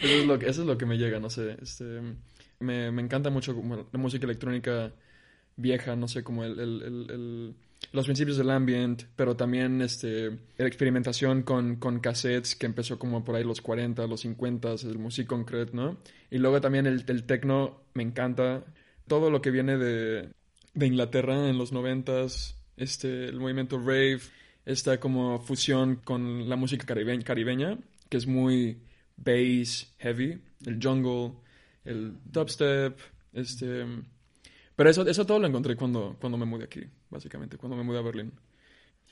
Eso 0.00 0.14
es 0.14 0.26
lo 0.26 0.38
que, 0.38 0.46
eso 0.48 0.62
es 0.62 0.66
lo 0.66 0.78
que 0.78 0.86
me 0.86 0.96
llega, 0.96 1.20
no 1.20 1.28
sé. 1.28 1.58
Este, 1.60 2.00
me, 2.62 2.86
encanta 2.88 3.30
mucho 3.30 3.54
la 3.92 3.98
música 3.98 4.24
electrónica 4.24 4.92
vieja, 5.56 5.96
no 5.96 6.08
sé, 6.08 6.22
como 6.22 6.44
el, 6.44 7.54
los 7.90 8.06
principios 8.06 8.36
del 8.36 8.50
ambient, 8.50 9.02
pero 9.16 9.36
también 9.36 9.82
este, 9.82 10.30
la 10.56 10.66
experimentación 10.66 11.42
con, 11.42 11.76
con 11.76 12.00
cassettes 12.00 12.54
que 12.54 12.66
empezó 12.66 12.98
como 12.98 13.24
por 13.24 13.34
ahí 13.34 13.44
los 13.44 13.60
40, 13.60 14.06
los 14.06 14.20
50, 14.20 14.74
el 14.84 14.98
music 14.98 15.26
concrete, 15.26 15.72
¿no? 15.74 15.98
Y 16.30 16.38
luego 16.38 16.60
también 16.60 16.86
el, 16.86 17.04
el 17.06 17.24
techno 17.24 17.80
me 17.94 18.02
encanta. 18.02 18.64
Todo 19.08 19.30
lo 19.30 19.42
que 19.42 19.50
viene 19.50 19.76
de, 19.76 20.30
de 20.74 20.86
Inglaterra 20.86 21.48
en 21.48 21.58
los 21.58 21.72
90s, 21.72 22.54
este, 22.76 23.26
el 23.26 23.40
movimiento 23.40 23.78
rave, 23.78 24.20
esta 24.64 25.00
como 25.00 25.40
fusión 25.40 25.96
con 25.96 26.48
la 26.48 26.56
música 26.56 26.86
caribe- 26.86 27.22
caribeña, 27.24 27.78
que 28.08 28.16
es 28.16 28.26
muy 28.26 28.78
bass 29.16 29.92
heavy, 29.98 30.40
el 30.66 30.78
jungle, 30.82 31.32
el 31.84 32.14
dubstep, 32.24 32.98
este... 33.32 33.84
Pero 34.74 34.88
eso, 34.90 35.06
eso 35.06 35.26
todo 35.26 35.38
lo 35.38 35.46
encontré 35.46 35.76
cuando, 35.76 36.16
cuando 36.20 36.38
me 36.38 36.46
mudé 36.46 36.64
aquí, 36.64 36.80
básicamente, 37.10 37.56
cuando 37.58 37.76
me 37.76 37.82
mudé 37.82 37.98
a 37.98 38.02
Berlín. 38.02 38.32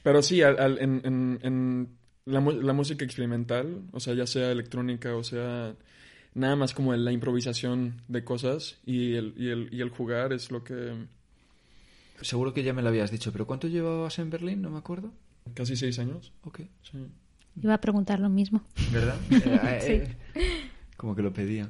Pero 0.02 0.22
sí, 0.22 0.42
al- 0.42 0.58
al- 0.58 0.78
en, 0.78 1.00
en- 1.04 1.38
en 1.42 1.88
la, 2.24 2.40
mu- 2.40 2.52
la 2.52 2.72
música 2.72 3.04
experimental, 3.04 3.82
o 3.92 4.00
sea, 4.00 4.14
ya 4.14 4.26
sea 4.26 4.50
electrónica 4.50 5.14
o 5.16 5.22
sea 5.22 5.74
nada 6.32 6.54
más 6.56 6.72
como 6.74 6.94
la 6.94 7.12
improvisación 7.12 8.02
de 8.08 8.22
cosas 8.24 8.78
y 8.86 9.14
el, 9.14 9.34
y 9.36 9.48
el, 9.48 9.68
y 9.72 9.80
el 9.82 9.90
jugar 9.90 10.32
es 10.32 10.50
lo 10.50 10.62
que... 10.64 10.94
Seguro 12.22 12.52
que 12.54 12.62
ya 12.62 12.72
me 12.72 12.82
lo 12.82 12.88
habías 12.88 13.10
dicho, 13.10 13.32
pero 13.32 13.46
¿cuánto 13.46 13.66
llevabas 13.68 14.18
en 14.18 14.30
Berlín? 14.30 14.60
No 14.62 14.70
me 14.70 14.78
acuerdo. 14.78 15.12
Casi 15.54 15.74
seis 15.76 15.98
años. 15.98 16.32
Ok. 16.44 16.60
Sí. 16.82 16.98
Iba 17.62 17.74
a 17.74 17.80
preguntar 17.80 18.20
lo 18.20 18.28
mismo. 18.28 18.62
¿Verdad? 18.92 19.16
Eh, 19.30 20.16
eh, 20.34 20.52
Como 20.96 21.16
que 21.16 21.22
lo 21.22 21.32
pedía. 21.32 21.68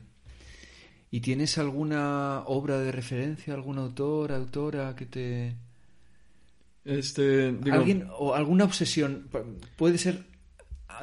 ¿Y 1.11 1.20
tienes 1.20 1.58
alguna 1.58 2.42
obra 2.46 2.78
de 2.78 2.92
referencia, 2.92 3.52
algún 3.54 3.78
autor, 3.78 4.30
autora 4.32 4.94
que 4.94 5.06
te... 5.06 5.54
Este, 6.84 7.52
digo, 7.52 7.76
¿Alguien, 7.76 8.08
o 8.16 8.34
alguna 8.34 8.64
obsesión? 8.64 9.28
Pu- 9.30 9.44
Puede 9.76 9.98
ser 9.98 10.24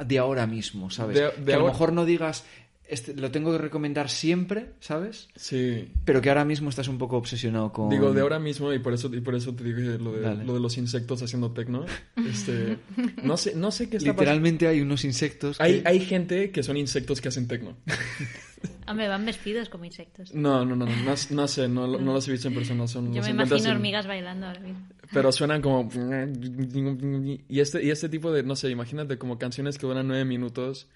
de 0.04 0.18
ahora 0.18 0.46
mismo, 0.46 0.90
¿sabes? 0.90 1.16
De- 1.18 1.30
de 1.30 1.44
que 1.44 1.54
a 1.54 1.58
lo 1.58 1.66
mejor 1.66 1.92
no 1.92 2.04
digas, 2.04 2.44
este, 2.88 3.14
lo 3.14 3.30
tengo 3.30 3.52
que 3.52 3.58
recomendar 3.58 4.08
siempre, 4.08 4.70
¿sabes? 4.80 5.28
sí, 5.36 5.90
Pero 6.06 6.22
que 6.22 6.30
ahora 6.30 6.46
mismo 6.46 6.70
estás 6.70 6.88
un 6.88 6.96
poco 6.96 7.18
obsesionado 7.18 7.70
con... 7.70 7.90
Digo, 7.90 8.14
de 8.14 8.22
ahora 8.22 8.38
mismo, 8.38 8.72
y 8.72 8.78
por 8.78 8.94
eso, 8.94 9.14
y 9.14 9.20
por 9.20 9.34
eso 9.34 9.54
te 9.54 9.62
dije 9.62 9.98
lo 9.98 10.12
de, 10.12 10.44
lo 10.44 10.54
de 10.54 10.60
los 10.60 10.78
insectos 10.78 11.22
haciendo 11.22 11.52
tecno. 11.52 11.84
Este, 12.28 12.78
no 13.22 13.36
sé, 13.36 13.54
no 13.54 13.70
sé 13.70 13.88
qué 13.88 13.98
está 13.98 14.12
pasando. 14.12 14.22
Literalmente 14.22 14.66
hay 14.68 14.80
unos 14.80 15.04
insectos 15.04 15.58
que... 15.58 15.62
Hay, 15.62 15.82
hay 15.84 16.00
gente 16.00 16.50
que 16.50 16.62
son 16.62 16.76
insectos 16.76 17.20
que 17.20 17.28
hacen 17.28 17.46
tecno. 17.46 17.76
Hombre, 18.88 19.06
van 19.06 19.24
vestidos 19.26 19.68
como 19.68 19.84
insectos. 19.84 20.34
No, 20.34 20.64
no, 20.64 20.74
no, 20.74 20.86
no, 20.86 20.96
no, 21.04 21.14
no 21.30 21.48
sé, 21.48 21.68
no, 21.68 21.86
no 21.86 22.12
los 22.12 22.26
he 22.26 22.32
visto 22.32 22.48
en 22.48 22.54
persona. 22.54 22.86
Son, 22.88 23.12
Yo 23.12 23.22
me 23.22 23.30
imagino 23.30 23.56
en- 23.56 23.66
hormigas 23.70 24.06
bailando 24.06 24.46
ahora 24.46 24.60
mismo. 24.60 24.88
Pero 25.12 25.30
suenan 25.32 25.60
como... 25.62 25.88
Y 27.48 27.60
este, 27.60 27.84
y 27.84 27.90
este 27.90 28.08
tipo 28.08 28.32
de, 28.32 28.42
no 28.42 28.56
sé, 28.56 28.70
imagínate 28.70 29.18
como 29.18 29.38
canciones 29.38 29.76
que 29.78 29.86
duran 29.86 30.08
nueve 30.08 30.24
minutos, 30.24 30.88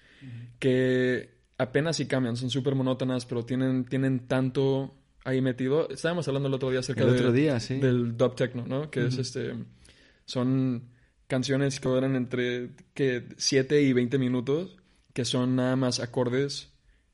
que 0.59 1.29
apenas 1.63 1.97
si 1.97 2.05
cambian, 2.05 2.35
son 2.37 2.49
súper 2.49 2.75
monótonas, 2.75 3.25
pero 3.25 3.43
tienen, 3.45 3.85
tienen 3.85 4.27
tanto 4.27 4.95
ahí 5.25 5.41
metido. 5.41 5.89
Estábamos 5.89 6.27
hablando 6.27 6.47
el 6.49 6.53
otro 6.53 6.69
día 6.69 6.79
acerca 6.81 7.03
El 7.03 7.09
de- 7.11 7.15
otro 7.15 7.31
día, 7.31 7.59
sí. 7.59 7.79
del 7.79 8.15
dub 8.17 8.35
techno, 8.35 8.65
¿no? 8.67 8.89
Que 8.91 9.05
es 9.07 9.17
este... 9.17 9.53
Son 10.25 10.89
canciones 11.27 11.79
que 11.79 11.89
duran 11.89 12.15
entre 12.15 12.71
que 12.93 13.27
7 13.37 13.81
y 13.81 13.91
20 13.93 14.17
minutos, 14.19 14.77
que 15.13 15.25
son 15.25 15.55
nada 15.55 15.75
más 15.75 15.99
acordes 15.99 16.71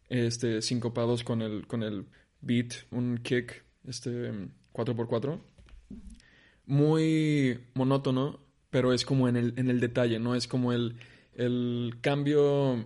este, 0.10 0.62
sincopados 0.62 1.24
con 1.24 1.42
el, 1.42 1.66
con 1.68 1.84
el 1.84 2.06
beat, 2.42 2.74
un 2.92 3.20
kick, 3.24 3.64
este, 3.88 4.32
4x4 4.74 5.40
muy 6.66 7.60
monótono, 7.74 8.40
pero 8.70 8.94
es 8.94 9.06
como 9.06 9.28
en 9.28 9.36
el, 9.36 9.54
en 9.58 9.70
el 9.70 9.80
detalle, 9.80 10.20
¿no? 10.20 10.36
Es 10.36 10.48
como 10.48 10.72
el, 10.74 10.98
el 11.34 11.96
cambio 12.02 12.86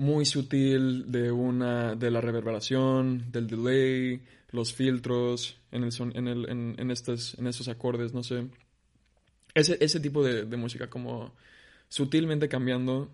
muy 0.00 0.24
sutil 0.24 1.10
de 1.12 1.30
una 1.30 1.94
de 1.94 2.10
la 2.10 2.20
reverberación, 2.20 3.30
del 3.30 3.46
delay, 3.46 4.22
los 4.50 4.72
filtros 4.72 5.58
en 5.70 5.84
el 5.84 5.92
son- 5.92 6.16
en 6.16 6.26
el, 6.26 6.48
en, 6.48 6.74
en 6.78 6.90
estos, 6.90 7.34
en 7.38 7.46
estos 7.46 7.68
acordes, 7.68 8.12
no 8.14 8.22
sé. 8.22 8.46
Ese, 9.54 9.76
ese 9.80 10.00
tipo 10.00 10.24
de, 10.24 10.44
de 10.46 10.56
música 10.56 10.88
como 10.88 11.32
sutilmente 11.88 12.48
cambiando 12.48 13.10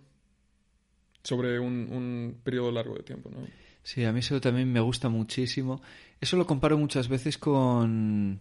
sobre 1.22 1.58
un, 1.58 1.88
un 1.90 2.40
periodo 2.42 2.70
largo 2.70 2.94
de 2.94 3.02
tiempo, 3.02 3.30
¿no? 3.30 3.38
Sí, 3.82 4.04
a 4.04 4.12
mí 4.12 4.20
eso 4.20 4.40
también 4.40 4.72
me 4.72 4.80
gusta 4.80 5.08
muchísimo. 5.08 5.80
Eso 6.20 6.36
lo 6.36 6.46
comparo 6.46 6.76
muchas 6.78 7.08
veces 7.08 7.38
con... 7.38 8.40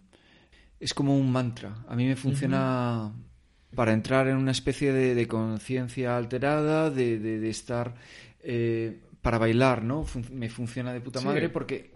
Es 0.80 0.92
como 0.94 1.16
un 1.16 1.30
mantra. 1.32 1.84
A 1.88 1.96
mí 1.96 2.04
me 2.06 2.16
funciona 2.16 3.12
para 3.74 3.92
entrar 3.92 4.28
en 4.28 4.36
una 4.36 4.50
especie 4.52 4.92
de, 4.92 5.14
de 5.14 5.26
conciencia 5.28 6.16
alterada, 6.16 6.90
de, 6.90 7.18
de- 7.18 7.38
de 7.40 7.50
estar... 7.50 7.94
eh, 8.48 9.00
para 9.20 9.38
bailar, 9.38 9.82
¿no? 9.82 10.04
Fun- 10.04 10.24
me 10.32 10.48
funciona 10.48 10.92
de 10.92 11.00
puta 11.00 11.18
Sí. 11.20 11.26
madre 11.26 11.48
porque 11.48 11.90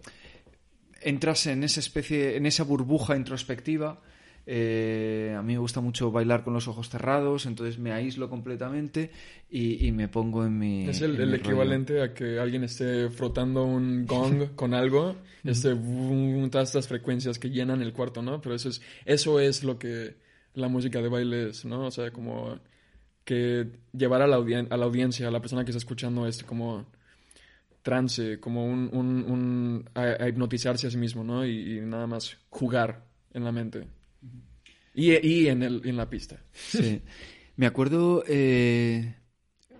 entras 1.00 1.46
en 1.46 1.62
esa 1.64 1.80
especie, 1.80 2.36
en 2.36 2.46
esa 2.46 2.64
burbuja 2.64 3.16
introspectiva. 3.16 4.00
Eh, 4.46 5.34
a 5.38 5.42
mí 5.42 5.52
me 5.52 5.58
gusta 5.60 5.80
mucho 5.80 6.10
bailar 6.10 6.42
con 6.42 6.54
los 6.54 6.66
ojos 6.66 6.88
cerrados, 6.88 7.46
entonces 7.46 7.78
me 7.78 7.92
aíslo 7.92 8.28
completamente 8.28 9.10
y, 9.48 9.86
y 9.86 9.92
me 9.92 10.08
pongo 10.08 10.44
en 10.44 10.58
mi. 10.58 10.88
Es 10.88 11.02
el, 11.02 11.12
el 11.20 11.28
mi 11.30 11.36
rollo. 11.36 11.36
equivalente 11.36 12.02
a 12.02 12.14
que 12.14 12.38
alguien 12.40 12.64
esté 12.64 13.10
frotando 13.10 13.64
un 13.64 14.06
gong 14.06 14.48
con 14.56 14.74
algo, 14.74 15.14
este, 15.44 15.74
todas 16.50 16.68
estas 16.70 16.88
frecuencias 16.88 17.38
que 17.38 17.50
llenan 17.50 17.80
el 17.82 17.92
cuarto, 17.92 18.22
¿no? 18.22 18.40
Pero 18.40 18.54
eso 18.56 18.70
es, 18.70 18.80
eso 19.04 19.38
es 19.38 19.62
lo 19.62 19.78
que 19.78 20.16
la 20.54 20.66
música 20.68 21.00
de 21.00 21.08
baile 21.08 21.50
es, 21.50 21.64
¿no? 21.64 21.86
O 21.86 21.90
sea, 21.92 22.10
como 22.10 22.58
que 23.24 23.66
llevar 23.92 24.22
a 24.22 24.26
la, 24.26 24.36
a 24.36 24.76
la 24.76 24.84
audiencia, 24.84 25.28
a 25.28 25.30
la 25.30 25.40
persona 25.40 25.64
que 25.64 25.70
está 25.70 25.78
escuchando 25.78 26.26
esto, 26.26 26.46
como 26.46 26.86
trance, 27.82 28.38
como 28.40 28.66
un, 28.66 28.90
un, 28.92 29.24
un- 29.24 29.90
a, 29.94 30.02
a 30.24 30.28
hipnotizarse 30.28 30.86
a 30.86 30.90
sí 30.90 30.96
mismo, 30.98 31.24
¿no? 31.24 31.46
Y, 31.46 31.80
nada 31.80 32.06
más 32.06 32.36
jugar 32.50 33.06
en 33.32 33.44
la 33.44 33.52
mente. 33.52 33.86
Y, 34.94 35.46
en, 35.46 35.62
el, 35.62 35.80
en 35.84 35.96
la 35.96 36.10
pista. 36.10 36.42
Sí. 36.52 37.00
Me 37.56 37.66
acuerdo, 37.66 38.24
eh, 38.26 39.14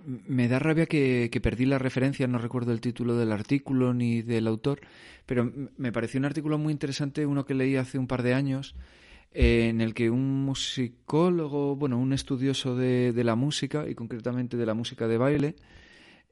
me 0.07 0.49
da 0.49 0.59
rabia 0.59 0.87
que, 0.87 1.29
que 1.33 1.41
perdí 1.41 1.67
la 1.67 1.79
referencia, 1.79 2.27
no 2.27 2.39
recuerdo 2.39 2.73
el 2.73 2.81
título 2.81 3.17
del 3.17 3.33
artículo 3.33 3.93
ni 3.93 4.23
del 4.23 4.47
autor, 4.47 4.81
pero 5.27 5.53
me 5.77 5.93
pareció 5.93 6.19
un 6.19 6.27
artículo 6.27 6.59
muy 6.59 6.73
interesante, 6.73 7.27
uno 7.27 7.45
que 7.45 7.55
leí 7.55 7.77
hace 7.77 7.99
un 7.99 8.07
par 8.07 8.23
de 8.23 8.35
años, 8.35 8.75
en 9.33 9.81
el 9.81 9.95
que 9.95 10.11
un 10.11 10.45
musicólogo, 10.45 11.77
bueno, 11.77 11.99
un 11.99 12.13
estudioso 12.13 12.75
de, 12.77 13.13
de 13.13 13.25
la 13.25 13.37
música, 13.37 13.89
y 13.89 13.95
concretamente 13.95 14.57
de 14.57 14.67
la 14.67 14.75
música 14.75 15.07
de 15.07 15.19
baile, 15.19 15.57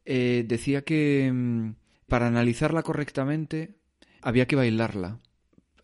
eh, 0.04 0.44
decía 0.46 0.82
que 0.82 1.30
mm, 1.32 1.74
para 2.08 2.26
analizarla 2.26 2.82
correctamente 2.82 3.76
había 4.22 4.46
que 4.46 4.56
bailarla 4.56 5.20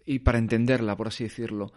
y 0.05 0.20
para 0.20 0.39
entenderla, 0.39 0.97
por 0.97 1.09
así 1.09 1.24
decirlo. 1.24 1.73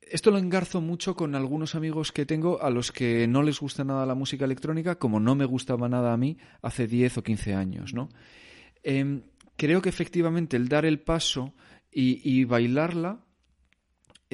Esto 0.00 0.30
lo 0.30 0.38
engarzo 0.38 0.80
mucho 0.80 1.14
con 1.14 1.34
algunos 1.34 1.74
amigos 1.74 2.12
que 2.12 2.26
tengo 2.26 2.62
a 2.62 2.70
los 2.70 2.92
que 2.92 3.26
no 3.26 3.42
les 3.42 3.60
gusta 3.60 3.84
nada 3.84 4.06
la 4.06 4.14
música 4.14 4.44
electrónica, 4.44 4.98
como 4.98 5.20
no 5.20 5.34
me 5.34 5.44
gustaba 5.44 5.88
nada 5.88 6.12
a 6.12 6.16
mí 6.16 6.36
hace 6.62 6.86
10 6.86 7.18
o 7.18 7.22
15 7.22 7.54
años, 7.54 7.94
¿no? 7.94 8.08
Em, 8.82 9.22
creo 9.56 9.80
que 9.80 9.88
efectivamente 9.88 10.56
el 10.56 10.68
dar 10.68 10.84
el 10.84 11.00
paso 11.00 11.54
y 11.96 12.44
bailarla, 12.44 13.23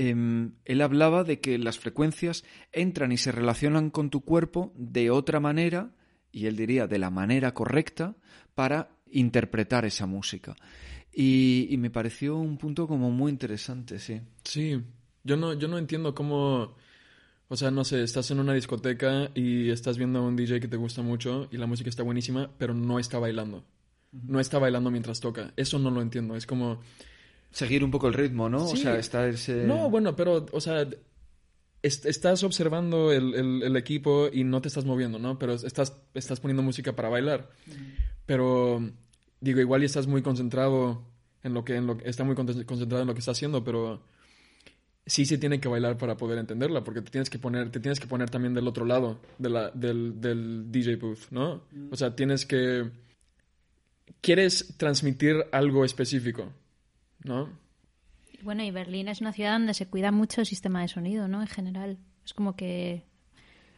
em, 0.09 0.53
él 0.65 0.81
hablaba 0.81 1.25
de 1.25 1.41
que 1.41 1.59
las 1.59 1.79
frecuencias 1.79 2.45
entran 2.73 3.13
y 3.13 3.17
se 3.17 3.33
relacionan 3.33 3.91
con 3.91 4.11
tu 4.11 4.23
cuerpo 4.23 4.73
de 4.77 5.11
otra 5.11 5.41
manera, 5.41 5.93
y 6.33 6.47
él 6.47 6.57
diría 6.57 6.87
de 6.87 6.99
la 6.99 7.11
manera 7.11 7.53
correcta, 7.53 8.17
para 8.55 8.91
interpretar 9.11 9.85
esa 9.85 10.07
música. 10.07 10.57
Y, 11.13 11.67
y 11.71 11.77
me 11.77 11.91
pareció 11.91 12.37
un 12.37 12.57
punto 12.57 12.87
como 12.87 13.11
muy 13.11 13.31
interesante, 13.31 13.99
sí. 13.99 14.21
Sí, 14.45 14.81
yo 15.25 15.37
no, 15.37 15.55
yo 15.55 15.69
no 15.69 15.77
entiendo 15.77 16.15
cómo, 16.15 16.77
o 17.49 17.57
sea, 17.57 17.71
no 17.71 17.85
sé, 17.85 18.03
estás 18.03 18.31
en 18.31 18.39
una 18.39 18.55
discoteca 18.55 19.31
y 19.35 19.71
estás 19.71 19.99
viendo 19.99 20.21
a 20.21 20.23
un 20.23 20.37
DJ 20.37 20.61
que 20.61 20.69
te 20.69 20.77
gusta 20.77 21.03
mucho 21.03 21.49
y 21.51 21.57
la 21.57 21.67
música 21.67 21.91
está 21.91 22.03
buenísima, 22.03 22.51
pero 22.59 22.75
no 22.75 22.99
está 22.99 23.19
bailando. 23.19 23.65
No 24.13 24.41
está 24.41 24.59
bailando 24.59 24.91
mientras 24.91 25.21
toca. 25.21 25.53
Eso 25.57 25.79
no 25.79 25.91
lo 25.91 26.01
entiendo. 26.01 26.37
Es 26.37 26.47
como, 26.47 26.81
Seguir 27.53 27.83
un 27.85 27.91
poco 27.91 28.07
el 28.09 28.15
ritmo, 28.15 28.49
¿no? 28.49 28.65
O 28.65 28.77
sea, 28.77 28.99
está 28.99 29.27
ese... 29.29 29.65
no, 29.65 29.91
bueno, 29.91 30.15
pero, 30.17 30.47
o 30.53 30.61
sea, 30.61 30.87
est- 31.83 32.07
estás 32.07 32.43
observando 32.45 33.13
el, 33.13 33.35
el- 33.35 33.63
el 33.65 33.77
equipo 33.77 34.29
y 34.33 34.45
no 34.45 34.61
te 34.61 34.69
estás 34.69 34.85
moviendo, 34.85 35.19
¿no? 35.19 35.39
Pero 35.39 35.55
estás, 35.55 35.95
estás 36.15 36.39
poniendo 36.41 36.63
música 36.63 36.95
para 36.95 37.09
bailar. 37.09 37.51
Pero, 38.27 38.81
digo, 39.41 39.61
igual 39.61 39.83
y 39.83 39.87
estás 39.87 40.07
muy 40.07 40.23
concentrado 40.23 41.03
en 41.43 41.55
lo 41.55 41.65
que, 41.65 41.75
en 41.77 41.87
lo 41.87 41.97
que- 41.99 42.09
está 42.09 42.23
muy 42.25 42.35
con- 42.37 42.47
concentrado 42.65 43.03
en 43.03 43.09
lo 43.09 43.15
que 43.15 43.21
está 43.21 43.33
haciendo, 43.33 43.65
pero 43.65 44.03
sí 45.07 45.25
se 45.27 45.39
tiene 45.39 45.59
que 45.61 45.67
bailar 45.67 45.97
para 45.99 46.17
poder 46.17 46.39
entenderla, 46.39 46.85
porque 46.85 47.03
te 47.03 47.11
tienes 47.11 47.31
que 47.31 47.39
poner, 47.41 47.71
te 47.73 47.81
tienes 47.81 47.99
que 47.99 48.07
poner 48.07 48.31
también 48.31 48.55
del 48.55 48.69
otro 48.69 48.85
lado 48.85 49.19
de 49.39 49.51
la, 49.51 49.71
del, 49.71 50.21
del 50.21 50.71
DJ 50.71 50.97
booth, 50.97 51.31
¿no? 51.31 51.65
O 51.91 51.97
sea, 51.97 52.15
tienes 52.15 52.47
que... 52.47 52.89
Quieres 54.21 54.75
transmitir 54.77 55.37
algo 55.51 55.85
específico, 55.85 56.53
¿no? 57.25 57.49
Bueno, 58.43 58.63
y 58.65 58.71
Berlín 58.71 59.09
es 59.09 59.21
una 59.21 59.33
ciudad 59.33 59.53
donde 59.53 59.75
se 59.75 59.87
cuida 59.87 60.11
mucho 60.13 60.41
el 60.41 60.47
sistema 60.47 60.81
de 60.83 60.89
sonido, 60.89 61.29
¿no? 61.29 61.41
En 61.43 61.47
general. 61.49 61.99
Es 62.25 62.33
como 62.35 62.57
que 62.57 63.05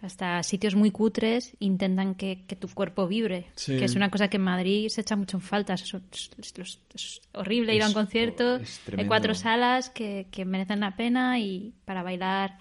hasta 0.03 0.43
sitios 0.43 0.75
muy 0.75 0.91
cutres 0.91 1.57
intentan 1.61 2.15
que, 2.17 2.45
que 2.47 2.57
tu 2.57 2.69
cuerpo 2.69 3.07
vibre. 3.09 3.47
Sí. 3.57 3.77
Que 3.77 3.85
es 3.85 3.95
una 3.97 4.11
cosa 4.11 4.29
que 4.29 4.37
en 4.37 4.43
Madrid 4.45 4.89
se 4.89 5.01
echa 5.01 5.17
mucho 5.17 5.37
en 5.37 5.41
falta. 5.43 5.75
Es, 5.75 5.83
es- 5.95 6.31
es- 6.59 6.81
es 6.95 7.21
horrible 7.33 7.75
ir 7.75 7.83
a 7.83 7.89
un 7.89 7.93
concierto. 7.93 8.61
tremendo. 8.85 9.09
cuatro 9.09 9.35
salas 9.35 9.91
que, 9.91 10.27
que 10.31 10.45
merecen 10.45 10.81
la 10.81 10.97
pena 10.97 11.39
y 11.39 11.73
para 11.85 12.03
bailar 12.03 12.59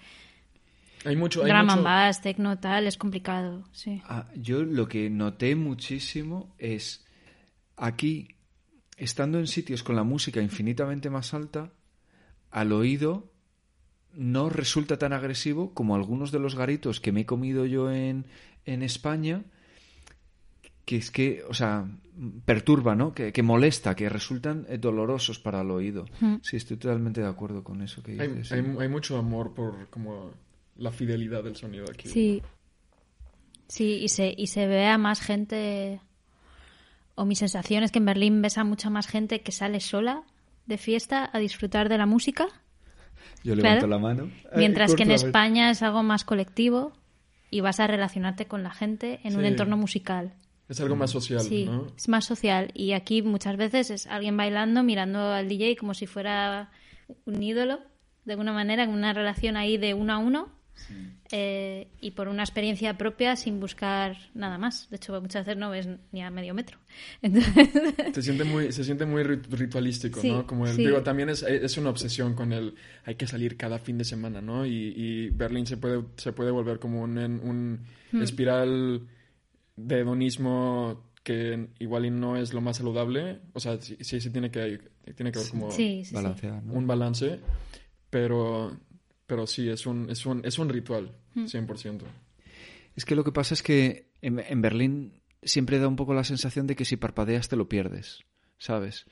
Hay 1.04 1.16
mucho... 1.16 1.42
Hay 1.42 1.50
drum 1.50 1.62
mucho... 1.62 1.72
and 1.74 1.84
bass, 1.84 2.20
techno, 2.20 2.58
tal, 2.58 2.86
es 2.86 2.96
complicado. 2.96 3.64
Sí. 3.72 4.00
Ah, 4.04 4.28
yo 4.36 4.62
lo 4.62 4.86
que 4.88 5.10
noté 5.10 5.56
muchísimo 5.56 6.54
es 6.58 7.04
aquí, 7.76 8.28
estando 8.96 9.38
en 9.38 9.46
sitios 9.46 9.82
con 9.82 9.96
la 9.96 10.04
música 10.04 10.40
infinitamente 10.40 11.10
más 11.10 11.34
alta, 11.34 11.72
al 12.50 12.72
oído 12.72 13.30
no 14.14 14.50
resulta 14.50 14.98
tan 14.98 15.12
agresivo 15.12 15.72
como 15.72 15.94
algunos 15.94 16.32
de 16.32 16.38
los 16.38 16.54
garitos 16.54 17.00
que 17.00 17.12
me 17.12 17.22
he 17.22 17.26
comido 17.26 17.64
yo 17.66 17.90
en, 17.90 18.26
en 18.66 18.82
España, 18.82 19.42
que 20.84 20.96
es 20.96 21.10
que, 21.10 21.42
o 21.48 21.54
sea, 21.54 21.86
perturba, 22.44 22.94
¿no? 22.94 23.14
Que, 23.14 23.32
que 23.32 23.42
molesta, 23.42 23.94
que 23.96 24.08
resultan 24.10 24.66
eh, 24.68 24.76
dolorosos 24.78 25.38
para 25.38 25.62
el 25.62 25.70
oído. 25.70 26.04
Mm. 26.20 26.36
Sí, 26.42 26.56
estoy 26.56 26.76
totalmente 26.76 27.20
de 27.22 27.28
acuerdo 27.28 27.64
con 27.64 27.80
eso 27.80 28.02
que 28.02 28.20
Hay, 28.20 28.28
dices. 28.28 28.48
sí. 28.48 28.54
hay- 28.54 28.76
hay 28.80 28.88
mucho 28.88 29.16
amor 29.16 29.54
por 29.54 29.88
como 29.88 30.32
la 30.76 30.90
fidelidad 30.90 31.42
del 31.44 31.56
sonido 31.56 31.86
aquí. 31.90 32.08
Sí. 32.08 32.42
Sí, 33.68 34.00
y 34.02 34.08
se, 34.08 34.34
y 34.36 34.48
se 34.48 34.66
ve 34.66 34.86
a 34.86 34.98
más 34.98 35.20
gente. 35.22 36.00
O 37.14 37.24
mi 37.24 37.34
sensación 37.34 37.82
es 37.82 37.92
que 37.92 37.98
en 37.98 38.06
Berlín 38.06 38.42
ves 38.42 38.58
a 38.58 38.64
mucha 38.64 38.90
más 38.90 39.06
gente 39.06 39.42
que 39.42 39.52
sale 39.52 39.80
sola 39.80 40.24
de 40.66 40.78
fiesta 40.78 41.28
a 41.32 41.38
disfrutar 41.38 41.88
de 41.88 41.98
la 41.98 42.06
música. 42.06 42.46
Yo 43.44 43.54
levanto 43.54 43.86
claro. 43.86 43.88
la 43.88 43.98
mano. 43.98 44.30
Mientras 44.56 44.94
que 44.94 45.02
en. 45.02 45.10
España 45.10 45.70
es 45.70 45.82
algo 45.82 46.02
más 46.02 46.24
colectivo 46.24 46.92
y 47.50 47.60
vas 47.60 47.80
a 47.80 47.86
relacionarte 47.86 48.46
con 48.46 48.62
la 48.62 48.70
gente 48.70 49.20
en 49.24 49.36
un 49.36 49.44
entorno 49.44 49.76
musical. 49.76 50.34
Es 50.68 50.80
algo 50.80 50.96
más 50.96 51.10
social, 51.10 51.40
Sí, 51.40 51.66
¿no? 51.66 51.88
es 51.96 52.08
más 52.08 52.24
social. 52.24 52.70
Y 52.72 52.92
aquí 52.92 53.20
muchas 53.20 53.56
veces 53.56 53.90
es 53.90 54.06
alguien 54.06 54.36
bailando, 54.36 54.82
mirando 54.82 55.32
al 55.32 55.48
DJ 55.48 55.76
como 55.76 55.92
si 55.92 56.06
fuera 56.06 56.70
un 57.26 57.42
ídolo, 57.42 57.80
de 58.24 58.32
alguna 58.32 58.52
manera, 58.52 58.86
con 58.86 58.94
una 58.94 59.12
relación 59.12 59.56
ahí 59.56 59.76
de 59.76 59.92
uno 59.92 60.14
a 60.14 60.18
uno. 60.18 60.48
Eh, 61.30 61.88
y 62.00 62.10
por 62.12 62.28
una 62.28 62.42
experiencia 62.42 62.98
propia 62.98 63.36
sin 63.36 63.58
buscar 63.60 64.16
nada 64.34 64.58
más. 64.58 64.88
De 64.90 64.96
hecho, 64.96 65.18
muchas 65.20 65.46
veces 65.46 65.58
no 65.58 65.70
ves 65.70 65.88
ni 66.12 66.22
a 66.22 66.30
medio 66.30 66.52
metro. 66.54 66.78
Entonces, 67.22 67.68
Se 68.14 68.22
siente 68.22 68.44
muy, 68.44 68.72
se 68.72 68.84
siente 68.84 69.06
muy 69.06 69.22
rit- 69.22 69.46
ritualístico, 69.50 70.20
Sí, 70.20 70.28
¿no? 70.28 70.46
Como 70.46 70.66
el, 70.66 70.76
sí. 70.76 70.84
digo, 70.84 71.02
también 71.02 71.30
es, 71.30 71.42
es 71.42 71.76
una 71.78 71.90
obsesión 71.90 72.34
con 72.34 72.52
el 72.52 72.74
hay 73.04 73.14
que 73.14 73.26
salir 73.26 73.56
cada 73.56 73.78
fin 73.78 73.96
de 73.98 74.04
semana, 74.04 74.40
¿no? 74.42 74.66
Y, 74.66 74.92
y 74.96 75.30
Berlín 75.30 75.66
se 75.66 75.76
puede, 75.78 76.02
se 76.16 76.32
puede 76.32 76.50
volver 76.50 76.78
como 76.78 77.02
un, 77.02 77.16
un 77.18 77.80
Hmm. 78.12 78.20
espiral 78.22 79.08
de 79.76 80.00
hedonismo 80.00 81.02
que 81.24 81.68
igual 81.78 82.04
y 82.04 82.10
no 82.10 82.36
es 82.36 82.52
lo 82.52 82.60
más 82.60 82.76
saludable. 82.76 83.40
O 83.54 83.60
sea, 83.60 83.80
sí, 83.80 83.96
sí 84.00 84.20
se 84.20 84.28
tiene 84.30 84.50
que, 84.50 84.80
tiene 85.16 85.32
que 85.32 85.38
haber 85.38 85.50
como 85.50 85.70
sí, 85.70 86.02
sí, 86.04 86.04
sí. 86.04 86.14
Balancear, 86.14 86.62
¿no? 86.62 86.74
un 86.74 86.86
balance, 86.86 87.40
pero, 88.10 88.76
pero 89.32 89.46
sí, 89.46 89.66
es 89.66 89.86
un, 89.86 90.10
es 90.10 90.26
un, 90.26 90.44
es 90.44 90.58
un 90.58 90.68
ritual, 90.68 91.10
Hmm. 91.34 91.46
100%. 91.46 92.02
Es 92.94 93.06
que 93.06 93.16
lo 93.16 93.24
que 93.24 93.32
pasa 93.32 93.54
es 93.54 93.62
que 93.62 94.10
en, 94.20 94.38
en 94.38 94.60
Berlín 94.60 95.22
siempre 95.42 95.78
da 95.78 95.88
un 95.88 95.96
poco 95.96 96.12
la 96.12 96.22
sensación 96.22 96.66
de 96.66 96.76
que 96.76 96.84
si 96.84 96.98
parpadeas 96.98 97.48
te 97.48 97.56
lo 97.56 97.66
pierdes, 97.66 98.24
¿sabes? 98.58 99.06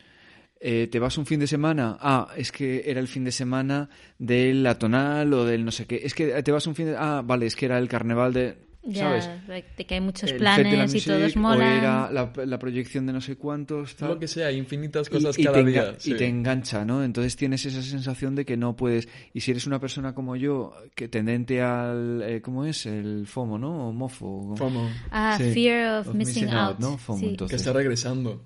Eh, 0.60 0.88
te 0.88 0.98
vas 0.98 1.16
un 1.16 1.24
fin 1.24 1.40
de 1.40 1.46
semana, 1.46 1.96
ah, 2.00 2.34
es 2.36 2.52
que 2.52 2.82
era 2.84 3.00
el 3.00 3.08
fin 3.08 3.24
de 3.24 3.32
semana 3.32 3.88
del 4.18 4.66
atonal 4.66 5.32
o 5.32 5.46
del 5.46 5.64
no 5.64 5.70
sé 5.70 5.86
qué, 5.86 6.02
es 6.04 6.12
que 6.12 6.42
te 6.42 6.52
vas 6.52 6.66
un 6.66 6.74
fin 6.74 6.88
de... 6.88 6.96
Ah, 6.98 7.22
vale, 7.24 7.46
es 7.46 7.56
que 7.56 7.64
era 7.64 7.78
el 7.78 7.88
carnaval 7.88 8.34
de... 8.34 8.58
Ya, 8.82 9.20
¿Sabes? 9.20 9.28
de 9.76 9.84
que 9.86 9.94
hay 9.94 10.00
muchos 10.00 10.30
El 10.30 10.38
planes 10.38 10.72
y 10.72 10.76
Musique, 10.96 11.10
todos 11.10 11.36
O 11.36 11.38
molan. 11.38 11.72
era 11.78 12.10
la, 12.10 12.32
la 12.46 12.58
proyección 12.58 13.04
de 13.06 13.12
no 13.12 13.20
sé 13.20 13.36
cuántos, 13.36 13.94
tal. 13.94 14.08
Lo 14.08 14.18
que 14.18 14.26
sea, 14.26 14.50
infinitas 14.52 15.08
Y- 15.08 15.10
cosas 15.10 15.38
y, 15.38 15.44
cada 15.44 15.58
te 15.58 15.64
día. 15.66 15.94
sí. 15.98 16.12
y 16.12 16.16
te 16.16 16.26
engancha, 16.26 16.82
¿no? 16.86 17.04
Entonces 17.04 17.36
tienes 17.36 17.66
esa 17.66 17.82
sensación 17.82 18.34
de 18.34 18.46
que 18.46 18.56
no 18.56 18.76
puedes. 18.76 19.06
Y 19.34 19.40
si 19.42 19.50
eres 19.50 19.66
una 19.66 19.80
persona 19.80 20.14
como 20.14 20.34
yo, 20.34 20.72
que 20.94 21.08
tendente 21.08 21.60
al. 21.60 22.22
eh, 22.24 22.40
¿Cómo 22.40 22.64
es? 22.64 22.86
El 22.86 23.26
FOMO, 23.26 23.58
¿no? 23.58 23.88
O 23.88 23.92
MOFO. 23.92 24.56
FOMO, 24.56 24.88
Ah, 25.10 25.36
Sí. 25.38 25.52
fear 25.52 26.00
of, 26.00 26.08
Of 26.08 26.14
missing, 26.14 26.44
missing 26.44 26.56
out. 26.56 26.70
out, 26.70 26.78
¿no? 26.80 26.96
FOMO, 26.96 27.18
Sí. 27.20 27.26
entonces. 27.28 27.50
que 27.54 27.56
está 27.56 27.72
regresando. 27.74 28.42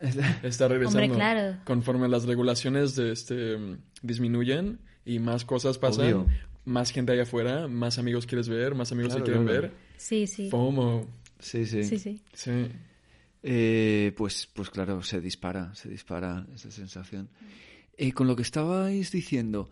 Está 0.44 0.68
regresando. 0.68 1.00
Hombre, 1.02 1.16
claro. 1.16 1.56
Conforme 1.64 2.08
las 2.08 2.24
regulaciones 2.26 2.94
de 2.94 3.10
este 3.12 3.56
disminuyen 4.02 4.78
y 5.04 5.18
más 5.18 5.44
cosas 5.44 5.78
pasan, 5.78 6.04
Obvio. 6.06 6.26
Más 6.64 6.92
gente 6.92 7.12
hay 7.12 7.20
afuera, 7.20 7.68
más 7.68 7.98
amigos 7.98 8.26
quieres 8.26 8.48
ver, 8.48 8.74
más 8.74 8.92
amigos 8.92 9.12
Claro, 9.12 9.24
te 9.24 9.30
quieren 9.30 9.46
claro. 9.46 9.62
ver. 9.62 9.72
Sí, 9.96 10.26
sí. 10.26 10.50
FOMO. 10.50 11.06
Sí, 11.38 11.66
sí. 11.66 11.84
Sí, 11.84 11.98
sí. 11.98 12.22
Sí. 12.32 12.66
Eh, 13.42 14.12
pues, 14.16 14.48
pues 14.52 14.70
claro, 14.70 15.02
se 15.02 15.20
dispara, 15.20 15.74
se 15.74 15.90
dispara 15.90 16.46
esa 16.54 16.70
sensación. 16.70 17.28
Eh, 17.96 18.12
con 18.12 18.26
lo 18.26 18.34
que 18.34 18.42
estabais 18.42 19.12
diciendo, 19.12 19.70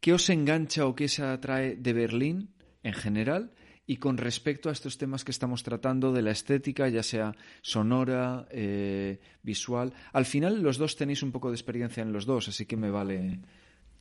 ¿qué 0.00 0.14
os 0.14 0.28
engancha 0.30 0.86
o 0.86 0.94
qué 0.94 1.08
se 1.08 1.22
atrae 1.22 1.76
de 1.76 1.92
Berlín 1.92 2.54
en 2.82 2.94
general? 2.94 3.52
Y 3.86 3.98
con 3.98 4.16
respecto 4.16 4.70
a 4.70 4.72
estos 4.72 4.96
temas 4.96 5.24
que 5.24 5.30
estamos 5.30 5.62
tratando 5.62 6.14
de 6.14 6.22
la 6.22 6.30
estética, 6.30 6.88
ya 6.88 7.02
sea 7.02 7.36
sonora, 7.60 8.48
eh, 8.50 9.20
visual. 9.42 9.92
Al 10.14 10.24
final 10.24 10.62
los 10.62 10.78
dos 10.78 10.96
tenéis 10.96 11.22
un 11.22 11.32
poco 11.32 11.50
de 11.50 11.56
experiencia 11.56 12.02
en 12.02 12.10
los 12.10 12.24
dos, 12.24 12.48
así 12.48 12.64
que 12.64 12.78
me 12.78 12.90
vale. 12.90 13.40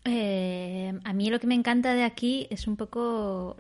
Eh, 0.05 0.93
a 1.03 1.13
mí 1.13 1.29
lo 1.29 1.39
que 1.39 1.47
me 1.47 1.55
encanta 1.55 1.93
de 1.93 2.03
aquí 2.03 2.47
es 2.49 2.67
un 2.67 2.75
poco. 2.75 3.57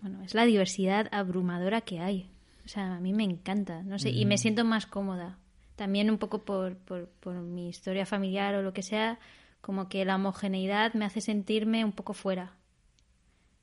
Bueno, 0.00 0.22
es 0.22 0.34
la 0.34 0.44
diversidad 0.44 1.08
abrumadora 1.12 1.80
que 1.80 2.00
hay. 2.00 2.30
O 2.64 2.68
sea, 2.68 2.96
a 2.96 3.00
mí 3.00 3.12
me 3.12 3.24
encanta, 3.24 3.82
no 3.82 3.98
sé, 3.98 4.10
y 4.10 4.24
me 4.24 4.38
siento 4.38 4.64
más 4.64 4.86
cómoda. 4.86 5.38
También 5.76 6.10
un 6.10 6.18
poco 6.18 6.44
por, 6.44 6.76
por, 6.76 7.08
por 7.08 7.34
mi 7.34 7.68
historia 7.68 8.06
familiar 8.06 8.54
o 8.54 8.62
lo 8.62 8.72
que 8.72 8.82
sea, 8.82 9.18
como 9.60 9.88
que 9.88 10.04
la 10.04 10.16
homogeneidad 10.16 10.94
me 10.94 11.04
hace 11.04 11.20
sentirme 11.20 11.84
un 11.84 11.92
poco 11.92 12.14
fuera. 12.14 12.54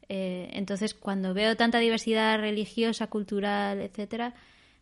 Eh, 0.09 0.49
entonces, 0.53 0.93
cuando 0.93 1.33
veo 1.33 1.55
tanta 1.55 1.79
diversidad 1.79 2.37
religiosa, 2.37 3.07
cultural, 3.07 3.79
etcétera, 3.79 4.33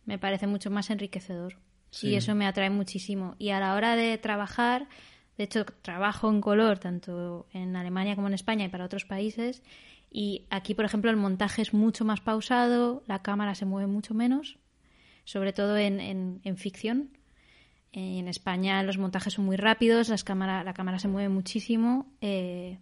me 0.04 0.18
parece 0.18 0.46
mucho 0.46 0.70
más 0.70 0.90
enriquecedor. 0.90 1.56
Y 2.02 2.14
eso 2.14 2.34
me 2.34 2.46
atrae 2.46 2.70
muchísimo. 2.70 3.34
Y 3.38 3.50
a 3.50 3.60
la 3.60 3.74
hora 3.74 3.96
de 3.96 4.16
trabajar, 4.18 4.88
de 5.36 5.44
hecho, 5.44 5.64
trabajo 5.64 6.28
en 6.30 6.40
color 6.40 6.78
tanto 6.78 7.46
en 7.52 7.76
Alemania 7.76 8.14
como 8.14 8.28
en 8.28 8.34
España 8.34 8.64
y 8.64 8.68
para 8.68 8.84
otros 8.84 9.04
países. 9.04 9.62
Y 10.10 10.46
aquí, 10.50 10.74
por 10.74 10.84
ejemplo, 10.84 11.10
el 11.10 11.16
montaje 11.16 11.62
es 11.62 11.72
mucho 11.72 12.04
más 12.04 12.20
pausado, 12.20 13.04
la 13.06 13.22
cámara 13.22 13.54
se 13.54 13.64
mueve 13.64 13.86
mucho 13.86 14.12
menos, 14.12 14.58
sobre 15.24 15.52
todo 15.52 15.76
en, 15.78 16.40
en, 16.42 16.56
ficción. 16.56 17.10
En 17.92 18.28
España 18.28 18.82
los 18.82 18.98
montajes 18.98 19.34
son 19.34 19.44
muy 19.44 19.56
rápidos, 19.56 20.08
las 20.08 20.24
cámara, 20.24 20.64
la 20.64 20.74
cámara 20.74 20.98
se 20.98 21.08
mueve 21.08 21.28
muchísimo. 21.28 22.12
Eh, 22.20 22.78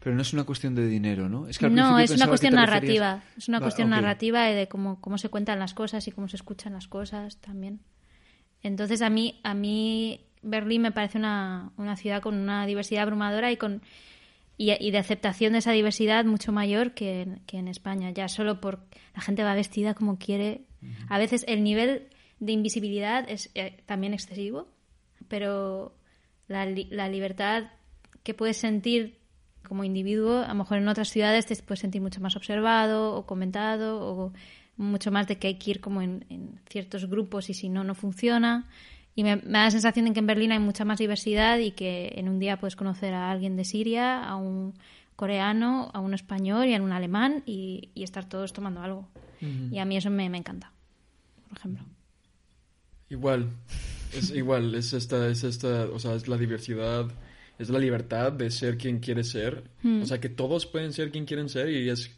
pero 0.00 0.14
no 0.14 0.22
es 0.22 0.32
una 0.32 0.44
cuestión 0.44 0.74
de 0.74 0.86
dinero, 0.86 1.28
¿no? 1.28 1.48
Es 1.48 1.58
que 1.58 1.68
no, 1.68 1.98
es 1.98 2.10
una 2.10 2.28
cuestión 2.28 2.54
narrativa. 2.54 3.22
Es 3.36 3.48
una 3.48 3.60
cuestión 3.60 3.90
narrativa 3.90 4.44
de 4.44 4.68
cómo, 4.68 5.00
cómo 5.00 5.18
se 5.18 5.30
cuentan 5.30 5.58
las 5.58 5.74
cosas 5.74 6.06
y 6.06 6.12
cómo 6.12 6.28
se 6.28 6.36
escuchan 6.36 6.74
las 6.74 6.88
cosas 6.88 7.38
también. 7.38 7.80
Entonces 8.62 9.02
a 9.02 9.10
mí, 9.10 9.40
a 9.42 9.54
mí 9.54 10.20
Berlín 10.44 10.82
me 10.82 10.92
parece 10.92 11.18
una, 11.18 11.72
una 11.76 11.96
ciudad 11.96 12.22
con 12.22 12.34
una 12.36 12.66
diversidad 12.66 13.02
abrumadora 13.02 13.50
y 13.50 13.56
con 13.56 13.82
y, 14.56 14.90
de 14.90 14.98
aceptación 14.98 15.52
de 15.52 15.58
esa 15.58 15.72
diversidad 15.72 16.24
mucho 16.24 16.52
mayor 16.52 16.94
que 16.94 17.22
en, 17.22 17.40
que 17.46 17.58
en 17.58 17.66
España. 17.66 18.10
Ya 18.10 18.28
solo 18.28 18.60
por 18.60 18.86
la 19.14 19.20
gente 19.20 19.42
va 19.42 19.54
vestida 19.54 19.94
como 19.94 20.18
quiere. 20.18 20.62
A 21.08 21.18
veces 21.18 21.44
el 21.48 21.64
nivel 21.64 22.08
de 22.38 22.52
invisibilidad 22.52 23.28
es 23.28 23.50
eh, 23.54 23.82
también 23.86 24.14
excesivo, 24.14 24.68
pero 25.28 25.96
la, 26.46 26.66
la 26.66 27.08
libertad 27.08 27.64
que 28.22 28.34
puedes 28.34 28.58
sentir 28.58 29.18
como 29.66 29.82
individuo, 29.82 30.38
a 30.38 30.48
lo 30.48 30.54
mejor 30.54 30.78
en 30.78 30.88
otras 30.88 31.08
ciudades 31.08 31.46
te 31.46 31.56
puedes 31.56 31.80
sentir 31.80 32.02
mucho 32.02 32.20
más 32.20 32.36
observado 32.36 33.14
o 33.14 33.26
comentado 33.26 33.98
o 34.00 34.32
mucho 34.76 35.10
más 35.10 35.26
de 35.26 35.38
que 35.38 35.48
hay 35.48 35.54
que 35.58 35.72
ir 35.72 35.80
como 35.80 36.02
en, 36.02 36.60
ciertos 36.68 37.06
grupos 37.06 37.50
y 37.50 37.54
si 37.54 37.68
no, 37.68 37.84
no 37.84 37.94
funciona. 37.94 38.68
Y 39.14 39.22
me, 39.22 39.36
da 39.36 39.64
la 39.64 39.70
sensación 39.70 40.06
de 40.06 40.12
que 40.12 40.20
en 40.20 40.26
Berlín 40.26 40.52
hay 40.52 40.58
mucha 40.58 40.84
más 40.84 40.98
diversidad 40.98 41.58
y 41.58 41.70
que 41.70 42.12
en 42.16 42.28
un 42.28 42.38
día 42.38 42.58
puedes 42.58 42.76
conocer 42.76 43.14
a 43.14 43.30
alguien 43.30 43.56
de 43.56 43.64
Siria, 43.64 44.24
a 44.24 44.36
un 44.36 44.74
coreano, 45.16 45.90
a 45.94 46.00
un 46.00 46.14
español 46.14 46.66
y 46.66 46.74
a 46.74 46.82
un 46.82 46.92
alemán 46.92 47.42
y, 47.46 47.90
estar 47.94 48.28
todos 48.28 48.52
tomando 48.52 48.80
algo. 48.80 49.08
Y 49.70 49.78
a 49.78 49.84
mí 49.84 49.96
eso 49.96 50.08
me, 50.08 50.24
encanta, 50.24 50.72
por 51.48 51.58
ejemplo. 51.58 51.84
Igual, 53.10 53.50
es 54.16 54.30
igual, 54.30 54.74
es 54.74 54.94
esta, 54.94 55.28
es 55.28 55.44
esta, 55.44 55.84
o 55.84 55.98
sea, 55.98 56.14
es 56.14 56.28
la 56.28 56.38
diversidad 56.38 57.10
es 57.58 57.70
la 57.70 57.78
libertad 57.78 58.32
de 58.32 58.50
ser 58.50 58.76
quien 58.76 58.98
quiere 58.98 59.24
ser. 59.24 59.64
Hmm. 59.82 60.02
O 60.02 60.06
sea, 60.06 60.20
que 60.20 60.28
todos 60.28 60.66
pueden 60.66 60.92
ser 60.92 61.10
quien 61.10 61.24
quieren 61.24 61.48
ser 61.48 61.70
y 61.70 61.88
es 61.88 62.10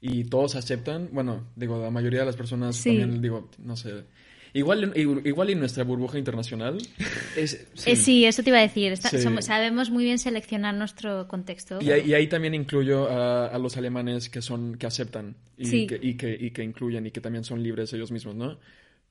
y 0.00 0.24
todos 0.24 0.54
aceptan. 0.54 1.08
Bueno, 1.12 1.48
digo, 1.56 1.82
la 1.82 1.90
mayoría 1.90 2.20
de 2.20 2.26
las 2.26 2.36
personas 2.36 2.82
también, 2.82 3.20
digo, 3.20 3.50
no 3.58 3.76
sé. 3.76 4.04
Igual, 4.52 4.92
igual 4.96 5.50
en 5.50 5.60
nuestra 5.60 5.84
burbuja 5.84 6.18
internacional. 6.18 6.78
Es, 7.36 7.66
eh, 7.84 7.96
sí. 7.96 8.24
eso 8.24 8.42
te 8.42 8.48
iba 8.48 8.58
a 8.58 8.62
decir. 8.62 8.96
sabemos 8.96 9.90
muy 9.90 10.04
bien 10.04 10.18
seleccionar 10.18 10.74
nuestro 10.74 11.28
contexto. 11.28 11.78
Y, 11.82 11.90
ahí 11.90 12.26
también 12.28 12.54
incluyo 12.54 13.08
a, 13.10 13.58
los 13.58 13.76
alemanes 13.76 14.30
que 14.30 14.40
son 14.40 14.76
que 14.76 14.86
aceptan 14.86 15.36
y, 15.58 15.86
que, 15.86 15.98
y, 16.00 16.14
que, 16.14 16.36
y 16.38 16.50
que 16.50 16.62
incluyen 16.62 17.06
y 17.06 17.10
que 17.10 17.20
también 17.20 17.44
son 17.44 17.62
libres 17.62 17.92
ellos 17.92 18.10
mismos, 18.10 18.34
¿no? 18.34 18.58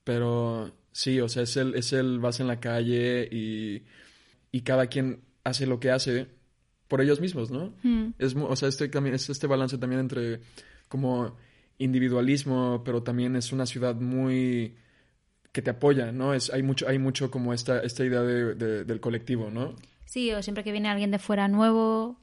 Pero 0.02 0.72
sí, 0.90 1.20
o 1.20 1.28
sea, 1.28 1.44
es 1.44 1.56
el, 1.56 1.74
es 1.74 1.92
el 1.92 2.18
vas 2.18 2.40
en 2.40 2.48
la 2.48 2.58
calle 2.58 3.28
y, 3.30 3.82
y 4.50 4.60
cada 4.62 4.88
quien 4.88 5.20
hace 5.44 5.66
lo 5.66 5.78
que 5.78 5.90
hace 5.90 6.26
por 6.88 7.00
ellos 7.00 7.20
mismos, 7.20 7.50
¿no? 7.50 7.72
Hmm. 7.82 8.10
Es, 8.18 8.34
o 8.36 8.56
sea, 8.56 8.68
este, 8.68 8.90
es 9.12 9.30
este 9.30 9.46
balance 9.46 9.78
también 9.78 10.00
entre 10.00 10.40
como 10.88 11.36
individualismo, 11.78 12.82
pero 12.84 13.02
también 13.02 13.36
es 13.36 13.52
una 13.52 13.66
ciudad 13.66 13.96
muy 13.96 14.74
que 15.56 15.62
te 15.62 15.70
apoya, 15.70 16.12
¿no? 16.12 16.34
Es, 16.34 16.52
hay 16.52 16.62
mucho, 16.62 16.86
hay 16.86 16.98
mucho 16.98 17.30
como 17.30 17.54
esta, 17.54 17.80
esta 17.80 18.04
idea 18.04 18.20
de, 18.20 18.84
del 18.84 19.00
colectivo, 19.00 19.48
¿no? 19.50 19.74
Sí, 20.04 20.30
o 20.30 20.42
siempre 20.42 20.62
que 20.62 20.70
viene 20.70 20.90
alguien 20.90 21.10
de 21.10 21.18
fuera 21.18 21.48
nuevo, 21.48 22.20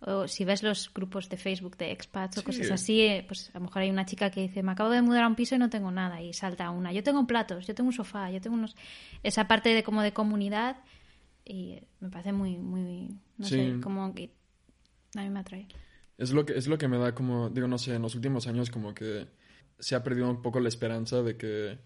o 0.00 0.28
si 0.28 0.44
ves 0.44 0.62
los 0.62 0.92
grupos 0.92 1.30
de 1.30 1.38
Facebook 1.38 1.78
de 1.78 1.92
expats 1.92 2.36
o 2.36 2.44
cosas 2.44 2.70
así, 2.70 3.00
eh, 3.00 3.24
pues 3.26 3.48
a 3.54 3.58
lo 3.58 3.64
mejor 3.64 3.80
hay 3.80 3.88
una 3.88 4.04
chica 4.04 4.28
que 4.30 4.42
dice, 4.42 4.62
me 4.62 4.72
acabo 4.72 4.90
de 4.90 5.00
mudar 5.00 5.24
a 5.24 5.28
un 5.28 5.34
piso 5.34 5.54
y 5.54 5.58
no 5.58 5.70
tengo 5.70 5.90
nada, 5.90 6.20
y 6.20 6.34
salta 6.34 6.68
una, 6.68 6.92
yo 6.92 7.02
tengo 7.02 7.26
platos, 7.26 7.66
yo 7.66 7.74
tengo 7.74 7.88
un 7.88 7.94
sofá, 7.94 8.30
yo 8.30 8.38
tengo 8.42 8.54
unos... 8.54 8.76
Esa 9.22 9.48
parte 9.48 9.70
de 9.70 9.82
como 9.82 10.02
de 10.02 10.12
comunidad 10.12 10.76
y 11.42 11.80
me 12.00 12.10
parece 12.10 12.34
muy, 12.34 12.58
muy, 12.58 13.08
no 13.38 13.46
sé, 13.46 13.76
como 13.82 14.14
que 14.14 14.30
a 15.16 15.22
mí 15.22 15.30
me 15.30 15.40
atrae. 15.40 15.68
Es 16.18 16.32
lo, 16.32 16.44
que, 16.44 16.52
es 16.58 16.66
lo 16.66 16.76
que 16.76 16.86
me 16.86 16.98
da 16.98 17.14
como, 17.14 17.48
digo, 17.48 17.66
no 17.66 17.78
sé, 17.78 17.94
en 17.94 18.02
los 18.02 18.14
últimos 18.14 18.46
años 18.46 18.68
como 18.68 18.92
que 18.92 19.26
se 19.78 19.94
ha 19.94 20.04
perdido 20.04 20.28
un 20.28 20.42
poco 20.42 20.60
la 20.60 20.68
esperanza 20.68 21.22
de 21.22 21.38
que, 21.38 21.78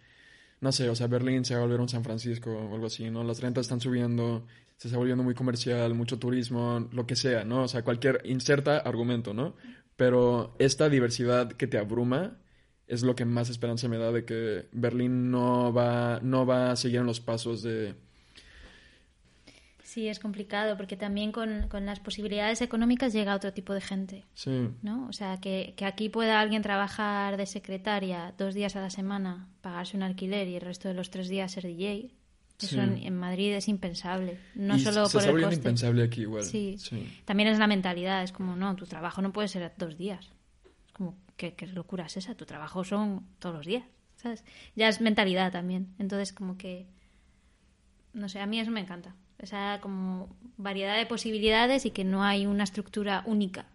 no 0.60 0.72
sé, 0.72 0.88
o 0.88 0.94
sea, 0.94 1.06
Berlín 1.06 1.44
se 1.44 1.54
va 1.54 1.60
a 1.60 1.64
volver 1.64 1.80
un 1.80 1.88
San 1.88 2.04
Francisco 2.04 2.50
o 2.50 2.74
algo 2.74 2.86
así, 2.86 3.10
¿no? 3.10 3.24
Las 3.24 3.40
rentas 3.40 3.66
están 3.66 3.80
subiendo, 3.80 4.46
se 4.76 4.88
está 4.88 4.98
volviendo 4.98 5.22
muy 5.22 5.34
comercial, 5.34 5.94
mucho 5.94 6.18
turismo, 6.18 6.88
lo 6.92 7.06
que 7.06 7.16
sea, 7.16 7.44
¿no? 7.44 7.64
O 7.64 7.68
sea, 7.68 7.82
cualquier, 7.82 8.20
inserta 8.24 8.78
argumento, 8.78 9.34
¿no? 9.34 9.54
Pero 9.96 10.54
esta 10.58 10.88
diversidad 10.88 11.52
que 11.52 11.66
te 11.66 11.78
abruma 11.78 12.38
es 12.86 13.02
lo 13.02 13.14
que 13.14 13.24
más 13.24 13.50
esperanza 13.50 13.88
me 13.88 13.98
da 13.98 14.12
de 14.12 14.24
que 14.24 14.68
Berlín 14.72 15.30
no 15.30 15.72
va, 15.72 16.20
no 16.22 16.46
va 16.46 16.72
a 16.72 16.76
seguir 16.76 17.00
en 17.00 17.06
los 17.06 17.20
pasos 17.20 17.62
de 17.62 17.94
Sí, 19.98 20.06
es 20.06 20.20
complicado 20.20 20.76
porque 20.76 20.96
también 20.96 21.32
con, 21.32 21.66
las 21.84 21.98
posibilidades 21.98 22.62
económicas 22.62 23.12
llega 23.12 23.34
otro 23.34 23.52
tipo 23.52 23.74
de 23.74 23.80
gente. 23.80 24.26
Sí. 24.32 24.68
¿no? 24.80 25.08
O 25.08 25.12
sea, 25.12 25.38
que, 25.38 25.74
aquí 25.84 26.08
pueda 26.08 26.38
alguien 26.38 26.62
trabajar 26.62 27.36
de 27.36 27.46
secretaria 27.46 28.32
dos 28.38 28.54
días 28.54 28.76
a 28.76 28.80
la 28.80 28.90
semana, 28.90 29.48
pagarse 29.60 29.96
un 29.96 30.04
alquiler 30.04 30.46
y 30.46 30.54
el 30.54 30.60
resto 30.60 30.86
de 30.86 30.94
los 30.94 31.10
tres 31.10 31.28
días 31.28 31.50
ser 31.50 31.64
DJ. 31.64 32.12
Eso 32.60 32.80
en, 32.80 33.16
Madrid 33.16 33.54
es 33.54 33.66
impensable. 33.66 34.38
No 34.54 34.78
solo 34.78 35.08
por 35.08 35.24
el 35.24 35.42
coste. 35.42 35.56
impensable 35.56 36.04
aquí 36.04 36.20
igual. 36.20 36.44
Sí. 36.44 36.76
También 37.24 37.48
es 37.48 37.58
la 37.58 37.66
mentalidad. 37.66 38.22
Es 38.22 38.30
como, 38.30 38.54
no, 38.54 38.76
tu 38.76 38.86
trabajo 38.86 39.20
no 39.20 39.32
puede 39.32 39.48
ser 39.48 39.72
dos 39.76 39.98
días. 39.98 40.30
Es 40.86 40.92
como, 40.92 41.16
¿qué, 41.36 41.54
qué 41.54 41.66
locura 41.66 42.06
es 42.06 42.16
esa? 42.18 42.36
Tu 42.36 42.46
trabajo 42.46 42.84
son 42.84 43.26
todos 43.40 43.56
los 43.56 43.66
días. 43.66 43.82
¿Sabes? 44.14 44.44
Ya 44.76 44.86
es 44.88 45.00
mentalidad 45.00 45.50
también. 45.50 45.92
Entonces, 45.98 46.32
como 46.32 46.56
que. 46.56 46.86
No 48.12 48.28
sé, 48.28 48.38
a 48.38 48.46
mí 48.46 48.60
eso 48.60 48.70
me 48.70 48.78
encanta 48.78 49.16
esa 49.38 49.78
como 49.80 50.28
variedad 50.56 50.96
de 50.96 51.06
posibilidades 51.06 51.86
y 51.86 51.90
que 51.90 52.04
no 52.04 52.22
hay 52.22 52.46
una 52.46 52.64
estructura 52.64 53.22
única 53.26 53.66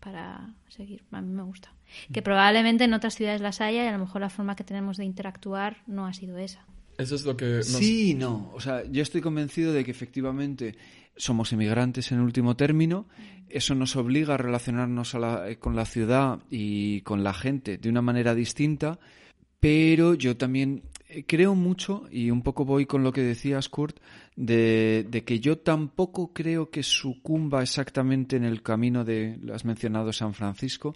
para 0.00 0.54
seguir. 0.68 1.02
A 1.10 1.20
mí 1.20 1.32
me 1.32 1.42
gusta. 1.42 1.72
Que 2.12 2.22
probablemente 2.22 2.84
en 2.84 2.94
otras 2.94 3.14
ciudades 3.14 3.40
las 3.40 3.60
haya 3.60 3.84
y 3.84 3.88
a 3.88 3.92
lo 3.92 3.98
mejor 3.98 4.20
la 4.20 4.30
forma 4.30 4.56
que 4.56 4.64
tenemos 4.64 4.96
de 4.96 5.04
interactuar 5.04 5.78
no 5.86 6.06
ha 6.06 6.12
sido 6.12 6.38
esa. 6.38 6.64
Eso 6.98 7.14
es 7.14 7.24
lo 7.24 7.36
que... 7.36 7.62
Sí, 7.62 8.14
no. 8.14 8.50
O 8.54 8.60
sea, 8.60 8.84
yo 8.84 9.02
estoy 9.02 9.20
convencido 9.20 9.72
de 9.72 9.84
que 9.84 9.90
efectivamente 9.90 10.76
somos 11.16 11.52
inmigrantes 11.52 12.12
en 12.12 12.20
último 12.20 12.56
término. 12.56 13.06
Eso 13.48 13.74
nos 13.74 13.96
obliga 13.96 14.34
a 14.34 14.36
relacionarnos 14.36 15.16
con 15.60 15.76
la 15.76 15.84
ciudad 15.84 16.40
y 16.50 17.00
con 17.02 17.24
la 17.24 17.34
gente 17.34 17.78
de 17.78 17.88
una 17.88 18.02
manera 18.02 18.34
distinta. 18.34 18.98
Pero 19.60 20.14
yo 20.14 20.36
también 20.36 20.82
eh, 20.82 20.97
creo 21.26 21.54
mucho, 21.54 22.04
y 22.10 22.30
un 22.30 22.42
poco 22.42 22.64
voy 22.64 22.86
con 22.86 23.02
lo 23.02 23.12
que 23.12 23.22
decías, 23.22 23.68
Kurt, 23.68 23.98
de, 24.36 25.22
que 25.26 25.40
yo 25.40 25.58
tampoco 25.58 26.32
creo 26.32 26.70
que 26.70 26.82
sucumba 26.82 27.62
exactamente 27.62 28.36
en 28.36 28.44
el 28.44 28.62
camino 28.62 29.04
de, 29.04 29.38
lo 29.42 29.54
has 29.54 29.64
mencionado, 29.64 30.12
San 30.12 30.34
Francisco, 30.34 30.94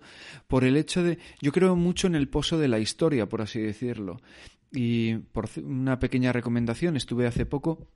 por 0.48 0.64
el 0.64 0.76
hecho 0.76 1.02
de, 1.02 1.18
yo 1.40 1.52
creo 1.52 1.76
mucho 1.76 2.06
en 2.06 2.14
el 2.14 2.28
pozo 2.28 2.58
de 2.58 2.68
la 2.68 2.78
historia, 2.78 3.26
por 3.26 3.40
así 3.40 3.60
decirlo. 3.60 4.20
Y 4.70 5.14
por 5.16 5.48
una 5.62 5.98
pequeña 5.98 6.32
recomendación, 6.32 6.96
estuve 6.96 7.26
hace 7.26 7.46
poco 7.46 7.88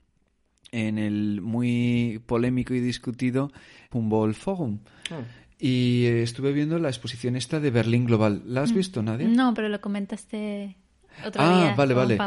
en 0.71 0.97
el 0.97 1.41
muy 1.41 2.21
polémico 2.25 2.73
y 2.73 2.79
discutido 2.79 3.51
Humboldt 3.91 4.35
Forum. 4.35 4.79
Ah. 5.11 5.21
Y 5.59 6.05
estuve 6.05 6.51
viendo 6.51 6.77
la 6.77 6.89
exposición 6.89 7.35
esta 7.35 7.59
de 7.59 7.71
Berlín 7.71 8.05
Global. 8.05 8.43
¿La 8.45 8.61
has 8.61 8.73
mm. 8.73 8.75
visto, 8.75 9.01
Nadia? 9.01 9.27
No, 9.27 9.55
pero 9.55 9.69
lo 9.69 9.81
comentaste 9.81 10.75
ah, 11.35 11.73
vale, 11.77 11.93
vale. 11.93 12.17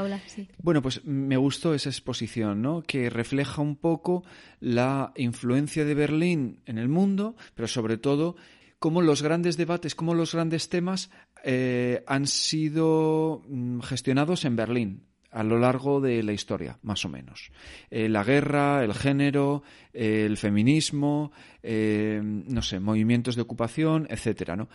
Bueno, 0.63 0.83
pues 0.83 1.05
me 1.05 1.37
gustó 1.37 1.75
esa 1.75 1.89
exposición, 1.89 2.63
¿no? 2.63 2.83
Que 2.83 3.11
refleja 3.11 3.63
un 3.63 3.77
poco 3.77 4.25
la 4.61 5.13
influencia 5.17 5.85
de 5.85 5.95
Berlín 5.95 6.61
en 6.67 6.79
el 6.79 6.89
mundo, 6.89 7.37
pero 7.55 7.69
sobre 7.69 7.97
todo 7.97 8.37
cómo 8.79 9.03
los 9.03 9.23
grandes 9.23 9.57
debates, 9.57 9.95
cómo 9.95 10.15
los 10.15 10.35
grandes 10.35 10.69
temas 10.69 11.11
eh, 11.45 12.03
han 12.07 12.27
sido 12.27 13.43
mm, 13.49 13.81
gestionados 13.81 14.45
en 14.45 14.57
Berlín 14.57 15.05
a 15.31 15.45
lo 15.45 15.59
largo 15.59 16.01
de 16.01 16.23
la 16.23 16.33
historia, 16.33 16.79
más 16.83 17.05
o 17.05 17.09
menos. 17.09 17.53
Eh, 17.91 18.09
la 18.09 18.25
guerra, 18.25 18.83
el 18.83 18.95
género, 18.95 19.63
el 19.93 20.37
feminismo, 20.37 21.31
eh, 21.63 22.21
no 22.23 22.63
sé, 22.63 22.81
movimientos 22.81 23.37
de 23.37 23.43
ocupación, 23.43 24.07
etcétera, 24.11 24.57
¿no? 24.57 24.69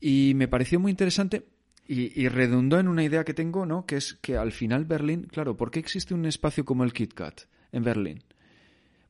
Y 0.00 0.32
me 0.34 0.48
pareció 0.48 0.80
muy 0.80 0.90
interesante 0.90 1.44
y, 1.90 2.28
redundó 2.28 2.78
en 2.78 2.86
una 2.86 3.02
idea 3.02 3.24
que 3.24 3.32
tengo, 3.32 3.64
¿no? 3.64 3.86
Que 3.86 3.96
es 3.96 4.12
que 4.20 4.36
al 4.36 4.52
final 4.52 4.84
Berlín, 4.84 5.22
claro, 5.22 5.56
¿por 5.56 5.70
qué 5.70 5.78
existe 5.78 6.12
un 6.12 6.26
espacio 6.26 6.66
como 6.66 6.84
el 6.84 6.92
KitKat 6.92 7.40
en 7.72 7.82
Berlín? 7.82 8.22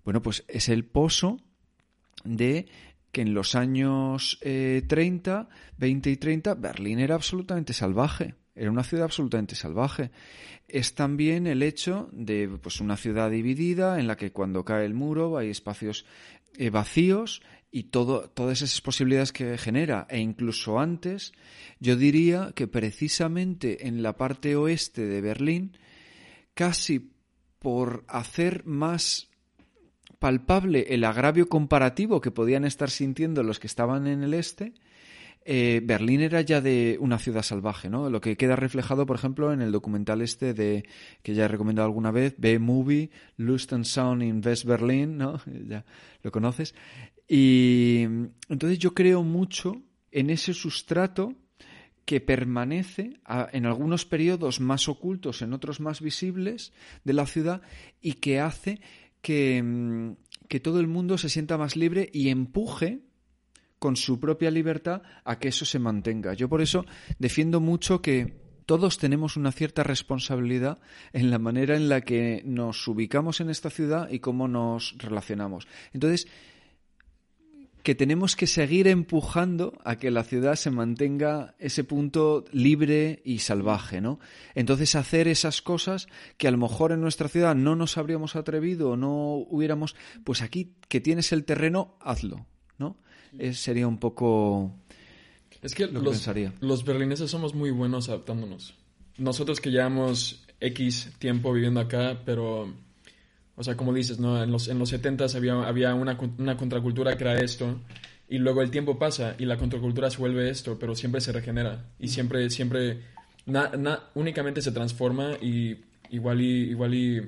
Bueno, 0.04 0.22
pues 0.22 0.44
es 0.46 0.68
el 0.68 0.84
pozo 0.84 1.40
de 2.24 2.66
que 3.10 3.22
en 3.22 3.34
los 3.34 3.56
años 3.56 4.38
30, 4.42 5.48
20 5.76 6.10
y 6.10 6.16
30, 6.16 6.54
Berlín 6.54 7.00
era 7.00 7.16
absolutamente 7.16 7.72
salvaje. 7.72 8.36
Era 8.54 8.70
una 8.70 8.84
ciudad 8.84 9.04
absolutamente 9.04 9.56
salvaje. 9.56 10.10
Es 10.68 10.94
también 10.94 11.46
el 11.46 11.62
hecho 11.62 12.08
de 12.12 12.48
pues, 12.62 12.80
una 12.80 12.96
ciudad 12.96 13.30
dividida 13.30 13.98
en 13.98 14.06
la 14.06 14.16
que 14.16 14.30
cuando 14.32 14.64
cae 14.64 14.84
el 14.84 14.94
muro 14.94 15.36
hay 15.36 15.50
espacios 15.50 16.06
eh, 16.56 16.70
vacíos 16.70 17.42
y 17.70 17.84
todo, 17.84 18.30
todas 18.30 18.62
esas 18.62 18.80
posibilidades 18.80 19.32
que 19.32 19.58
genera. 19.58 20.06
E 20.10 20.18
incluso 20.18 20.78
antes, 20.78 21.32
yo 21.80 21.96
diría 21.96 22.52
que 22.54 22.66
precisamente 22.66 23.86
en 23.86 24.02
la 24.02 24.16
parte 24.16 24.56
oeste 24.56 25.06
de 25.06 25.20
Berlín, 25.20 25.76
casi 26.54 27.12
por 27.58 28.04
hacer 28.08 28.64
más 28.64 29.28
palpable 30.18 30.86
el 30.88 31.04
agravio 31.04 31.48
comparativo 31.48 32.20
que 32.20 32.30
podían 32.30 32.64
estar 32.64 32.90
sintiendo 32.90 33.42
los 33.42 33.60
que 33.60 33.66
estaban 33.66 34.06
en 34.06 34.22
el 34.22 34.34
este, 34.34 34.74
eh, 35.50 35.80
Berlín 35.82 36.20
era 36.20 36.42
ya 36.42 36.60
de 36.60 36.98
una 37.00 37.18
ciudad 37.18 37.42
salvaje, 37.42 37.88
¿no? 37.88 38.10
Lo 38.10 38.20
que 38.20 38.36
queda 38.36 38.54
reflejado, 38.54 39.06
por 39.06 39.16
ejemplo, 39.16 39.50
en 39.52 39.62
el 39.62 39.72
documental 39.72 40.20
este 40.20 40.52
de 40.52 40.84
que 41.22 41.34
ya 41.34 41.46
he 41.46 41.48
recomendado 41.48 41.86
alguna 41.86 42.10
vez, 42.10 42.34
B-Movie, 42.36 43.10
Lust 43.38 43.72
and 43.72 43.84
Sound 43.84 44.22
in 44.22 44.42
West 44.44 44.66
Berlin, 44.66 45.16
¿no? 45.16 45.40
Ya 45.68 45.86
lo 46.22 46.30
conoces. 46.32 46.74
Y 47.28 48.04
entonces 48.48 48.78
yo 48.78 48.94
creo 48.94 49.22
mucho 49.22 49.82
en 50.10 50.30
ese 50.30 50.54
sustrato 50.54 51.34
que 52.06 52.22
permanece 52.22 53.20
en 53.52 53.66
algunos 53.66 54.06
periodos 54.06 54.60
más 54.60 54.88
ocultos, 54.88 55.42
en 55.42 55.52
otros 55.52 55.78
más 55.78 56.00
visibles 56.00 56.72
de 57.04 57.12
la 57.12 57.26
ciudad 57.26 57.60
y 58.00 58.14
que 58.14 58.40
hace 58.40 58.80
que, 59.20 59.62
mm, 59.62 60.16
que 60.48 60.58
todo 60.58 60.80
el 60.80 60.86
mundo 60.86 61.18
se 61.18 61.28
sienta 61.28 61.58
más 61.58 61.76
libre 61.76 62.08
y 62.10 62.30
empuje 62.30 63.00
con 63.78 63.96
su 63.96 64.18
propia 64.18 64.50
libertad 64.50 65.02
a 65.24 65.38
que 65.38 65.48
eso 65.48 65.66
se 65.66 65.78
mantenga. 65.78 66.32
Yo 66.32 66.48
por 66.48 66.62
eso 66.62 66.86
defiendo 67.18 67.60
mucho 67.60 68.00
que 68.00 68.48
todos 68.66 68.98
tenemos 68.98 69.36
una 69.36 69.52
cierta 69.52 69.82
responsabilidad 69.82 70.78
en 71.12 71.30
la 71.30 71.38
manera 71.38 71.76
en 71.76 71.88
la 71.88 72.00
que 72.02 72.42
nos 72.44 72.86
ubicamos 72.88 73.40
en 73.40 73.50
esta 73.50 73.70
ciudad 73.70 74.10
y 74.10 74.18
cómo 74.18 74.48
nos 74.48 74.94
relacionamos. 74.98 75.66
Entonces, 75.92 76.26
que 77.88 77.94
tenemos 77.94 78.36
que 78.36 78.46
seguir 78.46 78.86
empujando 78.86 79.72
a 79.82 79.96
que 79.96 80.10
la 80.10 80.22
ciudad 80.22 80.56
se 80.56 80.70
mantenga 80.70 81.54
ese 81.58 81.84
punto 81.84 82.44
libre 82.52 83.22
y 83.24 83.38
salvaje, 83.38 84.02
¿no? 84.02 84.20
Entonces 84.54 84.94
hacer 84.94 85.26
esas 85.26 85.62
cosas 85.62 86.06
que 86.36 86.48
a 86.48 86.50
lo 86.50 86.58
mejor 86.58 86.92
en 86.92 87.00
nuestra 87.00 87.28
ciudad 87.30 87.54
no 87.54 87.76
nos 87.76 87.96
habríamos 87.96 88.36
atrevido 88.36 88.94
no 88.98 89.36
hubiéramos, 89.36 89.96
pues 90.22 90.42
aquí 90.42 90.74
que 90.88 91.00
tienes 91.00 91.32
el 91.32 91.46
terreno, 91.46 91.96
hazlo, 92.02 92.44
¿no? 92.76 92.98
sería 93.54 93.88
un 93.88 93.96
poco... 93.96 94.76
Es 95.62 95.74
que 95.74 95.86
los, 95.86 96.28
los 96.60 96.84
berlineses 96.84 97.30
somos 97.30 97.54
muy 97.54 97.70
buenos 97.70 98.10
adaptándonos. 98.10 98.74
Nosotros 99.16 99.62
que 99.62 99.70
llevamos 99.70 100.44
X 100.60 101.14
tiempo 101.18 101.54
viviendo 101.54 101.80
acá, 101.80 102.20
pero... 102.26 102.70
O 103.58 103.64
sea, 103.64 103.76
como 103.76 103.92
dices, 103.92 104.20
¿no? 104.20 104.40
En 104.40 104.52
los, 104.52 104.68
en 104.68 104.78
los 104.78 104.88
70 104.88 105.26
había, 105.34 105.54
había 105.66 105.94
una, 105.94 106.16
una 106.38 106.56
contracultura 106.56 107.16
que 107.16 107.24
era 107.24 107.40
esto, 107.40 107.76
y 108.28 108.38
luego 108.38 108.62
el 108.62 108.70
tiempo 108.70 109.00
pasa 109.00 109.34
y 109.36 109.46
la 109.46 109.56
contracultura 109.56 110.10
se 110.10 110.18
vuelve 110.18 110.48
esto, 110.48 110.78
pero 110.78 110.94
siempre 110.94 111.20
se 111.20 111.32
regenera 111.32 111.86
y 111.98 112.06
siempre, 112.06 112.48
siempre, 112.50 113.00
únicamente 114.14 114.62
se 114.62 114.70
transforma 114.70 115.32
y 115.42 115.76
igual 116.10 116.40
y, 116.40 116.70
igual 116.70 116.94
y 116.94 117.20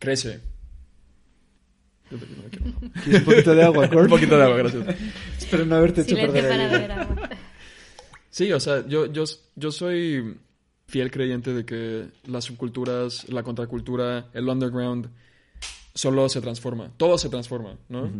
crece. 0.00 0.40
¿Quieres 3.04 3.20
un 3.20 3.24
poquito 3.26 3.54
de 3.54 3.62
agua, 3.62 3.88
Un 3.92 4.08
poquito 4.08 4.36
de 4.36 4.42
agua, 4.42 4.56
gracias. 4.56 4.96
Espero 5.38 5.64
no 5.66 5.76
haberte 5.76 6.00
hecho 6.00 6.16
perder 6.16 6.88
para 6.88 7.30
Sí, 8.28 8.52
o 8.52 8.58
sea, 8.58 8.84
yo, 8.88 9.06
yo, 9.06 9.22
yo 9.54 9.70
soy 9.70 10.36
fiel 10.88 11.12
creyente 11.12 11.54
de 11.54 11.64
que 11.64 12.06
las 12.26 12.44
subculturas, 12.44 13.28
la 13.28 13.44
contracultura, 13.44 14.30
el 14.32 14.48
underground, 14.48 15.08
solo 16.00 16.30
se 16.30 16.40
transforma. 16.40 16.92
Todo 16.96 17.18
se 17.18 17.28
transforma, 17.28 17.78
¿no? 17.90 18.10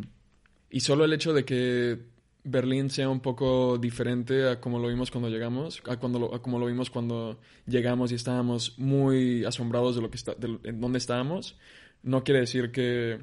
Y 0.68 0.80
solo 0.80 1.06
el 1.06 1.12
hecho 1.14 1.32
de 1.32 1.46
que 1.46 1.98
Berlín 2.44 2.90
sea 2.90 3.08
un 3.08 3.20
poco 3.20 3.78
diferente 3.78 4.48
a 4.48 4.60
como 4.60 4.78
lo 4.78 4.88
vimos 4.88 5.10
cuando 5.10 5.30
llegamos, 5.30 5.82
a, 5.88 5.96
cuando 5.96 6.18
lo, 6.18 6.42
como 6.42 6.58
lo 6.58 6.66
vimos 6.66 6.90
cuando 6.90 7.40
llegamos 7.66 8.12
y 8.12 8.16
estábamos 8.16 8.78
muy 8.78 9.46
asombrados 9.46 9.96
de 9.96 10.02
lo 10.02 10.10
que 10.10 10.18
está, 10.18 10.34
de, 10.34 10.58
dónde 10.72 10.98
estábamos, 10.98 11.56
no 12.02 12.22
quiere 12.22 12.40
decir 12.40 12.70
que 12.70 13.18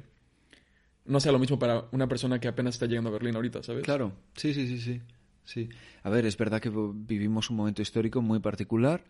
no 1.04 1.20
sea 1.20 1.30
lo 1.30 1.38
mismo 1.38 1.56
para 1.56 1.84
una 1.92 2.08
persona 2.08 2.40
que 2.40 2.48
apenas 2.48 2.74
está 2.74 2.86
llegando 2.86 3.10
a 3.10 3.12
Berlín 3.12 3.36
ahorita, 3.36 3.62
¿sabes? 3.62 3.84
Claro, 3.84 4.12
sí, 4.34 4.54
sí, 4.54 4.66
sí, 4.66 4.80
sí. 4.80 5.00
sí. 5.44 5.68
A 6.02 6.10
ver, 6.10 6.26
es 6.26 6.36
verdad 6.36 6.60
que 6.60 6.72
vivimos 6.74 7.48
un 7.48 7.56
momento 7.58 7.80
histórico 7.80 8.22
muy 8.22 8.40
particular, 8.40 9.04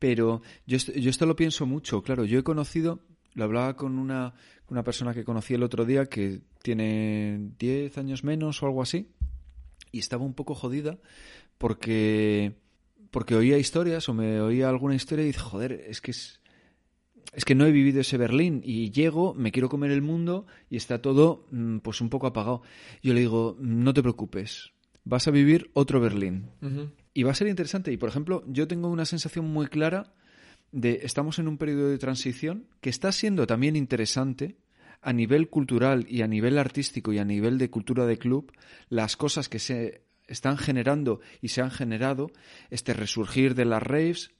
pero 0.00 0.42
yo, 0.66 0.78
yo 0.78 1.10
esto 1.10 1.26
lo 1.26 1.36
pienso 1.36 1.64
mucho, 1.64 2.02
claro, 2.02 2.24
yo 2.24 2.40
he 2.40 2.42
conocido, 2.42 2.98
lo 3.34 3.44
hablaba 3.44 3.76
con 3.76 3.98
una, 3.98 4.34
una 4.68 4.82
persona 4.82 5.14
que 5.14 5.24
conocí 5.24 5.54
el 5.54 5.62
otro 5.62 5.84
día 5.84 6.06
que 6.06 6.40
tiene 6.62 7.50
10 7.58 7.98
años 7.98 8.24
menos 8.24 8.62
o 8.62 8.66
algo 8.66 8.82
así, 8.82 9.08
y 9.92 9.98
estaba 9.98 10.24
un 10.24 10.34
poco 10.34 10.54
jodida 10.54 10.98
porque 11.58 12.54
porque 13.10 13.34
oía 13.34 13.58
historias 13.58 14.08
o 14.08 14.14
me 14.14 14.40
oía 14.40 14.68
alguna 14.68 14.94
historia 14.94 15.24
y 15.24 15.28
dice, 15.28 15.40
joder, 15.40 15.72
es 15.72 16.00
que 16.00 16.12
es, 16.12 16.40
es 17.32 17.44
que 17.44 17.54
no 17.54 17.66
he 17.66 17.72
vivido 17.72 18.00
ese 18.00 18.16
Berlín 18.16 18.62
y 18.64 18.90
llego, 18.90 19.34
me 19.34 19.52
quiero 19.52 19.68
comer 19.68 19.90
el 19.90 20.02
mundo 20.02 20.46
y 20.68 20.76
está 20.76 21.02
todo 21.02 21.46
mm, 21.50 21.78
pues 21.78 22.00
un 22.00 22.08
poco 22.08 22.26
apagado. 22.26 22.62
Yo 23.02 23.12
le 23.12 23.20
digo, 23.20 23.56
no 23.58 23.92
te 23.92 24.02
preocupes, 24.02 24.72
vas 25.04 25.26
a 25.28 25.32
vivir 25.32 25.70
otro 25.74 26.00
Berlín. 26.00 26.50
Y 27.12 27.24
va 27.24 27.32
a 27.32 27.34
ser 27.34 27.48
interesante. 27.48 27.92
Y 27.92 27.96
por 27.96 28.08
ejemplo, 28.08 28.44
yo 28.46 28.68
tengo 28.68 28.88
una 28.88 29.04
sensación 29.04 29.46
muy 29.46 29.66
clara 29.66 30.14
de 30.72 31.00
estamos 31.02 31.38
en 31.38 31.48
un 31.48 31.58
periodo 31.58 31.88
de 31.88 31.98
transición 31.98 32.66
que 32.80 32.90
está 32.90 33.12
siendo 33.12 33.46
también 33.46 33.76
interesante 33.76 34.56
a 35.02 35.12
nivel 35.12 35.48
cultural 35.48 36.06
y 36.08 36.22
a 36.22 36.26
nivel 36.26 36.58
artístico 36.58 37.12
y 37.12 37.18
a 37.18 37.24
nivel 37.24 37.58
de 37.58 37.70
cultura 37.70 38.06
de 38.06 38.18
club, 38.18 38.52
las 38.88 39.16
cosas 39.16 39.48
que 39.48 39.58
se 39.58 40.02
están 40.26 40.58
generando 40.58 41.20
y 41.40 41.48
se 41.48 41.62
han 41.62 41.70
generado, 41.70 42.30
este 42.70 42.92
resurgir 42.92 43.54
de 43.54 43.64
las 43.64 43.82
raves, 43.82 44.30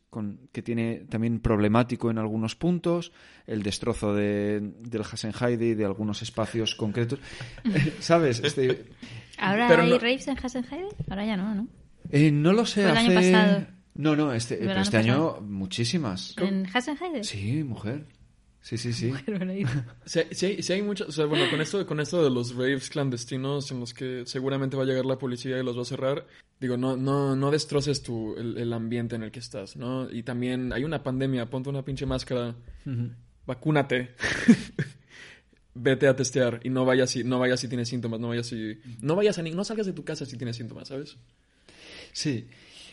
que 0.53 0.63
tiene 0.63 1.07
también 1.09 1.41
problemático 1.41 2.11
en 2.11 2.19
algunos 2.19 2.57
puntos, 2.57 3.13
el 3.47 3.63
destrozo 3.63 4.15
de, 4.15 4.61
del 4.61 5.03
Hasenheide 5.03 5.67
y 5.69 5.75
de 5.75 5.85
algunos 5.85 6.23
espacios 6.23 6.75
concretos. 6.75 7.21
¿Sabes? 8.01 8.41
Este, 8.41 8.87
¿Ahora 9.39 9.69
hay 9.69 9.99
raves 9.99 10.29
en 10.29 10.37
Hasenheide? 10.37 10.89
Ahora 11.09 11.25
ya 11.25 11.37
no, 11.37 11.55
¿no? 11.55 11.69
Eh, 12.11 12.31
no 12.33 12.53
lo 12.53 12.67
sé. 12.67 12.83
el 12.83 12.97
año 12.97 13.15
pasado? 13.15 13.67
No, 13.95 14.17
no, 14.17 14.33
este, 14.33 14.65
este 14.81 14.97
año 14.97 15.41
muchísimas. 15.41 16.35
¿En 16.39 16.67
Hasenheide? 16.73 17.25
Sí, 17.25 17.65
mujer. 17.65 18.07
Sí, 18.63 18.77
sí, 18.77 18.93
sí. 18.93 19.13
sí, 20.05 20.73
hay 20.73 20.83
muchos, 20.83 21.09
o 21.09 21.13
sea, 21.13 21.25
bueno, 21.25 21.49
con 21.51 21.63
esto, 21.63 21.87
con 21.87 21.99
esto 21.99 22.23
de 22.23 22.31
los 22.31 22.55
raves 22.55 22.91
clandestinos 22.91 23.71
en 23.71 23.81
los 23.81 23.95
que 23.95 24.25
seguramente 24.27 24.77
va 24.77 24.83
a 24.83 24.87
llegar 24.87 25.07
la 25.07 25.19
policía 25.19 25.59
y 25.59 25.65
los 25.65 25.79
va 25.79 25.83
a 25.83 25.87
cerrar, 25.87 26.27
digo, 26.61 26.77
no, 26.77 26.97
no, 26.97 27.35
no 27.37 27.51
destroces 27.51 28.03
tu, 28.03 28.37
el, 28.37 28.73
ambiente 28.75 29.17
en 29.17 29.23
el 29.23 29.31
que 29.31 29.39
estás, 29.39 29.77
¿no? 29.77 30.11
Y 30.11 30.23
también 30.25 30.75
hay 30.75 30.85
una 30.85 31.03
pandemia, 31.03 31.49
ponte 31.49 31.71
una 31.71 31.83
pinche 31.83 32.05
máscara, 32.05 32.55
vacúnate. 33.47 34.15
Vete 35.73 36.09
a 36.09 36.17
testear 36.17 36.61
y 36.65 36.69
no 36.69 36.85
vayas 36.85 37.11
si, 37.11 37.23
no 37.23 37.39
vayas 37.39 37.61
si 37.61 37.69
tienes 37.69 37.89
síntomas, 37.89 38.19
no 38.19 38.29
vayas 38.29 38.49
si, 38.49 38.81
no 39.01 39.15
vayas 39.15 39.39
a 39.39 39.43
no 39.43 39.65
salgas 39.65 39.87
de 39.87 39.93
tu 39.93 40.05
casa 40.05 40.27
si 40.27 40.37
tienes 40.37 40.57
síntomas, 40.57 40.89
¿sabes? 40.89 41.17
Sí. 42.13 42.49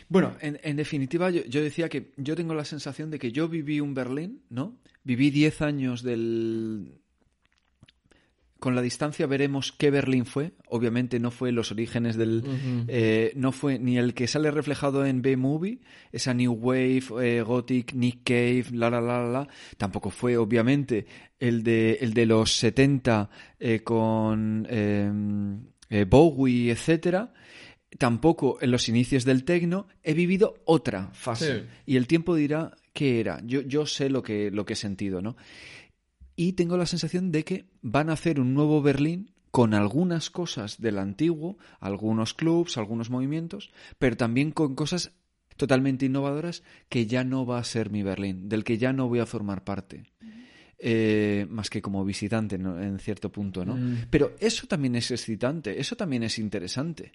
Bueno, 0.08 0.34
en, 0.40 0.58
en 0.62 0.76
definitiva, 0.76 1.30
yo, 1.30 1.44
yo, 1.44 1.62
decía 1.62 1.88
que 1.88 2.12
yo 2.16 2.34
tengo 2.34 2.54
la 2.54 2.64
sensación 2.64 3.10
de 3.10 3.18
que 3.18 3.30
yo 3.30 3.48
viví 3.48 3.80
un 3.80 3.94
Berlín, 3.94 4.42
¿no? 4.48 4.78
Viví 5.04 5.30
10 5.30 5.62
años 5.62 6.02
del... 6.02 6.94
Con 8.58 8.74
la 8.74 8.82
distancia 8.82 9.28
veremos 9.28 9.70
qué 9.70 9.90
Berlín 9.90 10.26
fue. 10.26 10.52
Obviamente 10.66 11.20
no 11.20 11.30
fue 11.30 11.52
los 11.52 11.70
orígenes 11.70 12.16
del... 12.16 12.42
Eh, 12.88 13.32
no 13.36 13.52
fue 13.52 13.78
ni 13.78 13.98
el 13.98 14.14
que 14.14 14.26
sale 14.26 14.50
reflejado 14.50 15.06
en 15.06 15.22
B-Movie, 15.22 15.78
esa 16.10 16.34
New 16.34 16.54
Wave, 16.54 17.04
eh, 17.22 17.42
Gothic, 17.42 17.92
Nick 17.92 18.24
Cave, 18.24 18.64
la, 18.72 18.90
la, 18.90 19.00
la, 19.00 19.24
la. 19.28 19.48
Tampoco 19.76 20.10
fue, 20.10 20.36
obviamente, 20.36 21.06
el 21.38 21.62
de, 21.62 21.98
el 22.00 22.14
de 22.14 22.26
los 22.26 22.52
70 22.54 23.30
eh, 23.60 23.80
con 23.84 24.66
Bowie, 26.08 26.72
etcétera 26.72 27.32
tampoco 27.96 28.58
en 28.60 28.70
los 28.70 28.88
inicios 28.88 29.24
del 29.24 29.44
tecno 29.44 29.86
he 30.02 30.14
vivido 30.14 30.56
otra 30.64 31.10
fase. 31.12 31.66
Y 31.86 31.96
el 31.96 32.06
tiempo 32.06 32.34
dirá 32.34 32.76
qué 32.92 33.20
era. 33.20 33.40
Yo, 33.44 33.62
yo 33.62 33.86
sé 33.86 34.10
lo 34.10 34.22
que, 34.22 34.50
lo 34.50 34.66
que 34.66 34.74
he 34.74 34.76
sentido, 34.76 35.22
¿no? 35.22 35.36
Y 36.36 36.52
tengo 36.52 36.76
la 36.76 36.86
sensación 36.86 37.32
de 37.32 37.44
que 37.44 37.64
van 37.82 38.10
a 38.10 38.12
hacer 38.12 38.38
un 38.38 38.54
nuevo 38.54 38.82
Berlín 38.82 39.30
con 39.50 39.74
algunas 39.74 40.30
cosas 40.30 40.80
del 40.80 40.98
antiguo, 40.98 41.58
algunos 41.80 42.34
clubs, 42.34 42.76
algunos 42.76 43.10
movimientos, 43.10 43.70
pero 43.98 44.16
también 44.16 44.52
con 44.52 44.74
cosas 44.74 45.12
totalmente 45.56 46.06
innovadoras 46.06 46.62
que 46.88 47.06
ya 47.06 47.24
no 47.24 47.44
va 47.44 47.58
a 47.58 47.64
ser 47.64 47.90
mi 47.90 48.02
Berlín, 48.02 48.48
del 48.48 48.64
que 48.64 48.78
ya 48.78 48.92
no 48.92 49.08
voy 49.08 49.18
a 49.18 49.26
formar 49.26 49.64
parte. 49.64 50.04
Eh, 50.78 51.46
más 51.50 51.70
que 51.70 51.82
como 51.82 52.04
visitante 52.04 52.54
en 52.56 52.98
cierto 53.00 53.32
punto, 53.32 53.64
¿no? 53.64 53.74
Mm. 53.76 54.06
Pero 54.10 54.36
eso 54.38 54.66
también 54.66 54.94
es 54.94 55.10
excitante, 55.10 55.80
eso 55.80 55.96
también 55.96 56.22
es 56.22 56.38
interesante. 56.38 57.12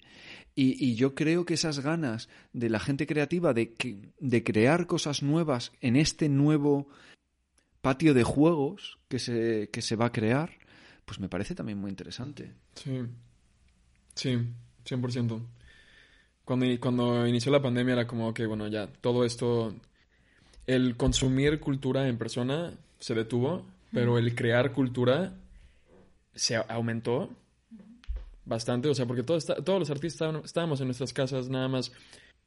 Y, 0.54 0.84
y 0.84 0.94
yo 0.96 1.14
creo 1.14 1.44
que 1.46 1.54
esas 1.54 1.80
ganas 1.80 2.28
de 2.52 2.68
la 2.68 2.78
gente 2.80 3.06
creativa 3.06 3.54
de, 3.54 3.72
que- 3.72 4.10
de 4.20 4.44
crear 4.44 4.86
cosas 4.86 5.22
nuevas 5.22 5.72
en 5.80 5.96
este 5.96 6.28
nuevo 6.28 6.88
patio 7.80 8.14
de 8.14 8.22
juegos 8.22 8.98
que 9.08 9.18
se, 9.18 9.68
que 9.72 9.82
se 9.82 9.96
va 9.96 10.06
a 10.06 10.12
crear, 10.12 10.50
pues 11.04 11.18
me 11.20 11.28
parece 11.28 11.54
también 11.54 11.78
muy 11.78 11.90
interesante. 11.90 12.52
Sí, 12.74 13.00
sí, 14.14 14.38
100%. 14.86 15.40
Cuando, 16.44 16.66
cuando 16.80 17.26
inició 17.26 17.50
la 17.52 17.62
pandemia 17.62 17.94
era 17.94 18.06
como 18.06 18.32
que, 18.34 18.44
bueno, 18.46 18.68
ya 18.68 18.86
todo 18.86 19.24
esto, 19.24 19.74
el 20.66 20.96
consumir 20.96 21.58
cultura 21.60 22.06
en 22.08 22.18
persona 22.18 22.74
se 23.04 23.14
detuvo, 23.14 23.66
pero 23.92 24.16
el 24.16 24.34
crear 24.34 24.72
cultura 24.72 25.34
se 26.34 26.56
aumentó 26.56 27.28
bastante, 28.46 28.88
o 28.88 28.94
sea, 28.94 29.04
porque 29.04 29.22
todo 29.22 29.36
está- 29.36 29.56
todos 29.62 29.78
los 29.78 29.90
artistas 29.90 30.34
estábamos 30.42 30.80
en 30.80 30.86
nuestras 30.86 31.12
casas 31.12 31.50
nada 31.50 31.68
más 31.68 31.92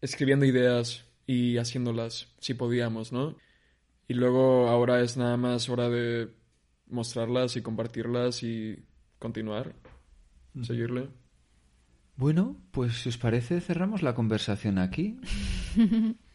escribiendo 0.02 0.46
ideas 0.46 1.06
y 1.28 1.58
haciéndolas 1.58 2.34
si 2.40 2.56
podíamos, 2.56 3.12
¿no? 3.12 3.36
Y 4.08 4.16
luego 4.16 4.68
ahora 4.68 5.02
es 5.02 5.16
nada 5.16 5.38
más 5.38 5.70
hora 5.70 5.90
de 5.90 6.30
mostrarlas 6.90 7.56
y 7.56 7.62
compartirlas 7.62 8.42
y 8.42 8.80
continuar, 9.20 9.76
seguirle. 10.64 11.10
Bueno, 12.16 12.58
pues 12.72 12.94
si 13.04 13.10
os 13.10 13.18
parece, 13.20 13.62
cerramos 13.62 14.02
la 14.02 14.16
conversación 14.16 14.80
aquí. 14.80 15.20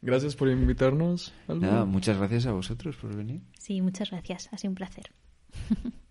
Gracias 0.00 0.36
por 0.36 0.48
invitarnos. 0.48 1.34
Nada, 1.48 1.84
muchas 1.84 2.16
gracias 2.18 2.46
a 2.46 2.52
vosotros 2.52 2.96
por 2.96 3.16
venir. 3.16 3.42
Sí, 3.58 3.80
muchas 3.80 4.10
gracias. 4.10 4.48
Ha 4.52 4.58
sido 4.58 4.70
un 4.70 4.76
placer. 4.76 5.12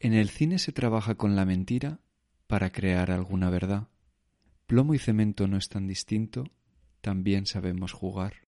En 0.00 0.14
el 0.14 0.28
cine 0.28 0.60
se 0.60 0.70
trabaja 0.70 1.16
con 1.16 1.34
la 1.34 1.44
mentira 1.44 1.98
para 2.46 2.70
crear 2.70 3.10
alguna 3.10 3.50
verdad. 3.50 3.88
Plomo 4.66 4.94
y 4.94 4.98
cemento 4.98 5.48
no 5.48 5.56
es 5.56 5.68
tan 5.68 5.88
distinto, 5.88 6.44
también 7.00 7.46
sabemos 7.46 7.92
jugar. 7.92 8.47